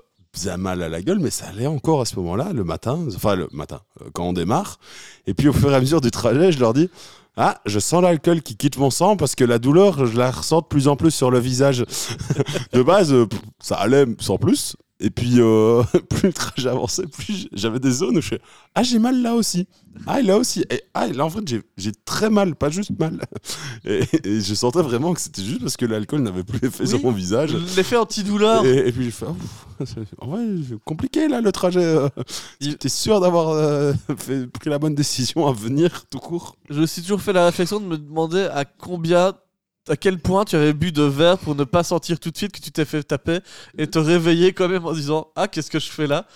mal 0.59 0.83
à 0.83 0.89
la 0.89 1.03
gueule, 1.03 1.21
mais 1.21 1.31
ça 1.31 1.47
allait 1.47 1.66
encore 1.66 2.01
à 2.01 2.05
ce 2.05 2.16
moment-là, 2.16 2.53
le 2.53 2.65
matin. 2.65 2.99
Enfin, 3.15 3.37
le 3.37 3.49
matin, 3.53 3.81
euh, 4.01 4.11
quand 4.12 4.25
on 4.25 4.33
démarre. 4.33 4.79
Et 5.27 5.35
puis, 5.35 5.49
au 5.49 5.53
fur 5.53 5.71
et 5.71 5.75
à 5.75 5.81
mesure 5.81 6.01
du 6.01 6.11
trajet, 6.11 6.51
je 6.51 6.59
leur 6.59 6.73
dis 6.73 6.91
Ah, 7.37 7.61
je 7.66 7.79
sens 7.79 8.03
l'alcool 8.03 8.43
qui 8.43 8.57
quitte 8.57 8.79
mon 8.79 8.91
sang 8.91 9.16
parce 9.16 9.35
que 9.35 9.45
la 9.45 9.59
douleur, 9.59 10.07
je 10.07 10.16
la 10.19 10.31
ressens 10.31 10.62
de 10.62 10.66
plus 10.66 10.89
en 10.89 10.97
plus 10.97 11.12
sur 11.12 11.31
le 11.31 11.39
visage. 11.39 11.85
de 12.73 12.83
base, 12.83 13.12
euh, 13.12 13.27
ça 13.61 13.77
allait 13.77 14.07
sans 14.19 14.39
plus. 14.39 14.77
Et 15.01 15.11
puis, 15.11 15.35
euh, 15.41 15.83
plus 16.09 16.29
le 16.29 16.33
trajet 16.33 16.69
avançait, 16.69 17.07
plus 17.07 17.49
j'avais 17.53 17.81
des 17.81 17.91
zones 17.91 18.16
où 18.16 18.21
je 18.21 18.29
fais 18.29 18.41
Ah, 18.77 18.83
j'ai 18.85 18.99
mal 19.01 19.21
là 19.21 19.35
aussi. 19.35 19.66
Ah, 20.07 20.23
là 20.23 20.39
aussi. 20.39 20.65
Et, 20.71 20.83
ah, 20.95 21.09
là, 21.09 21.25
en 21.25 21.31
fait, 21.31 21.41
j'ai- 21.77 21.93
très 22.05 22.31
mal, 22.31 22.55
pas 22.55 22.71
juste 22.71 22.93
mal. 22.99 23.21
Et, 23.85 24.03
et 24.25 24.41
je 24.41 24.55
sentais 24.55 24.83
vraiment 24.83 25.12
que 25.12 25.21
c'était 25.21 25.43
juste 25.43 25.61
parce 25.61 25.77
que 25.77 25.85
l'alcool 25.85 26.21
n'avait 26.23 26.43
plus 26.45 26.66
effet 26.66 26.87
sur 26.87 27.01
mon 27.03 27.11
visage. 27.12 27.55
L'effet 27.77 27.97
antidouleur. 27.97 28.65
Et, 28.65 28.89
et 28.89 28.93
puis, 28.93 29.05
j'ai 29.05 29.11
fait 29.11 29.27
Ah, 29.27 29.85
En 30.19 30.29
vrai, 30.29 30.43
c'est 30.69 30.79
compliqué 30.85 31.29
là, 31.29 31.41
le 31.41 31.53
trajet. 31.53 31.85
euh. 31.85 32.09
Il- 32.61 32.77
T'es 32.79 32.89
sûr 32.89 33.21
d'avoir 33.21 33.49
euh, 33.51 33.93
pris 34.16 34.71
la 34.71 34.79
bonne 34.79 34.95
décision 34.95 35.47
à 35.47 35.53
venir, 35.53 36.05
tout 36.09 36.19
court? 36.19 36.57
Je 36.71 36.81
me 36.81 36.87
suis 36.87 37.03
toujours 37.03 37.21
fait 37.21 37.33
la 37.33 37.47
réflexion 37.47 37.81
de 37.81 37.87
me 37.87 37.99
demander 37.99 38.49
à 38.53 38.65
combien, 38.65 39.35
à 39.89 39.97
quel 39.97 40.19
point 40.19 40.44
tu 40.44 40.56
avais 40.56 40.73
bu 40.73 40.93
de 40.93 41.02
verre 41.02 41.39
pour 41.39 41.55
ne 41.55 41.65
pas 41.65 41.82
sentir 41.85 42.19
tout 42.19 42.31
de 42.31 42.36
suite 42.36 42.52
que 42.52 42.61
tu 42.61 42.70
t'es 42.73 42.85
fait 42.85 43.02
taper 43.02 43.40
et 43.77 43.86
te 43.86 43.98
réveiller 43.98 44.52
quand 44.52 44.69
même 44.69 44.85
en 44.86 44.93
disant 44.93 45.28
Ah, 45.36 45.48
qu'est-ce 45.48 45.70
que 45.70 45.78
je 45.78 45.90
fais 45.90 46.06
là? 46.06 46.27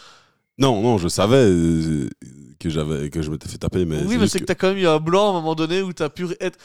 Non, 0.58 0.82
non, 0.82 0.98
je 0.98 1.08
savais 1.08 1.36
euh, 1.36 2.08
que, 2.58 2.68
j'avais, 2.68 3.10
que 3.10 3.22
je 3.22 3.30
m'étais 3.30 3.48
fait 3.48 3.58
taper, 3.58 3.84
mais. 3.84 4.02
Oui, 4.04 4.18
mais 4.18 4.26
c'est 4.28 4.40
que 4.40 4.44
t'as 4.44 4.54
quand 4.56 4.68
même 4.68 4.78
eu 4.78 4.86
un 4.88 4.98
blanc 4.98 5.26
à 5.26 5.30
un 5.30 5.32
moment 5.34 5.54
donné 5.54 5.82
où 5.82 5.92
t'as 5.92 6.08
pu 6.08 6.26
être. 6.40 6.58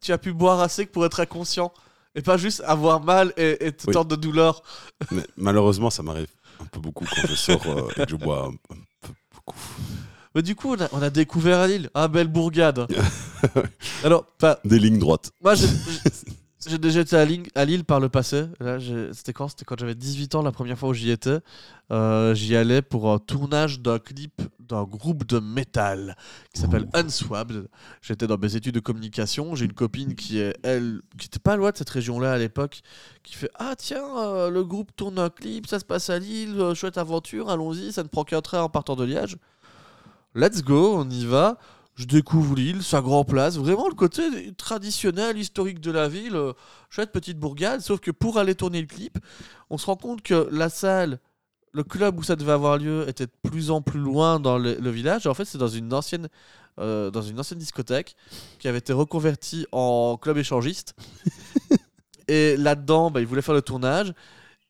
Tu 0.00 0.12
as 0.12 0.18
pu 0.18 0.32
boire 0.32 0.60
assez 0.60 0.86
pour 0.86 1.04
être 1.04 1.20
inconscient. 1.20 1.72
Et 2.14 2.22
pas 2.22 2.36
juste 2.36 2.62
avoir 2.66 3.02
mal 3.04 3.32
et, 3.36 3.66
et 3.66 3.72
te 3.72 3.88
Oui. 3.88 4.04
de 4.04 4.16
douleur. 4.16 4.62
Mais 5.12 5.22
malheureusement, 5.36 5.90
ça 5.90 6.02
m'arrive 6.02 6.26
un 6.60 6.64
peu 6.64 6.80
beaucoup 6.80 7.04
quand 7.04 7.26
je 7.28 7.34
sors 7.34 7.64
euh, 7.66 7.88
et 7.96 8.04
que 8.04 8.10
je 8.10 8.16
bois 8.16 8.46
un, 8.46 8.74
un 8.74 8.78
peu 9.02 9.12
beaucoup. 9.34 9.58
Mais 10.34 10.42
du 10.42 10.54
coup, 10.54 10.74
on 10.74 10.80
a, 10.80 10.88
on 10.92 11.02
a 11.02 11.10
découvert 11.10 11.58
à 11.58 11.66
Lille. 11.66 11.90
Ah, 11.94 12.06
belle 12.08 12.28
bourgade. 12.28 12.86
Alors, 14.04 14.26
Des 14.64 14.78
lignes 14.78 14.98
droites. 14.98 15.30
moi, 15.42 15.54
j'ai- 16.66 16.78
déjà 16.78 17.00
été 17.00 17.16
à 17.16 17.24
Lille, 17.24 17.44
à 17.54 17.64
Lille 17.64 17.84
par 17.84 17.98
le 18.00 18.08
passé. 18.08 18.44
C'était 19.12 19.32
quand? 19.32 19.48
C'était 19.48 19.64
quand 19.64 19.78
j'avais 19.78 19.94
18 19.94 20.34
ans, 20.36 20.42
la 20.42 20.52
première 20.52 20.78
fois 20.78 20.90
où 20.90 20.94
j'y 20.94 21.10
étais. 21.10 21.38
Euh, 21.90 22.32
j'y 22.34 22.54
allais 22.54 22.80
pour 22.82 23.10
un 23.10 23.18
tournage 23.18 23.80
d'un 23.80 23.98
clip 23.98 24.40
d'un 24.60 24.84
groupe 24.84 25.26
de 25.26 25.40
métal 25.40 26.16
qui 26.54 26.60
s'appelle 26.60 26.86
Unswabbed. 26.94 27.66
J'étais 28.02 28.28
dans 28.28 28.38
mes 28.38 28.54
études 28.54 28.74
de 28.76 28.80
communication. 28.80 29.56
J'ai 29.56 29.64
une 29.64 29.72
copine 29.72 30.14
qui 30.14 30.38
est, 30.38 30.54
elle, 30.62 31.00
qui 31.18 31.26
était 31.26 31.40
pas 31.40 31.56
loin 31.56 31.72
de 31.72 31.76
cette 31.76 31.90
région-là 31.90 32.32
à 32.34 32.38
l'époque, 32.38 32.82
qui 33.24 33.34
fait 33.34 33.50
Ah, 33.58 33.74
tiens, 33.76 34.04
euh, 34.18 34.48
le 34.50 34.62
groupe 34.62 34.94
tourne 34.94 35.18
un 35.18 35.28
clip, 35.30 35.66
ça 35.66 35.80
se 35.80 35.84
passe 35.84 36.08
à 36.08 36.20
Lille, 36.20 36.54
euh, 36.60 36.74
chouette 36.74 36.98
aventure, 36.98 37.50
allons-y, 37.50 37.90
ça 37.92 38.04
ne 38.04 38.08
prend 38.08 38.22
qu'un 38.22 38.42
train 38.42 38.60
en 38.62 38.68
partant 38.68 38.94
de 38.94 39.02
Liège. 39.02 39.36
Let's 40.34 40.62
go, 40.62 40.96
on 40.96 41.10
y 41.10 41.24
va. 41.24 41.58
Je 41.96 42.04
découvre 42.04 42.54
l'île, 42.54 42.82
sa 42.82 43.00
grande 43.00 43.26
place, 43.26 43.58
vraiment 43.58 43.88
le 43.88 43.94
côté 43.94 44.22
traditionnel, 44.56 45.36
historique 45.36 45.80
de 45.80 45.90
la 45.90 46.08
ville, 46.08 46.36
euh, 46.36 46.52
chouette 46.88 47.10
petite 47.12 47.38
bourgade, 47.38 47.80
sauf 47.80 48.00
que 48.00 48.10
pour 48.10 48.38
aller 48.38 48.54
tourner 48.54 48.80
le 48.80 48.86
clip, 48.86 49.18
on 49.70 49.76
se 49.76 49.86
rend 49.86 49.96
compte 49.96 50.22
que 50.22 50.48
la 50.52 50.70
salle, 50.70 51.18
le 51.72 51.82
club 51.82 52.18
où 52.18 52.22
ça 52.22 52.36
devait 52.36 52.52
avoir 52.52 52.78
lieu 52.78 53.06
était 53.08 53.26
de 53.26 53.32
plus 53.50 53.70
en 53.70 53.82
plus 53.82 53.98
loin 53.98 54.40
dans 54.40 54.56
le, 54.56 54.76
le 54.76 54.90
village. 54.90 55.26
Et 55.26 55.28
en 55.28 55.34
fait, 55.34 55.44
c'est 55.44 55.58
dans 55.58 55.68
une 55.68 55.92
ancienne, 55.92 56.28
euh, 56.78 57.10
dans 57.10 57.22
une 57.22 57.38
ancienne 57.38 57.58
discothèque 57.58 58.16
qui 58.60 58.68
avait 58.68 58.78
été 58.78 58.92
reconvertie 58.92 59.66
en 59.72 60.16
club 60.16 60.38
échangiste. 60.38 60.94
et 62.28 62.56
là-dedans, 62.56 63.10
bah, 63.10 63.20
ils 63.20 63.26
voulaient 63.26 63.42
faire 63.42 63.54
le 63.54 63.62
tournage. 63.62 64.14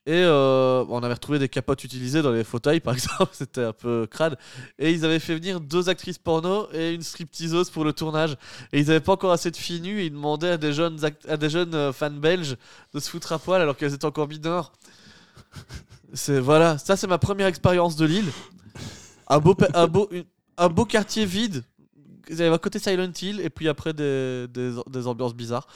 Et 0.07 0.13
euh, 0.13 0.83
on 0.89 1.03
avait 1.03 1.13
retrouvé 1.13 1.37
des 1.37 1.47
capotes 1.47 1.83
utilisées 1.83 2.23
dans 2.23 2.31
les 2.31 2.43
fauteuils, 2.43 2.79
par 2.79 2.93
exemple, 2.95 3.29
c'était 3.33 3.63
un 3.63 3.73
peu 3.73 4.07
crade. 4.09 4.37
Et 4.79 4.91
ils 4.91 5.05
avaient 5.05 5.19
fait 5.19 5.35
venir 5.35 5.59
deux 5.59 5.89
actrices 5.89 6.17
porno 6.17 6.67
et 6.73 6.93
une 6.93 7.03
stripteaseuse 7.03 7.69
pour 7.69 7.83
le 7.83 7.93
tournage. 7.93 8.35
Et 8.73 8.79
ils 8.79 8.87
n'avaient 8.87 8.99
pas 8.99 9.13
encore 9.13 9.31
assez 9.31 9.51
de 9.51 9.57
filles 9.57 9.81
Ils 9.85 10.11
demandaient 10.11 10.51
à 10.51 10.57
des 10.57 10.73
jeunes, 10.73 10.97
à 11.27 11.37
des 11.37 11.49
jeunes 11.49 11.75
euh, 11.75 11.93
fans 11.93 12.09
belges 12.09 12.57
de 12.93 12.99
se 12.99 13.09
foutre 13.09 13.31
à 13.31 13.37
poil 13.37 13.61
alors 13.61 13.77
qu'elles 13.77 13.93
étaient 13.93 14.05
encore 14.05 14.27
mineures. 14.27 14.71
C'est 16.13 16.39
voilà, 16.39 16.77
ça 16.77 16.97
c'est 16.97 17.07
ma 17.07 17.19
première 17.19 17.47
expérience 17.47 17.95
de 17.95 18.05
Lille. 18.05 18.31
Un 19.27 19.39
beau, 19.39 19.55
un 19.73 19.87
beau, 19.87 20.09
un 20.57 20.67
beau 20.67 20.83
quartier 20.83 21.25
vide. 21.25 21.63
Il 22.29 22.37
y 22.37 22.41
avait 22.41 22.53
un 22.53 22.57
côté 22.57 22.79
Silent 22.79 23.11
Hill 23.21 23.39
et 23.39 23.49
puis 23.49 23.69
après 23.69 23.93
des, 23.93 24.47
des, 24.49 25.07
ambiances 25.07 25.33
bizarres. 25.33 25.67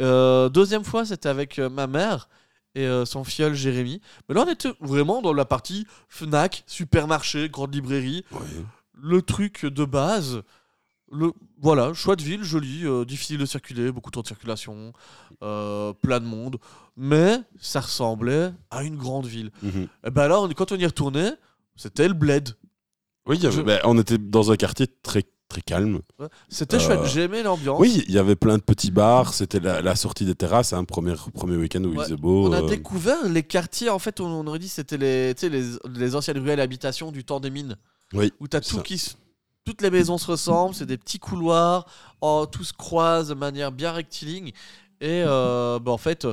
Euh, 0.00 0.48
deuxième 0.48 0.84
fois, 0.84 1.04
c'était 1.04 1.28
avec 1.28 1.58
ma 1.58 1.86
mère 1.86 2.28
et 2.74 2.86
euh, 2.86 3.04
son 3.04 3.24
filleul 3.24 3.54
Jérémy. 3.54 4.00
Mais 4.28 4.34
là, 4.34 4.44
on 4.46 4.50
était 4.52 4.72
vraiment 4.80 5.22
dans 5.22 5.32
la 5.32 5.44
partie 5.44 5.86
Fnac, 6.08 6.64
supermarché, 6.66 7.48
grande 7.48 7.74
librairie 7.74 8.24
le 9.00 9.22
truc 9.22 9.64
de 9.66 9.84
base. 9.84 10.42
Le, 11.12 11.32
voilà, 11.60 11.92
chouette 11.92 12.20
ville, 12.22 12.42
jolie, 12.42 12.84
euh, 12.84 13.04
difficile 13.04 13.38
de 13.38 13.46
circuler, 13.46 13.92
beaucoup 13.92 14.10
trop 14.10 14.22
de 14.22 14.26
circulation, 14.26 14.92
euh, 15.42 15.92
plein 15.92 16.18
de 16.18 16.24
monde. 16.24 16.56
Mais 16.96 17.40
ça 17.60 17.80
ressemblait 17.80 18.52
à 18.70 18.82
une 18.82 18.96
grande 18.96 19.26
ville. 19.26 19.50
Mhm. 19.62 19.86
Et 20.06 20.10
ben 20.10 20.26
là, 20.28 20.40
on, 20.40 20.48
quand 20.48 20.72
on 20.72 20.76
y 20.76 20.86
retournait, 20.86 21.32
c'était 21.76 22.08
le 22.08 22.14
bled. 22.14 22.50
Oui, 23.26 23.36
il 23.36 23.42
y 23.44 23.46
avait- 23.46 23.56
Je- 23.56 23.62
ben, 23.62 23.80
on 23.84 23.96
était 23.98 24.18
dans 24.18 24.50
un 24.50 24.56
quartier 24.56 24.86
très, 25.02 25.22
très 25.48 25.62
calme. 25.62 26.00
C'était 26.48 26.76
Euh, 26.76 26.80
chouette, 26.80 27.04
j'aimais 27.06 27.42
l'ambiance. 27.42 27.78
Oui, 27.80 28.02
il 28.08 28.14
y 28.14 28.18
avait 28.18 28.36
plein 28.36 28.56
de 28.58 28.62
petits 28.62 28.90
bars. 28.90 29.34
C'était 29.34 29.60
la, 29.60 29.82
la 29.82 29.94
sortie 29.96 30.24
des 30.24 30.34
terrasses, 30.34 30.72
un 30.72 30.84
premier, 30.84 31.14
premier 31.34 31.56
week-end 31.56 31.84
où 31.84 31.92
il 31.92 32.00
faisait 32.00 32.16
beau. 32.16 32.48
On 32.48 32.52
a 32.52 32.62
euh, 32.62 32.68
découvert 32.68 33.28
les 33.28 33.42
quartiers, 33.42 33.90
en 33.90 33.98
fait, 33.98 34.20
on, 34.20 34.26
on 34.26 34.46
aurait 34.46 34.58
dit 34.58 34.68
c'était 34.68 34.96
les, 34.96 35.34
les, 35.34 35.64
les 35.94 36.14
anciennes 36.16 36.38
ruelles 36.38 36.60
habitations 36.60 37.12
du 37.12 37.24
temps 37.24 37.40
des 37.40 37.50
mines. 37.50 37.76
Oui, 38.12 38.32
Où 38.40 38.48
t'as 38.48 38.60
tout 38.60 38.76
ça. 38.76 38.82
qui. 38.82 39.14
Toutes 39.64 39.80
les 39.80 39.90
maisons 39.90 40.18
se 40.18 40.26
ressemblent, 40.30 40.74
c'est 40.74 40.84
des 40.84 40.98
petits 40.98 41.18
couloirs, 41.18 41.86
oh, 42.20 42.44
tout 42.50 42.64
se 42.64 42.74
croise 42.74 43.28
de 43.28 43.34
manière 43.34 43.72
bien 43.72 43.92
rectiligne. 43.92 44.48
Et 45.00 45.22
euh, 45.26 45.78
bah, 45.78 45.90
en 45.92 45.96
fait, 45.98 46.26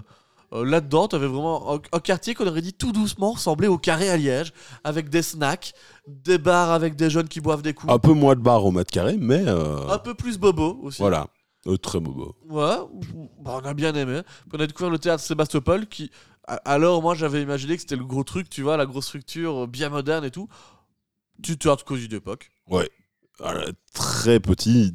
euh, 0.54 0.66
là-dedans, 0.66 1.08
t'avais 1.08 1.28
vraiment 1.28 1.76
un, 1.76 1.80
un 1.94 2.00
quartier 2.00 2.34
qu'on 2.34 2.48
aurait 2.48 2.62
dit 2.62 2.74
tout 2.74 2.92
doucement 2.92 3.32
ressemblait 3.32 3.68
au 3.68 3.78
carré 3.78 4.10
à 4.10 4.18
Liège, 4.18 4.52
avec 4.84 5.10
des 5.10 5.22
snacks, 5.22 5.74
des 6.08 6.38
bars 6.38 6.72
avec 6.72 6.96
des 6.96 7.10
jeunes 7.10 7.28
qui 7.30 7.40
boivent 7.42 7.62
des 7.62 7.74
coups. 7.74 7.92
un 7.92 8.00
peu 8.00 8.14
moins 8.14 8.36
de 8.36 8.42
bars 8.42 8.66
au 8.66 8.72
mètre 8.72 8.92
carré, 8.92 9.18
mais 9.20 9.44
euh, 9.48 9.88
Un 9.90 9.98
peu 9.98 10.14
plus 10.14 10.38
bobo 10.38 10.80
aussi. 10.84 11.00
voilà. 11.02 11.28
Euh, 11.68 11.78
très 11.78 12.00
beau. 12.00 12.36
Ouais, 12.50 12.78
ou- 12.92 13.30
bah, 13.40 13.60
on 13.64 13.66
a 13.68 13.74
bien 13.76 13.94
aimé. 13.94 14.22
Puis 14.50 14.58
on 14.60 14.64
a 14.64 14.66
découvert 14.68 14.90
le 14.90 14.98
théâtre 14.98 15.24
Sébastopol 15.24 15.86
qui. 15.88 16.10
a- 16.48 16.56
Alors, 16.66 17.04
moi, 17.04 17.14
j'avais 17.14 17.42
imaginé 17.44 17.76
que 17.76 17.82
c'était 17.82 17.96
le 17.96 18.04
gros 18.04 18.24
truc, 18.24 18.50
tu 18.50 18.64
vois, 18.64 18.78
la 18.78 18.88
grosse 18.88 19.06
structure 19.06 19.64
euh, 19.64 19.68
bien 19.68 19.90
moderne 19.90 20.26
et 20.26 20.32
tout. 20.32 20.48
Du 21.38 21.58
théâtre 21.60 21.86
cosy 21.86 22.08
d'époque. 22.08 22.50
Euh, 23.42 23.72
très 23.94 24.40
petit 24.40 24.94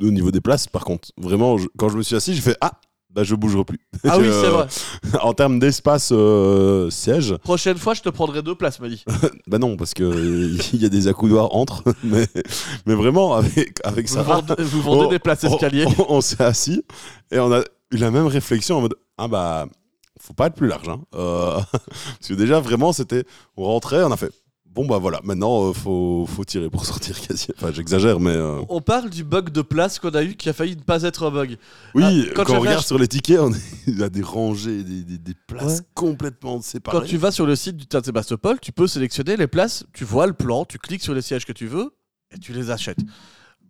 au 0.00 0.10
niveau 0.10 0.30
des 0.32 0.40
places. 0.40 0.66
Par 0.66 0.84
contre, 0.84 1.10
vraiment, 1.16 1.58
je- 1.58 1.68
quand 1.78 1.88
je 1.88 1.96
me 1.96 2.02
suis 2.02 2.16
assis, 2.16 2.34
j'ai 2.34 2.40
fait 2.42 2.56
Ah, 2.60 2.80
bah, 3.12 3.22
je 3.24 3.34
bougerai 3.34 3.64
plus. 3.64 3.80
Ah 4.06 4.18
oui, 4.18 4.26
Euh, 4.26 4.42
c'est 4.42 4.48
vrai. 5.08 5.18
en 5.22 5.32
termes 5.34 5.58
d'espace 5.58 6.10
euh, 6.12 6.88
siège, 6.90 7.36
Prochaine 7.42 7.76
fois, 7.76 7.94
je 7.94 8.02
te 8.02 8.08
prendrai 8.08 8.42
deux 8.42 8.54
places, 8.54 8.78
Mali. 8.80 9.04
bah 9.46 9.58
non, 9.58 9.76
parce 9.76 9.94
que 9.94 10.02
euh, 10.04 10.56
il 10.72 10.80
y 10.82 10.86
a 10.86 10.88
des 10.88 11.08
accoudoirs 11.08 11.54
entre. 11.54 11.82
Mais, 12.04 12.26
mais 12.86 12.94
vraiment, 12.94 13.34
avec, 13.34 13.78
avec 13.84 14.08
Vous 14.08 14.14
Sarah, 14.14 14.40
vendez, 14.40 14.62
vous 14.62 14.80
vendez 14.82 15.06
on- 15.06 15.10
des 15.10 15.18
places 15.18 15.44
on- 15.44 15.52
escalier. 15.54 15.84
On, 15.98 16.16
on 16.16 16.20
s'est 16.20 16.42
assis 16.42 16.82
et 17.32 17.38
on 17.38 17.52
a 17.52 17.60
eu 17.90 17.96
la 17.96 18.10
même 18.10 18.26
réflexion 18.26 18.76
en 18.78 18.80
mode 18.82 18.94
Ah 19.18 19.28
bah, 19.28 19.66
faut 20.20 20.32
pas 20.34 20.46
être 20.46 20.54
plus 20.54 20.68
large. 20.68 20.88
hein. 20.88 21.00
Euh, 21.14 21.58
parce 21.72 22.28
que 22.28 22.34
déjà, 22.34 22.60
vraiment, 22.60 22.92
c'était. 22.92 23.24
On 23.56 23.64
rentrait, 23.64 24.02
on 24.04 24.12
a 24.12 24.16
fait 24.16 24.30
Bon 24.72 24.86
bah 24.86 24.98
voilà, 24.98 25.20
maintenant, 25.24 25.68
euh, 25.68 25.72
faut, 25.72 26.26
faut 26.28 26.44
tirer 26.44 26.70
pour 26.70 26.84
sortir 26.86 27.20
quasi. 27.20 27.48
Enfin, 27.56 27.72
j'exagère, 27.72 28.20
mais. 28.20 28.30
euh, 28.30 28.60
On 28.68 28.80
parle 28.80 29.10
du 29.10 29.24
bug 29.24 29.50
de 29.50 29.62
place 29.62 29.98
qu'on 29.98 30.10
a 30.10 30.22
eu 30.22 30.34
qui 30.36 30.48
a 30.48 30.52
failli 30.52 30.76
ne 30.76 30.82
pas 30.82 31.02
être 31.02 31.26
un 31.26 31.30
bug. 31.32 31.56
Oui, 31.94 32.04
Ah, 32.04 32.32
quand 32.36 32.44
quand, 32.44 32.54
on 32.56 32.60
regarde 32.60 32.84
sur 32.86 32.96
les 32.98 33.08
tickets, 33.08 33.40
on 33.40 33.52
a 34.02 34.08
des 34.08 34.22
rangées, 34.22 34.84
des, 34.84 35.02
des- 35.02 35.18
des 35.18 35.34
places 35.34 35.78
Ouais. 35.80 35.84
complètement 35.94 36.60
séparées. 36.62 36.98
Quand 36.98 37.04
tu 37.04 37.16
vas 37.16 37.32
sur 37.32 37.46
le 37.46 37.56
site 37.56 37.76
du 37.76 37.86
Théâtre 37.86 38.06
Sébastopol, 38.06 38.60
tu 38.60 38.70
peux 38.70 38.86
sélectionner 38.86 39.36
les 39.36 39.48
places, 39.48 39.84
tu 39.92 40.04
vois 40.04 40.26
le 40.28 40.34
plan, 40.34 40.64
tu 40.64 40.78
cliques 40.78 41.02
sur 41.02 41.14
les 41.14 41.22
sièges 41.22 41.44
que 41.44 41.52
tu 41.52 41.66
veux 41.66 41.92
et 42.32 42.38
tu 42.38 42.52
les 42.52 42.70
achètes. 42.70 43.00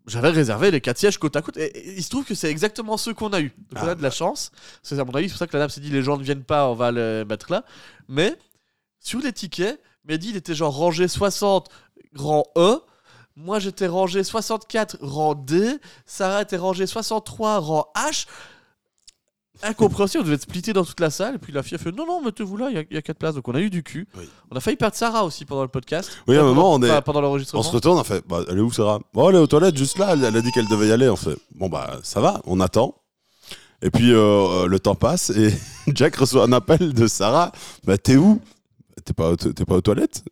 J'avais 0.06 0.30
réservé 0.30 0.70
les 0.70 0.80
quatre 0.82 0.98
sièges 0.98 1.16
côte 1.18 1.36
à 1.36 1.40
côte 1.42 1.56
et, 1.56 1.66
et 1.78 1.94
il 1.96 2.02
se 2.02 2.10
trouve 2.10 2.24
que 2.24 2.34
c'est 2.34 2.50
exactement 2.50 2.96
ceux 2.98 3.14
qu'on 3.14 3.28
a 3.30 3.40
eu. 3.40 3.52
Donc 3.70 3.82
on 3.82 3.86
Ah, 3.86 3.90
a 3.92 3.94
de 3.94 4.02
la 4.02 4.10
chance. 4.10 4.50
C'est 4.82 4.98
à 4.98 5.04
mon 5.04 5.12
avis, 5.12 5.28
c'est 5.28 5.32
pour 5.34 5.38
ça 5.38 5.46
que 5.46 5.52
la 5.56 5.60
dame 5.60 5.70
s'est 5.70 5.80
dit 5.80 5.90
les 5.90 6.02
gens 6.02 6.18
ne 6.18 6.22
viennent 6.24 6.42
pas, 6.44 6.68
on 6.68 6.74
va 6.74 6.90
les 6.92 7.24
mettre 7.24 7.50
là. 7.52 7.64
Mais 8.08 8.36
sur 8.98 9.20
les 9.20 9.32
tickets, 9.32 9.80
Mehdi 10.04 10.30
il 10.30 10.36
était 10.36 10.54
genre 10.54 10.74
rangé 10.74 11.08
60 11.08 11.68
rang 12.16 12.44
E. 12.56 12.80
Moi 13.36 13.58
j'étais 13.58 13.86
rangé 13.86 14.24
64 14.24 14.98
rang 15.00 15.34
D. 15.34 15.78
Sarah 16.06 16.42
était 16.42 16.56
rangée 16.56 16.86
63 16.86 17.58
rang 17.58 17.86
H. 17.96 18.26
Incompréhensible, 19.62 20.22
on 20.22 20.24
devait 20.24 20.36
être 20.36 20.42
splitté 20.42 20.72
dans 20.72 20.84
toute 20.86 21.00
la 21.00 21.10
salle. 21.10 21.34
Et 21.34 21.38
puis 21.38 21.52
la 21.52 21.62
fille 21.62 21.74
a 21.74 21.78
fait 21.78 21.92
Non, 21.92 22.06
non, 22.06 22.22
mettez-vous 22.22 22.56
là, 22.56 22.68
il 22.70 22.76
y 22.76 22.78
a- 22.78 22.84
il 22.90 22.94
y, 22.94 22.96
a 22.96 23.02
quatre 23.02 23.18
places. 23.18 23.34
Donc 23.34 23.46
on 23.46 23.54
a 23.54 23.60
eu 23.60 23.68
du 23.68 23.82
cul. 23.82 24.08
Oui. 24.16 24.26
On 24.50 24.56
a 24.56 24.60
failli 24.60 24.76
perdre 24.78 24.96
Sarah 24.96 25.22
aussi 25.24 25.44
pendant 25.44 25.62
le 25.62 25.68
podcast. 25.68 26.10
Oui, 26.26 26.36
à 26.36 26.40
un 26.40 26.44
moment, 26.44 26.72
on 26.72 26.82
est- 26.82 27.02
pendant 27.02 27.22
On 27.22 27.38
se 27.38 27.70
retourne, 27.70 27.98
on 27.98 28.04
fait 28.04 28.26
bah, 28.26 28.40
Elle 28.48 28.56
est 28.56 28.62
où 28.62 28.72
Sarah? 28.72 29.00
Bon, 29.12 29.28
elle 29.28 29.36
est 29.36 29.38
aux 29.38 29.46
toilettes 29.46 29.76
juste 29.76 29.98
là, 29.98 30.10
elle, 30.14 30.24
elle 30.24 30.34
a 30.36 30.40
dit 30.40 30.50
qu'elle 30.52 30.66
devait 30.68 30.88
y 30.88 30.92
aller. 30.92 31.10
On 31.10 31.16
fait 31.16 31.36
Bon, 31.54 31.68
bah 31.68 31.98
ça 32.02 32.20
va, 32.22 32.40
on 32.46 32.58
attend. 32.60 32.94
Et 33.82 33.90
puis 33.90 34.12
euh, 34.14 34.66
le 34.66 34.78
temps 34.80 34.94
passe 34.94 35.28
et 35.30 35.52
Jack 35.94 36.16
reçoit 36.16 36.44
un 36.44 36.52
appel 36.52 36.94
de 36.94 37.06
Sarah 37.06 37.52
Bah 37.84 37.98
t'es 37.98 38.16
où? 38.16 38.40
T'es 39.04 39.12
pas, 39.12 39.36
t'es 39.36 39.64
pas 39.64 39.76
aux 39.76 39.80
toilettes? 39.80 40.24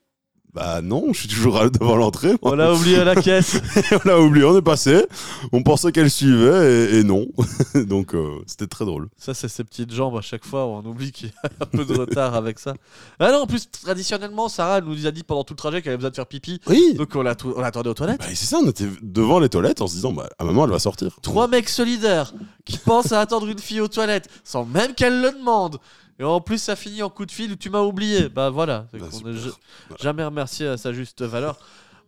Bah 0.55 0.81
non, 0.81 1.13
je 1.13 1.21
suis 1.21 1.29
toujours 1.29 1.61
devant 1.71 1.95
l'entrée. 1.95 2.35
On 2.41 2.55
l'a 2.55 2.73
oublié 2.73 2.97
à 2.97 3.05
la 3.05 3.15
caisse. 3.15 3.61
on 3.93 4.09
l'a 4.09 4.19
oublié, 4.19 4.47
on 4.47 4.57
est 4.57 4.63
passé. 4.63 5.07
On 5.53 5.63
pensait 5.63 5.93
qu'elle 5.93 6.11
suivait 6.11 6.91
et, 6.91 6.99
et 6.99 7.05
non. 7.05 7.27
Donc 7.75 8.15
euh, 8.15 8.41
c'était 8.47 8.67
très 8.67 8.87
drôle. 8.87 9.09
Ça, 9.19 9.35
c'est 9.35 9.49
ces 9.49 9.63
petites 9.63 9.93
jambes 9.93 10.17
à 10.17 10.23
chaque 10.23 10.47
fois. 10.47 10.65
On 10.67 10.85
oublie 10.87 11.13
qu'il 11.13 11.29
y 11.29 11.33
a 11.45 11.51
un 11.61 11.67
peu 11.67 11.85
de 11.85 11.93
retard 11.93 12.35
avec 12.35 12.59
ça. 12.59 12.75
Ah 13.19 13.31
non, 13.31 13.43
en 13.43 13.47
plus, 13.47 13.71
traditionnellement, 13.71 14.49
Sarah 14.49 14.81
nous 14.81 15.07
a 15.07 15.11
dit 15.11 15.23
pendant 15.23 15.45
tout 15.45 15.53
le 15.53 15.59
trajet 15.59 15.83
qu'elle 15.83 15.91
avait 15.91 15.99
besoin 15.99 16.11
de 16.11 16.17
faire 16.17 16.27
pipi. 16.27 16.61
Oui. 16.67 16.95
Donc 16.95 17.15
on, 17.15 17.23
l'a 17.23 17.33
aux 17.33 17.95
toilettes. 17.95 18.21
Bah, 18.21 18.27
c'est 18.31 18.47
ça, 18.47 18.59
on 18.63 18.69
était 18.69 18.89
devant 19.03 19.41
les 19.41 19.51
toilettes 19.51 19.83
en 19.83 19.87
se 19.87 19.95
disant, 19.95 20.13
bah, 20.13 20.31
à 20.39 20.45
maman, 20.45 20.65
elle 20.65 20.71
va 20.71 20.79
sortir. 20.79 21.19
Trois 21.21 21.47
mecs 21.47 21.69
solidaires 21.69 22.33
qui 22.65 22.79
pensent 22.79 23.13
à 23.13 23.21
attendre 23.21 23.49
une 23.49 23.59
fille 23.59 23.81
aux 23.83 23.89
toilettes 23.89 24.29
sans 24.45 24.65
même 24.65 24.95
qu'elle 24.95 25.21
le 25.21 25.31
demande. 25.31 25.79
Et 26.19 26.25
en 26.25 26.41
plus, 26.41 26.59
ça 26.59 26.77
finit 26.77 27.03
en 27.03 27.11
coup 27.11 27.27
de 27.27 27.31
fil 27.31 27.53
où 27.53 27.57
tu 27.57 27.71
m'as 27.71 27.83
oublié. 27.83 28.29
Bah 28.29 28.51
voilà. 28.51 28.87
Bah, 28.93 29.07
Voilà. 29.11 29.41
jamais 30.01 30.25
remercié 30.25 30.67
à 30.67 30.77
sa 30.77 30.93
juste 30.93 31.23
valeur. 31.23 31.59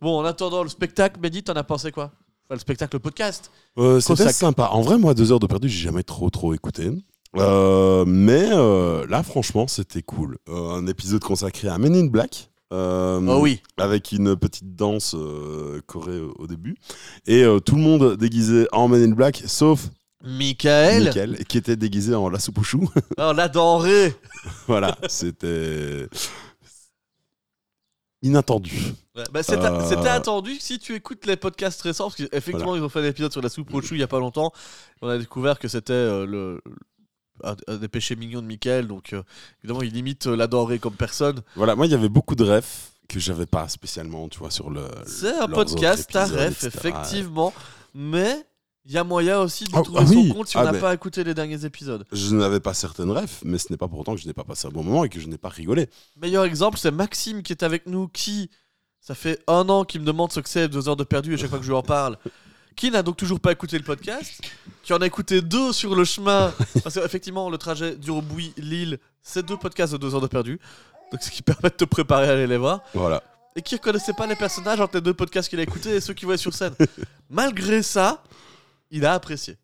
Bon, 0.01 0.17
en 0.17 0.25
attendant 0.25 0.63
le 0.63 0.69
spectacle, 0.69 1.19
Mehdi, 1.21 1.43
t'en 1.43 1.53
as 1.53 1.63
pensé 1.63 1.91
quoi? 1.91 2.05
Enfin, 2.45 2.55
Le 2.55 2.59
spectacle, 2.59 2.95
le 2.95 2.99
podcast. 2.99 3.51
Euh, 3.77 3.99
C'était 3.99 4.31
sympa. 4.33 4.69
En 4.71 4.81
vrai, 4.81 4.97
moi, 4.97 5.13
deux 5.13 5.31
heures 5.31 5.39
de 5.39 5.47
perdu, 5.47 5.69
j'ai 5.69 5.83
jamais 5.83 6.03
trop, 6.03 6.29
trop 6.29 6.53
écouté. 6.53 6.91
Euh, 7.37 8.03
mais 8.05 8.49
euh, 8.51 9.05
là, 9.07 9.23
franchement, 9.23 9.67
c'était 9.67 10.01
cool. 10.01 10.37
Euh, 10.49 10.71
un 10.71 10.87
épisode 10.87 11.23
consacré 11.23 11.67
à 11.67 11.77
Men 11.77 11.95
in 11.95 12.05
Black. 12.07 12.49
Oh 12.73 13.39
oui. 13.41 13.61
Avec 13.77 14.11
une 14.13 14.35
petite 14.37 14.75
danse 14.75 15.15
chorée 15.87 16.21
au, 16.37 16.47
début. 16.47 16.75
Et 17.27 17.43
tout 17.65 17.75
le 17.75 17.81
monde 17.81 18.15
déguisé 18.15 18.67
en 18.71 18.87
Men 18.87 19.11
in 19.11 19.13
Black, 19.13 19.43
sauf 19.45 19.89
Michael. 20.23 21.05
Michael, 21.05 21.45
qui 21.45 21.57
était 21.57 21.75
déguisé 21.75 22.13
en 22.15 22.29
la 22.29 22.39
soupe 22.39 22.59
aux 22.59 22.63
choux. 22.63 22.89
Oh, 23.17 23.33
la 23.33 23.47
denrée. 23.47 24.15
voilà, 24.67 24.97
c'était 25.07 26.07
inattendu. 28.21 28.75
Ouais, 29.15 29.23
bah, 29.31 29.43
c'était 29.43 29.65
Euh. 29.65 29.87
c'était 29.89 30.09
attendu 30.09 30.55
si 30.59 30.79
tu 30.79 30.95
écoutes 30.95 31.25
les 31.25 31.35
podcasts 31.35 31.81
récents, 31.81 32.05
parce 32.05 32.15
qu'effectivement, 32.15 32.75
ils 32.75 32.83
ont 32.83 32.89
fait 32.89 32.99
un 32.99 33.05
épisode 33.05 33.31
sur 33.31 33.41
la 33.41 33.49
soupe 33.49 33.73
au 33.73 33.81
chou 33.81 33.95
il 33.95 33.99
y 33.99 34.03
a 34.03 34.07
pas 34.07 34.19
longtemps. 34.19 34.51
On 35.01 35.07
a 35.09 35.17
découvert 35.17 35.59
que 35.59 35.67
c'était 35.67 35.93
euh, 35.93 36.25
le. 36.25 36.61
Un, 37.43 37.55
un 37.67 37.77
des 37.77 37.87
péchés 37.87 38.15
mignons 38.15 38.41
de 38.43 38.45
Michael, 38.45 38.87
donc 38.87 39.13
euh, 39.13 39.23
évidemment 39.63 39.81
il 39.81 39.97
imite 39.97 40.27
euh, 40.27 40.35
la 40.35 40.45
denrée 40.45 40.77
comme 40.77 40.93
personne. 40.93 41.41
Voilà, 41.55 41.75
moi, 41.75 41.87
il 41.87 41.91
y 41.91 41.95
avait 41.95 42.09
beaucoup 42.09 42.35
de 42.35 42.43
refs 42.43 42.91
que 43.09 43.19
j'avais 43.19 43.47
pas 43.47 43.67
spécialement, 43.67 44.29
tu 44.29 44.37
vois, 44.37 44.51
sur 44.51 44.69
le. 44.69 44.83
C'est 45.07 45.33
un 45.35 45.47
podcast 45.47 46.15
à 46.15 46.25
ref, 46.27 46.63
effectivement, 46.63 47.51
mais 47.95 48.45
il 48.85 48.91
y 48.93 48.97
a 48.97 49.03
moyen 49.03 49.39
aussi 49.39 49.65
de 49.65 49.69
Ah, 49.73 49.81
trouver 49.83 49.99
ah 50.01 50.07
son 50.07 50.13
oui. 50.15 50.29
compte 50.33 50.47
si 50.47 50.57
on 50.57 50.61
Ah, 50.61 50.71
n'a 50.71 50.73
pas 50.79 50.93
écouté 50.93 51.23
les 51.23 51.33
derniers 51.33 51.65
épisodes. 51.65 52.05
Je 52.11 52.35
n'avais 52.35 52.59
pas 52.59 52.73
certaines 52.73 53.11
refs, 53.11 53.41
mais 53.43 53.57
ce 53.57 53.67
n'est 53.71 53.77
pas 53.77 53.87
pour 53.87 53.99
autant 53.99 54.15
que 54.15 54.21
je 54.21 54.27
n'ai 54.27 54.33
pas 54.33 54.43
passé 54.43 54.67
un 54.67 54.71
bon 54.71 54.83
moment 54.83 55.03
et 55.03 55.09
que 55.09 55.19
je 55.19 55.27
n'ai 55.27 55.37
pas 55.37 55.49
rigolé. 55.49 55.87
Meilleur 56.21 56.45
exemple, 56.45 56.77
c'est 56.77 56.91
Maxime 56.91 57.43
qui 57.43 57.53
est 57.53 57.63
avec 57.63 57.85
nous, 57.87 58.07
qui, 58.07 58.49
ça 58.99 59.13
fait 59.15 59.39
un 59.47 59.69
an 59.69 59.83
qu'il 59.85 60.01
me 60.01 60.05
demande 60.05 60.31
ce 60.31 60.39
que 60.39 60.49
c'est 60.49 60.67
deux 60.67 60.89
heures 60.89 60.95
de 60.95 61.03
perdu 61.03 61.33
à 61.33 61.37
chaque 61.37 61.49
fois 61.49 61.59
que 61.59 61.65
je 61.65 61.69
lui 61.69 61.77
en 61.77 61.83
parle. 61.83 62.17
Qui 62.73 62.89
n'a 62.89 63.03
donc 63.03 63.17
toujours 63.17 63.41
pas 63.41 63.51
écouté 63.51 63.77
le 63.77 63.83
podcast, 63.83 64.41
qui 64.81 64.93
en 64.93 64.97
a 65.01 65.05
écouté 65.05 65.41
deux 65.41 65.73
sur 65.73 65.93
le 65.93 66.05
chemin, 66.05 66.53
parce 66.81 66.95
qu'effectivement 66.95 67.49
le 67.49 67.57
trajet 67.57 67.97
Durbuy-Lille, 67.97 68.97
c'est 69.21 69.45
deux 69.45 69.57
podcasts 69.57 69.91
de 69.91 69.97
deux 69.97 70.15
heures 70.15 70.21
de 70.21 70.27
perdu, 70.27 70.57
donc 71.11 71.21
ce 71.21 71.29
qui 71.29 71.41
permet 71.41 71.69
de 71.69 71.75
te 71.75 71.83
préparer 71.83 72.29
à 72.29 72.31
aller 72.31 72.47
les 72.47 72.55
voir, 72.55 72.79
Voilà. 72.93 73.21
et 73.57 73.61
qui 73.61 73.75
ne 73.75 73.79
reconnaissait 73.79 74.13
pas 74.13 74.25
les 74.25 74.37
personnages 74.37 74.79
entre 74.79 74.95
les 74.95 75.01
deux 75.01 75.13
podcasts 75.13 75.49
qu'il 75.49 75.59
a 75.59 75.63
écoutés 75.63 75.97
et 75.97 75.99
ceux 76.01 76.13
qu'il 76.13 76.25
voyait 76.27 76.37
sur 76.37 76.53
scène. 76.53 76.73
Malgré 77.29 77.83
ça, 77.83 78.23
il 78.91 79.05
a 79.05 79.13
apprécié. 79.13 79.57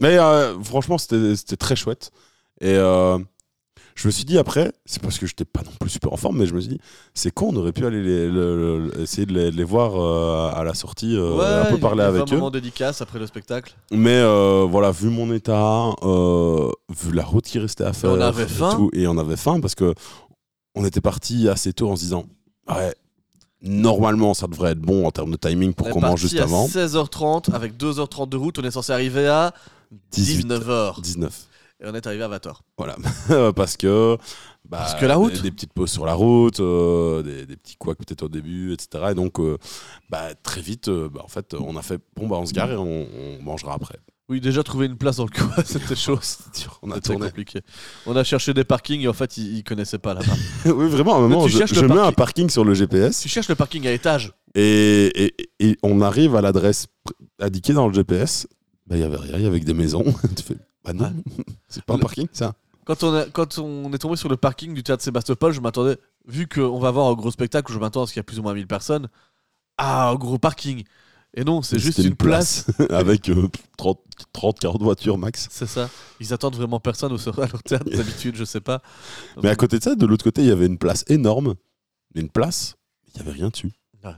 Mais 0.00 0.18
euh, 0.18 0.58
franchement, 0.62 0.96
c'était 0.98 1.56
très 1.56 1.76
chouette. 1.76 2.10
Et 2.62 2.74
euh, 2.74 3.18
je 3.94 4.08
me 4.08 4.10
suis 4.10 4.24
dit 4.24 4.38
après, 4.38 4.72
c'est 4.86 5.02
parce 5.02 5.18
que 5.18 5.26
j'étais 5.26 5.44
pas 5.44 5.60
non 5.62 5.72
plus 5.78 5.90
super 5.90 6.12
en 6.12 6.16
forme, 6.16 6.38
mais 6.38 6.46
je 6.46 6.54
me 6.54 6.60
suis 6.60 6.70
dit, 6.70 6.80
c'est 7.14 7.30
con, 7.32 7.50
on 7.52 7.56
aurait 7.56 7.72
pu 7.72 7.84
aller 7.84 8.02
les- 8.02 9.02
essayer 9.02 9.26
de 9.26 9.32
les, 9.50 9.64
voir 9.64 9.92
euh, 10.00 10.58
à 10.58 10.64
la 10.64 10.72
sortie, 10.74 11.16
un 11.18 11.66
peu 11.70 11.78
parler 11.78 12.02
avec 12.02 12.22
un 12.22 12.24
eux. 12.34 12.36
moment 12.36 12.50
dédicace 12.50 13.02
après 13.02 13.18
le 13.18 13.26
spectacle. 13.26 13.74
Mais 13.90 14.14
euh, 14.16 14.66
voilà, 14.70 14.90
vu 14.90 15.08
mon 15.10 15.32
état, 15.34 15.90
vu 16.02 17.12
la 17.12 17.24
route 17.24 17.44
qui 17.44 17.58
restait 17.58 17.84
à 17.84 17.92
faire, 17.92 18.10
on 18.12 18.20
avait 18.20 18.44
et 18.44 18.48
faim. 18.48 18.74
tout, 18.74 18.90
et 18.94 19.06
on 19.06 19.18
avait 19.18 19.36
faim 19.36 19.60
parce 19.60 19.74
que 19.74 19.94
on 20.74 20.84
était 20.84 21.00
parti 21.02 21.48
assez 21.48 21.72
tôt 21.74 21.90
en 21.90 21.96
se 21.96 22.02
disant, 22.02 22.24
ouais, 22.68 22.94
normalement 23.62 24.34
ça 24.34 24.46
devrait 24.46 24.72
être 24.72 24.80
bon 24.80 25.06
en 25.06 25.10
termes 25.10 25.30
de 25.32 25.36
timing 25.36 25.74
pour 25.74 25.88
qu'on 25.90 26.00
mange 26.00 26.20
juste 26.20 26.38
à 26.38 26.44
avant. 26.44 26.66
16h30 26.66 27.52
avec 27.54 27.76
2h30 27.76 28.28
de 28.28 28.36
route. 28.36 28.58
On 28.58 28.62
est 28.62 28.70
censé 28.70 28.92
arriver 28.92 29.26
à 29.26 29.52
18, 30.12 30.46
19h. 30.46 31.00
19. 31.00 31.46
Et 31.82 31.86
on 31.88 31.94
est 31.94 32.06
arrivé 32.06 32.22
à 32.24 32.28
20h. 32.28 32.52
Voilà, 32.76 32.96
parce 33.54 33.76
que 33.76 34.16
bah, 34.68 34.78
Parce 34.78 34.94
que 34.94 35.06
la 35.06 35.16
route. 35.16 35.32
des, 35.32 35.40
des 35.40 35.50
petites 35.50 35.72
pauses 35.72 35.90
sur 35.90 36.04
la 36.04 36.12
route, 36.14 36.60
euh, 36.60 37.22
des, 37.22 37.46
des 37.46 37.56
petits 37.56 37.76
couacs 37.76 37.96
peut-être 37.98 38.22
au 38.22 38.28
début, 38.28 38.72
etc. 38.74 39.06
Et 39.10 39.14
donc 39.14 39.40
euh, 39.40 39.56
bah, 40.10 40.34
très 40.42 40.60
vite, 40.60 40.88
euh, 40.88 41.08
bah, 41.08 41.22
en 41.24 41.28
fait, 41.28 41.54
on 41.54 41.76
a 41.76 41.82
fait 41.82 41.98
bon 42.14 42.28
bah 42.28 42.36
on 42.38 42.44
se 42.46 42.52
gare 42.52 42.70
et 42.70 42.76
on, 42.76 43.06
on 43.38 43.42
mangera 43.42 43.74
après. 43.74 43.98
Oui, 44.30 44.40
déjà 44.40 44.62
trouver 44.62 44.86
une 44.86 44.96
place 44.96 45.16
dans 45.16 45.24
le 45.24 45.30
coin, 45.30 45.52
c'était 45.64 45.96
chaud. 45.96 46.18
On 46.82 46.90
a 46.92 47.00
tourné. 47.00 47.26
compliqué. 47.26 47.60
On 48.06 48.14
a 48.14 48.22
cherché 48.22 48.54
des 48.54 48.62
parkings 48.64 49.00
et 49.02 49.08
en 49.08 49.12
fait, 49.12 49.36
ils, 49.36 49.56
ils 49.58 49.64
connaissaient 49.64 49.98
pas 49.98 50.14
là-bas. 50.14 50.32
oui, 50.72 50.88
vraiment, 50.88 51.14
à 51.16 51.18
un 51.18 51.22
moment, 51.22 51.44
tu 51.46 51.50
je, 51.52 51.58
mets 51.58 51.66
parking. 51.88 51.98
un 51.98 52.12
parking 52.12 52.48
sur 52.48 52.64
le 52.64 52.72
GPS 52.74 53.20
tu 53.20 53.28
cherches 53.28 53.48
le 53.48 53.56
parking 53.56 53.86
à 53.88 53.92
étage. 53.92 54.32
et, 54.54 55.24
et- 55.24 55.34
et 55.58 55.76
on 55.82 56.00
arrive 56.00 56.36
à 56.36 56.40
l'adresse 56.40 56.86
indiquée 57.40 57.72
dans 57.72 57.88
le 57.88 57.92
GPS. 57.92 58.46
Bah, 58.86 58.96
il 58.96 59.00
y 59.02 59.04
avait 59.04 59.16
rien, 59.16 59.36
il 59.36 59.42
y 59.42 59.46
avait 59.46 59.60
que 59.60 59.64
des 59.66 59.74
maisons. 59.74 60.04
tu 60.36 60.42
fais, 60.44 60.56
bah 60.84 60.92
non, 60.92 61.12
c'est 61.68 61.84
pas 61.84 61.94
un 61.94 61.98
parking 61.98 62.28
ça. 62.32 62.54
Quand 62.84 63.02
on, 63.02 63.12
a- 63.14 63.26
quand 63.26 63.58
on 63.58 63.92
est 63.92 63.98
tombé 63.98 64.14
sur 64.16 64.28
le 64.28 64.36
parking 64.36 64.74
du 64.74 64.82
théâtre 64.84 65.02
Sébastopol, 65.02 65.52
je 65.52 65.60
m'attendais, 65.60 65.98
vu 66.28 66.46
qu'on 66.48 66.78
va 66.78 66.90
voir 66.92 67.08
un 67.08 67.14
gros 67.14 67.30
spectacle, 67.32 67.72
je 67.72 67.78
m'attends 67.78 68.04
à 68.04 68.06
ce 68.06 68.12
qu'il 68.12 68.20
y 68.20 68.20
a 68.20 68.24
plus 68.24 68.38
ou 68.38 68.42
moins 68.42 68.54
1000 68.54 68.66
personnes, 68.68 69.08
à 69.76 70.08
un 70.10 70.14
gros 70.14 70.38
parking. 70.38 70.84
Et 71.34 71.44
non, 71.44 71.62
c'est 71.62 71.78
juste 71.78 71.98
une 71.98 72.16
place. 72.16 72.66
avec 72.90 73.28
euh, 73.28 73.48
30, 73.76 74.00
30, 74.32 74.58
40 74.58 74.82
voitures 74.82 75.16
max. 75.18 75.48
C'est 75.50 75.66
ça. 75.66 75.88
Ils 76.18 76.32
attendent 76.32 76.56
vraiment 76.56 76.80
personne 76.80 77.12
au 77.12 77.28
à 77.40 77.46
leur 77.46 77.62
théâtre 77.62 77.88
d'habitude, 77.88 78.34
je 78.36 78.44
sais 78.44 78.60
pas. 78.60 78.82
Mais 79.42 79.48
à 79.48 79.56
côté 79.56 79.78
de 79.78 79.82
ça, 79.84 79.94
de 79.94 80.06
l'autre 80.06 80.24
côté, 80.24 80.42
il 80.42 80.48
y 80.48 80.50
avait 80.50 80.66
une 80.66 80.78
place 80.78 81.04
énorme. 81.08 81.54
Une 82.14 82.28
place, 82.28 82.74
il 83.06 83.14
n'y 83.22 83.28
avait 83.28 83.38
rien 83.38 83.48
dessus. 83.48 83.70
Ouais. 84.02 84.10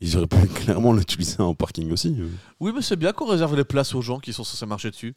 Ils 0.00 0.16
auraient 0.16 0.28
pu 0.28 0.46
clairement 0.54 0.92
l'utiliser 0.92 1.40
en 1.40 1.54
parking 1.54 1.90
aussi. 1.90 2.14
euh. 2.18 2.28
Oui, 2.60 2.70
mais 2.74 2.82
c'est 2.82 2.96
bien 2.96 3.12
qu'on 3.12 3.26
réserve 3.26 3.56
les 3.56 3.64
places 3.64 3.94
aux 3.94 4.02
gens 4.02 4.20
qui 4.20 4.32
sont 4.32 4.44
censés 4.44 4.66
marcher 4.66 4.90
dessus. 4.90 5.16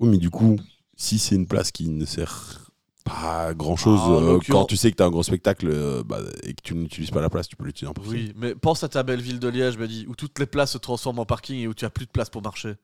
Oui, 0.00 0.08
mais 0.08 0.18
du 0.18 0.30
coup, 0.30 0.56
si 0.96 1.18
c'est 1.18 1.34
une 1.34 1.46
place 1.46 1.70
qui 1.70 1.88
ne 1.90 2.06
sert 2.06 2.67
pas 3.08 3.54
grand 3.54 3.76
chose, 3.76 3.98
Ah, 4.02 4.08
l'occurrence- 4.20 4.46
quand 4.62 4.64
tu 4.66 4.76
sais 4.76 4.90
que 4.90 4.96
tu 4.96 5.02
as 5.02 5.06
un 5.06 5.10
gros 5.10 5.22
spectacle 5.22 5.68
euh, 5.70 6.02
bah, 6.04 6.18
et 6.42 6.54
que 6.54 6.62
tu 6.62 6.74
n'utilises 6.74 7.10
pas 7.10 7.20
la 7.20 7.30
place, 7.30 7.48
tu 7.48 7.56
peux 7.56 7.64
l'utiliser 7.64 7.90
en 7.90 7.94
parking. 7.94 8.12
Oui, 8.12 8.32
mais 8.36 8.54
pense 8.54 8.84
à 8.84 8.88
ta 8.88 9.02
belle 9.02 9.20
ville 9.20 9.38
de 9.40 9.48
Liège, 9.48 9.76
où 10.08 10.14
toutes 10.14 10.38
les 10.38 10.46
places 10.46 10.72
se 10.72 10.78
transforment 10.78 11.20
en 11.20 11.26
parking 11.26 11.58
et 11.58 11.66
où 11.68 11.74
tu 11.74 11.84
as 11.84 11.90
plus 11.90 12.06
de 12.06 12.10
place 12.10 12.30
pour 12.30 12.42
marcher. 12.42 12.74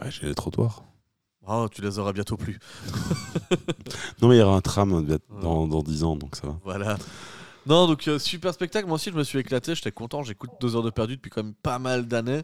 Ouais, 0.00 0.10
j'ai 0.10 0.26
les 0.26 0.34
trottoirs. 0.34 0.82
Oh, 1.48 1.68
tu 1.70 1.80
les 1.80 1.98
auras 2.00 2.12
bientôt 2.12 2.36
plus. 2.36 2.58
Non, 4.20 4.28
mais 4.28 4.36
il 4.36 4.38
y 4.38 4.42
aura 4.42 4.56
un 4.56 4.60
tram 4.60 5.06
dans, 5.42 5.66
dans 5.66 5.82
10 5.82 6.02
ans, 6.04 6.16
donc 6.16 6.36
ça 6.36 6.46
va. 6.48 6.58
Voilà. 6.64 6.96
Non, 7.66 7.86
donc 7.88 8.06
euh, 8.08 8.18
super 8.18 8.54
spectacle. 8.54 8.86
Moi 8.86 8.94
aussi, 8.94 9.10
je 9.10 9.16
me 9.16 9.24
suis 9.24 9.38
éclaté. 9.38 9.74
J'étais 9.74 9.90
content. 9.92 10.22
J'écoute 10.22 10.50
deux 10.60 10.76
heures 10.76 10.82
de 10.82 10.90
perdu 10.90 11.16
depuis 11.16 11.30
quand 11.30 11.42
même 11.42 11.54
pas 11.54 11.78
mal 11.78 12.06
d'années. 12.06 12.42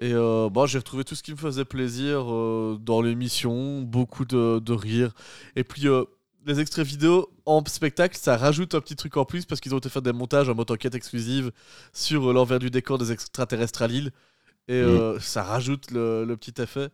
Et 0.00 0.12
euh, 0.14 0.48
bon, 0.50 0.66
j'ai 0.66 0.78
retrouvé 0.78 1.04
tout 1.04 1.14
ce 1.14 1.22
qui 1.22 1.32
me 1.32 1.36
faisait 1.36 1.64
plaisir 1.64 2.24
euh, 2.32 2.78
dans 2.80 3.00
l'émission. 3.02 3.82
Beaucoup 3.82 4.24
de, 4.24 4.58
de 4.60 4.72
rire. 4.72 5.12
Et 5.56 5.64
puis, 5.64 5.86
euh, 5.88 6.04
les 6.46 6.60
extraits 6.60 6.86
vidéo 6.86 7.28
en 7.46 7.62
spectacle, 7.66 8.16
ça 8.20 8.36
rajoute 8.36 8.74
un 8.74 8.80
petit 8.80 8.96
truc 8.96 9.16
en 9.16 9.24
plus 9.24 9.44
parce 9.46 9.60
qu'ils 9.60 9.74
ont 9.74 9.78
été 9.78 9.88
faire 9.88 10.02
des 10.02 10.12
montages 10.12 10.48
en 10.48 10.54
mode 10.54 10.70
enquête 10.70 10.94
exclusive 10.94 11.52
sur 11.92 12.30
euh, 12.30 12.32
l'envers 12.32 12.58
du 12.58 12.70
décor 12.70 12.98
des 12.98 13.12
extraterrestres 13.12 13.82
à 13.82 13.86
Lille. 13.88 14.10
Et 14.68 14.74
euh, 14.74 15.18
ça 15.20 15.42
rajoute 15.42 15.90
le, 15.90 16.24
le 16.24 16.36
petit 16.36 16.60
effet. 16.62 16.88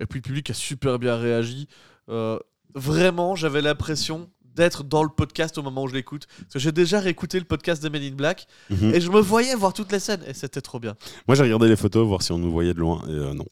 Et 0.00 0.06
puis, 0.06 0.18
le 0.18 0.22
public 0.22 0.50
a 0.50 0.54
super 0.54 0.98
bien 0.98 1.16
réagi. 1.16 1.68
Euh, 2.10 2.38
vraiment, 2.74 3.34
j'avais 3.34 3.62
l'impression 3.62 4.28
d'être 4.54 4.84
dans 4.84 5.02
le 5.02 5.08
podcast 5.08 5.56
au 5.58 5.62
moment 5.62 5.82
où 5.84 5.88
je 5.88 5.94
l'écoute. 5.94 6.26
Parce 6.38 6.52
que 6.54 6.58
j'ai 6.58 6.70
déjà 6.70 7.00
réécouté 7.00 7.38
le 7.38 7.44
podcast 7.44 7.82
de 7.82 7.88
Men 7.88 8.02
in 8.02 8.14
Black 8.14 8.46
Mhm. 8.70 8.94
et 8.94 9.00
je 9.00 9.10
me 9.10 9.20
voyais 9.20 9.54
voir 9.56 9.72
toutes 9.72 9.90
les 9.90 9.98
scènes 9.98 10.22
et 10.28 10.34
c'était 10.34 10.60
trop 10.60 10.78
bien. 10.78 10.94
Moi, 11.26 11.34
j'ai 11.34 11.42
regardé 11.42 11.66
les 11.68 11.76
photos, 11.76 12.06
voir 12.06 12.22
si 12.22 12.30
on 12.32 12.38
nous 12.38 12.52
voyait 12.52 12.74
de 12.74 12.78
loin, 12.78 13.02
et 13.08 13.10
euh, 13.12 13.34
non. 13.34 13.46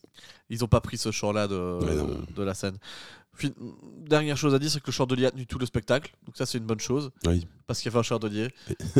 Ils 0.50 0.62
ont 0.62 0.68
pas 0.68 0.80
pris 0.82 0.98
ce 0.98 1.10
champ-là 1.10 1.48
de 1.48 2.42
la 2.42 2.54
scène. 2.54 2.76
Fin- 3.34 3.50
dernière 3.98 4.36
chose 4.36 4.54
à 4.54 4.58
dire, 4.58 4.70
c'est 4.70 4.80
que 4.80 4.86
le 4.86 4.92
chandelier 4.92 5.26
a 5.26 5.30
tenu 5.30 5.46
tout 5.46 5.58
le 5.58 5.66
spectacle. 5.66 6.14
Donc 6.26 6.36
ça, 6.36 6.44
c'est 6.46 6.58
une 6.58 6.66
bonne 6.66 6.80
chose. 6.80 7.10
Oui. 7.26 7.46
Parce 7.66 7.80
qu'il 7.80 7.90
y 7.90 7.92
avait 7.92 8.00
un 8.00 8.02
chandelier. 8.02 8.48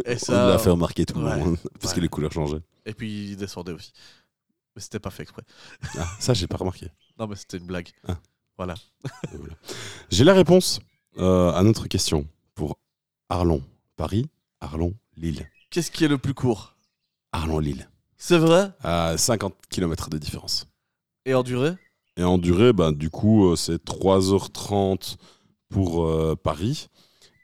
Et 0.07 0.15
On 0.15 0.19
ça, 0.19 0.49
l'a 0.49 0.59
fait 0.59 0.71
remarquer 0.71 1.05
tout 1.05 1.19
le 1.19 1.25
monde, 1.27 1.57
parce 1.81 1.93
Ouais. 1.93 1.97
que 1.97 2.01
les 2.01 2.09
couleurs 2.09 2.33
changeaient. 2.33 2.63
Et 2.87 2.95
puis 2.95 3.31
il 3.33 3.37
descendait 3.37 3.73
aussi. 3.73 3.93
Mais 4.75 4.81
c'était 4.81 4.99
pas 5.01 5.11
fait 5.11 5.23
exprès. 5.25 5.43
Ah, 5.99 6.09
ça, 6.19 6.33
j'ai 6.35 6.47
pas 6.47 6.57
remarqué. 6.57 6.89
Non, 7.19 7.27
mais 7.27 7.37
c'était 7.37 7.59
une 7.59 7.67
blague. 7.67 7.91
Ah. 8.09 8.17
Voilà. 8.57 8.75
Voilà. 9.33 9.55
J'ai 10.11 10.25
la 10.25 10.33
réponse 10.33 10.81
euh, 11.19 11.53
à 11.53 11.63
notre 11.63 11.87
question 11.89 12.27
pour 12.55 12.79
Arlon, 13.29 13.63
Paris, 13.97 14.29
Arlon, 14.61 14.95
Lille. 15.17 15.47
Qu'est-ce 15.71 15.91
qui 15.91 16.05
est 16.05 16.09
le 16.09 16.17
plus 16.19 16.33
court? 16.35 16.75
Arlon, 17.33 17.59
Lille. 17.59 17.89
C'est 18.17 18.39
vrai? 18.39 18.71
À 18.83 19.17
50 19.19 19.55
km 19.69 20.09
de 20.09 20.17
différence. 20.19 20.67
Et 21.27 21.35
en 21.35 21.43
durée? 21.43 21.75
Et 22.17 22.25
en 22.25 22.39
durée, 22.39 22.73
bah, 22.73 22.93
du 22.93 23.09
coup, 23.11 23.51
euh, 23.51 23.57
c'est 23.57 23.83
3h30 23.85 25.17
pour 25.69 26.05
euh, 26.07 26.37
Paris. 26.41 26.89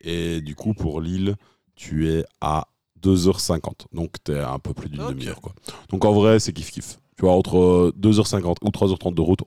Et 0.02 0.40
du 0.40 0.54
coup, 0.54 0.74
pour 0.74 1.00
Lille, 1.00 1.36
tu 1.74 2.08
es 2.10 2.24
à 2.40 2.66
2h50. 3.02 3.86
Donc 3.92 4.14
t'es 4.24 4.38
à 4.38 4.52
un 4.52 4.58
peu 4.58 4.74
plus 4.74 4.88
d'une 4.88 5.06
demi-heure. 5.06 5.40
quoi. 5.40 5.52
Donc 5.90 6.04
en 6.04 6.12
vrai, 6.12 6.38
c'est 6.40 6.52
kiff-kiff. 6.52 6.98
Tu 7.16 7.22
vois, 7.22 7.32
entre 7.32 7.56
euh, 7.58 7.92
2h50 7.98 8.56
ou 8.62 8.68
3h30 8.68 9.14
de 9.14 9.20
route, 9.20 9.40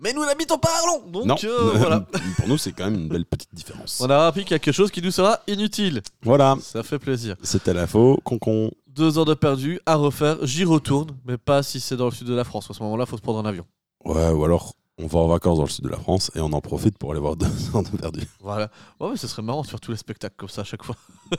Mais 0.00 0.12
nous 0.12 0.24
n'habitons 0.24 0.58
pas 0.58 0.70
Arlon 0.78 1.10
Donc 1.10 1.26
non. 1.26 1.36
euh, 1.44 1.72
voilà. 1.76 2.00
Pour 2.38 2.48
nous, 2.48 2.58
c'est 2.58 2.72
quand 2.72 2.84
même 2.84 2.94
une 3.00 3.08
belle 3.08 3.26
petite 3.26 3.54
différence. 3.54 4.00
On 4.00 4.08
a 4.10 4.26
appris 4.26 4.44
quelque 4.44 4.72
chose 4.72 4.90
qui 4.90 5.02
nous 5.02 5.10
sera 5.10 5.40
inutile. 5.48 6.02
Voilà, 6.22 6.56
Ça 6.60 6.82
fait 6.82 6.98
plaisir. 6.98 7.36
c'était 7.42 7.74
l'info. 7.74 8.18
Concon. 8.24 8.70
Deux 8.88 9.18
heures 9.18 9.24
de 9.24 9.34
perdu 9.34 9.80
à 9.86 9.96
refaire. 9.96 10.36
J'y 10.42 10.64
retourne, 10.64 11.16
mais 11.24 11.38
pas 11.38 11.62
si 11.62 11.80
c'est 11.80 11.96
dans 11.96 12.06
le 12.06 12.10
sud 12.10 12.26
de 12.26 12.34
la 12.34 12.44
France. 12.44 12.70
À 12.70 12.74
ce 12.74 12.82
moment-là, 12.82 13.06
faut 13.06 13.16
se 13.16 13.22
prendre 13.22 13.38
un 13.38 13.46
avion. 13.46 13.64
Ouais, 14.04 14.30
ou 14.30 14.44
alors 14.44 14.74
on 14.98 15.06
va 15.06 15.18
en 15.20 15.28
vacances 15.28 15.56
dans 15.58 15.64
le 15.64 15.70
sud 15.70 15.84
de 15.84 15.90
la 15.90 15.98
France 15.98 16.30
et 16.34 16.40
on 16.40 16.52
en 16.52 16.60
profite 16.60 16.98
pour 16.98 17.12
aller 17.12 17.20
voir 17.20 17.36
deux 17.36 17.46
heures 17.74 17.82
de 17.82 17.96
perdu. 17.96 18.20
Voilà. 18.40 18.70
Ouais, 19.00 19.10
mais 19.10 19.16
ce 19.16 19.26
serait 19.26 19.42
marrant 19.42 19.62
de 19.62 19.66
faire 19.66 19.80
tous 19.80 19.90
les 19.90 19.96
spectacles 19.96 20.36
comme 20.36 20.48
ça 20.48 20.62
à 20.62 20.64
chaque 20.64 20.84
fois. 20.84 20.96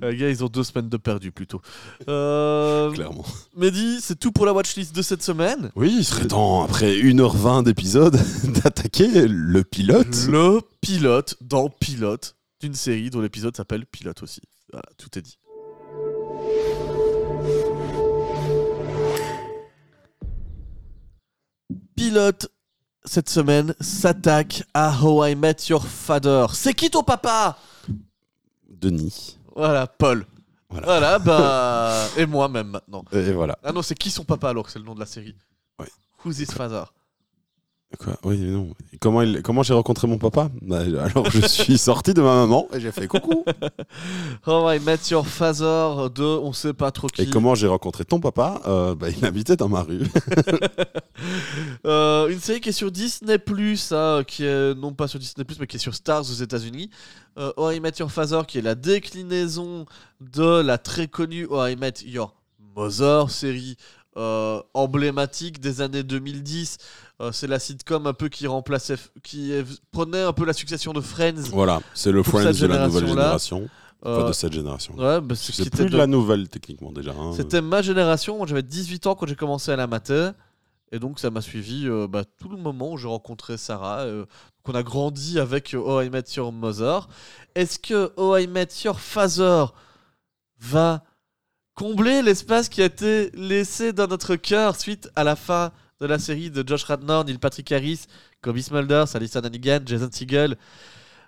Les 0.00 0.16
gars, 0.16 0.30
ils 0.30 0.42
ont 0.42 0.48
deux 0.48 0.64
semaines 0.64 0.88
de 0.88 0.96
perdu 0.96 1.30
plutôt. 1.30 1.60
Euh, 2.08 2.90
Clairement. 2.90 3.24
Mehdi, 3.56 4.00
c'est 4.00 4.18
tout 4.18 4.32
pour 4.32 4.46
la 4.46 4.52
watchlist 4.52 4.94
de 4.94 5.02
cette 5.02 5.22
semaine. 5.22 5.70
Oui, 5.76 5.94
il 5.98 6.04
serait 6.04 6.26
temps, 6.26 6.64
après 6.64 6.94
1h20 6.96 7.62
d'épisode, 7.64 8.18
d'attaquer 8.64 9.28
le 9.28 9.62
pilote. 9.62 10.26
Le 10.28 10.60
pilote 10.80 11.36
dans 11.40 11.68
Pilote 11.68 12.34
d'une 12.60 12.74
série 12.74 13.10
dont 13.10 13.20
l'épisode 13.20 13.56
s'appelle 13.56 13.86
Pilote 13.86 14.22
aussi. 14.22 14.40
Voilà, 14.72 14.86
tout 14.96 15.16
est 15.18 15.22
dit. 15.22 15.38
Pilote 22.02 22.48
cette 23.04 23.28
semaine 23.28 23.76
s'attaque 23.78 24.64
à 24.74 24.92
How 25.00 25.24
I 25.24 25.36
Met 25.36 25.54
Your 25.68 25.86
Father. 25.86 26.46
C'est 26.52 26.74
qui 26.74 26.90
ton 26.90 27.04
papa? 27.04 27.56
Denis. 28.68 29.38
Voilà, 29.54 29.86
Paul. 29.86 30.26
Voilà. 30.68 30.86
Voilà, 30.86 31.18
bah. 31.20 32.08
et 32.16 32.26
moi-même 32.26 32.70
maintenant. 32.70 33.04
Et 33.12 33.30
voilà. 33.30 33.56
Ah 33.62 33.70
non, 33.70 33.82
c'est 33.82 33.94
qui 33.94 34.10
son 34.10 34.24
papa 34.24 34.48
alors? 34.48 34.66
Que 34.66 34.72
c'est 34.72 34.80
le 34.80 34.84
nom 34.84 34.96
de 34.96 34.98
la 34.98 35.06
série 35.06 35.36
Ouais. 35.78 35.86
Who's 36.24 36.40
his 36.40 36.46
father? 36.46 36.86
Quoi 37.98 38.14
Oui, 38.24 38.38
non. 38.38 38.70
Comment, 39.00 39.22
il- 39.22 39.42
comment 39.42 39.62
j'ai 39.62 39.74
rencontré 39.74 40.06
mon 40.06 40.18
papa? 40.18 40.50
Bah, 40.60 40.80
Alors, 41.04 41.30
je 41.30 41.46
suis 41.46 41.78
sorti 41.78 42.14
de 42.14 42.22
ma 42.22 42.34
maman 42.34 42.68
et 42.72 42.80
j'ai 42.80 42.92
fait 42.92 43.06
coucou. 43.06 43.44
How 44.46 44.70
I 44.72 44.80
Met 44.80 44.98
Your 45.10 45.26
Father 45.26 46.08
de 46.14 46.22
on 46.24 46.52
sait 46.52 46.72
pas 46.72 46.90
trop 46.90 47.08
qui. 47.08 47.22
Et 47.22 47.26
comment 47.30 47.54
j'ai 47.54 47.66
rencontré 47.66 48.04
ton 48.04 48.20
papa? 48.20 48.60
Euh, 48.66 48.94
bah, 48.94 49.08
Il 49.10 49.24
habitait 49.24 49.56
dans 49.56 49.68
ma 49.68 49.82
rue. 49.82 50.02
Euh, 51.86 52.28
une 52.28 52.40
série 52.40 52.60
qui 52.60 52.70
est 52.70 52.72
sur 52.72 52.90
Disney 52.90 53.38
Plus, 53.38 53.92
qui 54.26 54.44
est 54.44 54.74
non 54.74 54.92
pas 54.92 55.06
sur 55.08 55.18
Disney 55.18 55.46
mais 55.60 55.66
qui 55.66 55.76
est 55.76 55.80
sur 55.80 55.94
Stars 55.94 56.22
aux 56.22 56.34
États-Unis. 56.34 56.90
Euh, 57.38 57.52
How 57.56 57.70
I 57.72 57.80
Met 57.80 57.92
Your 58.00 58.10
Father, 58.10 58.40
qui 58.46 58.58
est 58.58 58.62
la 58.62 58.74
déclinaison 58.74 59.86
de 60.20 60.60
la 60.60 60.78
très 60.78 61.06
connue 61.08 61.46
How 61.46 61.68
I 61.68 61.76
Met 61.76 61.94
Your 62.06 62.34
Mother, 62.76 63.30
série 63.30 63.76
euh, 64.16 64.60
emblématique 64.74 65.60
des 65.60 65.80
années 65.80 66.02
2010. 66.02 66.78
Euh, 67.20 67.32
c'est 67.32 67.46
la 67.46 67.58
sitcom 67.58 68.06
un 68.06 68.12
peu 68.12 68.28
qui 68.28 68.46
remplaçait, 68.46 68.96
qui 69.22 69.52
prenait 69.90 70.22
un 70.22 70.32
peu 70.32 70.44
la 70.44 70.52
succession 70.52 70.92
de 70.92 71.00
Friends. 71.00 71.42
Voilà, 71.50 71.80
c'est 71.94 72.12
le 72.12 72.22
Friends 72.22 72.52
de 72.52 72.66
la 72.66 72.86
nouvelle 72.86 73.06
génération. 73.08 73.68
Enfin, 74.04 74.22
Euh, 74.24 74.28
de 74.28 74.32
cette 74.32 74.52
génération. 74.52 74.94
ouais, 74.96 75.20
bah, 75.20 75.36
c'est 75.36 75.70
plus 75.70 75.84
de 75.84 75.90
de- 75.90 75.96
la 75.96 76.08
nouvelle, 76.08 76.48
techniquement, 76.48 76.90
déjà. 76.90 77.12
hein. 77.12 77.32
C'était 77.36 77.60
ma 77.60 77.82
génération. 77.82 78.36
Moi, 78.36 78.46
j'avais 78.48 78.64
18 78.64 79.06
ans 79.06 79.14
quand 79.14 79.26
j'ai 79.28 79.36
commencé 79.36 79.70
à 79.70 79.76
la 79.76 79.86
mater. 79.86 80.30
Et 80.90 80.98
donc, 80.98 81.20
ça 81.20 81.30
m'a 81.30 81.40
suivi 81.40 81.88
bah, 82.10 82.24
tout 82.38 82.48
le 82.48 82.56
moment 82.56 82.92
où 82.92 82.98
j'ai 82.98 83.06
rencontré 83.08 83.56
Sarah. 83.56 84.04
qu'on 84.64 84.72
a 84.74 84.82
grandi 84.82 85.38
avec 85.38 85.74
Oh 85.78 86.00
I 86.02 86.10
Met 86.10 86.24
Your 86.36 86.52
Mother. 86.52 87.08
Est-ce 87.54 87.78
que 87.78 88.12
Oh 88.16 88.36
I 88.36 88.46
Met 88.48 88.68
Your 88.84 88.98
Father 89.00 89.66
va 90.60 91.02
combler 91.74 92.22
l'espace 92.22 92.68
qui 92.68 92.82
a 92.82 92.86
été 92.86 93.30
laissé 93.34 93.92
dans 93.92 94.06
notre 94.06 94.36
cœur 94.36 94.76
suite 94.76 95.10
à 95.16 95.24
la 95.24 95.36
fin 95.36 95.72
de 96.00 96.06
la 96.06 96.18
série 96.18 96.50
de 96.50 96.66
Josh 96.66 96.84
Radnor, 96.84 97.24
Neil 97.24 97.38
Patrick 97.38 97.70
Harris, 97.72 98.06
Kobe 98.42 98.58
Smulders, 98.58 99.14
Alison 99.14 99.40
Hannigan, 99.40 99.80
Jason 99.86 100.08
Segel 100.12 100.56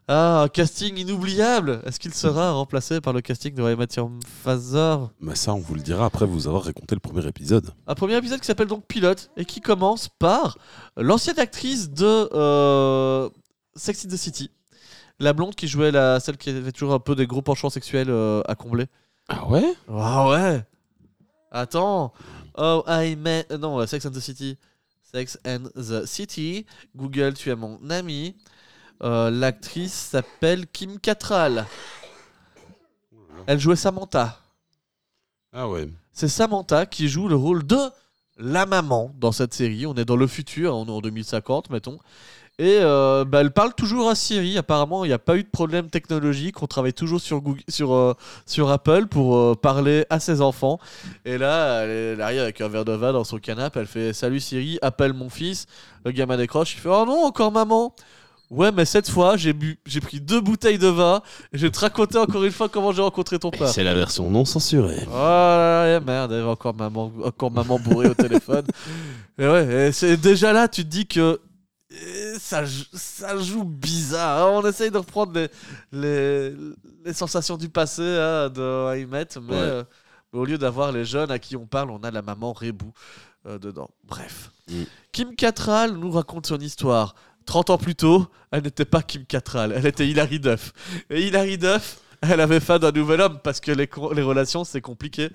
Ah, 0.08 0.42
un 0.42 0.48
casting 0.48 0.98
inoubliable 0.98 1.80
Est-ce 1.86 2.00
qu'il 2.00 2.12
sera 2.12 2.52
remplacé 2.52 3.00
par 3.00 3.12
le 3.12 3.20
casting 3.20 3.54
de 3.54 3.62
Met 3.62 3.86
Your 3.96 4.10
Father 4.42 4.96
Mais 5.20 5.36
ça, 5.36 5.54
on 5.54 5.60
vous 5.60 5.76
le 5.76 5.80
dira 5.80 6.06
après 6.06 6.26
vous 6.26 6.48
avoir 6.48 6.64
raconté 6.64 6.94
le 6.96 7.00
premier 7.00 7.26
épisode. 7.26 7.70
un 7.86 7.94
premier 7.94 8.16
épisode 8.16 8.40
qui 8.40 8.46
s'appelle 8.46 8.66
donc 8.66 8.84
Pilote 8.86 9.30
et 9.36 9.44
qui 9.44 9.60
commence 9.60 10.08
par 10.08 10.58
l'ancienne 10.96 11.38
actrice 11.38 11.90
de 11.90 12.28
euh, 12.34 13.30
Sex 13.76 14.04
in 14.04 14.08
the 14.08 14.16
City. 14.16 14.50
La 15.20 15.32
blonde 15.32 15.54
qui 15.54 15.68
jouait 15.68 15.92
la, 15.92 16.18
celle 16.18 16.36
qui 16.36 16.50
avait 16.50 16.72
toujours 16.72 16.94
un 16.94 16.98
peu 16.98 17.14
des 17.14 17.28
gros 17.28 17.42
penchants 17.42 17.70
sexuels 17.70 18.10
euh, 18.10 18.42
à 18.48 18.56
combler. 18.56 18.86
Ah 19.28 19.46
ouais? 19.48 19.74
Ah 19.88 20.28
ouais? 20.28 20.64
Attends 21.50 22.12
Oh, 22.56 22.84
I 22.86 23.16
met... 23.16 23.46
Non, 23.58 23.80
euh, 23.80 23.86
Sex 23.86 24.06
and 24.06 24.10
the 24.12 24.20
City. 24.20 24.56
Sex 25.02 25.38
and 25.46 25.64
the 25.74 26.04
City. 26.06 26.66
Google, 26.94 27.34
tu 27.34 27.50
es 27.50 27.56
mon 27.56 27.78
ami. 27.90 28.36
Euh, 29.02 29.30
L'actrice 29.30 29.92
s'appelle 29.92 30.66
Kim 30.68 30.98
Cattrall. 31.00 31.66
Elle 33.46 33.58
jouait 33.58 33.76
Samantha. 33.76 34.38
Ah 35.52 35.68
ouais. 35.68 35.88
C'est 36.12 36.28
Samantha 36.28 36.86
qui 36.86 37.08
joue 37.08 37.28
le 37.28 37.34
rôle 37.34 37.66
de 37.66 37.78
la 38.36 38.66
maman 38.66 39.12
dans 39.18 39.32
cette 39.32 39.54
série. 39.54 39.86
On 39.86 39.94
est 39.94 40.04
dans 40.04 40.16
le 40.16 40.26
futur, 40.26 40.76
on 40.76 40.86
est 40.86 40.90
en 40.90 41.00
2050, 41.00 41.70
mettons. 41.70 41.98
Et 42.60 42.78
euh, 42.80 43.24
bah, 43.24 43.40
elle 43.40 43.50
parle 43.50 43.74
toujours 43.74 44.08
à 44.08 44.14
Siri. 44.14 44.56
Apparemment, 44.56 45.04
il 45.04 45.08
n'y 45.08 45.14
a 45.14 45.18
pas 45.18 45.36
eu 45.36 45.42
de 45.42 45.48
problème 45.48 45.90
technologique. 45.90 46.62
On 46.62 46.68
travaille 46.68 46.92
toujours 46.92 47.20
sur, 47.20 47.40
Google, 47.40 47.62
sur, 47.68 47.92
euh, 47.92 48.14
sur 48.46 48.70
Apple 48.70 49.06
pour 49.06 49.36
euh, 49.36 49.54
parler 49.56 50.06
à 50.08 50.20
ses 50.20 50.40
enfants. 50.40 50.78
Et 51.24 51.36
là, 51.36 51.80
elle, 51.82 51.90
elle 51.90 52.20
arrive 52.20 52.40
avec 52.40 52.60
un 52.60 52.68
verre 52.68 52.84
de 52.84 52.92
vin 52.92 53.12
dans 53.12 53.24
son 53.24 53.38
canapé. 53.38 53.80
Elle 53.80 53.86
fait 53.86 54.12
Salut 54.12 54.38
Siri, 54.38 54.78
appelle 54.82 55.14
mon 55.14 55.30
fils. 55.30 55.66
Le 56.04 56.12
gamin 56.12 56.36
décroche. 56.36 56.74
Il 56.74 56.80
fait 56.80 56.88
Oh 56.88 57.04
non, 57.04 57.24
encore 57.24 57.50
maman. 57.50 57.92
Ouais, 58.50 58.70
mais 58.70 58.84
cette 58.84 59.10
fois, 59.10 59.36
j'ai 59.36 59.52
bu, 59.52 59.80
j'ai 59.84 60.00
pris 60.00 60.20
deux 60.20 60.40
bouteilles 60.40 60.78
de 60.78 60.86
vin. 60.86 61.22
Et 61.52 61.58
je 61.58 61.66
vais 61.66 61.72
te 61.72 61.80
raconter 61.80 62.18
encore 62.18 62.44
une 62.44 62.52
fois 62.52 62.68
comment 62.68 62.92
j'ai 62.92 63.02
rencontré 63.02 63.36
ton 63.40 63.50
père. 63.50 63.68
C'est 63.68 63.82
la 63.82 63.94
version 63.94 64.30
non 64.30 64.44
censurée. 64.44 65.00
Oh 65.08 65.16
là 65.16 65.86
là, 65.88 66.00
merde, 66.00 66.30
y 66.30 66.34
avait 66.34 66.44
encore 66.44 66.74
maman, 66.74 67.10
encore 67.24 67.50
maman 67.50 67.80
bourrée 67.80 68.10
au 68.10 68.14
téléphone. 68.14 68.64
Et 69.38 69.48
ouais, 69.48 69.90
c'est 69.92 70.16
déjà 70.16 70.52
là, 70.52 70.68
tu 70.68 70.84
te 70.84 70.88
dis 70.88 71.06
que 71.06 71.40
eh, 71.40 71.53
ça, 72.38 72.64
jou- 72.64 72.84
ça 72.92 73.36
joue 73.38 73.64
bizarre. 73.64 74.46
hein. 74.46 74.60
On 74.62 74.66
essaye 74.68 74.90
de 74.90 74.98
reprendre 74.98 75.32
les, 75.34 75.48
les, 75.92 76.54
les 77.04 77.12
sensations 77.12 77.56
du 77.56 77.68
passé 77.68 78.02
hein, 78.02 78.48
de 78.50 78.96
I 78.98 79.06
Met, 79.06 79.26
mais, 79.40 79.52
Ouais. 79.52 79.56
euh, 79.58 79.84
mais 80.32 80.38
au 80.40 80.44
lieu 80.44 80.58
d'avoir 80.58 80.92
les 80.92 81.04
jeunes 81.04 81.30
à 81.30 81.38
qui 81.38 81.56
on 81.56 81.66
parle, 81.66 81.90
on 81.90 82.02
a 82.02 82.10
la 82.10 82.22
maman 82.22 82.52
Rebou 82.52 82.92
euh, 83.46 83.58
dedans. 83.58 83.90
Bref. 84.04 84.50
Mm. 84.70 84.82
Kim 85.12 85.36
Cattrall 85.36 85.92
nous 85.92 86.10
raconte 86.10 86.46
son 86.46 86.58
histoire. 86.58 87.14
30 87.46 87.68
ans 87.70 87.78
plus 87.78 87.94
tôt, 87.94 88.26
elle 88.50 88.62
n'était 88.62 88.86
pas 88.86 89.02
Kim 89.02 89.26
Cattrall, 89.26 89.72
elle 89.76 89.84
était 89.86 90.08
Hilary 90.08 90.40
Duff. 90.40 90.72
Et 91.10 91.26
Hilary 91.26 91.58
Duff, 91.58 91.98
elle 92.30 92.40
avait 92.40 92.60
faim 92.60 92.78
d'un 92.78 92.92
nouvel 92.92 93.20
homme 93.20 93.38
parce 93.42 93.60
que 93.60 93.70
les, 93.72 93.88
relations 94.22 94.64
c'est 94.64 94.80
compliqué. 94.80 95.30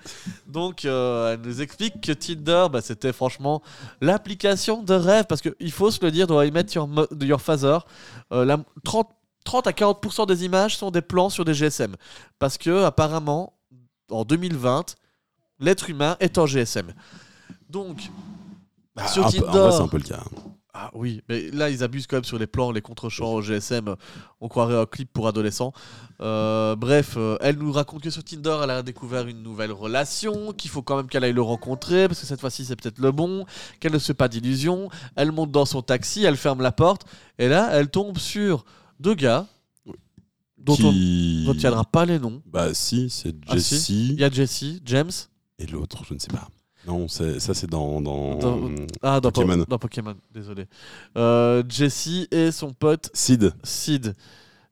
Donc 0.46 0.84
euh, 0.84 1.34
elle 1.34 1.40
nous 1.40 1.60
explique 1.62 2.00
que 2.00 2.12
Tinder, 2.12 2.66
bah, 2.72 2.80
c'était 2.80 3.12
franchement 3.12 3.62
l'application 4.00 4.82
de 4.82 4.94
rêve 4.94 5.24
parce 5.28 5.40
qu'il 5.40 5.72
faut 5.72 5.90
se 5.90 6.04
le 6.04 6.10
dire 6.10 6.26
dans 6.26 6.40
I 6.42 6.50
Met 6.50 6.66
Your, 6.74 6.88
Your 7.20 7.40
Father, 7.40 7.78
euh, 8.32 8.44
la- 8.44 8.58
30, 8.84 9.08
30 9.44 9.66
à 9.66 9.72
40% 9.72 10.26
des 10.26 10.44
images 10.44 10.76
sont 10.76 10.90
des 10.90 11.02
plans 11.02 11.30
sur 11.30 11.44
des 11.44 11.54
GSM 11.54 11.96
parce 12.38 12.58
que 12.58 12.84
apparemment 12.84 13.54
en 14.10 14.24
2020 14.24 14.94
l'être 15.58 15.90
humain 15.90 16.16
est 16.20 16.38
en 16.38 16.46
GSM. 16.46 16.92
Donc 17.68 18.10
Ah, 18.96 19.06
Sur 19.08 19.24
Tinder. 19.30 19.68
c'est 19.72 19.80
un 19.82 19.88
peu 19.88 19.98
le 19.98 20.02
cas. 20.04 20.20
Ah 20.82 20.90
oui, 20.94 21.20
mais 21.28 21.50
là 21.50 21.68
ils 21.68 21.82
abusent 21.84 22.06
quand 22.06 22.16
même 22.16 22.24
sur 22.24 22.38
les 22.38 22.46
plans, 22.46 22.70
les 22.70 22.80
contre-champs 22.80 23.34
au 23.34 23.42
GSM. 23.42 23.96
On 24.40 24.48
croirait 24.48 24.78
un 24.80 24.86
clip 24.86 25.12
pour 25.12 25.28
adolescents. 25.28 25.74
Euh, 26.22 26.74
bref, 26.74 27.14
euh, 27.18 27.36
elle 27.42 27.58
nous 27.58 27.70
raconte 27.70 28.02
que 28.02 28.08
sur 28.08 28.24
Tinder, 28.24 28.56
elle 28.64 28.70
a 28.70 28.82
découvert 28.82 29.26
une 29.26 29.42
nouvelle 29.42 29.72
relation, 29.72 30.54
qu'il 30.54 30.70
faut 30.70 30.80
quand 30.80 30.96
même 30.96 31.08
qu'elle 31.08 31.24
aille 31.24 31.34
le 31.34 31.42
rencontrer, 31.42 32.08
parce 32.08 32.20
que 32.20 32.26
cette 32.26 32.40
fois-ci 32.40 32.64
c'est 32.64 32.76
peut-être 32.76 32.98
le 32.98 33.12
bon, 33.12 33.44
qu'elle 33.78 33.92
ne 33.92 33.98
se 33.98 34.06
fait 34.06 34.14
pas 34.14 34.28
d'illusions. 34.28 34.88
Elle 35.16 35.32
monte 35.32 35.50
dans 35.50 35.66
son 35.66 35.82
taxi, 35.82 36.24
elle 36.24 36.38
ferme 36.38 36.62
la 36.62 36.72
porte, 36.72 37.04
et 37.38 37.48
là 37.48 37.68
elle 37.72 37.90
tombe 37.90 38.16
sur 38.16 38.64
deux 39.00 39.14
gars 39.14 39.46
dont 40.56 40.76
on 40.82 40.92
ne 40.92 41.46
retiendra 41.48 41.84
pas 41.84 42.06
les 42.06 42.18
noms. 42.18 42.42
Bah 42.46 42.72
si, 42.72 43.10
c'est 43.10 43.34
Ah, 43.48 43.58
si. 43.58 43.74
Jesse 43.76 43.88
Il 43.90 44.20
y 44.20 44.24
a 44.24 44.30
Jesse, 44.30 44.80
James. 44.86 45.10
et 45.58 45.66
l'autre, 45.66 46.04
je 46.08 46.14
ne 46.14 46.18
sais 46.18 46.28
pas. 46.28 46.48
Non, 46.86 47.08
ça 47.08 47.52
c'est 47.54 47.68
dans... 47.68 48.00
dans... 48.00 48.36
Dans- 48.36 48.70
Ah, 49.02 49.20
dans 49.20 49.30
Pokémon. 49.30 49.64
Dans 49.68 49.78
Pokémon, 49.78 50.14
désolé. 50.32 50.66
Euh, 51.16 51.62
Jesse 51.68 52.26
et 52.30 52.50
son 52.52 52.72
pote 52.72 53.10
Sid. 53.12 53.52
Sid. 53.62 54.14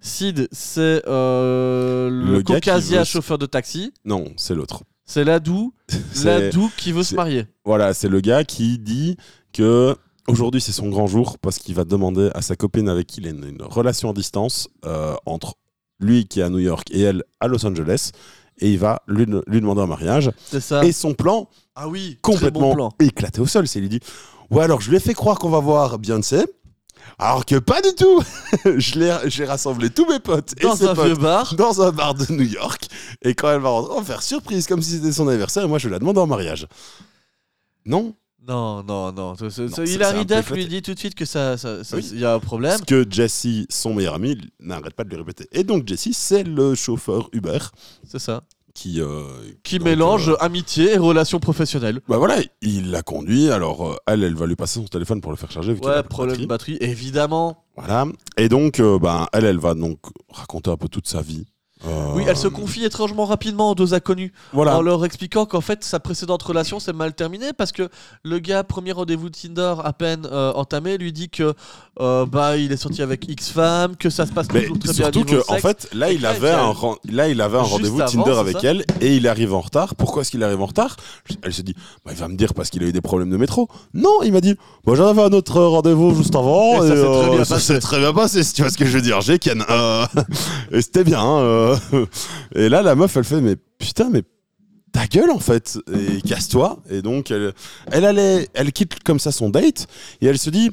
Sid, 0.00 0.48
c'est 0.52 1.02
euh, 1.06 2.08
le, 2.08 2.42
veut- 2.42 3.04
chauffeur 3.04 3.36
de 3.38 3.46
taxi. 3.46 3.92
Non, 4.04 4.26
c'est 4.36 4.54
l'autre. 4.54 4.84
C'est 5.04 5.24
Ladou, 5.24 5.72
Ladou 6.24 6.70
qui 6.76 6.92
veut 6.92 7.02
se 7.02 7.14
marier. 7.14 7.46
Voilà, 7.64 7.94
c'est 7.94 8.08
le 8.08 8.20
gars 8.20 8.44
qui 8.44 8.78
dit 8.78 9.16
que 9.52 9.96
aujourd'hui 10.28 10.60
c'est 10.60 10.72
son 10.72 10.88
grand 10.90 11.06
jour 11.06 11.38
parce 11.38 11.58
qu'il 11.58 11.74
va 11.74 11.84
demander 11.84 12.30
à 12.34 12.42
sa 12.42 12.56
copine 12.56 12.88
avec 12.88 13.06
qui 13.06 13.20
il 13.20 13.26
a 13.26 13.30
une, 13.30 13.44
une 13.44 13.62
relation 13.62 14.10
à 14.10 14.12
distance 14.12 14.68
euh, 14.84 15.14
entre 15.24 15.54
lui 15.98 16.26
qui 16.28 16.40
est 16.40 16.42
à 16.42 16.50
New 16.50 16.58
York 16.58 16.88
et 16.92 17.00
elle 17.00 17.24
à 17.40 17.48
Los 17.48 17.64
Angeles, 17.66 18.10
et 18.60 18.70
il 18.72 18.78
va 18.78 19.02
lui, 19.06 19.26
lui 19.46 19.60
demander 19.60 19.82
en 19.82 19.86
mariage. 19.86 20.30
C'est 20.46 20.60
ça. 20.60 20.84
Et 20.84 20.92
son 20.92 21.14
plan, 21.14 21.48
Ah 21.74 21.88
oui, 21.88 22.18
complètement 22.22 22.60
bon 22.70 22.74
plan. 22.74 22.92
éclaté 23.00 23.40
au 23.40 23.46
sol, 23.46 23.66
c'est 23.68 23.78
il 23.80 23.88
dit 23.88 24.00
Ouais, 24.50 24.64
alors 24.64 24.80
je 24.80 24.90
lui 24.90 24.96
ai 24.96 25.00
fait 25.00 25.14
croire 25.14 25.38
qu'on 25.38 25.50
va 25.50 25.60
voir 25.60 25.98
Beyoncé. 25.98 26.44
Alors 27.18 27.44
que 27.46 27.56
pas 27.58 27.80
du 27.82 27.94
tout 27.94 28.22
Je 28.64 28.98
l'ai- 28.98 29.16
J'ai 29.30 29.44
rassemblé 29.44 29.90
tous 29.90 30.06
mes 30.06 30.20
potes 30.20 30.54
et 30.58 30.62
Dans 30.62 30.76
ses 30.76 30.86
un 30.86 30.94
potes 30.94 31.06
vieux 31.06 31.14
bar. 31.16 31.54
dans 31.56 31.82
un 31.82 31.90
bar 31.90 32.14
de 32.14 32.32
New 32.32 32.44
York. 32.44 32.86
Et 33.22 33.34
quand 33.34 33.50
elle 33.50 33.60
va 33.60 33.70
rentrer, 33.70 33.92
on 33.94 33.98
va 34.00 34.04
faire 34.04 34.22
surprise 34.22 34.66
comme 34.66 34.82
si 34.82 34.92
c'était 34.92 35.12
son 35.12 35.26
anniversaire. 35.28 35.64
Et 35.64 35.68
moi, 35.68 35.78
je 35.78 35.88
la 35.88 35.98
demande 35.98 36.18
en 36.18 36.26
mariage. 36.26 36.66
Non 37.86 38.14
Non, 38.48 38.82
non, 38.82 39.12
non. 39.12 39.34
Ce- 39.36 39.50
ce- 39.50 39.68
ce- 39.68 39.82
Hilary 39.82 40.24
Duff 40.24 40.50
lui 40.52 40.66
dit 40.66 40.80
tout 40.80 40.94
de 40.94 40.98
suite 40.98 41.14
que 41.14 41.24
ça, 41.26 41.56
ça, 41.58 41.84
ça- 41.84 41.96
Oui. 41.96 42.08
il 42.12 42.18
y 42.20 42.24
a 42.24 42.32
un 42.34 42.40
problème. 42.40 42.70
Parce 42.72 42.82
que 42.84 43.04
Jesse, 43.08 43.46
son 43.68 43.92
meilleur 43.94 44.14
ami, 44.14 44.38
n'arrête 44.58 44.94
pas 44.94 45.04
de 45.04 45.10
lui 45.10 45.16
répéter. 45.18 45.46
Et 45.52 45.64
donc, 45.64 45.86
Jesse, 45.86 46.08
c'est 46.12 46.44
le 46.44 46.74
chauffeur 46.74 47.28
Uber 47.32 47.58
C'est 48.06 48.18
ça. 48.18 48.42
qui. 48.74 49.00
euh, 49.02 49.24
Qui 49.62 49.78
mélange 49.80 50.30
euh, 50.30 50.36
amitié 50.42 50.94
et 50.94 50.96
relations 50.96 51.40
professionnelles. 51.40 52.00
bah 52.08 52.16
voilà, 52.16 52.36
il 52.62 52.90
la 52.90 53.02
conduit. 53.02 53.50
Alors, 53.50 53.86
euh, 53.86 53.96
elle, 54.06 54.24
elle 54.24 54.34
va 54.34 54.46
lui 54.46 54.56
passer 54.56 54.80
son 54.80 54.86
téléphone 54.86 55.20
pour 55.20 55.30
le 55.30 55.36
faire 55.36 55.50
charger. 55.50 55.74
Vu 55.74 55.80
Ouais, 55.80 56.02
problème 56.02 56.36
de 56.38 56.46
batterie. 56.46 56.76
batterie, 56.78 56.90
évidemment. 56.90 57.64
Voilà. 57.76 58.06
Et 58.38 58.48
donc, 58.48 58.80
ben, 58.80 59.26
elle, 59.34 59.44
elle 59.44 59.58
va 59.58 59.74
donc 59.74 59.98
raconter 60.30 60.70
un 60.70 60.76
peu 60.78 60.88
toute 60.88 61.06
sa 61.06 61.20
vie. 61.20 61.44
Euh, 61.86 62.12
Oui, 62.14 62.24
elle 62.26 62.36
se 62.36 62.48
confie 62.48 62.84
étrangement 62.84 63.24
rapidement 63.24 63.70
aux 63.70 63.74
deux 63.74 63.94
inconnus 63.94 64.32
Voilà. 64.52 64.76
en 64.76 64.82
leur 64.82 65.04
expliquant 65.04 65.46
qu'en 65.46 65.60
fait 65.60 65.84
sa 65.84 66.00
précédente 66.00 66.42
relation 66.42 66.80
s'est 66.80 66.92
mal 66.92 67.14
terminée 67.14 67.52
parce 67.56 67.70
que 67.72 67.88
le 68.24 68.38
gars, 68.40 68.64
premier 68.64 68.92
rendez-vous 68.92 69.28
de 69.30 69.36
Tinder 69.36 69.74
à 69.84 69.92
peine 69.92 70.26
euh, 70.30 70.52
entamé, 70.54 70.98
lui 70.98 71.12
dit 71.12 71.28
que 71.28 71.54
euh, 72.00 72.26
bah 72.26 72.56
il 72.56 72.72
est 72.72 72.76
sorti 72.76 73.02
avec 73.02 73.28
X 73.28 73.50
femmes, 73.50 73.96
que 73.96 74.10
ça 74.10 74.26
se 74.26 74.32
passe 74.32 74.46
Mais 74.52 74.62
toujours 74.62 74.78
très 74.78 74.92
bien. 74.92 75.02
surtout 75.04 75.20
au 75.20 75.24
niveau 75.24 75.42
que 75.42 75.52
en 75.52 75.56
fait 75.58 75.88
là 75.92 76.10
il 76.12 76.24
avait 76.26 76.50
un 76.50 76.72
là 77.10 77.28
il 77.28 77.40
avait 77.40 77.58
un 77.58 77.62
rendez-vous 77.62 78.02
Tinder 78.02 78.36
avec 78.38 78.62
elle 78.64 78.84
et 79.00 79.16
il 79.16 79.26
arrive 79.28 79.54
en 79.54 79.60
retard. 79.60 79.94
Pourquoi 79.94 80.22
est-ce 80.22 80.30
qu'il 80.30 80.42
arrive 80.42 80.60
en 80.60 80.66
retard? 80.66 80.96
Elle 81.42 81.52
se 81.52 81.62
dit 81.62 81.74
bah, 82.04 82.12
il 82.12 82.18
va 82.18 82.28
me 82.28 82.36
dire 82.36 82.54
parce 82.54 82.70
qu'il 82.70 82.82
a 82.82 82.86
eu 82.86 82.92
des 82.92 83.00
problèmes 83.00 83.30
de 83.30 83.36
métro. 83.36 83.68
Non, 83.94 84.22
il 84.24 84.32
m'a 84.32 84.40
dit 84.40 84.56
bah, 84.84 84.94
j'en 84.96 85.06
avais 85.06 85.22
un 85.22 85.32
autre 85.32 85.60
rendez-vous 85.62 86.14
juste 86.16 86.34
avant 86.34 86.82
Et 86.82 86.88
ça 86.88 86.94
s'est 86.96 87.00
très 87.04 87.30
bien 87.30 87.38
passé. 87.44 87.60
s'est 87.60 87.80
très 87.80 87.98
bien 88.00 88.12
passé 88.12 88.42
si 88.42 88.52
tu 88.54 88.62
vois 88.62 88.70
ce 88.70 88.78
que 88.78 88.84
je 88.86 88.90
veux 88.96 89.02
dire. 89.02 89.20
J'ai 89.20 89.38
Ken 89.38 89.64
et 90.72 90.82
c'était 90.82 91.04
bien. 91.04 91.24
euh. 91.38 91.67
et 92.54 92.68
là 92.68 92.82
la 92.82 92.94
meuf 92.94 93.16
elle 93.16 93.24
fait 93.24 93.40
mais 93.40 93.56
putain 93.78 94.08
mais 94.10 94.22
ta 94.92 95.06
gueule 95.06 95.30
en 95.30 95.38
fait. 95.38 95.78
Et 95.92 96.22
casse-toi. 96.22 96.82
Et 96.90 97.02
donc 97.02 97.30
elle, 97.30 97.52
elle 97.92 98.04
allait 98.04 98.48
elle 98.54 98.72
quitte 98.72 99.02
comme 99.04 99.18
ça 99.20 99.32
son 99.32 99.50
date. 99.50 99.86
Et 100.20 100.26
elle 100.26 100.38
se 100.38 100.48
dit 100.50 100.70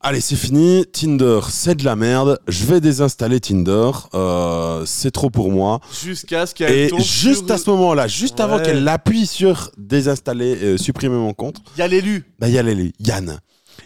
allez 0.00 0.20
c'est 0.22 0.34
fini. 0.36 0.84
Tinder 0.92 1.40
c'est 1.50 1.74
de 1.74 1.84
la 1.84 1.94
merde. 1.94 2.40
Je 2.48 2.64
vais 2.64 2.80
désinstaller 2.80 3.38
Tinder. 3.38 3.90
Euh, 4.14 4.84
c'est 4.86 5.10
trop 5.10 5.28
pour 5.30 5.50
moi. 5.52 5.80
Jusqu'à 6.02 6.46
ce 6.46 6.54
qu'elle 6.54 6.72
et 6.72 6.88
tombe 6.88 7.00
juste 7.00 7.46
sur- 7.46 7.52
à 7.54 7.58
ce 7.58 7.68
moment 7.70 7.92
là 7.94 8.08
juste 8.08 8.40
avant 8.40 8.58
qu'elle 8.58 8.88
appuie 8.88 9.26
sur 9.26 9.70
désinstaller 9.76 10.56
euh, 10.62 10.76
supprimer 10.78 11.16
mon 11.16 11.34
compte. 11.34 11.58
Il 11.76 11.80
y 11.80 11.82
a 11.82 11.88
l'élu. 11.88 12.24
bah 12.38 12.48
il 12.48 12.54
y 12.54 12.58
a 12.58 12.62
les- 12.62 12.92
Yann 12.98 13.38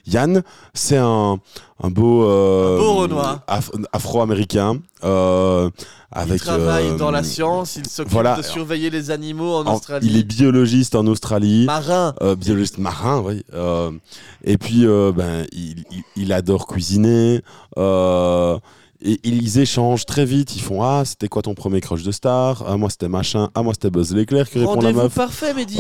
Yann 0.07 0.43
c'est 0.75 0.97
un, 0.99 1.39
un 1.83 1.91
beau, 1.91 2.25
euh, 2.25 2.77
Un 2.77 2.79
beau 2.79 2.95
Renoir. 2.95 3.41
af- 3.49 3.71
afro-américain 3.93 4.79
euh, 5.05 5.69
avec 6.13 6.37
il 6.37 6.41
travaille 6.41 6.89
euh, 6.89 6.97
dans 6.97 7.11
la 7.11 7.23
science, 7.23 7.77
il 7.77 7.87
s'occupe 7.89 8.13
voilà. 8.13 8.37
de 8.37 8.43
surveiller 8.43 8.89
les 8.91 9.11
animaux 9.11 9.55
en, 9.55 9.67
en- 9.67 9.75
Australie. 9.75 10.07
il 10.11 10.17
est 10.17 10.23
biologiste 10.23 10.95
en 10.95 11.07
Australie 11.07 11.67
marin. 11.67 12.15
biologiste 12.39 12.79
marin, 12.79 13.21
oui. 13.21 13.43
Et 14.45 14.57
puis, 14.59 14.87
ben, 14.87 15.45
il, 15.53 15.85
il- 15.91 16.05
il 16.17 16.33
adore 16.33 16.67
cuisiner. 16.67 17.43
et 19.03 19.21
ils 19.25 19.59
échangent 19.59 20.07
très 20.07 20.25
vite. 20.25 20.57
Ils 20.57 20.63
font 20.63 20.83
Ah, 20.83 21.03
c'était 21.05 21.29
quoi 21.29 21.43
ton 21.43 21.55
premier 21.55 21.81
crush 21.81 22.03
de 22.03 22.13
star? 22.13 22.65
Ah, 22.67 22.77
moi, 22.77 22.89
c'était 22.91 23.09
machin. 23.09 23.51
Ah, 23.55 23.63
moi, 23.63 23.75
c'était 23.75 23.91
Buzz 23.91 24.15
l'éclair 24.15 24.49
qui 24.49 24.59
répond 24.59 24.75
la 24.77 24.81
Rendez-vous 24.81 25.03
meuf. 25.03 25.15
parfait, 25.15 25.53
Mehdi. 25.53 25.77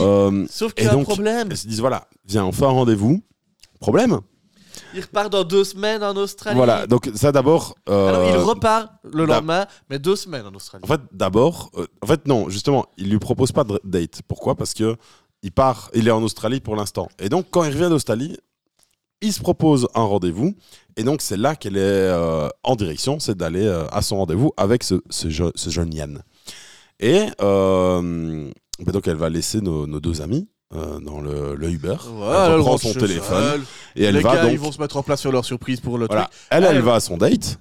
Sauf 0.51 0.74
qu'il 0.74 0.85
y 0.85 0.89
a 0.89 0.93
un 0.94 1.03
problème. 1.03 1.48
Ils 1.51 1.57
se 1.57 1.66
disent 1.66 1.81
Voilà, 1.81 2.07
viens, 2.28 2.44
on 2.44 2.53
fait 2.53 2.65
un 2.66 2.69
rendez-vous. 2.69 3.23
Problème 3.87 4.21
Il 4.95 5.01
repart 5.01 5.31
dans 5.31 5.45
deux 5.45 5.63
semaines 5.65 6.03
en 6.03 6.17
Australie. 6.17 6.57
Voilà, 6.57 6.87
donc 6.89 7.09
ça 7.15 7.31
d'abord. 7.31 7.77
euh, 7.89 8.09
Alors, 8.09 8.29
il 8.29 8.37
repart 8.37 8.91
le 9.05 9.25
lendemain, 9.25 9.67
mais 9.89 9.99
deux 10.01 10.17
semaines 10.17 10.45
en 10.47 10.55
Australie. 10.55 10.83
En 10.85 10.89
fait, 10.89 11.01
d'abord, 11.13 11.71
euh, 11.77 11.87
en 12.03 12.07
fait, 12.07 12.27
non, 12.27 12.49
justement, 12.49 12.85
il 12.97 13.09
lui 13.11 13.19
propose 13.19 13.53
pas 13.53 13.65
de 13.65 13.81
date. 13.85 14.23
Pourquoi? 14.27 14.55
Parce 14.57 14.75
que 14.75 14.97
il 15.43 15.53
part, 15.53 15.91
il 15.95 16.09
est 16.09 16.11
en 16.11 16.23
Australie 16.23 16.61
pour 16.61 16.75
l'instant. 16.75 17.09
Et 17.21 17.29
donc, 17.29 17.47
quand 17.51 17.63
il 17.65 17.73
revient 17.73 17.89
d'Australie, 17.89 18.37
il 19.23 19.33
se 19.33 19.41
propose 19.41 19.87
un 19.95 20.03
rendez-vous. 20.03 20.55
Et 20.97 21.05
donc, 21.05 21.23
c'est 21.23 21.37
là 21.37 21.55
qu'elle 21.55 21.77
est 21.77 21.81
euh, 21.81 22.49
en 22.65 22.75
direction, 22.75 23.19
c'est 23.21 23.37
d'aller 23.37 23.67
à 23.93 24.03
son 24.03 24.17
rendez-vous 24.17 24.53
avec 24.57 24.83
ce, 24.83 24.97
ce, 25.11 25.31
je- 25.31 25.53
ce 25.55 25.71
jeune 25.71 25.95
Yann. 25.95 26.23
Et 26.99 27.21
donc, 28.93 29.07
elle 29.09 29.17
va 29.17 29.29
laisser 29.31 29.61
nos, 29.61 29.87
nos 29.87 30.01
deux 30.01 30.21
amis 30.23 30.49
euh, 30.74 30.98
dans 31.01 31.20
le, 31.20 31.55
le 31.55 31.70
Uber. 31.70 31.97
Elle 32.05 32.55
reprend 32.55 32.78
son 32.78 32.93
téléphone 32.93 33.62
et 33.94 34.05
elle 34.05 34.14
les 34.16 34.20
va 34.20 34.34
gars, 34.34 34.43
donc 34.43 34.52
ils 34.52 34.59
vont 34.59 34.72
se 34.72 34.80
mettre 34.80 34.97
en 34.97 35.02
place 35.02 35.20
sur 35.20 35.30
leur 35.32 35.44
surprise 35.44 35.80
pour 35.80 35.97
le 35.98 36.06
voilà. 36.06 36.24
truc. 36.24 36.34
Elle, 36.51 36.64
elle 36.64 36.76
Elle- 36.76 36.82
va 36.82 36.94
à 36.97 37.01
son 37.01 37.16
date. 37.16 37.59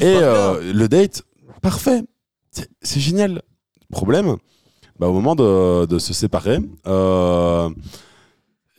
Et 0.00 0.04
euh, 0.16 0.72
le 0.72 0.88
date, 0.88 1.22
parfait. 1.60 2.02
C'est- 2.50 3.00
génial. 3.00 3.42
Problème, 3.90 4.36
bah, 4.98 5.08
au 5.08 5.12
moment 5.12 5.34
de, 5.34 5.84
de 5.84 5.98
se 5.98 6.14
séparer, 6.14 6.58
euh, 6.86 7.68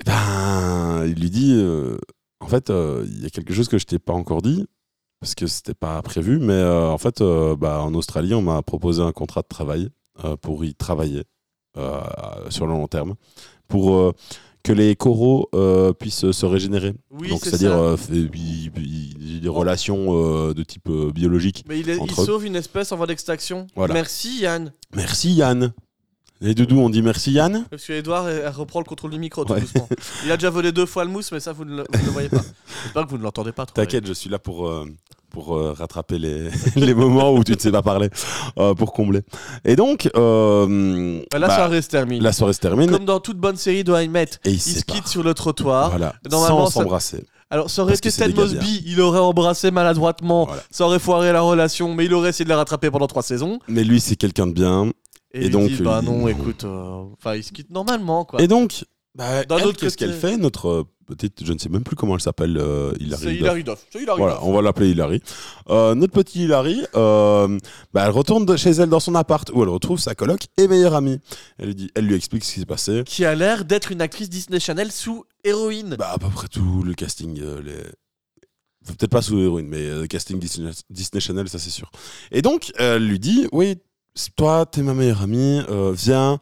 eh 0.02 0.04
ben, 0.06 1.06
il 1.06 1.14
lui 1.22 1.30
dit 1.30 1.64
En 2.40 2.48
fait, 2.48 2.70
il 2.70 3.22
y 3.22 3.26
a 3.26 3.30
quelque 3.30 3.54
chose 3.54 3.68
que 3.68 3.78
je 3.78 3.86
t'ai 3.86 4.00
pas 4.00 4.14
encore 4.14 4.42
dit, 4.42 4.66
parce 5.20 5.36
que 5.36 5.46
c'était 5.48 5.76
pas 5.76 6.02
prévu, 6.02 6.40
mais 6.40 6.62
en 6.64 6.98
fait, 6.98 7.22
bah, 7.58 7.82
en 7.82 7.94
Australie, 7.94 8.34
on 8.34 8.42
m'a 8.42 8.62
proposé 8.64 9.02
un 9.04 9.12
contrat 9.12 9.42
de 9.44 9.48
travail 9.48 9.90
pour 10.42 10.66
y 10.66 10.74
travailler 10.74 11.24
sur 12.50 12.66
le 12.68 12.74
long 12.74 12.88
terme, 12.88 13.16
pour 13.68 13.96
euh, 13.96 14.12
que 14.64 14.72
les 14.72 14.96
coraux 14.96 15.50
euh, 15.56 15.92
puissent 15.92 16.32
se 16.32 16.46
régénérer. 16.46 16.94
Oui, 17.12 17.30
Donc, 17.30 17.40
c'est 17.44 17.50
c'est-à-dire 17.50 17.74
euh, 17.78 17.98
des 19.42 19.50
relations 19.50 20.16
euh, 20.50 20.54
de 20.54 20.64
type 20.64 20.88
euh, 20.90 21.12
biologique. 21.12 21.66
Mais 21.68 21.80
il, 21.80 21.90
est- 21.90 22.00
entre 22.00 22.24
sauve 22.26 22.46
une 22.46 22.56
espèce 22.56 22.92
en 22.92 22.96
voie 22.98 23.08
d'extinction. 23.08 23.68
Voilà. 23.76 23.94
Merci 23.94 24.40
Yann. 24.40 24.72
Merci 24.96 25.34
Yann. 25.34 25.74
Les 26.44 26.54
doudous, 26.54 26.78
on 26.80 26.90
dit 26.90 27.02
merci 27.02 27.32
Yann 27.32 27.66
Parce 27.70 27.86
que 27.86 27.94
Edouard 27.94 28.28
elle 28.30 28.48
reprend 28.50 28.80
le 28.80 28.86
contrôle 28.86 29.12
du 29.12 29.18
micro 29.18 29.46
tout 29.46 29.54
Ouais. 29.54 29.62
doucement. 29.62 29.88
Il 30.26 30.32
a 30.32 30.36
déjà 30.38 30.50
volé 30.50 30.72
deux 30.74 30.86
fois 30.86 31.06
le 31.06 31.10
mousse, 31.10 31.32
mais 31.32 31.40
ça 31.40 31.54
vous 31.54 31.64
ne 31.64 31.78
le, 31.78 31.84
vous 31.90 32.00
ne 32.02 32.06
le 32.06 32.12
voyez 32.12 32.28
pas. 32.30 32.42
J'espère 32.84 33.06
que 33.06 33.10
vous 33.12 33.18
ne 33.18 33.24
l'entendez 33.24 33.54
pas 33.54 33.66
trop. 33.66 33.74
T'inquiète, 33.76 34.06
je 34.06 34.12
suis 34.12 34.30
là 34.30 34.40
pour, 34.40 34.68
euh, 34.68 34.86
pour 35.30 35.56
euh, 35.56 35.72
rattraper 35.72 36.20
les, 36.20 36.50
les 36.76 36.94
moments 36.94 37.32
où 37.34 37.46
tu 37.46 37.54
ne 37.54 37.58
sais 37.60 37.72
pas 37.72 37.82
parler, 37.82 38.10
euh, 38.58 38.74
pour 38.74 38.92
combler. 38.92 39.22
Et 39.64 39.78
donc, 39.78 40.04
La 40.14 41.40
bah, 41.40 41.56
soirée 41.56 41.82
se 41.82 41.88
termine. 41.88 42.22
la 42.22 42.34
soirée 42.34 42.54
se 42.54 42.60
termine 42.60 42.92
Comme 42.92 43.06
dans 43.06 43.22
toute 43.22 43.38
bonne 43.38 43.56
série 43.56 43.86
de 43.86 43.94
I 43.94 44.10
Met. 44.10 44.24
et 44.44 44.52
Ils 44.52 44.60
se 44.60 44.84
quittent 44.84 45.08
sur 45.08 45.24
le 45.24 45.34
trottoir. 45.34 45.92
Voilà, 45.92 46.14
Normalement, 46.30 46.66
sans 46.66 46.72
ça- 46.72 46.80
s'embrasser. 46.82 47.24
Alors, 47.50 47.70
ça 47.70 47.84
aurait 47.84 47.94
été 47.94 48.12
Ted 48.12 48.34
Mosby, 48.34 48.82
il 48.88 49.00
aurait 49.00 49.20
embrassé 49.20 49.70
maladroitement, 49.70 50.46
Voilà. 50.46 50.64
ça 50.72 50.86
aurait 50.88 50.98
foiré 50.98 51.32
la 51.32 51.42
relation, 51.42 51.94
mais 51.94 52.06
il 52.06 52.14
aurait 52.16 52.30
essayé 52.30 52.46
de 52.46 52.50
la 52.50 52.58
rattraper 52.58 52.90
pendant 52.90 53.06
trois 53.06 53.22
saisons. 53.22 53.60
Mais 53.68 53.84
lui, 53.84 54.00
c'est 54.00 54.16
quelqu'un 54.16 54.48
de 54.48 54.54
bien. 54.54 54.92
Et, 55.34 55.50
donc, 55.50 55.68
dit, 55.70 55.82
bah 55.82 56.00
il- 56.02 56.06
non, 56.10 56.28
écoute, 56.28 56.64
euh, 56.64 57.06
enfin, 57.18 57.36
il 57.36 57.44
se 57.44 57.52
quitte 57.52 57.72
normalement, 57.72 58.24
quoi. 58.26 58.42
Et 58.42 58.48
donc, 58.48 58.86
bah, 59.16 59.44
D'un 59.46 59.58
elle, 59.58 59.68
autre 59.68 59.80
qu'est-ce 59.80 59.98
qu'elle 59.98 60.14
fait 60.14 60.38
Notre 60.38 60.68
euh, 60.68 60.84
petite, 61.08 61.44
je 61.44 61.52
ne 61.54 61.58
sais 61.58 61.70
même 61.70 61.84
plus 61.84 61.96
comment 61.96 62.14
elle 62.16 62.22
s'appelle, 62.22 62.56
euh, 62.58 62.94
Hilary 63.00 63.22
C'est. 63.24 63.36
Hilary 63.36 63.64
Duff. 63.64 63.86
C'est 63.92 64.02
Hilary 64.04 64.18
Voilà, 64.20 64.36
Duff. 64.36 64.44
on 64.44 64.54
va 64.54 64.62
l'appeler 64.62 64.92
Hilary. 64.92 65.22
Euh, 65.70 65.96
notre 65.96 66.14
petit 66.14 66.44
Hilary, 66.44 66.84
euh, 66.96 67.58
bah, 67.94 68.04
elle 68.06 68.12
retourne 68.12 68.46
de 68.46 68.56
chez 68.58 68.70
elle 68.72 68.90
dans 68.90 69.00
son 69.00 69.16
appart 69.16 69.50
où 69.54 69.64
elle 69.64 69.70
retrouve 69.70 70.00
sa 70.00 70.14
coloc 70.16 70.46
et 70.58 70.68
meilleure 70.68 70.94
amie. 70.94 71.20
Elle 71.58 71.68
lui, 71.68 71.76
dit, 71.76 71.92
elle 71.96 72.06
lui 72.06 72.16
explique 72.16 72.44
ce 72.44 72.54
qui 72.54 72.60
s'est 72.60 72.66
passé. 72.68 73.04
Qui 73.06 73.26
a 73.26 73.34
l'air 73.34 73.66
d'être 73.66 73.92
une 73.92 74.02
actrice 74.02 74.30
Disney 74.30 74.60
Channel 74.60 74.92
sous 74.92 75.26
héroïne. 75.44 75.96
Bah, 75.98 76.12
à 76.14 76.18
peu 76.20 76.30
près 76.30 76.48
tout 76.48 76.84
le 76.84 76.94
casting. 76.94 77.40
les... 77.64 77.74
Peut-être 78.86 79.12
pas 79.12 79.22
sous 79.22 79.40
héroïne, 79.40 79.68
mais 79.68 79.88
le 79.90 80.08
casting 80.08 80.38
Disney, 80.40 80.70
Disney 80.90 81.22
Channel, 81.22 81.48
ça 81.48 81.58
c'est 81.58 81.70
sûr. 81.70 81.90
Et 82.32 82.42
donc, 82.42 82.72
elle 82.78 83.08
lui 83.08 83.18
dit 83.20 83.48
Oui, 83.54 83.78
toi, 84.36 84.66
t'es 84.66 84.82
ma 84.82 84.94
meilleure 84.94 85.22
amie, 85.24 85.62
euh, 85.70 85.92
viens. 85.96 86.40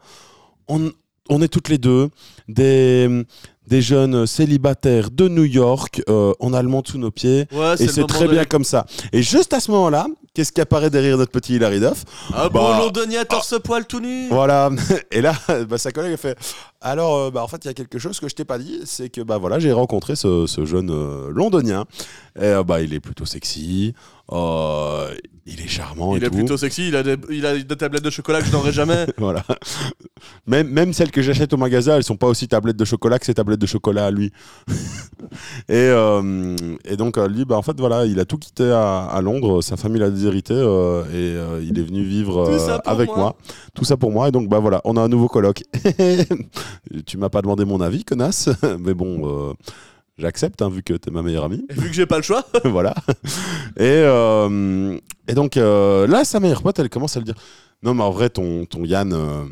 On, 0.68 0.90
on 1.28 1.42
est 1.42 1.48
toutes 1.48 1.68
les 1.68 1.78
deux 1.78 2.08
des, 2.48 3.24
des 3.66 3.80
jeunes 3.82 4.26
célibataires 4.26 5.10
de 5.10 5.28
New 5.28 5.44
York. 5.44 6.02
euh, 6.08 6.32
on 6.40 6.52
a 6.52 6.62
le 6.62 6.68
monde 6.68 6.86
sous 6.86 6.98
nos 6.98 7.10
pieds. 7.10 7.46
Ouais, 7.52 7.74
Et 7.80 7.88
c'est 7.88 8.06
très 8.06 8.26
de- 8.26 8.32
bien 8.32 8.44
comme 8.44 8.64
ça. 8.64 8.86
Et 9.12 9.22
juste 9.22 9.52
à 9.54 9.60
ce 9.60 9.70
moment-là, 9.70 10.06
qu'est-ce 10.34 10.52
qui 10.52 10.60
apparaît 10.60 10.90
derrière 10.90 11.16
notre 11.16 11.32
petit 11.32 11.54
Hilary 11.56 11.80
Duff? 11.80 12.04
Un 12.34 12.48
beau 12.48 12.58
Bah, 12.60 12.78
londonien 12.80 13.24
torse-poil 13.24 13.86
tout 13.86 14.00
nu. 14.00 14.28
Voilà. 14.28 14.70
Et 15.10 15.20
là, 15.20 15.34
bah, 15.68 15.78
sa 15.78 15.92
collègue 15.92 16.14
a 16.14 16.16
fait 16.16 16.36
Alors, 16.80 17.16
euh, 17.16 17.30
bah, 17.30 17.42
en 17.42 17.48
fait, 17.48 17.64
il 17.64 17.68
y 17.68 17.70
a 17.70 17.74
quelque 17.74 17.98
chose 17.98 18.18
que 18.20 18.28
je 18.28 18.34
t'ai 18.34 18.44
pas 18.44 18.58
dit, 18.58 18.80
c'est 18.84 19.08
que 19.08 19.20
bah, 19.22 19.38
voilà, 19.38 19.58
j'ai 19.58 19.72
rencontré 19.72 20.16
ce, 20.16 20.46
ce 20.46 20.64
jeune 20.64 20.90
euh, 20.90 21.30
londonien. 21.30 21.84
Et 22.40 22.52
bah, 22.66 22.80
il 22.82 22.92
est 22.94 23.00
plutôt 23.00 23.24
sexy. 23.26 23.94
Euh, 24.32 25.14
il 25.46 25.60
est 25.60 25.68
charmant 25.68 26.14
Il 26.16 26.22
et 26.22 26.26
est 26.26 26.30
tout. 26.30 26.36
plutôt 26.36 26.56
sexy, 26.56 26.88
il 26.88 26.96
a, 26.96 27.02
des, 27.02 27.16
il 27.30 27.44
a 27.46 27.58
des 27.58 27.76
tablettes 27.76 28.04
de 28.04 28.10
chocolat 28.10 28.40
que 28.40 28.46
je 28.46 28.52
n'aurais 28.52 28.72
jamais. 28.72 29.06
Voilà. 29.18 29.44
Même, 30.46 30.68
même 30.68 30.92
celles 30.92 31.10
que 31.10 31.20
j'achète 31.22 31.52
au 31.52 31.56
magasin, 31.56 31.96
elles 31.96 32.04
sont 32.04 32.16
pas 32.16 32.26
aussi 32.28 32.46
tablettes 32.48 32.76
de 32.76 32.84
chocolat 32.84 33.18
que 33.18 33.26
ces 33.26 33.34
tablettes 33.34 33.60
de 33.60 33.66
chocolat 33.66 34.06
à 34.06 34.10
lui. 34.10 34.32
et, 35.68 35.72
euh, 35.74 36.56
et 36.84 36.96
donc, 36.96 37.18
euh, 37.18 37.28
lui, 37.28 37.44
bah, 37.44 37.56
en 37.56 37.62
fait, 37.62 37.78
voilà, 37.78 38.06
il 38.06 38.20
a 38.20 38.24
tout 38.24 38.38
quitté 38.38 38.64
à, 38.70 39.04
à 39.04 39.20
Londres. 39.20 39.62
Sa 39.62 39.76
famille 39.76 40.00
l'a 40.00 40.10
déshérité 40.10 40.54
euh, 40.54 41.04
et 41.06 41.36
euh, 41.36 41.60
il 41.62 41.78
est 41.78 41.82
venu 41.82 42.02
vivre 42.04 42.48
avec 42.84 43.08
moi. 43.08 43.16
moi. 43.18 43.36
Tout 43.74 43.84
ça 43.84 43.96
pour 43.96 44.12
moi. 44.12 44.28
Et 44.28 44.32
donc, 44.32 44.48
bah 44.48 44.60
voilà, 44.60 44.80
on 44.84 44.96
a 44.96 45.00
un 45.00 45.08
nouveau 45.08 45.28
coloc. 45.28 45.62
tu 47.06 47.18
m'as 47.18 47.28
pas 47.28 47.42
demandé 47.42 47.64
mon 47.64 47.80
avis, 47.80 48.04
connasse. 48.04 48.48
Mais 48.80 48.94
bon, 48.94 49.54
j'accepte, 50.22 50.62
hein, 50.62 50.70
vu 50.70 50.82
que 50.82 50.94
t'es 50.94 51.10
ma 51.10 51.20
meilleure 51.22 51.44
amie. 51.44 51.64
Et 51.68 51.74
vu 51.74 51.88
que 51.88 51.94
j'ai 51.94 52.06
pas 52.06 52.16
le 52.16 52.22
choix, 52.22 52.44
voilà. 52.64 52.94
Et, 53.76 53.82
euh, 53.82 54.96
et 55.28 55.34
donc 55.34 55.56
euh, 55.58 56.06
là, 56.06 56.24
sa 56.24 56.40
meilleure 56.40 56.62
pote, 56.62 56.78
elle 56.78 56.88
commence 56.88 57.16
à 57.16 57.20
le 57.20 57.26
dire 57.26 57.34
Non, 57.82 57.92
mais 57.94 58.02
en 58.02 58.10
vrai, 58.10 58.30
ton, 58.30 58.64
ton 58.64 58.84
Yann, 58.84 59.12
euh, 59.12 59.44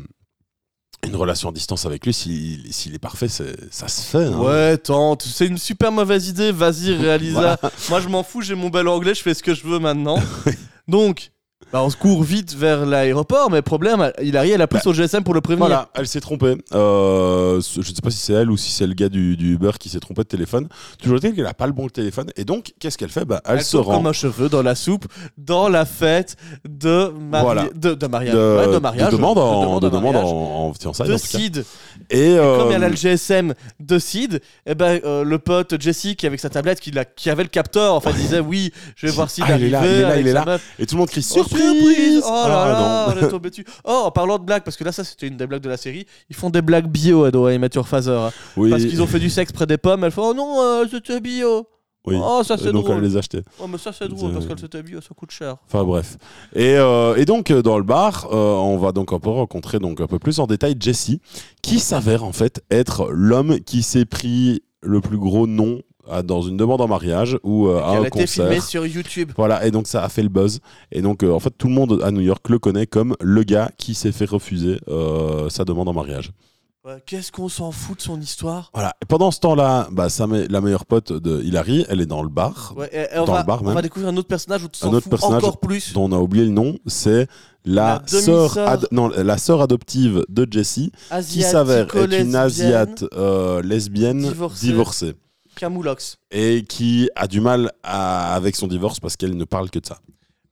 une 1.05 1.15
relation 1.15 1.49
à 1.49 1.51
distance 1.51 1.85
avec 1.85 2.05
lui, 2.05 2.13
s'il 2.13 2.71
s'il 2.73 2.93
est 2.95 2.99
parfait, 2.99 3.27
c'est- 3.27 3.71
ça 3.71 3.87
se 3.87 4.01
fait. 4.01 4.25
hein. 4.25 4.37
Ouais, 4.39 4.77
tente, 4.77 5.23
c'est 5.23 5.47
une 5.47 5.57
super 5.57 5.91
mauvaise 5.91 6.27
idée, 6.27 6.51
vas-y, 6.51 6.93
réalise-la. 6.93 7.57
Voilà. 7.61 7.73
Moi, 7.89 7.99
je 8.01 8.07
m'en 8.07 8.23
fous, 8.23 8.41
j'ai 8.41 8.55
mon 8.55 8.69
bel 8.69 8.87
anglais, 8.87 9.13
je 9.15 9.21
fais 9.21 9.33
ce 9.33 9.41
que 9.43 9.53
je 9.55 9.63
veux 9.65 9.79
maintenant. 9.79 10.17
Donc, 10.87 11.31
bah, 11.71 11.81
on 11.83 11.89
se 11.89 11.95
court 11.97 12.23
vite 12.23 12.53
vers 12.55 12.85
l'aéroport, 12.85 13.49
mais 13.49 13.61
problème, 13.61 14.11
il 14.21 14.35
arrive, 14.37 14.53
elle 14.53 14.61
a 14.61 14.67
pris 14.67 14.77
Bah, 14.79 14.83
son 14.83 14.93
GSM 14.93 15.23
pour 15.23 15.33
le 15.33 15.41
prévenir. 15.41 15.67
Voilà, 15.67 15.89
elle 15.93 16.07
s'est 16.07 16.19
trompée. 16.21 16.55
Euh, 16.73 17.61
je 17.61 17.79
ne 17.79 17.83
sais 17.83 17.93
pas 18.03 18.09
si 18.11 18.17
c'est 18.17 18.33
elle 18.33 18.51
ou 18.51 18.57
si 18.57 18.71
c'est 18.71 18.87
le 18.87 18.93
gars 18.93 19.09
du, 19.09 19.37
du 19.37 19.53
Uber 19.53 19.71
qui 19.79 19.89
s'est 19.89 19.99
trompé 19.99 20.23
de 20.23 20.27
téléphone. 20.27 20.67
Toujours 21.01 21.17
est-il 21.17 21.33
qu'elle 21.35 21.43
n'a 21.45 21.53
pas 21.53 21.67
le 21.67 21.73
bon 21.73 21.87
téléphone. 21.87 22.27
Et 22.35 22.43
donc, 22.45 22.73
qu'est-ce 22.79 22.97
qu'elle 22.97 23.09
fait? 23.09 23.25
Bah, 23.25 23.41
Elle, 23.45 23.59
Elle 23.59 23.63
se 23.63 23.77
rend. 23.77 23.97
comme 23.97 24.07
un 24.07 24.13
cheveu 24.13 24.49
dans 24.49 24.61
la 24.61 24.75
soupe, 24.75 25.05
dans 25.37 25.69
la 25.69 25.85
fête 25.85 26.35
de, 26.67 27.11
mari... 27.29 27.43
Voilà. 27.45 27.65
de, 27.75 27.93
de 27.93 28.07
mariage. 28.07 28.33
de, 28.35 28.57
Ouais, 28.57 28.73
de 28.73 28.77
mariage. 28.79 29.11
de 29.11 29.15
demande 29.17 29.37
en, 29.37 29.79
de 29.79 29.87
en 29.87 29.89
demande 29.89 30.13
mariage. 30.13 30.25
en, 30.31 30.67
en 30.69 30.73
fiançailles, 30.73 31.07
de 31.09 31.13
en. 31.13 31.17
Sid. 31.17 31.63
Et, 32.09 32.19
Et 32.33 32.37
euh, 32.37 32.57
comme 32.59 32.71
elle 32.73 32.83
a 32.83 32.89
le 32.89 32.95
GSM 32.95 33.53
de 33.79 33.99
Sid, 33.99 34.41
eh 34.65 34.75
ben, 34.75 34.99
euh, 35.05 35.23
le 35.23 35.39
pote 35.39 35.79
Jesse 35.81 36.15
qui 36.17 36.25
avec 36.27 36.39
sa 36.39 36.49
tablette, 36.49 36.79
qui, 36.79 36.91
l'a- 36.91 37.05
qui 37.05 37.29
avait 37.29 37.43
le 37.43 37.49
capteur, 37.49 37.93
en 37.93 37.99
fait, 38.01 38.13
disait 38.13 38.39
oui, 38.39 38.71
je 38.95 39.07
vais 39.07 39.11
voir 39.13 39.29
Sid 39.29 39.45
Ah, 39.47 39.57
il 39.57 39.65
est 39.65 39.73
arriver. 39.73 40.01
là, 40.01 40.17
il 40.17 40.27
est 40.27 40.33
là, 40.33 40.41
il 40.41 40.45
est 40.47 40.51
là. 40.51 40.59
et 40.79 40.85
tout 40.85 40.95
le 40.95 40.99
monde 40.99 41.09
crie 41.09 41.21
Oh, 41.21 41.43
surprise. 41.57 42.23
Oh 42.25 42.29
là 42.29 42.43
Ah, 42.45 43.13
là, 43.13 43.15
on 43.21 43.25
est 43.25 43.29
tombé 43.29 43.49
dessus. 43.49 43.65
Oh, 43.85 44.03
en 44.05 44.11
parlant 44.11 44.37
de 44.39 44.43
blagues, 44.43 44.63
parce 44.63 44.77
que 44.77 44.83
là, 44.83 44.91
ça 44.91 45.03
c'était 45.03 45.27
une 45.27 45.37
des 45.37 45.47
blagues 45.47 45.61
de 45.63 45.69
la 45.69 45.77
série, 45.77 46.05
ils 46.29 46.35
font 46.35 46.49
des 46.49 46.61
blagues 46.61 46.87
bio 46.87 47.29
Doha 47.31 47.53
et 47.53 47.57
Mathieu 47.57 47.83
Phaser. 47.83 48.11
hein. 48.11 48.31
Oui, 48.57 48.69
Parce 48.69 48.83
qu'ils 48.85 49.01
ont 49.01 49.07
fait 49.07 49.19
du 49.19 49.29
sexe 49.29 49.51
près 49.51 49.65
des 49.67 49.77
pommes, 49.77 50.03
elle 50.03 50.11
fait 50.11 50.21
Oh 50.23 50.33
non, 50.33 50.61
euh, 50.61 50.85
c'était 50.89 51.19
bio. 51.19 51.67
oui. 52.07 52.15
Oh, 52.19 52.41
ça 52.43 52.57
c'est 52.57 52.71
donc 52.71 52.85
drôle. 52.85 52.97
elle 52.97 53.03
les 53.03 53.17
achetait. 53.17 53.43
Oh, 53.59 53.67
mais 53.67 53.77
ça 53.77 53.91
c'est 53.93 54.07
drôle 54.07 54.31
Euh, 54.31 54.33
parce 54.33 54.45
que 54.47 54.59
c'était 54.59 54.81
bio, 54.81 54.99
ça 55.01 55.09
coûte 55.15 55.31
cher. 55.31 55.57
Enfin 55.67 55.83
bref. 55.83 56.17
Et, 56.55 56.75
euh, 56.77 57.15
et 57.15 57.25
donc 57.25 57.51
euh, 57.51 57.61
dans 57.61 57.77
le 57.77 57.83
bar, 57.83 58.27
euh, 58.31 58.35
on 58.55 58.77
va 58.77 58.91
donc 58.91 59.13
un 59.13 59.19
peu 59.19 59.29
rencontrer 59.29 59.79
donc 59.79 60.01
un 60.01 60.07
peu 60.07 60.17
plus 60.19 60.39
en 60.39 60.47
détail 60.47 60.75
Jesse, 60.79 61.11
qui 61.61 61.79
s'avère 61.79 62.23
en 62.23 62.31
fait 62.31 62.63
être 62.71 63.09
l'homme 63.11 63.59
qui 63.59 63.83
s'est 63.83 64.05
pris 64.05 64.63
le 64.81 64.99
plus 64.99 65.17
gros 65.19 65.45
nom 65.45 65.79
à- 66.09 66.23
dans 66.23 66.41
une 66.41 66.57
demande 66.57 66.81
en 66.81 66.87
mariage 66.87 67.37
ou 67.43 67.67
euh, 67.67 67.81
à 67.83 67.93
elle 67.93 67.99
un 67.99 68.03
a 68.03 68.07
été 68.07 68.27
filmée 68.27 68.47
concert. 68.55 68.63
sur 68.63 68.85
YouTube. 68.85 69.31
Voilà, 69.37 69.65
et 69.65 69.71
donc 69.71 69.87
ça 69.87 70.03
a 70.03 70.09
fait 70.09 70.23
le 70.23 70.29
buzz. 70.29 70.59
Et 70.91 71.01
donc 71.01 71.23
euh, 71.23 71.31
en 71.33 71.39
fait 71.39 71.53
tout 71.57 71.67
le 71.67 71.73
monde 71.73 72.01
à 72.03 72.11
New 72.11 72.21
York 72.21 72.47
le 72.49 72.59
connaît 72.59 72.87
comme 72.87 73.15
le 73.21 73.43
gars 73.43 73.71
qui 73.77 73.93
s'est 73.93 74.11
fait 74.11 74.25
refuser 74.29 74.79
euh, 74.87 75.49
sa 75.49 75.65
demande 75.65 75.89
en 75.89 75.93
mariage. 75.93 76.31
Ouais, 76.83 76.93
Qu'est-ce 77.05 77.31
qu'on 77.31 77.47
s'en 77.47 77.71
fout 77.71 77.97
de 77.97 78.01
son 78.01 78.19
histoire? 78.19 78.71
Voilà. 78.73 78.95
Et 79.03 79.05
pendant 79.05 79.29
ce 79.29 79.39
temps-là, 79.41 79.87
bah, 79.91 80.09
sa 80.09 80.25
me- 80.25 80.47
la 80.47 80.61
meilleure 80.61 80.87
pote 80.87 81.13
de 81.13 81.39
Hilary, 81.43 81.85
elle 81.89 82.01
est 82.01 82.07
dans 82.07 82.23
le 82.23 82.29
bar, 82.29 82.73
Ouais, 82.75 82.89
et- 82.91 83.01
et 83.15 83.19
on, 83.19 83.25
Dans 83.25 83.33
va, 83.33 83.41
le 83.41 83.45
bar 83.45 83.61
on 83.61 83.65
même. 83.65 83.75
va 83.75 83.83
découvrir 83.83 84.09
un 84.09 84.17
autre 84.17 84.27
personnage 84.27 84.63
où 84.63 84.67
tu 84.67 84.83
Un 84.83 84.87
s'en 84.87 84.93
autre 84.95 85.03
fous 85.03 85.09
personnage 85.11 85.43
encore 85.43 85.59
plus. 85.59 85.93
dont 85.93 86.05
on 86.05 86.11
a 86.11 86.17
oublié 86.17 86.43
le 86.43 86.49
nom. 86.49 86.79
C'est 86.87 87.27
la, 87.65 88.01
La 88.01 88.03
sœur, 88.07 88.45
demi-sœur. 88.45 88.67
ad- 88.67 88.87
non, 88.91 89.09
la 89.09 89.37
sœur 89.37 89.61
adoptive 89.61 90.25
de 90.27 90.47
Jessie. 90.49 90.91
qui 91.29 91.43
s'avère 91.43 91.83
être 91.95 92.11
une 92.19 92.35
asiate 92.35 93.03
euh, 93.13 93.61
lesbienne 93.61 94.21
Divorcée. 94.23 94.65
divorcée. 94.65 95.13
Camoulox. 95.61 96.17
et 96.31 96.63
qui 96.67 97.09
a 97.15 97.27
du 97.27 97.39
mal 97.41 97.71
à- 97.83 98.33
avec 98.35 98.55
son 98.55 98.67
divorce 98.67 98.99
parce 98.99 99.15
qu'elle 99.15 99.37
ne 99.37 99.45
parle 99.45 99.69
que 99.69 99.79
de 99.79 99.85
ça. 99.85 99.99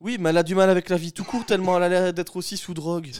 Oui, 0.00 0.16
mais 0.18 0.30
elle 0.30 0.38
a 0.38 0.42
du 0.42 0.54
mal 0.54 0.70
avec 0.70 0.88
la 0.88 0.96
vie 0.96 1.12
tout 1.12 1.24
court 1.24 1.44
tellement 1.44 1.76
elle 1.76 1.82
a 1.82 1.88
l'air 1.90 2.12
d'être 2.14 2.36
aussi 2.36 2.56
sous 2.56 2.72
drogue. 2.74 3.10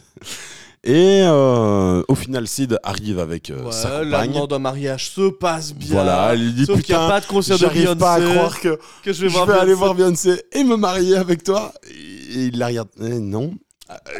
Et 0.82 1.20
euh, 1.24 2.02
au 2.08 2.14
final, 2.14 2.46
Sid 2.48 2.78
arrive 2.82 3.18
avec 3.18 3.50
euh, 3.50 3.70
sa 3.70 3.98
Ouais, 4.00 4.04
la 4.06 4.18
compagne. 4.20 4.32
demande 4.32 4.52
en 4.54 4.58
mariage 4.60 5.10
se 5.10 5.28
passe 5.28 5.74
bien. 5.74 5.92
Voilà, 5.92 6.30
elle 6.32 6.54
dit 6.54 6.64
Sauf 6.64 6.80
qu'il 6.80 6.94
n'y 6.94 7.00
a 7.00 7.04
putain, 7.04 7.08
pas 7.10 7.20
de 7.20 7.26
concert 7.26 7.58
de 7.58 7.66
Beyoncé. 7.66 7.98
pas 7.98 8.14
à 8.14 8.20
croire 8.22 8.60
que 8.60 8.78
que 9.02 9.12
je 9.12 9.22
vais, 9.22 9.28
je 9.28 9.34
voir 9.34 9.44
vais 9.46 9.58
aller 9.58 9.74
voir 9.74 9.94
Beyoncé 9.94 10.42
et 10.52 10.64
me 10.64 10.76
marier 10.76 11.16
avec 11.16 11.42
toi. 11.44 11.72
Et 11.90 12.46
il 12.46 12.58
la 12.58 12.68
regarde, 12.68 12.88
Eh, 12.98 13.18
non, 13.18 13.52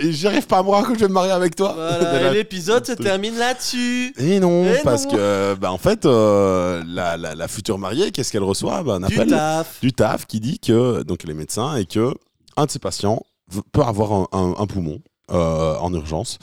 j'arrive 0.01 0.47
pas 0.47 0.59
à 0.59 0.63
croire 0.63 0.87
que 0.87 0.95
je 0.95 1.01
vais 1.01 1.09
me 1.09 1.13
marier 1.15 1.33
avec 1.33 1.55
toi. 1.57 1.73
Voilà, 1.75 2.33
l'épisode 2.33 2.87
se 2.87 2.93
termine 2.93 3.37
là-dessus. 3.37 4.13
Et 4.19 4.41
non, 4.41 4.65
Et 4.65 4.81
parce 4.83 5.05
non. 5.07 5.13
que 5.13 5.55
bah, 5.55 5.73
en 5.73 5.79
fait, 5.79 6.07
euh, 6.07 6.83
la, 6.87 7.17
la- 7.17 7.35
la 7.35 7.49
future 7.49 7.79
mariée, 7.79 8.11
qu'est-ce 8.11 8.33
qu'elle 8.33 8.43
reçoit? 8.43 8.83
Bah, 8.83 8.95
Un 9.03 9.07
Du 9.07 9.17
taf. 9.17 9.81
du 9.81 9.93
taf 9.93 10.27
qui 10.27 10.41
dit 10.41 10.59
que 10.59 11.03
donc 11.03 11.21
elle 11.25 11.31
est 11.31 11.35
médecin 11.35 11.77
et 11.77 11.85
que 11.87 12.15
un 12.57 12.67
de 12.67 12.71
ses 12.71 12.79
patients 12.79 13.23
peut 13.73 13.83
avoir 13.83 14.13
un, 14.13 14.27
un- 14.33 14.55
un 14.59 14.67
poumon 14.67 15.01
euh, 15.31 15.77
en 15.79 15.93
urgence 15.95 16.39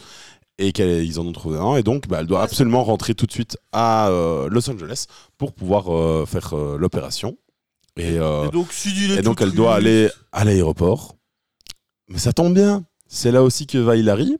et 0.60 0.72
qu'ils 0.72 1.20
en 1.20 1.26
ont 1.28 1.32
trouvé 1.34 1.58
un 1.60 1.76
et 1.76 1.84
donc 1.84 2.08
bah, 2.08 2.18
elle 2.22 2.26
doit 2.28 2.42
absolument 2.42 2.84
rentrer 2.84 3.14
tout 3.14 3.26
de 3.28 3.32
suite 3.32 3.58
à 3.72 4.08
euh, 4.10 4.48
Los 4.50 4.70
Angeles 4.70 5.06
pour 5.38 5.54
pouvoir 5.54 5.94
euh, 5.96 6.26
faire 6.26 6.54
euh, 6.54 6.78
l'opération 6.80 7.38
et, 7.98 8.18
euh, 8.18 8.48
Et 8.48 8.52
donc, 9.22 9.42
et 9.42 9.44
elle 9.44 9.52
doit 9.52 9.76
aller 9.76 10.10
à 10.32 10.46
l'aéroport 10.46 11.16
mais 12.10 12.18
ça 12.18 12.34
tombe 12.34 12.54
bien 12.54 12.84
c'est 13.08 13.32
là 13.32 13.44
aussi 13.44 13.68
que 13.68 13.78
va 13.78 13.96
Hilary 13.96 14.38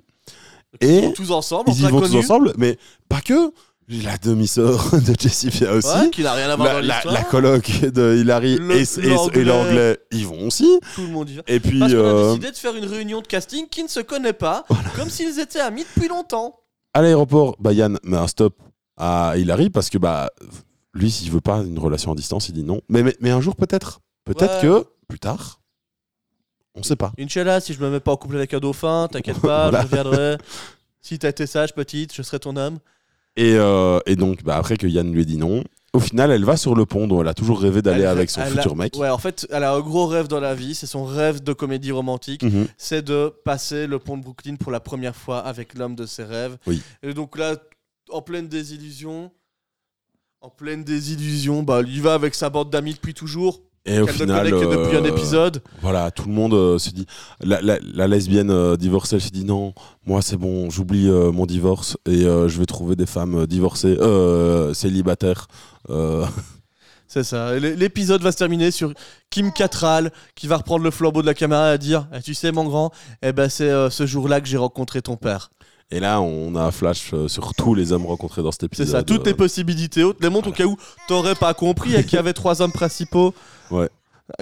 Ils 0.82 0.88
et 0.90 1.02
vont 1.02 1.12
tous 1.14 1.32
ensemble, 1.32 1.70
ils 1.72 1.80
y 1.86 1.88
vont 1.90 2.02
tous 2.02 2.16
ensemble 2.16 2.54
mais 2.58 2.78
pas 3.10 3.22
que 3.22 3.52
la 3.90 4.18
demi-sœur 4.18 4.92
de 5.00 5.14
Jessie 5.18 5.50
vient 5.50 5.72
aussi 5.72 5.88
Ouais, 5.88 6.10
qui 6.10 6.22
n'a 6.22 6.34
rien 6.34 6.50
à 6.50 6.56
voir 6.58 6.68
la, 6.68 6.74
dans 6.82 6.88
la- 6.88 6.94
l'histoire. 6.96 7.14
la 7.14 7.24
coloc 7.24 7.82
de 7.82 8.18
Hilary 8.20 8.58
Le- 8.58 8.76
et, 8.76 9.40
et- 9.40 9.44
l'anglais. 9.46 9.98
ils 10.12 10.28
vont 10.28 10.48
aussi. 10.48 10.68
Tout 10.96 11.04
le 11.04 11.08
monde 11.08 11.30
y 11.30 11.36
va. 11.38 11.44
Et 11.48 11.62
puis, 11.62 11.80
Parce 11.80 11.94
qu'on 11.94 12.00
a 12.00 12.02
euh, 12.02 12.28
décidé 12.36 12.52
de 12.52 12.58
faire 12.58 12.76
une 12.76 12.84
réunion 12.86 13.22
de 13.22 13.28
casting 13.28 13.66
qui 13.70 13.84
ne 13.84 13.88
se 13.88 14.02
connaît 14.02 14.34
pas, 14.34 14.66
comme 14.98 15.10
s'ils 15.10 15.40
étaient 15.40 15.62
amis 15.62 15.86
depuis 15.96 16.10
longtemps. 16.10 16.60
à 16.94 17.02
l'aéroport, 17.02 17.56
bah, 17.60 17.72
Yann 17.72 17.98
met 18.04 18.18
un 18.18 18.28
stop 18.28 18.60
à 18.98 19.36
Hilary 19.38 19.70
parce 19.70 19.90
que 19.90 19.98
bah, 19.98 20.32
lui, 20.94 21.10
s'il 21.10 21.32
veut 21.32 21.40
pas 21.40 21.60
une 21.60 21.80
relation 21.80 22.12
à 22.12 22.16
distance, 22.16 22.50
il 22.50 22.54
dit 22.56 22.64
non. 22.66 22.82
Mais, 22.90 23.04
mais, 23.04 23.16
mais 23.22 23.30
un 23.32 23.40
jour, 23.40 23.56
peut-être. 23.56 24.02
Peut-être 24.26 24.56
Ouais. 24.56 24.82
que 24.82 24.86
plus 25.08 25.20
tard, 25.20 25.62
on 26.78 26.84
sait 26.84 26.96
pas. 26.96 27.12
Inch'Allah, 27.20 27.60
si 27.60 27.74
je 27.74 27.82
me 27.82 27.90
mets 27.90 28.00
pas 28.00 28.12
en 28.14 28.18
couple 28.18 28.38
avec 28.38 28.54
un 28.54 28.60
dauphin, 28.60 29.08
t'inquiète 29.12 29.40
pas, 29.40 29.70
Voilà. 29.70 29.82
je 29.82 29.88
reviendrai. 29.88 30.38
Si 31.02 31.18
t'as 31.20 31.30
été 31.30 31.48
sage, 31.48 31.74
petite, 31.74 32.14
je 32.14 32.22
serai 32.22 32.40
ton 32.40 32.56
homme. 32.56 32.80
Et, 33.36 33.54
euh, 33.56 34.00
et 34.06 34.16
donc, 34.16 34.44
bah, 34.44 34.58
après 34.58 34.78
que 34.78 34.88
Yann 34.88 35.12
lui 35.12 35.22
ait 35.22 35.26
dit 35.26 35.38
non, 35.38 35.64
au 35.94 36.00
final, 36.00 36.32
elle 36.32 36.44
va 36.44 36.58
sur 36.58 36.76
le 36.76 36.86
pont 36.86 37.08
dont 37.08 37.22
elle 37.22 37.28
a 37.28 37.34
toujours 37.34 37.62
rêvé 37.62 37.82
d'aller 37.82 38.06
avec 38.06 38.30
son 38.30 38.42
futur 38.42 38.72
a- 38.74 38.76
mec. 38.76 38.96
Ouais, 38.98 39.10
en 39.10 39.18
fait, 39.18 39.48
elle 39.52 39.64
a 39.64 39.74
un 39.74 39.80
gros 39.80 40.06
rêve 40.08 40.28
dans 40.28 40.40
la 40.40 40.54
vie, 40.56 40.76
c'est 40.76 40.86
son 40.88 41.06
rêve 41.06 41.42
de 41.44 41.54
comédie 41.54 41.92
romantique. 41.92 42.44
Mhm. 42.44 42.68
c'est 42.78 43.02
de 43.04 43.34
passer 43.46 43.88
le 43.88 44.00
pont 44.00 44.18
de 44.18 44.24
Brooklyn 44.24 44.56
pour 44.56 44.72
la 44.72 44.80
première 44.80 45.16
fois 45.16 45.40
avec 45.40 45.74
l'homme 45.76 45.96
de 45.96 46.06
ses 46.06 46.24
rêves. 46.24 46.58
Oui. 46.68 46.82
Et 47.04 47.14
donc 47.14 47.38
là, 47.38 47.56
en 48.10 48.22
pleine 48.22 48.48
désillusion, 48.48 49.32
en 50.42 50.50
pleine 50.50 50.84
désillusion, 50.84 51.64
bah, 51.64 51.82
il 51.86 51.96
y 51.96 52.00
va 52.00 52.14
avec 52.16 52.36
sa 52.36 52.50
bande 52.50 52.70
d'amis 52.70 52.94
depuis 52.94 53.14
toujours. 53.14 53.62
Et 53.88 54.00
au 54.00 54.08
final, 54.08 54.50
depuis 54.52 54.98
un 54.98 55.04
euh, 55.06 55.10
épisode. 55.10 55.62
Voilà, 55.82 56.12
tout 56.12 56.28
le 56.28 56.34
monde 56.34 56.54
euh, 56.54 56.78
se 56.78 56.90
dit. 56.92 57.06
La, 57.42 57.62
la- 57.62 57.80
la 57.82 58.08
lesbienne 58.08 58.52
euh, 58.52 58.76
divorcée, 58.78 59.16
elle 59.16 59.22
se 59.22 59.30
dit 59.30 59.46
non, 59.46 59.74
moi 60.06 60.22
c'est 60.22 60.38
bon, 60.38 60.70
j'oublie 60.70 61.08
mon 61.10 61.46
divorce 61.46 61.98
et 62.06 62.22
je 62.24 62.60
vais 62.60 62.66
trouver 62.66 62.96
des 62.96 63.06
femmes 63.06 63.46
divorcées, 63.48 63.98
célibataires. 64.74 65.48
C'est 67.10 67.24
ça. 67.24 67.58
L'épisode 67.58 68.22
va 68.22 68.34
se 68.34 68.38
terminer 68.38 68.70
sur 68.70 68.92
Kim 69.30 69.54
Cattrall 69.54 70.12
qui 70.36 70.46
va 70.48 70.58
reprendre 70.58 70.84
le 70.84 70.92
flambeau 70.92 71.22
de 71.22 71.26
la 71.26 71.34
caméra 71.34 71.74
et 71.74 71.78
dire 71.78 72.06
Eh, 72.14 72.22
Tu 72.22 72.34
sais, 72.34 72.52
mon 72.52 72.66
grand, 72.66 72.92
eh 73.22 73.32
ben, 73.32 73.48
c'est 73.48 73.70
euh, 73.70 73.90
ce 73.90 74.06
jour-là 74.06 74.42
que 74.42 74.48
j'ai 74.48 74.58
rencontré 74.58 75.02
ton 75.02 75.16
père. 75.16 75.50
Et 75.92 76.00
là, 76.00 76.20
on 76.22 76.56
a 76.56 76.64
un 76.64 76.72
flash 76.72 77.12
euh, 77.14 77.28
sur 77.28 77.54
tous 77.54 77.74
les 77.74 77.92
hommes 77.94 78.06
rencontrés 78.06 78.44
dans 78.44 78.52
cet 78.52 78.62
C'est 78.62 78.66
épisode. 78.68 78.88
ça. 78.88 79.04
Toutes 79.04 79.26
les 79.26 79.34
euh, 79.34 79.36
possibilités. 79.38 80.04
Autres 80.04 80.20
les 80.22 80.30
montres 80.30 80.50
au 80.50 80.52
cas 80.52 80.66
où 80.66 80.76
t'aurais 81.08 81.36
pas 81.36 81.54
compris 81.54 81.96
et 81.96 82.04
qu'il 82.04 82.14
y 82.16 82.20
avait 82.20 82.34
trois 82.34 82.62
hommes 82.62 82.72
principaux. 82.74 83.34
Ouais. 83.72 83.90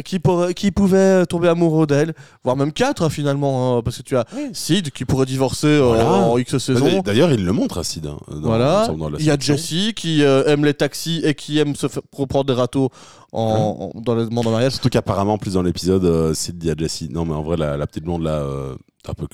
Qui, 0.04 0.18
pourraient- 0.18 0.56
qui 0.56 0.72
pouvaient 0.72 1.28
tomber 1.28 1.48
amoureux 1.48 1.86
d'elle, 1.86 2.16
voire 2.44 2.56
même 2.58 2.72
quatre 2.74 3.04
hein, 3.04 3.10
finalement, 3.12 3.78
hein, 3.78 3.82
parce 3.84 3.98
que 3.98 4.02
tu 4.02 4.18
as 4.18 4.26
Sid 4.52 4.90
qui 4.90 5.06
pourrait 5.06 5.28
divorcer 5.28 5.68
euh, 5.68 5.84
Voilà. 5.86 6.10
en 6.10 6.38
X 6.40 6.58
saisons. 6.58 7.02
D'ailleurs, 7.04 7.32
il 7.32 7.46
le 7.46 7.52
montre 7.52 7.78
à 7.78 7.84
Sid. 7.84 8.08
hein, 8.08 8.18
dans- 8.28 8.40
Voilà. 8.42 8.78
il 8.78 8.80
me 8.82 8.86
semble, 8.88 9.00
dans 9.02 9.10
la 9.12 9.20
Il 9.20 9.26
y 9.26 9.30
a. 9.30 9.38
Jessie 9.40 9.94
qui 9.96 10.24
euh, 10.24 10.44
aime 10.48 10.66
les 10.66 10.74
taxis 10.74 11.22
et 11.24 11.36
qui 11.36 11.60
aime 11.60 11.76
se 11.76 11.86
reprendre 12.18 12.46
des 12.46 12.54
râteaux 12.60 12.90
en, 13.32 13.92
en- 13.96 14.02
dans 14.02 14.16
les 14.16 14.26
demandes 14.26 14.48
en 14.48 14.52
mariage. 14.52 14.72
Surtout 14.72 14.90
qu'apparemment, 14.90 15.38
plus 15.38 15.54
dans 15.54 15.62
l'épisode, 15.62 16.04
euh, 16.06 16.34
Sid 16.34 16.58
dit 16.58 16.72
à 16.72 16.76
Jessie 16.76 17.10
Non, 17.12 17.24
mais 17.24 17.36
en 17.36 17.44
vrai, 17.44 17.56
la, 17.56 17.78
la 17.78 17.86
petite 17.86 18.06
blonde 18.06 18.24
là, 18.24 18.40
euh, 18.40 18.76
un 19.10 19.14
peu 19.14 19.28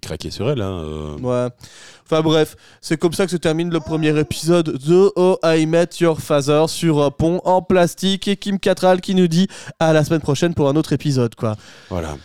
craqué 0.00 0.30
sur 0.30 0.50
elle. 0.50 0.62
Hein, 0.62 0.82
euh. 0.84 1.18
Ouais. 1.18 1.48
Enfin 2.04 2.22
bref, 2.22 2.56
c'est 2.80 2.98
comme 2.98 3.12
ça 3.12 3.24
que 3.24 3.30
se 3.30 3.36
termine 3.36 3.70
le 3.70 3.80
premier 3.80 4.18
épisode 4.18 4.78
de 4.78 5.12
Oh 5.16 5.38
I 5.44 5.66
Met 5.66 5.88
Your 6.00 6.20
Father 6.20 6.64
sur 6.68 7.02
un 7.02 7.10
pont 7.10 7.40
en 7.44 7.62
plastique 7.62 8.28
et 8.28 8.36
Kim 8.36 8.58
Cattrall 8.58 9.00
qui 9.00 9.14
nous 9.14 9.28
dit 9.28 9.48
à 9.78 9.92
la 9.92 10.04
semaine 10.04 10.20
prochaine 10.20 10.54
pour 10.54 10.68
un 10.68 10.76
autre 10.76 10.92
épisode 10.92 11.34
quoi. 11.34 11.56
Voilà. 11.88 12.16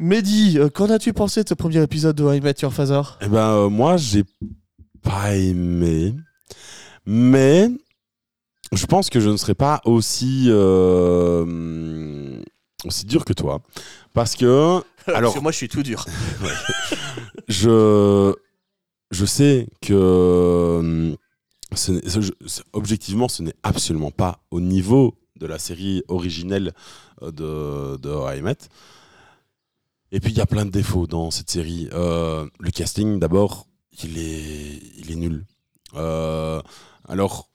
Mehdi, 0.00 0.58
euh, 0.58 0.70
qu'en 0.70 0.88
as-tu 0.88 1.12
pensé 1.12 1.42
de 1.42 1.48
ce 1.48 1.52
premier 1.52 1.82
épisode 1.82 2.16
de 2.16 2.24
I 2.34 2.40
Met 2.40 2.54
Your 2.62 2.72
Father? 2.72 3.02
Eh 3.20 3.28
ben, 3.28 3.50
euh, 3.50 3.68
moi, 3.68 3.98
j'ai 3.98 4.24
pas 5.02 5.36
aimé. 5.36 6.14
Mais 7.04 7.68
je 8.72 8.86
pense 8.86 9.10
que 9.10 9.20
je 9.20 9.28
ne 9.28 9.36
serais 9.36 9.54
pas 9.54 9.82
aussi, 9.84 10.46
euh, 10.48 12.40
aussi 12.86 13.04
dur 13.04 13.26
que 13.26 13.34
toi. 13.34 13.60
Parce 14.14 14.34
que, 14.36 14.80
alors, 15.06 15.22
Parce 15.22 15.34
que 15.34 15.40
moi, 15.40 15.52
je 15.52 15.56
suis 15.56 15.68
tout 15.68 15.82
dur. 15.82 16.04
je, 17.48 18.34
je 19.10 19.24
sais 19.24 19.68
que 19.80 19.92
euh, 19.94 21.14
ce 21.74 22.00
ce- 22.46 22.62
objectivement, 22.72 23.28
ce 23.28 23.42
n'est 23.42 23.54
absolument 23.62 24.10
pas 24.10 24.40
au 24.50 24.60
niveau 24.60 25.14
de 25.38 25.46
la 25.46 25.58
série 25.58 26.02
originelle 26.08 26.72
euh, 27.22 27.30
de, 27.32 27.96
de 27.98 28.36
I 28.36 28.42
Met. 28.42 28.56
Et 30.12 30.18
puis 30.20 30.32
il 30.32 30.36
y 30.36 30.40
a 30.40 30.46
plein 30.46 30.64
de 30.66 30.70
défauts 30.70 31.06
dans 31.06 31.30
cette 31.30 31.50
série. 31.50 31.88
Euh, 31.92 32.46
le 32.58 32.70
casting, 32.70 33.18
d'abord, 33.20 33.66
il 34.02 34.18
est, 34.18 34.80
il 34.98 35.12
est 35.12 35.16
nul. 35.16 35.46
Euh, 35.94 36.60
alors, 37.08 37.48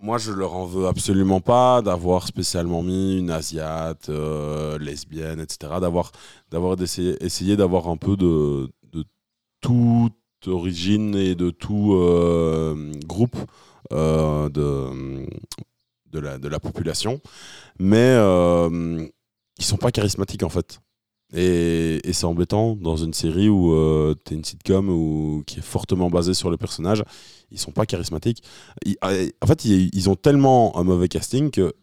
moi, 0.00 0.18
je 0.18 0.30
leur 0.30 0.54
en 0.54 0.64
veux 0.64 0.86
absolument 0.86 1.40
pas 1.40 1.82
d'avoir 1.82 2.26
spécialement 2.26 2.82
mis 2.82 3.18
une 3.18 3.30
asiate, 3.30 4.08
euh, 4.10 4.78
lesbienne, 4.78 5.40
etc. 5.40 5.74
D'avoir, 5.80 6.12
d'avoir 6.50 6.76
essayé, 6.80 7.56
d'avoir 7.56 7.88
un 7.88 7.96
peu 7.96 8.16
de, 8.16 8.70
de 8.92 9.04
toute 9.60 10.14
origine 10.46 11.16
et 11.16 11.34
de 11.34 11.50
tout 11.50 11.94
euh, 11.94 12.92
groupe 13.06 13.36
euh, 13.92 14.48
de, 14.50 15.26
de, 16.06 16.18
la, 16.20 16.38
de 16.38 16.48
la 16.48 16.60
population. 16.60 17.20
Mais 17.80 18.14
ils 19.58 19.64
sont 19.64 19.78
pas 19.78 19.90
charismatiques 19.90 20.44
en 20.44 20.48
fait. 20.48 20.80
Et, 21.34 22.00
et 22.08 22.12
c'est 22.14 22.24
embêtant 22.24 22.74
dans 22.74 22.96
une 22.96 23.12
série 23.12 23.48
où 23.50 23.72
euh, 23.74 24.14
tu 24.24 24.32
es 24.32 24.36
une 24.36 24.44
sitcom 24.44 24.88
où, 24.88 25.42
qui 25.46 25.58
est 25.58 25.62
fortement 25.62 26.08
basée 26.08 26.32
sur 26.34 26.50
les 26.50 26.56
personnages. 26.56 27.04
Ils 27.50 27.58
sont 27.58 27.70
pas 27.72 27.84
charismatiques. 27.86 28.42
Ils- 28.86 28.96
euh, 29.04 29.28
en 29.42 29.46
fait, 29.46 29.64
ils, 29.66 29.90
ils 29.92 30.08
ont 30.08 30.14
tellement 30.16 30.76
un 30.78 30.84
mauvais 30.84 31.08
casting 31.08 31.50
que 31.50 31.74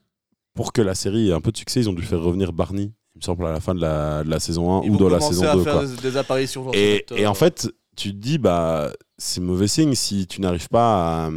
pour 0.55 0.73
que 0.73 0.81
la 0.81 0.95
série 0.95 1.29
ait 1.29 1.33
un 1.33 1.41
peu 1.41 1.51
de 1.51 1.57
succès, 1.57 1.81
ils 1.81 1.89
ont 1.89 1.93
dû 1.93 2.01
faire 2.01 2.21
revenir 2.21 2.53
Barney, 2.53 2.91
il 3.15 3.19
me 3.19 3.21
semble, 3.21 3.45
à 3.45 3.51
la 3.51 3.59
fin 3.59 3.75
de 3.75 3.81
la, 3.81 4.23
de 4.23 4.29
la 4.29 4.39
saison 4.39 4.79
1 4.81 4.83
Ils 4.83 4.91
ou 4.91 4.97
dans 4.97 5.09
la 5.09 5.19
saison 5.19 5.47
à 5.47 5.55
2. 5.55 5.63
faire 5.63 5.73
quoi. 5.73 5.85
des, 6.01 6.17
apparitions. 6.17 6.71
Et, 6.73 7.05
cette, 7.07 7.19
et 7.19 7.25
euh, 7.25 7.29
en 7.29 7.33
fait, 7.35 7.69
tu 7.95 8.11
te 8.11 8.17
dis, 8.17 8.37
bah, 8.39 8.91
c'est 9.17 9.41
mauvais 9.41 9.67
signe 9.67 9.93
si 9.95 10.25
tu 10.27 10.41
n'arrives 10.41 10.69
pas 10.69 11.27
à, 11.27 11.31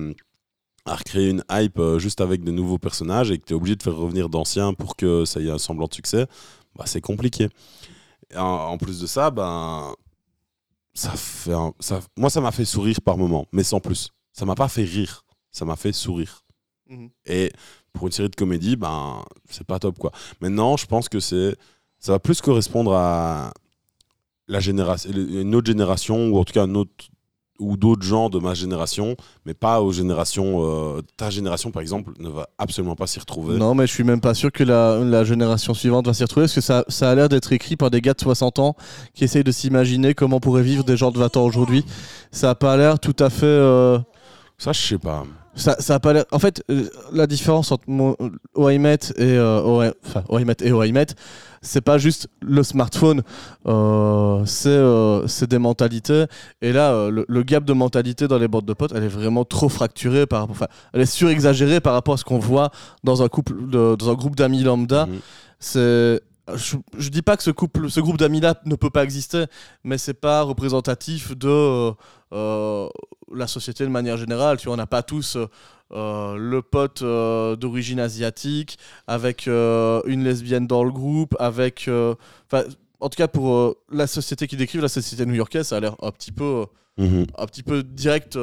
à 0.87 0.95
recréer 0.97 1.29
une 1.31 1.45
hype 1.51 1.79
euh, 1.79 1.99
juste 1.99 2.21
avec 2.23 2.43
de 2.43 2.53
nouveaux 2.53 2.79
personnages 2.79 3.31
et 3.31 3.39
que 3.39 3.45
tu 3.45 3.53
es 3.53 3.57
obligé 3.57 3.77
de 3.77 3.83
faire 3.83 3.97
revenir 3.97 4.29
d'anciens 4.31 4.73
pour 4.73 4.97
que 4.97 5.25
ça 5.27 5.41
ait 5.41 5.51
un 5.51 5.59
semblant 5.59 5.89
de 5.89 5.95
succès, 5.95 6.27
bah, 6.77 6.85
c'est 6.87 7.01
compliqué. 7.03 7.49
Et 8.33 8.37
en, 8.37 8.45
en 8.45 8.79
plus 8.79 9.01
de 9.01 9.07
ça, 9.07 9.31
ben, 9.31 9.95
ça 10.95 11.11
fait 11.13 11.53
un- 11.53 11.73
ça, 11.81 12.01
moi, 12.17 12.31
ça 12.31 12.41
m'a 12.41 12.53
fait 12.53 12.65
sourire 12.65 13.01
par 13.01 13.17
moment, 13.17 13.47
mais 13.53 13.63
sans 13.63 13.81
plus. 13.81 14.11
Ça 14.33 14.45
m'a 14.45 14.55
pas 14.55 14.69
fait 14.69 14.85
rire, 14.85 15.25
ça 15.51 15.65
m'a 15.65 15.77
fait 15.77 15.93
sourire. 15.93 16.43
Mhm. 16.89 17.11
Et 17.27 17.53
pour 17.93 18.07
une 18.07 18.13
série 18.13 18.29
de 18.31 18.37
comédie, 18.37 18.77
ben, 18.77 19.23
c'est 19.49 19.67
pas 19.67 19.79
top 19.79 19.99
quoi. 19.99 20.13
Maintenant, 20.41 20.77
je 20.77 20.87
pense 20.87 21.09
que 21.09 21.21
c'est, 21.21 21.57
ça 21.99 22.13
va 22.13 22.19
plus 22.19 22.41
correspondre 22.41 22.93
à 22.95 23.53
la 24.47 24.61
génération, 24.61 25.11
une 25.13 25.55
autre 25.55 25.67
génération 25.67 26.29
ou 26.29 26.39
en 26.39 26.45
tout 26.45 26.53
cas 26.53 26.63
un 26.65 26.75
autre 26.75 26.93
ou 27.59 27.77
d'autres 27.77 28.03
gens 28.05 28.29
de 28.31 28.39
ma 28.39 28.55
génération, 28.55 29.17
mais 29.45 29.55
pas 29.55 29.81
aux 29.81 29.93
générations. 29.93 30.63
euh, 30.65 31.01
ta 31.17 31.31
génération, 31.31 31.71
par 31.71 31.83
exemple, 31.83 32.13
ne 32.21 32.29
va 32.29 32.49
absolument 32.59 32.95
pas 32.95 33.07
s'y 33.07 33.19
retrouver. 33.19 33.57
Non, 33.59 33.75
mais 33.75 33.87
je 33.87 33.93
suis 33.93 34.05
même 34.05 34.21
pas 34.21 34.35
sûr 34.35 34.53
que 34.53 34.63
la, 34.65 34.99
la 34.99 35.25
génération 35.25 35.75
suivante 35.75 36.07
va 36.07 36.15
s'y 36.15 36.23
retrouver 36.23 36.45
parce 36.45 36.55
que 36.55 36.61
ça, 36.61 36.85
ça 36.89 37.11
a 37.11 37.15
l'air 37.15 37.29
d'être 37.29 37.53
écrit 37.53 37.77
par 37.77 37.91
des 37.91 38.01
gars 38.01 38.15
de 38.15 38.21
60 38.21 38.59
ans 38.61 38.77
qui 39.15 39.25
essayent 39.25 39.45
de 39.45 39.51
s'imaginer 39.53 40.15
comment 40.15 40.41
pourraient 40.41 40.63
vivre 40.63 40.85
des 40.85 40.97
gens 40.97 41.11
de 41.11 41.19
20 41.19 41.37
ans 41.37 41.45
aujourd'hui. 41.45 41.85
Ça 42.31 42.51
a 42.51 42.55
pas 42.55 42.77
l'air 42.77 42.99
tout 43.01 43.17
à 43.19 43.31
fait. 43.31 43.47
euh, 43.47 43.99
Ça, 44.59 44.73
je 44.73 44.81
sais 44.81 44.99
pas. 44.99 45.25
Ça, 45.59 45.77
ça 45.81 45.97
a 45.97 46.01
pas 46.01 46.13
l'air. 46.15 46.25
En 46.33 46.39
fait, 46.39 46.63
euh, 46.71 46.89
la 47.13 47.27
différence 47.27 47.71
entre 47.73 47.85
mon, 47.89 48.17
How 48.55 48.71
I 48.71 48.79
Met 48.79 48.99
et 49.17 49.37
euh, 49.37 49.61
How 49.63 49.83
I- 49.85 49.93
enfin, 50.07 50.23
How 50.29 50.39
I 50.39 50.45
Met 50.45 50.57
et 50.63 50.73
How 50.73 50.85
I 50.85 50.93
Met, 50.93 51.07
c'est 51.61 51.81
pas 51.81 51.99
juste 51.99 52.29
le 52.41 52.63
smartphone, 52.63 53.23
euh, 53.67 54.43
c'est 54.47 54.69
euh, 54.71 55.27
des 55.49 55.59
mentalités. 55.59 56.25
Et 56.63 56.73
là, 56.73 56.93
euh, 56.93 57.11
le, 57.11 57.25
le 57.29 57.43
gap 57.43 57.65
de 57.65 57.73
mentalité 57.73 58.29
dans 58.29 58.39
les 58.39 58.49
bandes 58.49 58.65
de 58.67 58.73
potes, 58.73 58.93
elle 58.95 59.05
est 59.05 59.09
vraiment 59.09 59.45
trop 59.45 59.69
fracturée 59.69 60.27
par 60.27 60.41
rapport. 60.41 60.57
Enfin, 60.57 60.69
elle 60.93 61.01
est 61.01 61.07
surexagérée 61.07 61.81
par 61.81 61.93
rapport 61.95 62.15
à 62.15 62.17
ce 62.17 62.25
qu'on 62.25 62.39
voit 62.39 62.71
dans 63.05 63.23
un 63.23 63.29
couple, 63.29 63.55
de- 63.69 63.97
dans 63.97 64.11
un 64.11 64.15
groupe 64.15 64.37
d'amis 64.37 64.63
lambda. 64.63 65.07
Mhm. 65.07 65.19
C'est 65.61 66.21
je, 66.57 66.77
je 66.97 67.09
dis 67.09 67.23
pas 67.23 67.37
que 67.37 67.43
ce 67.43 67.51
couple, 67.51 67.91
ce 67.91 68.01
groupe 68.01 68.17
d'amis 68.19 68.41
là 68.41 68.55
ne 68.65 68.75
peut 68.75 68.91
pas 68.91 69.05
exister, 69.05 69.45
mais 69.85 69.99
c'est 69.99 70.15
pas 70.15 70.43
représentatif 70.43 71.37
de 71.37 71.49
euh, 71.49 71.93
euh, 72.33 72.89
la 73.33 73.47
société 73.47 73.85
de 73.85 73.91
manière 73.91 74.17
générale. 74.17 74.59
Tu 74.59 74.67
vois, 74.67 74.75
on 74.75 74.79
n'a 74.79 74.87
pas 74.87 75.03
tous 75.03 75.37
euh, 75.93 76.37
le 76.37 76.63
pote 76.63 77.03
d'origine 77.03 78.01
asiatique 78.01 78.79
avec 79.07 79.47
une 79.47 80.25
lesbienne 80.25 80.67
dans 80.67 80.85
le 80.85 80.91
groupe, 80.93 81.35
avec, 81.39 81.89
en 81.89 83.09
tout 83.09 83.17
cas 83.17 83.29
pour 83.29 83.77
la 83.91 84.07
société 84.07 84.47
qui 84.47 84.57
décrivent 84.57 84.83
la 84.83 84.89
société 84.89 85.25
new-yorkaise, 85.27 85.69
ça 85.69 85.77
a 85.77 85.81
l'air 85.81 85.97
un 86.03 86.11
petit 86.11 86.33
peu, 86.33 86.67
Mhm. 86.99 87.27
un 87.37 87.47
petit 87.47 87.63
peu 87.63 87.83
direct. 87.85 88.37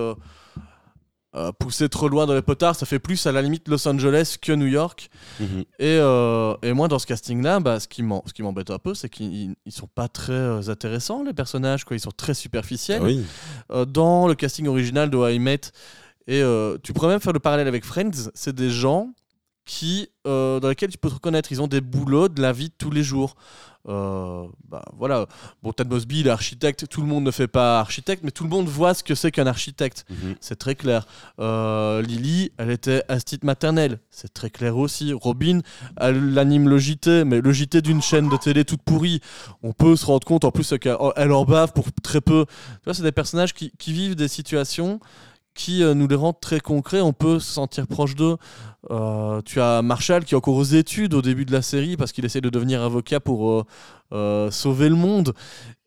Euh, 1.35 1.51
poussé 1.51 1.89
trop 1.89 2.07
loin 2.07 2.25
dans 2.25 2.33
les 2.33 2.41
potards, 2.41 2.75
ça 2.75 2.85
fait 2.85 2.99
plus 2.99 3.25
à 3.27 3.31
la 3.31 3.41
limite 3.41 3.67
Los 3.67 3.85
Angeles 3.87 4.37
que 4.41 4.53
New 4.53 4.67
York. 4.67 5.09
Mhm. 5.39 5.65
Et, 5.79 5.97
euh, 5.99 6.55
et 6.61 6.71
moi, 6.71 6.87
dans 6.87 6.97
ce 6.97 7.05
casting-là, 7.05 7.59
bah, 7.59 7.79
ce 7.79 7.87
qui 7.87 8.03
m'embête 8.03 8.71
un 8.71 8.79
peu, 8.79 8.93
c'est 8.93 9.09
qu'ils 9.09 9.55
ils 9.65 9.71
sont 9.71 9.87
pas 9.87 10.07
très 10.07 10.33
euh, 10.33 10.69
intéressants, 10.69 11.23
les 11.23 11.33
personnages. 11.33 11.83
Quoi. 11.83 11.97
Ils 11.97 12.01
sont 12.01 12.13
très 12.15 12.33
superficiels. 12.33 13.01
Ah 13.01 13.05
oui. 13.05 13.25
Euh, 13.71 13.85
dans 13.85 14.27
le 14.27 14.35
casting 14.35 14.67
original 14.67 15.09
de 15.09 15.29
I 15.29 15.39
Met, 15.39 15.61
et 16.27 16.41
tu 16.81 16.93
pourrais 16.93 17.09
même 17.09 17.19
faire 17.19 17.33
le 17.33 17.39
parallèle 17.39 17.67
avec 17.67 17.85
Friends, 17.85 18.31
c'est 18.33 18.55
des 18.55 18.71
gens 18.71 19.13
qui, 19.63 20.09
dans 20.23 20.59
lesquels 20.67 20.89
tu 20.89 20.97
peux 20.97 21.09
te 21.09 21.13
reconnaître. 21.15 21.51
Ils 21.51 21.61
ont 21.61 21.67
des 21.67 21.81
boulots 21.81 22.29
de 22.29 22.41
la 22.41 22.51
vie 22.51 22.69
de 22.69 22.73
tous 22.75 22.89
les 22.89 23.03
jours. 23.03 23.35
Euh, 23.87 24.47
bah, 24.67 24.83
voilà. 24.97 25.27
Bon, 25.61 25.71
Ted 25.71 25.89
Mosby, 25.89 26.21
il 26.21 26.27
est 26.27 26.31
architecte. 26.31 26.87
Tout 26.87 27.01
le 27.01 27.07
monde 27.07 27.23
ne 27.23 27.31
fait 27.31 27.47
pas 27.47 27.79
architecte, 27.79 28.23
mais 28.23 28.31
tout 28.31 28.43
le 28.43 28.49
monde 28.49 28.67
voit 28.67 28.93
ce 28.93 29.03
que 29.03 29.15
c'est 29.15 29.31
qu'un 29.31 29.47
architecte. 29.47 30.05
Mhm. 30.09 30.35
C'est 30.39 30.57
très 30.57 30.75
clair. 30.75 31.05
Euh, 31.39 32.01
Lily, 32.01 32.51
elle 32.57 32.71
était 32.71 33.03
astite 33.07 33.43
maternelle. 33.43 33.99
C'est 34.09 34.33
très 34.33 34.49
clair 34.49 34.77
aussi. 34.77 35.13
Robin, 35.13 35.59
elle 35.97 36.37
anime 36.37 36.69
le 36.69 36.77
JT, 36.77 37.25
mais 37.25 37.41
le 37.41 37.51
JT 37.51 37.81
d'une 37.81 38.01
chaîne 38.01 38.29
de 38.29 38.37
télé 38.37 38.65
toute 38.65 38.81
pourrie. 38.81 39.21
On 39.63 39.73
peut 39.73 39.95
se 39.95 40.05
rendre 40.05 40.25
compte 40.25 40.45
en 40.45 40.51
plus 40.51 40.73
qu'elle 40.79 40.97
elle 41.15 41.31
en 41.31 41.45
bave 41.45 41.73
pour 41.73 41.85
très 42.03 42.21
peu. 42.21 42.45
Tu 42.47 42.85
vois, 42.85 42.93
c'est 42.93 43.03
des 43.03 43.11
personnages 43.11 43.53
qui, 43.53 43.71
qui 43.77 43.93
vivent 43.93 44.15
des 44.15 44.27
situations 44.27 44.99
qui 45.55 45.81
euh, 45.81 45.95
nous 45.95 46.07
les 46.07 46.15
rendent 46.15 46.39
très 46.39 46.59
concrets. 46.59 47.01
On 47.01 47.13
peut 47.13 47.39
se 47.39 47.51
sentir 47.51 47.87
proche 47.87 48.13
d'eux. 48.13 48.37
Euh, 48.91 49.41
tu 49.41 49.59
as 49.59 49.81
Marshall 49.81 50.25
qui 50.25 50.35
est 50.35 50.37
encore 50.37 50.55
aux 50.55 50.63
études 50.63 51.15
au 51.15 51.23
début 51.23 51.45
de 51.45 51.51
la 51.51 51.63
série 51.63 51.97
parce 51.97 52.11
qu'il 52.11 52.23
essaie 52.25 52.41
de 52.41 52.49
devenir 52.49 52.83
avocat 52.83 53.19
pour 53.19 53.49
euh, 53.49 53.63
euh, 54.13 54.51
sauver 54.51 54.89
le 54.89 54.95
monde. 54.95 55.33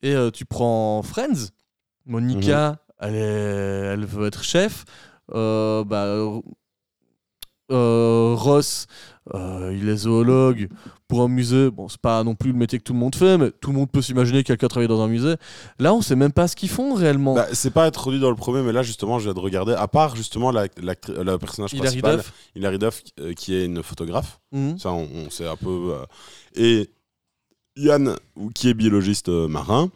Et 0.02 0.14
tu 0.32 0.44
prends 0.44 1.02
Friends. 1.02 1.50
Monica, 2.06 2.76
elle, 2.98 3.14
est, 3.14 3.18
elle 3.18 4.04
veut 4.04 4.26
être 4.26 4.42
chef. 4.42 4.84
Bah, 5.28 6.24
euh, 7.70 8.34
Ross, 8.36 8.86
euh, 9.34 9.76
il 9.78 9.88
est 9.88 9.96
zoologue 9.96 10.68
pour 11.06 11.22
un 11.22 11.28
musée. 11.28 11.70
Bon, 11.70 11.88
c'est 11.88 12.00
pas 12.00 12.22
non 12.24 12.34
plus 12.34 12.52
le 12.52 12.58
métier 12.58 12.78
que 12.78 12.84
tout 12.84 12.92
le 12.94 12.98
monde 12.98 13.14
fait, 13.14 13.36
mais 13.38 13.50
tout 13.50 13.70
le 13.72 13.76
monde 13.78 13.90
peut 13.90 14.00
s'imaginer 14.02 14.42
que 14.42 14.48
quelqu'un 14.48 14.68
travaille 14.68 14.88
dans 14.88 15.00
un 15.02 15.08
musée. 15.08 15.34
Là, 15.78 15.92
on 15.94 16.00
sait 16.02 16.16
même 16.16 16.32
pas 16.32 16.48
ce 16.48 16.56
qu'ils 16.56 16.68
font 16.70 16.94
réellement. 16.94 17.34
Bah, 17.34 17.46
c'est 17.52 17.72
pas 17.72 17.84
introduit 17.84 18.20
dans 18.20 18.30
le 18.30 18.36
premier, 18.36 18.62
mais 18.62 18.72
là 18.72 18.82
justement, 18.82 19.18
je 19.18 19.24
viens 19.24 19.34
de 19.34 19.40
regarder. 19.40 19.74
À 19.74 19.88
part 19.88 20.16
justement 20.16 20.50
la, 20.50 20.66
l'actri- 20.82 21.12
le 21.22 21.36
personnage 21.38 21.72
Hilary 21.72 21.86
principal, 22.00 22.16
Duff. 22.16 22.32
Hilary 22.56 22.78
Duff, 22.78 23.02
euh, 23.20 23.32
qui 23.34 23.54
est 23.54 23.64
une 23.66 23.82
photographe. 23.82 24.40
Mhm. 24.52 24.78
Ça, 24.78 24.90
on, 24.92 25.06
on 25.26 25.30
sait 25.30 25.46
un 25.46 25.56
peu. 25.56 25.94
euh, 25.94 26.04
et 26.54 26.88
Yann, 27.76 28.16
qui 28.54 28.68
est 28.70 28.74
biologiste 28.74 29.28
euh, 29.28 29.46
marin. 29.46 29.90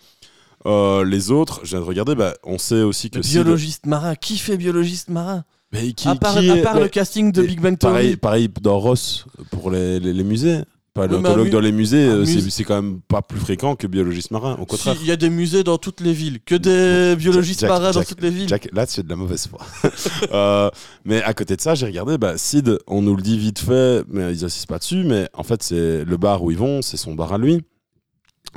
Euh, 0.67 1.05
les 1.05 1.33
autres, 1.33 1.61
je 1.65 1.71
viens 1.71 1.81
de 1.81 1.85
regarder, 1.85 2.15
bah, 2.15 2.35
on 2.45 2.57
sait 2.59 2.83
aussi 2.83 3.11
que 3.11 3.17
Le 3.17 3.23
biologiste 3.25 3.87
marin, 3.87 4.15
qui 4.15 4.39
fait 4.39 4.57
biologiste 4.57 5.09
marin? 5.09 5.45
Mais 5.73 5.93
qui, 5.93 6.09
À 6.09 6.15
part, 6.15 6.39
qui 6.39 6.51
à 6.51 6.57
est- 6.57 6.63
part 6.63 6.75
mais- 6.75 6.83
le 6.83 6.89
casting 6.89 7.33
de 7.33 7.43
Big 7.43 7.61
Bang 7.61 7.79
Theory. 7.79 8.17
pareil 8.17 8.49
dans 8.61 8.79
Ross 8.79 9.25
pour 9.51 9.71
les, 9.71 9.99
les, 10.01 10.13
les 10.13 10.25
musées. 10.25 10.57
un 10.57 10.65
Paléontologue 10.95 11.45
mu- 11.47 11.51
dans 11.51 11.61
les 11.61 11.73
musées, 11.73 12.05
un 12.05 12.17
euh, 12.19 12.25
c'est 12.27 12.43
mus- 12.43 12.51
c'est 12.51 12.65
quand 12.65 12.75
même 12.83 13.01
pas 13.01 13.23
plus 13.23 13.41
fréquent 13.41 13.75
que 13.77 13.87
biologiste 13.87 14.31
marin. 14.31 14.59
Au 14.61 14.67
contraire. 14.67 14.95
Il 15.01 15.07
y 15.07 15.11
a 15.11 15.17
des 15.17 15.31
musées 15.31 15.65
dans 15.65 15.79
toutes 15.79 16.03
les 16.03 16.13
villes, 16.13 16.41
que 16.45 16.55
des 16.55 17.17
biologistes 17.17 17.61
Jack- 17.61 17.71
marins 17.71 17.87
dans 17.93 18.01
Jack- 18.01 18.09
toutes 18.09 18.21
les 18.21 18.29
villes. 18.29 18.49
Jack, 18.49 18.69
là, 18.75 18.85
c'est 18.87 19.03
de 19.03 19.09
la 19.09 19.17
mauvaise 19.17 19.47
foi. 19.49 19.61
Euh, 20.35 20.69
mais 21.07 21.23
à 21.23 21.33
côté 21.33 21.57
de 21.57 21.63
ça, 21.63 21.75
j'ai 21.75 21.87
regardé, 21.87 22.19
bah, 22.19 22.37
Sid, 22.37 22.79
on 22.87 23.01
nous 23.01 23.17
le 23.17 23.23
dit 23.23 23.39
vite 23.39 23.59
fait, 23.61 24.05
mais 24.09 24.33
ils 24.35 24.45
insistent 24.45 24.69
pas 24.69 24.79
dessus, 24.79 25.05
mais 25.05 25.29
en 25.33 25.43
fait, 25.43 25.63
c'est 25.63 26.05
le 26.05 26.17
bar 26.19 26.43
où 26.43 26.51
ils 26.51 26.59
vont, 26.59 26.83
c'est 26.83 26.99
son 26.99 27.15
bar 27.15 27.33
à 27.33 27.39
lui. 27.39 27.63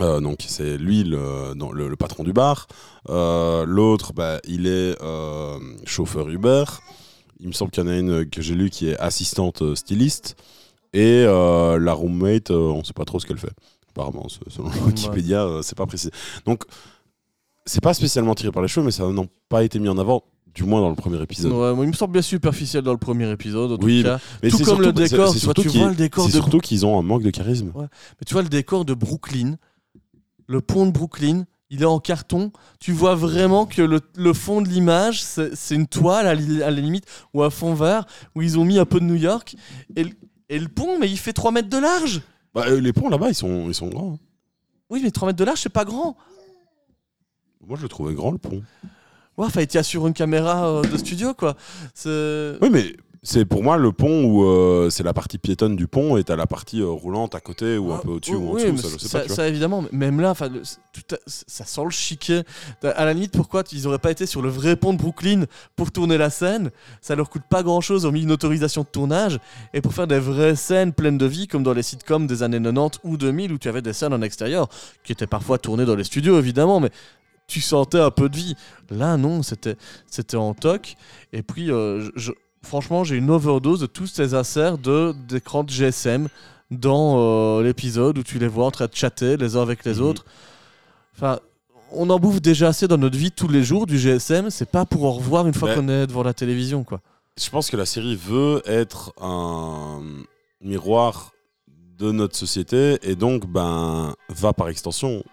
Euh, 0.01 0.19
donc, 0.19 0.39
c'est 0.45 0.77
lui 0.77 1.05
le, 1.05 1.53
le, 1.73 1.87
le 1.87 1.95
patron 1.95 2.23
du 2.23 2.33
bar. 2.33 2.67
Euh, 3.09 3.63
L'autre, 3.65 4.11
bah, 4.13 4.39
il 4.45 4.67
est 4.67 4.97
chauffeur 5.85 6.27
Uber. 6.29 6.65
Il 7.39 7.47
me 7.47 7.53
semble 7.53 7.71
qu'il 7.71 7.83
y 7.83 7.85
en 7.85 7.89
a 7.89 7.97
une 7.97 8.29
que 8.29 8.41
j'ai 8.41 8.55
lue 8.55 8.69
qui 8.69 8.87
est 8.89 8.97
assistante 8.99 9.61
euh, 9.61 9.75
styliste. 9.75 10.35
Et 10.93 11.23
euh, 11.27 11.77
la 11.77 11.93
roommate, 11.93 12.51
euh, 12.51 12.55
on 12.71 12.83
sait 12.83 12.93
pas 12.93 13.03
trop 13.05 13.19
ce 13.19 13.25
qu'elle 13.25 13.37
fait. 13.37 13.51
apparemment, 13.89 14.29
se- 14.29 14.39
selon 14.47 14.69
Wikipédia, 14.85 15.43
euh, 15.43 15.61
c'est 15.61 15.77
pas 15.77 15.85
précis. 15.85 16.09
Donc, 16.45 16.63
c'est 17.65 17.81
pas 17.81 17.93
spécialement 17.93 18.35
tiré 18.35 18.51
par 18.51 18.61
les 18.61 18.67
cheveux, 18.69 18.85
mais 18.85 18.91
ça 18.91 19.05
n'a 19.09 19.23
pas 19.49 19.63
été 19.63 19.79
mis 19.79 19.89
en 19.89 19.97
avant, 19.97 20.23
du 20.53 20.63
moins 20.63 20.79
dans 20.79 20.89
le 20.89 20.95
premier 20.95 21.21
épisode. 21.21 21.51
Ouais, 21.51 21.73
moi, 21.73 21.83
il 21.83 21.89
me 21.89 21.93
semble 21.93 22.13
bien 22.13 22.21
superficiel 22.21 22.83
dans 22.83 22.93
le 22.93 22.97
premier 22.97 23.29
épisode. 23.29 23.73
En 23.73 23.83
Oui, 23.83 24.03
tout 24.03 24.07
cas. 24.09 24.19
Mais 24.41 24.49
Tout 24.49 24.57
comme 24.59 24.77
le 24.79 24.83
surtout- 24.85 24.91
décor, 25.01 25.27
c'est 25.33 25.45
le 25.85 25.95
décor 25.95 26.29
surtout 26.29 26.59
qu'ils 26.59 26.85
ont 26.85 26.97
un 26.97 27.01
manque 27.01 27.23
de 27.23 27.31
charisme. 27.31 27.73
Mais 27.75 27.87
tu 28.25 28.33
vois 28.33 28.43
le 28.43 28.49
décor 28.49 28.85
de 28.85 28.93
Brooklyn, 28.93 29.55
le 30.47 30.61
pont 30.61 30.85
de 30.85 30.91
Brooklyn, 30.91 31.43
il 31.69 31.81
est 31.81 31.85
en 31.85 31.99
carton. 31.99 32.51
Tu 32.79 32.91
vois 32.91 33.15
vraiment 33.15 33.65
que 33.65 33.81
le, 33.81 33.99
le 34.15 34.33
fond 34.33 34.61
de 34.61 34.67
l'image, 34.69 35.21
c'est 35.23 35.75
une 35.75 35.87
toile 35.87 36.27
à, 36.27 36.35
li- 36.35 36.61
à 36.63 36.71
la 36.71 36.79
limite, 36.81 37.05
ou 37.33 37.43
un 37.43 37.49
fond 37.49 37.73
vert, 37.73 38.05
où 38.35 38.41
ils 38.41 38.57
ont 38.59 38.65
mis 38.65 38.77
un 38.79 38.85
peu 38.85 38.99
de 38.99 39.05
New 39.05 39.15
York. 39.15 39.55
Et, 39.95 40.03
le- 40.03 40.11
et 40.49 40.59
le 40.59 40.67
pont, 40.67 40.99
mais 40.99 41.09
il 41.09 41.17
fait 41.17 41.33
3 41.33 41.51
mètres 41.51 41.69
de 41.69 41.77
large. 41.77 42.21
Bah, 42.53 42.65
euh, 42.67 42.79
les 42.79 42.93
ponts 42.93 43.09
là-bas, 43.09 43.29
ils 43.29 43.35
sont, 43.35 43.67
ils 43.67 43.73
sont 43.75 43.87
grands. 43.87 44.13
hein. 44.13 44.19
Oui, 44.89 45.01
mais 45.03 45.09
3 45.11 45.27
mètres 45.27 45.39
de 45.39 45.43
large, 45.43 45.59
c'est 45.61 45.69
pas 45.69 45.85
grand. 45.85 46.15
Moi, 47.65 47.77
je 47.77 47.81
le 47.83 47.89
trouvais 47.89 48.13
grand, 48.13 48.31
le 48.31 48.37
pont. 48.37 48.61
Ouais, 49.37 49.47
enfin, 49.47 49.61
il 49.61 49.67
tient 49.67 49.83
sur 49.83 50.05
une 50.07 50.13
caméra 50.13 50.67
euh, 50.69 50.81
de 50.83 50.97
studio, 50.97 51.33
quoi. 51.33 51.55
C'est. 51.93 52.57
Oui, 52.61 52.69
mais 52.71 52.95
c'est 53.27 53.43
pour 53.43 53.63
moi 53.63 53.75
le 53.77 53.91
pont 53.91 54.23
où 54.23 54.45
euh, 54.45 54.89
c'est 54.89 55.03
la 55.03 55.13
partie 55.13 55.37
piétonne 55.37 55.75
du 55.75 55.87
pont 55.87 56.15
et 56.15 56.23
t'as 56.23 56.35
la 56.35 56.45
partie 56.45 56.79
euh, 56.81 56.87
roulante 56.89 57.33
à 57.35 57.39
côté 57.39 57.77
ou 57.77 57.91
un 57.91 57.97
peu 57.97 58.09
au-dessus 58.11 58.35
ou 58.35 58.49
en 58.49 58.53
Oui, 58.53 58.71
dessous. 58.71 58.77
Ça, 58.77 58.87
je 58.93 58.97
sais 58.99 59.07
ça, 59.07 59.17
pas, 59.17 59.21
tu 59.23 59.27
vois. 59.29 59.35
ça, 59.37 59.47
évidemment, 59.47 59.83
même 59.91 60.21
là, 60.21 60.33
le- 60.41 60.61
tout 60.93 61.15
a- 61.15 61.19
ça 61.25 61.65
sent 61.65 61.83
le 61.83 61.89
chiquet. 61.89 62.43
À 62.83 63.03
la 63.03 63.13
limite, 63.13 63.31
pourquoi 63.33 63.63
ils 63.71 63.87
auraient 63.87 63.99
pas 63.99 64.11
été 64.11 64.25
sur 64.27 64.41
le 64.41 64.49
vrai 64.49 64.75
pont 64.75 64.93
de 64.93 64.99
Brooklyn 64.99 65.45
pour 65.75 65.91
tourner 65.91 66.17
la 66.17 66.29
scène? 66.29 66.69
Ça 67.01 67.15
leur 67.15 67.29
coûte 67.29 67.43
pas 67.49 67.63
grand 67.63 67.81
chose, 67.81 68.05
ont 68.05 68.11
mis 68.11 68.21
une 68.23 68.31
autorisation 68.31 68.83
de 68.83 68.87
tournage 68.87 69.39
et 69.73 69.81
pour 69.81 69.93
faire 69.93 70.07
des 70.07 70.19
vraies 70.19 70.55
scènes 70.55 70.93
pleines 70.93 71.17
de 71.17 71.25
vie, 71.25 71.47
comme 71.47 71.63
dans 71.63 71.73
les 71.73 71.83
sitcoms 71.83 72.27
des 72.27 72.43
années 72.43 72.61
90 72.61 72.99
ou 73.03 73.17
2000 73.17 73.51
où 73.51 73.57
tu 73.57 73.67
avais 73.67 73.81
des 73.81 73.93
scènes 73.93 74.13
en 74.13 74.21
extérieur 74.21 74.69
qui 75.03 75.11
étaient 75.11 75.27
parfois 75.27 75.57
tournées 75.57 75.85
dans 75.85 75.95
les 75.95 76.03
studios, 76.03 76.37
évidemment, 76.37 76.79
mais 76.79 76.91
tu 77.47 77.61
sentais 77.61 77.99
un 77.99 78.09
peu 78.11 78.27
de 78.29 78.35
vie. 78.35 78.55
Là, 78.89 79.17
non, 79.17 79.43
c'était 79.43 79.75
c'était 80.07 80.37
en 80.37 80.53
toc. 80.53 80.95
Et 81.33 81.43
puis, 81.43 81.71
euh, 81.71 82.09
je- 82.15 82.31
franchement, 82.65 83.03
j'ai 83.03 83.15
une 83.15 83.29
overdose 83.29 83.79
de 83.79 83.85
tous 83.85 84.07
ces 84.07 84.33
inserts 84.33 84.77
de 84.77 85.13
d'écran 85.27 85.63
de 85.63 85.69
GSM 85.69 86.27
dans 86.71 87.17
euh, 87.19 87.63
l'épisode 87.63 88.17
où 88.17 88.23
tu 88.23 88.39
les 88.39 88.47
vois 88.47 88.65
en 88.65 88.71
train 88.71 88.87
de 88.87 88.95
chatter 88.95 89.37
les 89.37 89.55
uns 89.55 89.61
avec 89.61 89.85
les 89.85 89.95
Mhm. 89.95 90.01
autres. 90.05 90.25
Enfin, 91.15 91.39
on 91.91 92.09
en 92.09 92.19
bouffe 92.19 92.41
déjà 92.41 92.69
assez 92.69 92.87
dans 92.87 92.97
notre 92.97 93.17
vie 93.17 93.31
tous 93.31 93.47
les 93.47 93.63
jours 93.63 93.85
du 93.85 93.97
GSM. 93.97 94.49
C'est 94.49 94.69
pas 94.69 94.85
pour 94.85 95.05
en 95.05 95.11
revoir 95.13 95.47
une 95.47 95.53
fois 95.53 95.69
Ouais. 95.69 95.75
qu'on 95.75 95.87
est 95.87 96.07
devant 96.07 96.23
la 96.23 96.33
télévision, 96.33 96.83
quoi. 96.83 96.99
Je 97.39 97.49
pense 97.49 97.69
que 97.69 97.77
la 97.77 97.85
série 97.85 98.15
veut 98.15 98.61
être 98.65 99.13
un 99.21 100.01
miroir 100.61 101.31
de 101.97 102.11
notre 102.11 102.35
société 102.35 102.97
et 103.03 103.15
donc 103.15 103.45
ben 103.45 104.13
va 104.29 104.51
par 104.53 104.67
extension 104.69 105.23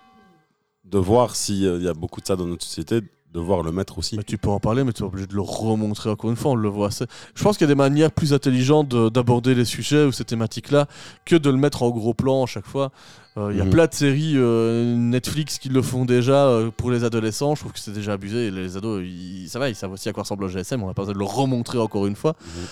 de 0.84 0.98
voir 0.98 1.34
s'il 1.34 1.82
y 1.82 1.88
a 1.88 1.94
beaucoup 1.94 2.20
de 2.20 2.26
ça 2.26 2.36
dans 2.36 2.46
notre 2.46 2.64
société, 2.64 3.00
de 3.32 3.40
voir 3.40 3.62
le 3.62 3.72
mettre 3.72 3.98
aussi. 3.98 4.16
Mais 4.16 4.22
tu 4.24 4.36
peux 4.38 4.50
en 4.50 4.60
parler, 4.60 4.84
mais 4.84 4.92
tu 4.92 5.02
es 5.02 5.06
obligé 5.06 5.26
de 5.26 5.34
le 5.34 5.40
remontrer 5.40 6.10
encore 6.10 6.30
une 6.30 6.36
fois. 6.36 6.50
On 6.52 6.54
le 6.54 6.68
voit 6.68 6.88
assez. 6.88 7.06
Je 7.34 7.42
pense 7.42 7.56
qu'il 7.56 7.66
y 7.66 7.70
a 7.70 7.74
des 7.74 7.78
manières 7.78 8.10
plus 8.12 8.32
intelligentes 8.34 8.88
de- 8.88 9.08
d'aborder 9.08 9.54
les 9.54 9.64
sujets 9.64 10.04
ou 10.04 10.12
ces 10.12 10.24
thématiques-là 10.24 10.86
que 11.24 11.36
de 11.36 11.48
le 11.50 11.56
mettre 11.56 11.82
en 11.82 11.90
gros 11.90 12.12
plan 12.14 12.42
à 12.42 12.46
chaque 12.46 12.66
fois. 12.66 12.90
Euh, 13.38 13.48
Il 13.50 13.56
y 13.56 13.60
a 13.62 13.64
Mhm. 13.64 13.70
plein 13.70 13.86
de 13.86 13.94
séries 13.94 14.34
euh, 14.36 14.94
Netflix 14.94 15.58
qui 15.58 15.70
le 15.70 15.80
font 15.80 16.04
déjà 16.04 16.44
euh, 16.48 16.70
pour 16.76 16.90
les 16.90 17.02
adolescents. 17.04 17.54
Je 17.54 17.60
trouve 17.60 17.72
que 17.72 17.78
c'est 17.80 17.92
déjà 17.94 18.12
abusé. 18.12 18.50
Les 18.50 18.76
ados, 18.76 19.02
ils- 19.02 19.48
ça 19.48 19.58
va, 19.58 19.70
ils 19.70 19.74
savent 19.74 19.92
aussi 19.92 20.10
à 20.10 20.12
quoi 20.12 20.24
ressemble 20.24 20.42
le 20.44 20.50
GSM. 20.50 20.82
On 20.82 20.86
n'a 20.86 20.92
pas 20.92 21.02
besoin 21.02 21.14
de 21.14 21.18
le 21.18 21.24
remontrer 21.24 21.78
encore 21.78 22.06
une 22.06 22.16
fois. 22.16 22.34
Mhm. 22.44 22.62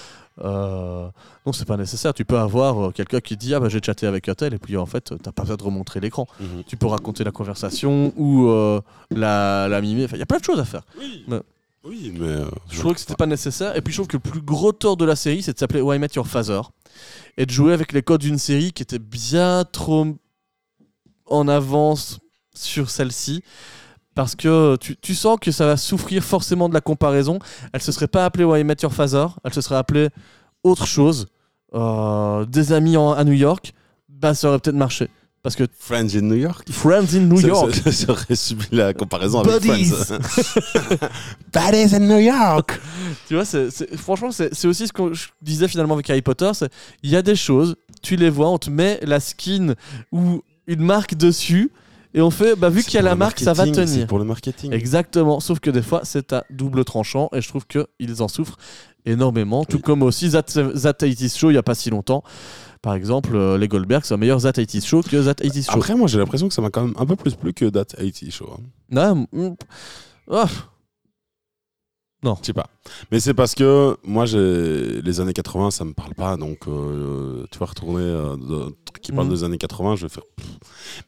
Euh, 0.43 1.09
non, 1.47 1.53
c'est 1.53 1.65
pas 1.67 1.77
nécessaire. 1.77 2.15
Tu 2.15 2.25
peux 2.25 2.39
avoir 2.39 2.87
euh, 2.87 2.91
quelqu'un 2.93 3.21
qui 3.21 3.37
dit 3.37 3.55
Ah, 3.55 3.61
bah 3.61 3.69
j'ai 3.69 3.81
chatté 3.85 4.07
avec 4.07 4.29
un 4.29 4.35
tel, 4.35 4.55
et 4.55 4.59
puis 4.59 4.77
en 4.77 4.87
fait, 4.87 5.12
t'as 5.23 5.33
pas 5.33 5.43
besoin 5.43 5.57
de 5.57 5.62
remontrer 5.62 6.01
l'écran. 6.01 6.27
Mhm. 6.41 6.65
Tu 6.67 6.77
peux 6.77 6.87
raconter 6.87 7.25
la 7.25 7.31
conversation 7.31 8.12
ou 8.17 8.49
euh, 8.49 8.81
la, 9.11 9.69
la 9.69 9.81
mimer. 9.81 10.05
Enfin, 10.05 10.17
il 10.17 10.21
y 10.21 10.23
a 10.23 10.27
plein 10.27 10.39
de 10.39 10.45
choses 10.45 10.61
à 10.61 10.65
faire. 10.65 10.83
Oui. 10.99 11.25
Mais- 11.29 11.41
Oui, 11.85 12.12
mais 12.19 12.27
euh, 12.27 12.45
Je 12.71 12.79
trouvais 12.79 12.95
que 12.95 13.01
c'était 13.01 13.15
pas 13.17 13.27
nécessaire. 13.27 13.75
Et 13.77 13.81
puis 13.81 13.93
je 13.93 13.99
trouve 13.99 14.07
que 14.09 14.17
le 14.17 14.21
plus 14.31 14.43
gros 14.43 14.73
tort 14.73 14.97
de 14.99 15.05
la 15.07 15.17
série, 15.17 15.43
c'est 15.43 15.55
de 15.55 15.59
s'appeler 15.59 15.81
Why 15.81 15.99
Met 15.99 16.09
Your 16.15 16.27
Father 16.27 16.61
et 17.39 17.47
de 17.47 17.51
jouer 17.51 17.73
avec 17.73 17.93
les 17.93 18.03
codes 18.03 18.21
d'une 18.21 18.39
série 18.39 18.73
qui 18.73 18.83
était 18.83 18.99
bien 18.99 19.65
trop 19.71 20.07
en 21.27 21.49
avance 21.49 22.19
sur 22.55 22.91
celle-ci. 22.91 23.43
Parce 24.15 24.35
que 24.35 24.77
tu, 24.77 24.97
tu 24.97 25.15
sens 25.15 25.39
que 25.41 25.51
ça 25.53 25.66
va 25.66 25.77
souffrir 25.77 26.23
forcément 26.24 26.69
de 26.69 26.74
la 26.74 26.81
comparaison. 26.81 27.39
Elle 27.73 27.81
se 27.82 27.93
serait 27.93 28.09
pas 28.09 28.24
appelée 28.24 28.45
Why 28.45 28.61
I 28.61 28.65
Met 28.65 28.77
Your 28.82 28.93
Father, 28.93 29.27
elle 29.45 29.55
se 29.55 29.61
serait 29.61 29.77
appelée 29.77 30.09
autre 30.65 30.87
chose. 30.87 31.27
Euh, 31.74 32.45
des 32.47 32.73
amis 32.73 32.97
en- 32.97 33.12
à 33.12 33.23
New 33.23 33.32
York, 33.32 33.73
bah 34.09 34.35
ça 34.35 34.49
aurait 34.49 34.59
peut-être 34.59 34.77
marché. 34.77 35.09
Parce 35.43 35.55
que 35.57 35.62
Friends 35.78 36.09
in 36.16 36.23
New 36.23 36.35
York. 36.35 36.69
Friends 36.70 37.15
in 37.15 37.20
New 37.20 37.41
Ça- 37.41 37.47
York, 37.47 37.74
Ça, 37.74 37.93
ça 37.93 38.11
aurait 38.12 38.35
subi 38.35 38.66
la 38.73 38.93
comparaison 38.93 39.41
avec 39.41 39.62
Buddies. 39.62 39.87
Friends. 39.87 40.19
Buddies 41.55 41.95
in 41.95 42.01
New 42.01 42.19
York. 42.19 42.81
Tu 43.28 43.35
vois, 43.35 43.45
franchement, 43.97 44.31
c'est, 44.32 44.66
aussi 44.66 44.87
ce 44.89 44.93
que 44.93 45.12
je 45.15 45.28
disais 45.41 45.69
finalement 45.69 45.95
avec 45.95 46.09
Harry 46.11 46.23
Potter. 46.23 46.51
Il 47.03 47.11
y 47.11 47.16
a 47.16 47.23
des 47.23 47.37
choses, 47.37 47.77
tu 48.03 48.16
les 48.16 48.31
vois, 48.31 48.49
on 48.51 48.59
te 48.59 48.70
met 48.70 48.99
la 49.03 49.20
skin 49.20 49.74
ou 50.12 50.43
une 50.66 50.82
marque 50.82 51.15
dessus, 51.15 51.70
et 52.15 52.20
on 52.20 52.31
fait, 52.31 52.57
bah, 52.57 52.69
vu 52.69 52.82
qu'il 52.82 52.95
y 52.95 52.99
a 52.99 53.03
la 53.03 53.15
marque, 53.15 53.41
ça 53.41 53.53
va 53.53 53.65
tenir. 53.65 53.89
C'est 53.89 54.07
pour 54.07 54.19
le 54.19 54.24
marketing. 54.24 54.73
Exactement, 54.73 55.41
sauf 55.41 55.61
que 55.61 55.70
des 55.70 55.82
fois, 55.82 56.01
c'est 56.05 56.32
à 56.32 56.45
double 56.51 56.85
tranchant, 56.85 57.28
et 57.32 57.41
je 57.41 57.49
trouve 57.49 57.66
qu'ils 57.66 58.23
en 58.23 58.28
souffrent 58.28 58.57
énormément. 59.07 59.65
Tout 59.65 59.78
comme 59.78 60.03
aussi 60.03 60.31
That, 60.31 60.43
That 60.43 60.93
80's 60.93 61.39
Show 61.39 61.51
il 61.51 61.55
y 61.55 61.59
a 61.59 61.62
pas 61.62 61.74
si 61.74 61.91
longtemps. 61.91 62.23
Par 62.82 62.95
exemple, 62.95 63.35
euh, 63.35 63.59
les 63.59 63.69
Goldberg, 63.69 64.05
c'est 64.05 64.15
un 64.15 64.16
meilleur 64.16 64.41
That 64.41 64.53
80's 64.53 64.87
Show 64.87 65.03
que 65.03 65.23
That 65.23 65.43
80's 65.43 65.66
Show. 65.66 65.77
Après, 65.77 65.95
moi, 65.95 66.09
j'ai 66.09 66.19
l'impression 66.19 66.49
que 66.49 66.55
ça 66.55 66.62
m'a 66.62 66.70
quand 66.70 66.82
même 66.85 66.95
un 66.99 67.07
peu 67.07 67.16
plus 67.16 67.35
plu 67.35 67.53
que 67.53 67.66
That 67.66 67.85
80 67.97 68.31
Show. 68.31 68.51
hein. 68.53 68.62
Non, 68.91 69.27
mm, 69.32 69.55
ah, 72.25 72.35
Je 72.41 72.47
sais 72.47 72.53
pas. 72.53 72.67
Mais 73.11 73.21
c'est 73.21 73.35
parce 73.35 73.55
que 73.55 73.97
moi, 74.05 74.27
j'ai 74.27 75.01
les 75.03 75.21
années 75.21 75.33
80, 75.33 75.71
ça 75.71 75.85
me 75.85 75.93
parle 75.93 76.15
pas. 76.15 76.37
Donc, 76.37 76.69
euh, 76.69 77.45
tu 77.51 77.59
vas 77.59 77.67
retourner 77.67 78.03
euh, 78.03 78.37
truc 78.85 79.01
qui 79.03 79.13
parle 79.13 79.27
Mhm. 79.29 79.33
des 79.35 79.45
années 79.45 79.59
80, 79.59 79.97
je 79.97 80.03
vais 80.07 80.09
faire. 80.13 80.25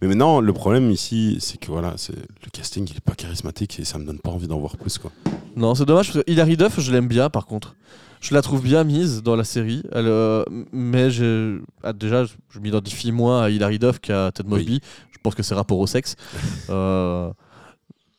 Mais 0.01 0.09
maintenant, 0.09 0.41
le 0.41 0.53
problème 0.53 0.91
ici, 0.91 1.37
c'est 1.41 1.59
que 1.59 1.71
voilà, 1.71 1.95
c'est 1.97 2.15
le 2.17 2.51
casting, 2.53 2.87
il 2.91 2.97
est 2.97 3.01
pas 3.01 3.15
charismatique 3.15 3.79
et 3.81 3.85
ça 3.85 3.99
me 3.99 4.05
donne 4.07 4.19
pas 4.21 4.31
envie 4.31 4.49
d'en 4.49 4.59
voir 4.59 4.77
plus, 4.77 4.99
quoi. 4.99 5.11
Non, 5.57 5.75
c'est 5.75 5.85
dommage 5.85 6.13
parce 6.13 6.25
que 6.25 6.31
Hilary 6.31 6.57
Duff, 6.57 6.81
je 6.81 6.91
l'aime 6.93 7.09
bien 7.09 7.29
par 7.31 7.47
contre. 7.47 7.75
Je 8.21 8.35
la 8.35 8.41
trouve 8.41 8.63
bien 8.63 8.85
mise 8.85 9.23
dans 9.23 9.35
la 9.35 9.43
série. 9.45 9.83
Elle, 9.91 10.07
euh, 10.07 10.45
mais 10.73 11.09
ah, 11.83 11.93
déjà, 11.93 12.25
je, 12.25 12.35
je 12.51 12.61
m'identifie 12.61 13.11
moins 13.11 13.43
à 13.43 13.51
Hilary 13.51 13.79
Duff 13.81 13.99
qu'à 13.99 14.31
Ted 14.33 14.49
Mosby. 14.49 14.81
Je 15.11 15.19
pense 15.23 15.35
que 15.35 15.43
c'est 15.43 15.55
rapport 15.57 15.79
au 15.79 15.87
sexe. 15.89 16.15
Euh, 16.71 17.31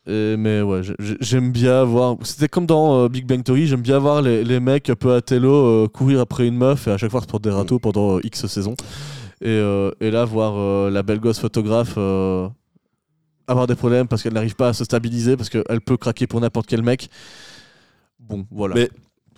et- 0.06 0.36
mais 0.36 0.62
ouais, 0.62 0.82
j'ai- 0.82 0.94
j'ai- 0.98 1.16
j'aime 1.20 1.50
bien 1.52 1.84
voir. 1.84 2.16
C'était 2.22 2.48
comme 2.48 2.66
dans 2.66 3.04
euh, 3.04 3.08
Big 3.08 3.26
Bang 3.26 3.42
Theory, 3.42 3.66
j'aime 3.66 3.82
bien 3.82 3.98
voir 3.98 4.22
les, 4.22 4.44
les 4.44 4.60
mecs 4.60 4.88
un 4.90 4.94
peu 4.96 5.14
à 5.14 5.20
télo 5.22 5.52
euh, 5.52 5.88
courir 5.88 6.20
après 6.20 6.46
une 6.46 6.56
meuf 6.56 6.86
et 6.88 6.90
à 6.90 6.98
chaque 6.98 7.10
fois 7.10 7.20
se 7.20 7.26
prendre 7.26 7.42
des 7.42 7.50
râteaux 7.50 7.78
pendant 7.78 8.16
euh, 8.16 8.20
X 8.24 8.46
saisons. 8.46 8.74
Et, 9.42 9.60
et 10.00 10.10
là, 10.10 10.24
voir 10.24 10.90
la 10.90 11.02
belle 11.02 11.20
gosse 11.20 11.38
photographe 11.38 11.98
avoir 13.46 13.66
des 13.66 13.74
problèmes 13.74 14.08
parce 14.08 14.22
qu'elle 14.22 14.32
n'arrive 14.32 14.54
pas 14.56 14.68
à 14.68 14.72
se 14.72 14.84
stabiliser, 14.84 15.36
parce 15.36 15.50
qu'elle 15.50 15.80
peut 15.84 15.96
craquer 15.98 16.26
pour 16.26 16.40
n'importe 16.40 16.66
quel 16.66 16.82
mec. 16.82 17.10
Bon, 18.18 18.46
voilà. 18.50 18.74
Mais- 18.74 18.88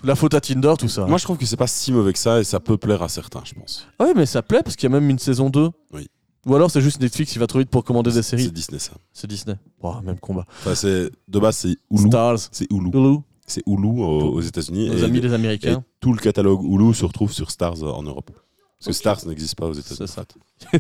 La 0.04 0.14
faute 0.14 0.34
à 0.34 0.40
Tinder, 0.40 0.74
tout 0.78 0.86
ça. 0.88 1.06
Moi, 1.06 1.18
je 1.18 1.24
trouve 1.24 1.38
que 1.38 1.46
c'est 1.46 1.56
pas 1.56 1.66
si 1.66 1.90
mauvais 1.90 2.12
que 2.12 2.18
ça 2.18 2.38
et 2.38 2.44
ça 2.44 2.60
peut 2.60 2.76
plaire 2.76 3.02
à 3.02 3.08
certains, 3.08 3.40
je 3.44 3.54
pense. 3.54 3.88
Ah 3.98 4.04
oui, 4.06 4.12
mais 4.14 4.26
ça 4.26 4.42
plaît 4.42 4.60
parce 4.62 4.76
qu'il 4.76 4.88
y 4.88 4.92
a 4.92 5.00
même 5.00 5.08
une 5.10 5.18
saison 5.18 5.50
2. 5.50 5.70
Oui. 5.92 6.06
Ou 6.46 6.54
alors 6.54 6.70
c'est 6.70 6.80
juste 6.80 7.00
Netflix 7.00 7.32
qui 7.32 7.38
va 7.38 7.46
trop 7.46 7.58
vite 7.58 7.68
pour 7.70 7.82
commander 7.84 8.10
des 8.10 8.22
C'est 8.22 8.36
séries. 8.38 8.50
Disney, 8.52 8.78
ça. 8.78 8.92
C'est 9.12 9.26
Disney. 9.26 9.56
Oh, 9.82 9.94
même 10.04 10.18
combat. 10.18 10.46
Enfin, 10.60 10.74
c'est 10.74 11.10
de 11.28 11.38
base, 11.38 11.56
c'est 11.56 11.76
Hulu. 11.90 12.06
Stars, 12.08 12.38
C'est 12.52 12.70
Hulu. 12.72 12.90
Hulu, 12.94 13.18
C'est 13.46 13.62
Hulu 13.66 13.88
aux, 14.00 14.32
aux 14.34 14.40
États-Unis. 14.40 14.88
nos 14.90 14.96
et- 14.98 15.04
amis 15.04 15.20
les 15.20 15.30
Et 15.30 15.34
Américains. 15.34 15.84
tout 16.00 16.12
le 16.12 16.18
catalogue 16.20 16.62
Hulu 16.64 16.94
se 16.94 17.04
retrouve 17.04 17.32
sur 17.32 17.50
Stars 17.50 17.82
euh, 17.82 17.90
en 17.90 18.02
Europe. 18.04 18.30
Parce 18.78 18.88
que 18.88 18.92
Stars 18.92 19.26
n'existe 19.26 19.54
pas 19.56 19.66
aux 19.66 19.72
États-Unis. 19.72 20.06
C'est 20.06 20.06
ça. 20.06 20.24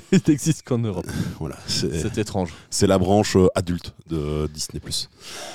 Il 0.12 0.20
n'existe 0.28 0.62
qu'en 0.64 0.78
Europe. 0.78 1.06
Voilà, 1.40 1.56
c'est 1.66 1.92
C'est 2.00 2.18
étrange. 2.18 2.52
c'est 2.70 2.86
la 2.86 2.98
branche 2.98 3.34
euh, 3.36 3.48
adulte 3.54 3.94
de 4.08 4.46
Disney+. 4.52 4.80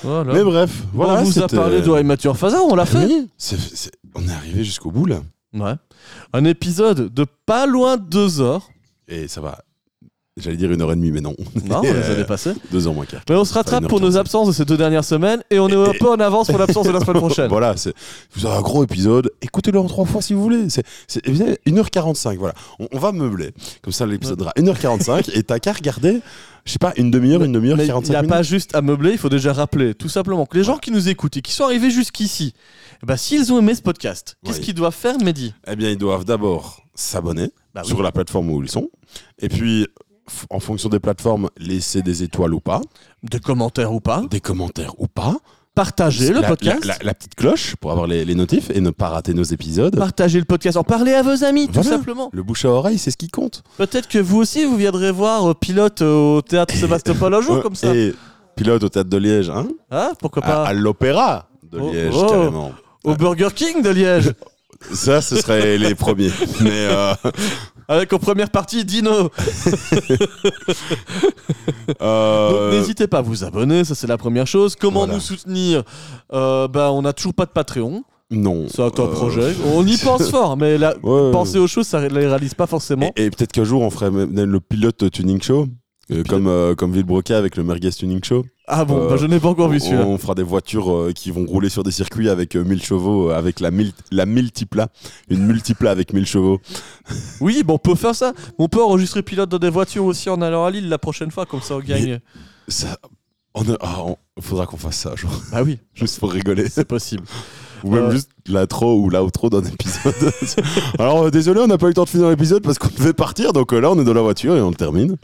Voilà. 0.02 0.32
Mais 0.34 0.42
bref, 0.44 0.82
voilà. 0.92 1.20
on 1.20 1.24
vous 1.24 1.38
a 1.38 1.48
parlé 1.48 1.80
de 1.80 1.88
High 1.90 2.04
Mature 2.04 2.36
Faza, 2.36 2.60
on 2.62 2.74
l'a 2.74 2.84
fait. 2.86 3.06
Oui, 3.06 3.28
c'est- 3.38 3.56
c'est- 3.58 3.92
on 4.14 4.28
est 4.28 4.32
arrivé 4.32 4.62
jusqu'au 4.64 4.90
bout 4.90 5.06
là. 5.06 5.22
Ouais. 5.54 5.74
Un 6.32 6.44
épisode 6.44 7.12
de 7.14 7.26
pas 7.46 7.66
loin 7.66 7.96
de 7.96 8.02
deux 8.04 8.40
heures. 8.40 8.68
Et 9.08 9.28
ça 9.28 9.40
va. 9.40 9.62
J'allais 10.38 10.56
dire 10.56 10.72
une 10.72 10.80
heure 10.80 10.90
et 10.90 10.96
demie, 10.96 11.10
mais 11.10 11.20
non. 11.20 11.34
Non, 11.68 11.80
on 11.80 11.82
les 11.82 11.90
a 12.10 12.14
dépassés. 12.14 12.52
Deux 12.70 12.86
heures 12.86 12.94
moins 12.94 13.04
quart. 13.04 13.20
Mais 13.28 13.36
on 13.36 13.44
se 13.44 13.52
rattrape 13.52 13.86
pour 13.86 14.00
nos 14.00 14.10
1h45. 14.12 14.16
absences 14.18 14.48
de 14.48 14.52
ces 14.52 14.64
deux 14.64 14.78
dernières 14.78 15.04
semaines 15.04 15.42
et 15.50 15.58
on 15.58 15.68
est 15.68 15.74
un 15.76 15.92
peu 15.92 16.08
en 16.08 16.14
avance 16.20 16.46
pour 16.48 16.58
l'absence 16.58 16.86
de 16.86 16.90
la 16.92 17.00
semaine 17.00 17.16
prochaine. 17.20 17.48
voilà, 17.48 17.76
c'est 17.76 17.92
vous 18.34 18.46
avez 18.46 18.56
un 18.56 18.62
gros 18.62 18.82
épisode. 18.82 19.30
Écoutez-le 19.42 19.78
en 19.78 19.86
trois 19.86 20.06
fois 20.06 20.22
si 20.22 20.32
vous 20.32 20.40
voulez. 20.42 20.70
C'est 20.70 20.84
c'est- 21.06 21.28
vous 21.28 21.36
savez, 21.36 21.58
1h45. 21.66 22.38
Voilà. 22.38 22.54
On, 22.78 22.88
on 22.92 22.98
va 22.98 23.12
meubler. 23.12 23.52
Comme 23.82 23.92
ça, 23.92 24.06
l'épisode 24.06 24.38
sera 24.40 24.52
1h45 24.56 25.36
et 25.36 25.42
t'as 25.42 25.58
qu'à 25.58 25.74
regarder, 25.74 26.20
je 26.64 26.72
sais 26.72 26.78
pas, 26.78 26.94
une 26.96 27.10
demi-heure, 27.10 27.44
une 27.44 27.52
demi-heure, 27.52 27.76
Mais 27.76 27.84
il 27.84 27.88
45 27.88 28.10
n'y 28.12 28.16
a 28.16 28.22
minutes. 28.22 28.30
pas 28.34 28.42
juste 28.42 28.74
à 28.74 28.80
meubler, 28.80 29.12
il 29.12 29.18
faut 29.18 29.28
déjà 29.28 29.52
rappeler 29.52 29.92
tout 29.94 30.08
simplement 30.08 30.46
que 30.46 30.56
les 30.56 30.64
gens 30.64 30.78
qui 30.78 30.92
nous 30.92 31.10
écoutent 31.10 31.36
et 31.36 31.42
qui 31.42 31.52
sont 31.52 31.64
arrivés 31.64 31.90
jusqu'ici, 31.90 32.54
ben, 33.06 33.18
s'ils 33.18 33.52
ont 33.52 33.58
aimé 33.58 33.74
ce 33.74 33.82
podcast, 33.82 34.38
qu'est-ce 34.46 34.60
Oui. 34.60 34.64
qu'ils 34.64 34.74
doivent 34.74 34.94
faire, 34.94 35.18
Mehdi? 35.22 35.52
Eh 35.66 35.76
bien, 35.76 35.90
ils 35.90 35.98
doivent 35.98 36.24
d'abord 36.24 36.80
s'abonner 36.94 37.50
Bah 37.74 37.82
oui. 37.84 37.88
sur 37.90 38.02
la 38.02 38.12
plateforme 38.12 38.50
où 38.50 38.62
ils 38.62 38.70
sont. 38.70 38.88
Et 39.38 39.50
puis, 39.50 39.86
en 40.50 40.60
fonction 40.60 40.88
des 40.88 41.00
plateformes, 41.00 41.48
laisser 41.58 42.02
des 42.02 42.22
étoiles 42.22 42.54
ou 42.54 42.60
pas, 42.60 42.80
Des 43.22 43.40
commentaires 43.40 43.92
ou 43.92 44.00
pas. 44.00 44.22
des 44.30 44.40
commentaires 44.40 44.94
ou 44.98 45.06
pas. 45.08 45.36
Partagez 45.74 46.28
le 46.34 46.40
la, 46.42 46.48
podcast. 46.48 46.84
la- 46.84 46.94
la- 46.98 47.04
la 47.04 47.14
petite 47.14 47.34
cloche 47.34 47.76
pour 47.76 47.92
avoir 47.92 48.06
les, 48.06 48.26
les 48.26 48.34
notifs 48.34 48.68
et 48.74 48.80
ne 48.82 48.90
pas 48.90 49.08
rater 49.08 49.32
nos 49.32 49.42
épisodes. 49.42 49.96
Partagez 49.96 50.38
le 50.38 50.44
podcast. 50.44 50.76
En 50.76 50.84
parlez 50.84 51.14
à 51.14 51.22
vos 51.22 51.44
amis, 51.44 51.66
tout 51.68 51.82
simplement. 51.82 52.28
Le 52.32 52.42
bouche 52.42 52.66
à 52.66 52.68
oreille, 52.68 52.98
c'est 52.98 53.10
ce 53.10 53.16
qui 53.16 53.28
compte. 53.28 53.62
Peut-être 53.78 54.06
que 54.06 54.18
vous 54.18 54.36
aussi, 54.38 54.66
vous 54.66 54.76
viendrez 54.76 55.10
voir 55.12 55.50
euh, 55.50 55.54
Pilote 55.54 56.02
euh, 56.02 56.36
au 56.36 56.42
théâtre 56.42 56.74
Sébastopol 56.74 57.32
un 57.34 57.40
jour, 57.40 57.62
comme 57.62 57.74
ça. 57.74 57.86
Et 57.96 58.14
pilote 58.54 58.82
au 58.84 58.90
théâtre 58.90 59.08
de 59.08 59.16
Liège, 59.16 59.48
hein 59.48 59.66
Hein 59.90 60.12
Pourquoi 60.20 60.44
à, 60.44 60.46
pas 60.46 60.64
à 60.66 60.72
l'opéra 60.74 61.48
de 61.70 61.78
Oh, 61.78 61.90
Liège, 61.90 62.14
oh. 62.14 62.26
carrément. 62.26 62.72
Au 63.04 63.14
Burger 63.16 63.48
King 63.54 63.80
de 63.82 63.88
Liège. 63.88 64.30
Ça, 64.92 65.22
ce 65.22 65.36
serait 65.36 65.78
les 65.78 65.94
premiers. 65.94 66.30
Mais 66.60 66.70
euh, 66.70 67.14
avec 67.88 68.12
en 68.12 68.18
première 68.18 68.50
partie 68.50 68.84
Dino. 68.84 69.30
euh, 72.00 72.50
Donc 72.50 72.72
n'hésitez 72.78 73.06
pas 73.06 73.18
à 73.18 73.22
vous 73.22 73.44
abonner, 73.44 73.84
ça 73.84 73.94
c'est 73.94 74.06
la 74.06 74.18
première 74.18 74.46
chose. 74.46 74.76
Comment 74.76 75.00
Voilà. 75.00 75.14
nous 75.14 75.20
soutenir 75.20 75.82
Euh, 76.32 76.68
bah, 76.68 76.90
On 76.92 77.02
n'a 77.02 77.12
toujours 77.12 77.34
pas 77.34 77.46
de 77.46 77.50
Patreon. 77.50 78.04
non. 78.30 78.66
C'est 78.68 78.82
un 78.82 78.90
top 78.90 79.10
euh, 79.10 79.14
projet. 79.14 79.54
On 79.74 79.86
y 79.86 79.96
pense 80.04 80.30
fort, 80.30 80.56
mais 80.56 80.76
ouais. 80.78 81.30
penser 81.32 81.58
aux 81.58 81.66
choses, 81.66 81.86
ça 81.86 82.00
ne 82.00 82.08
les 82.08 82.26
réalise 82.26 82.54
pas 82.54 82.66
forcément. 82.66 83.10
Et, 83.16 83.24
et 83.26 83.30
peut-être 83.30 83.52
qu'un 83.52 83.64
jour, 83.64 83.82
on 83.82 83.90
ferait 83.90 84.10
même 84.10 84.50
le 84.50 84.60
pilote 84.60 85.10
tuning 85.10 85.40
show. 85.42 85.66
Euh, 86.10 86.24
comme, 86.24 86.46
euh, 86.48 86.74
comme 86.74 86.92
Villebroca 86.92 87.36
avec 87.38 87.56
le 87.56 87.62
Merguez 87.64 87.90
Tuning 87.90 88.22
Show. 88.24 88.44
Ah 88.66 88.84
bon, 88.84 88.96
Euh, 88.98 89.08
bah, 89.10 89.16
je 89.16 89.26
n'ai 89.26 89.38
pas 89.40 89.48
encore 89.48 89.68
vu 89.68 89.80
celui-là. 89.80 90.06
on 90.06 90.18
fera 90.18 90.34
des 90.34 90.42
voitures 90.42 90.92
euh, 90.94 91.12
qui 91.12 91.30
vont 91.30 91.44
rouler 91.46 91.68
sur 91.68 91.82
des 91.82 91.90
circuits 91.90 92.28
avec 92.28 92.56
euh, 92.56 92.64
1000 92.64 92.82
chevaux, 92.82 93.30
avec 93.30 93.60
la, 93.60 93.70
mil- 93.70 93.92
la 94.10 94.24
multipla. 94.26 94.88
Une 95.28 95.46
multipla 95.46 95.90
avec 95.90 96.12
1000 96.12 96.26
chevaux. 96.26 96.60
Oui, 97.40 97.62
bon, 97.64 97.74
on 97.74 97.78
peut 97.78 97.94
faire 97.94 98.14
ça. 98.14 98.32
On 98.58 98.68
peut 98.68 98.82
enregistrer 98.82 99.22
pilote 99.22 99.48
dans 99.48 99.58
des 99.58 99.70
voitures 99.70 100.04
aussi 100.04 100.30
en 100.30 100.40
allant 100.42 100.64
à 100.64 100.70
Lille 100.70 100.88
la 100.88 100.98
prochaine 100.98 101.30
fois, 101.30 101.44
comme 101.46 101.60
ça 101.62 101.76
on 101.76 101.80
gagne. 101.80 102.20
Ça, 102.68 102.96
on 103.54 103.62
a- 103.70 103.76
ah, 103.80 104.02
on- 104.04 104.16
faudra 104.40 104.66
qu'on 104.66 104.76
fasse 104.78 104.96
ça, 104.96 105.14
genre, 105.16 105.32
Bah 105.52 105.62
oui, 105.62 105.78
juste 105.94 106.18
pour 106.20 106.32
rigoler. 106.32 106.68
c'est 106.68 106.86
possible. 106.86 107.24
Ou 107.84 107.90
même 107.90 108.10
juste 108.10 108.30
l'intro 108.48 108.96
ou 108.96 109.08
l'outro 109.10 109.50
d'un 109.50 109.62
épisode. 109.62 110.14
Alors, 110.98 111.24
euh, 111.24 111.30
désolé, 111.30 111.60
on 111.60 111.66
n'a 111.66 111.78
pas 111.78 111.86
eu 111.86 111.90
le 111.90 111.94
temps 111.94 112.04
de 112.04 112.08
finir 112.08 112.28
l'épisode 112.28 112.62
parce 112.62 112.78
qu'on 112.78 112.88
devait 112.88 113.12
partir. 113.12 113.52
Donc 113.52 113.72
euh, 113.72 113.80
là, 113.80 113.90
on 113.90 113.98
est 114.00 114.04
dans 114.04 114.14
la 114.14 114.20
voiture 114.22 114.56
et 114.56 114.60
on 114.60 114.70
le 114.70 114.74
termine. 114.74 115.16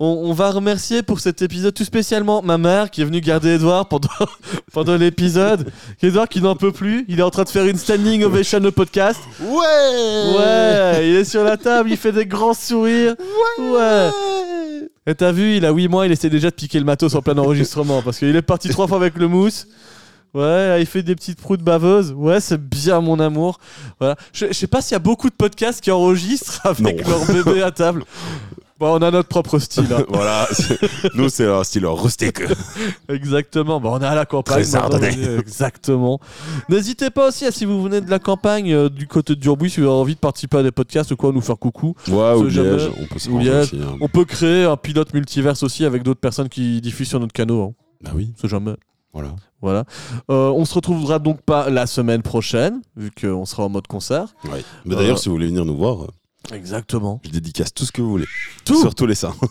On, 0.00 0.06
on 0.24 0.32
va 0.32 0.50
remercier 0.50 1.02
pour 1.02 1.20
cet 1.20 1.42
épisode 1.42 1.74
tout 1.74 1.84
spécialement 1.84 2.42
ma 2.42 2.58
mère 2.58 2.90
qui 2.90 3.02
est 3.02 3.04
venue 3.04 3.20
garder 3.20 3.50
Edouard 3.50 3.88
pendant, 3.88 4.08
pendant 4.72 4.96
l'épisode. 4.96 5.70
Edouard 6.02 6.28
qui 6.28 6.40
n'en 6.40 6.56
peut 6.56 6.72
plus, 6.72 7.04
il 7.08 7.20
est 7.20 7.22
en 7.22 7.30
train 7.30 7.44
de 7.44 7.48
faire 7.48 7.66
une 7.66 7.76
standing 7.76 8.24
ovation 8.24 8.62
au 8.64 8.70
podcast. 8.72 9.20
Ouais 9.40 10.36
Ouais, 10.36 11.08
il 11.08 11.16
est 11.16 11.24
sur 11.24 11.44
la 11.44 11.56
table, 11.56 11.90
il 11.90 11.96
fait 11.96 12.12
des 12.12 12.26
grands 12.26 12.54
sourires. 12.54 13.14
Ouais. 13.58 14.10
Et 15.06 15.14
t'as 15.14 15.32
vu, 15.32 15.56
il 15.56 15.66
a 15.66 15.70
8 15.70 15.88
mois, 15.88 16.06
il 16.06 16.12
essaie 16.12 16.30
déjà 16.30 16.50
de 16.50 16.54
piquer 16.54 16.78
le 16.78 16.84
matos 16.84 17.14
en 17.14 17.22
plein 17.22 17.36
enregistrement 17.36 18.02
parce 18.02 18.18
qu'il 18.18 18.34
est 18.34 18.42
parti 18.42 18.68
trois 18.68 18.86
fois 18.88 18.96
avec 18.96 19.16
le 19.16 19.28
mousse. 19.28 19.66
Ouais, 20.34 20.80
il 20.80 20.86
fait 20.86 21.02
des 21.02 21.14
petites 21.14 21.40
proutes 21.40 21.62
baveuses. 21.62 22.12
Ouais, 22.12 22.40
c'est 22.40 22.60
bien 22.60 23.00
mon 23.00 23.20
amour. 23.20 23.58
Voilà. 24.00 24.16
Je, 24.32 24.46
je 24.48 24.52
sais 24.52 24.66
pas 24.66 24.82
s'il 24.82 24.92
y 24.92 24.96
a 24.96 24.98
beaucoup 25.00 25.30
de 25.30 25.34
podcasts 25.34 25.80
qui 25.80 25.90
enregistrent 25.90 26.60
avec 26.64 27.06
Non. 27.06 27.10
leur 27.10 27.44
bébé 27.44 27.62
à 27.62 27.70
table. 27.70 28.04
Bon, 28.80 28.92
on 28.98 29.02
a 29.02 29.10
notre 29.12 29.28
propre 29.28 29.60
style. 29.60 29.86
hein. 29.96 30.02
voilà, 30.08 30.48
nous 31.14 31.28
c'est 31.28 31.46
un 31.46 31.62
style 31.62 31.86
rustique. 31.86 32.40
Exactement. 33.08 33.80
Bon, 33.80 33.92
on 33.92 34.00
est 34.00 34.04
à 34.06 34.16
la 34.16 34.26
campagne. 34.26 34.64
Très 34.64 35.38
Exactement. 35.38 36.18
N'hésitez 36.68 37.10
pas 37.10 37.28
aussi 37.28 37.46
à 37.46 37.52
si 37.52 37.64
vous 37.66 37.80
venez 37.84 38.00
de 38.00 38.10
la 38.10 38.18
campagne 38.18 38.72
euh, 38.72 38.88
du 38.88 39.06
côté 39.06 39.36
de 39.36 39.40
Durbuy, 39.40 39.70
si 39.70 39.80
vous 39.80 39.86
avez 39.86 39.94
envie 39.94 40.14
de 40.16 40.20
participer 40.20 40.58
à 40.58 40.62
des 40.64 40.72
podcasts 40.72 41.12
ou 41.12 41.16
quoi, 41.16 41.30
nous 41.32 41.40
faire 41.40 41.56
coucou. 41.56 41.94
Ouais, 42.08 42.34
ou 42.34 42.50
jamais- 42.50 42.70
Liège, 42.72 42.90
on 43.00 43.06
peut 43.06 43.18
se 43.20 43.30
aussi, 43.30 43.76
hein. 43.80 43.96
On 44.00 44.08
peut 44.08 44.24
créer 44.24 44.64
un 44.64 44.76
pilote 44.76 45.14
multiverse 45.14 45.62
aussi 45.62 45.84
avec 45.84 46.02
d'autres 46.02 46.20
personnes 46.20 46.48
qui 46.48 46.80
diffusent 46.80 47.08
sur 47.10 47.20
notre 47.20 47.32
canal. 47.32 47.56
Hein. 47.56 47.70
Bah 48.02 48.10
oui, 48.14 48.32
C'est 48.40 48.48
jamais. 48.48 48.74
Voilà. 49.14 49.30
Voilà. 49.62 49.84
Euh, 50.30 50.50
on 50.50 50.66
se 50.66 50.74
retrouvera 50.74 51.18
donc 51.18 51.40
pas 51.40 51.70
la 51.70 51.86
semaine 51.86 52.20
prochaine, 52.20 52.82
vu 52.96 53.10
qu'on 53.18 53.46
sera 53.46 53.62
en 53.64 53.70
mode 53.70 53.86
concert. 53.86 54.26
Mais 54.84 54.94
d'ailleurs, 54.94 55.16
Euh. 55.16 55.20
si 55.20 55.30
vous 55.30 55.36
voulez 55.36 55.46
venir 55.46 55.64
nous 55.64 55.76
voir, 55.76 56.02
euh, 56.02 56.06
Exactement. 56.54 57.18
je 57.24 57.30
dédicace 57.30 57.72
tout 57.72 57.86
ce 57.86 57.92
que 57.92 58.02
vous 58.02 58.10
voulez. 58.10 58.26
Tout 58.66 58.78
Surtout 58.78 59.06
les 59.06 59.14
seins. 59.14 59.34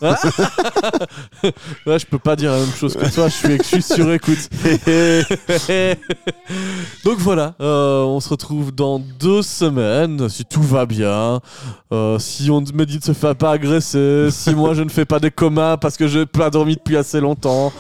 Ouais, 1.86 2.00
je 2.00 2.06
peux 2.06 2.20
pas 2.20 2.36
dire 2.36 2.52
la 2.52 2.60
même 2.60 2.72
chose 2.74 2.96
que 2.96 3.14
toi, 3.14 3.28
je 3.28 3.34
suis, 3.34 3.58
je 3.58 3.64
suis 3.64 3.82
sur 3.82 4.12
écoute. 4.14 4.50
Donc 7.04 7.18
voilà, 7.20 7.56
euh, 7.60 8.04
on 8.04 8.20
se 8.20 8.30
retrouve 8.30 8.74
dans 8.74 9.00
deux 9.00 9.42
semaines, 9.42 10.30
si 10.30 10.46
tout 10.46 10.62
va 10.62 10.86
bien. 10.86 11.42
Euh, 11.92 12.20
si 12.20 12.50
on 12.52 12.62
me 12.62 12.86
dit 12.86 13.00
de 13.00 13.04
se 13.04 13.14
faire 13.14 13.36
pas 13.36 13.52
agresser, 13.52 14.30
si 14.32 14.54
moi 14.56 14.74
je 14.74 14.84
ne 14.84 14.90
fais 14.90 15.06
pas 15.06 15.20
des 15.20 15.32
comas 15.32 15.78
parce 15.78 15.98
que 15.98 16.08
je 16.08 16.20
n'ai 16.20 16.26
pas 16.26 16.50
dormi 16.50 16.76
depuis 16.76 16.98
assez 16.98 17.20
longtemps. 17.20 17.74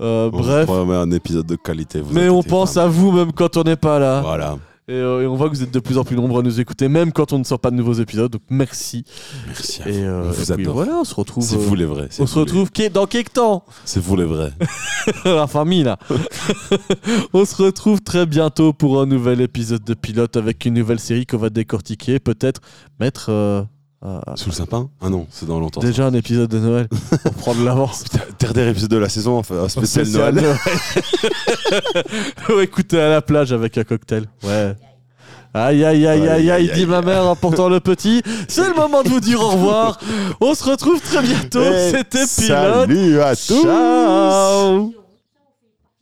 Euh, 0.00 0.30
On 0.32 0.38
bref, 0.40 0.66
vous 0.68 0.92
un 0.92 1.10
épisode 1.10 1.46
de 1.46 1.56
qualité. 1.56 2.00
vous 2.00 2.14
mais 2.14 2.28
on 2.28 2.42
pense 2.42 2.76
à 2.76 2.86
vous 2.88 3.12
même 3.12 3.32
quand 3.32 3.56
on 3.56 3.62
n'est 3.64 3.76
pas 3.76 3.98
là. 3.98 4.20
Voilà. 4.22 4.56
Et, 4.88 4.92
euh, 4.94 5.22
et 5.22 5.26
on 5.26 5.36
voit 5.36 5.48
que 5.48 5.54
vous 5.54 5.62
êtes 5.62 5.70
de 5.72 5.78
plus 5.78 5.98
en 5.98 6.04
plus 6.04 6.16
nombreux 6.16 6.40
à 6.40 6.42
nous 6.42 6.58
écouter, 6.58 6.88
même 6.88 7.12
quand 7.12 7.32
on 7.32 7.38
ne 7.38 7.44
sort 7.44 7.60
pas 7.60 7.70
de 7.70 7.76
nouveaux 7.76 7.92
épisodes. 7.92 8.32
Donc 8.32 8.42
merci. 8.50 9.04
Merci 9.46 9.82
à 9.82 9.88
Et, 9.88 9.92
vous. 9.92 9.98
euh, 10.04 10.24
on 10.26 10.30
vous 10.32 10.50
et 10.50 10.54
puis 10.54 10.62
adore. 10.64 10.74
voilà, 10.74 10.94
on 10.96 11.04
se 11.04 11.14
retrouve. 11.14 11.44
C'est 11.44 11.56
vous 11.56 11.74
les 11.76 11.84
vrais. 11.84 12.08
on 12.18 12.26
se 12.26 12.32
vous 12.34 12.44
les- 12.44 12.50
retrouve 12.50 12.70
dans 12.92 13.06
quelques 13.06 13.34
temps 13.34 13.64
C'est 13.84 14.02
vous 14.02 14.16
les 14.16 14.24
vrais. 14.24 14.52
la 15.24 15.46
famille 15.46 15.84
là. 15.84 15.96
on 17.32 17.44
se 17.44 17.62
retrouve 17.62 18.00
très 18.00 18.26
bientôt 18.26 18.72
pour 18.72 19.00
un 19.00 19.06
nouvel 19.06 19.40
épisode 19.42 19.84
de 19.84 19.94
Pilote 19.94 20.36
avec 20.36 20.64
une 20.64 20.74
nouvelle 20.74 20.98
série 21.00 21.26
qu'on 21.26 21.36
va 21.38 21.50
décortiquer, 21.50 22.18
peut-être 22.18 22.60
mettre 22.98 23.30
euh, 24.04 24.18
Sous 24.36 24.48
le 24.50 24.54
sapin 24.54 24.88
Ah 25.00 25.08
non, 25.10 25.26
c'est 25.30 25.46
dans 25.46 25.60
longtemps. 25.60 25.80
déjà 25.80 26.06
un 26.06 26.14
épisode 26.14 26.48
de 26.50 26.58
Noël 26.58 26.88
pour 27.22 27.32
prendre 27.34 27.62
l'avance. 27.64 28.04
Dernier 28.38 28.68
épisode 28.70 28.90
de 28.90 28.96
la 28.96 29.08
saison, 29.08 29.36
enfin, 29.38 29.56
un 29.64 29.68
spécial 29.68 30.06
Spécial 30.06 30.34
Noël. 30.34 30.56
Noël. 32.48 32.62
Écoutez 32.64 33.00
à 33.00 33.08
la 33.08 33.22
plage 33.22 33.52
avec 33.52 33.76
un 33.78 33.84
cocktail. 33.84 34.24
Ouais. 34.42 34.74
Aïe 35.52 35.84
aïe 35.84 36.06
aïe 36.06 36.20
aïe 36.20 36.28
aïe, 36.28 36.50
Aïe, 36.50 36.70
aïe, 36.70 36.70
dit 36.74 36.86
ma 36.86 37.02
mère 37.02 37.26
en 37.26 37.34
portant 37.34 37.68
le 37.68 37.80
petit. 37.80 38.22
C'est 38.48 38.68
le 38.68 38.74
moment 38.74 39.02
de 39.02 39.08
vous 39.08 39.18
dire 39.20 39.40
au 39.40 39.48
revoir. 39.50 39.98
On 40.40 40.54
se 40.54 40.62
retrouve 40.62 41.00
très 41.00 41.22
bientôt. 41.22 41.64
C'était 41.90 42.24
Pilote. 42.24 42.88
Salut 42.88 43.20
à 43.20 43.34
tous 43.34 43.62
Ciao 43.62 44.92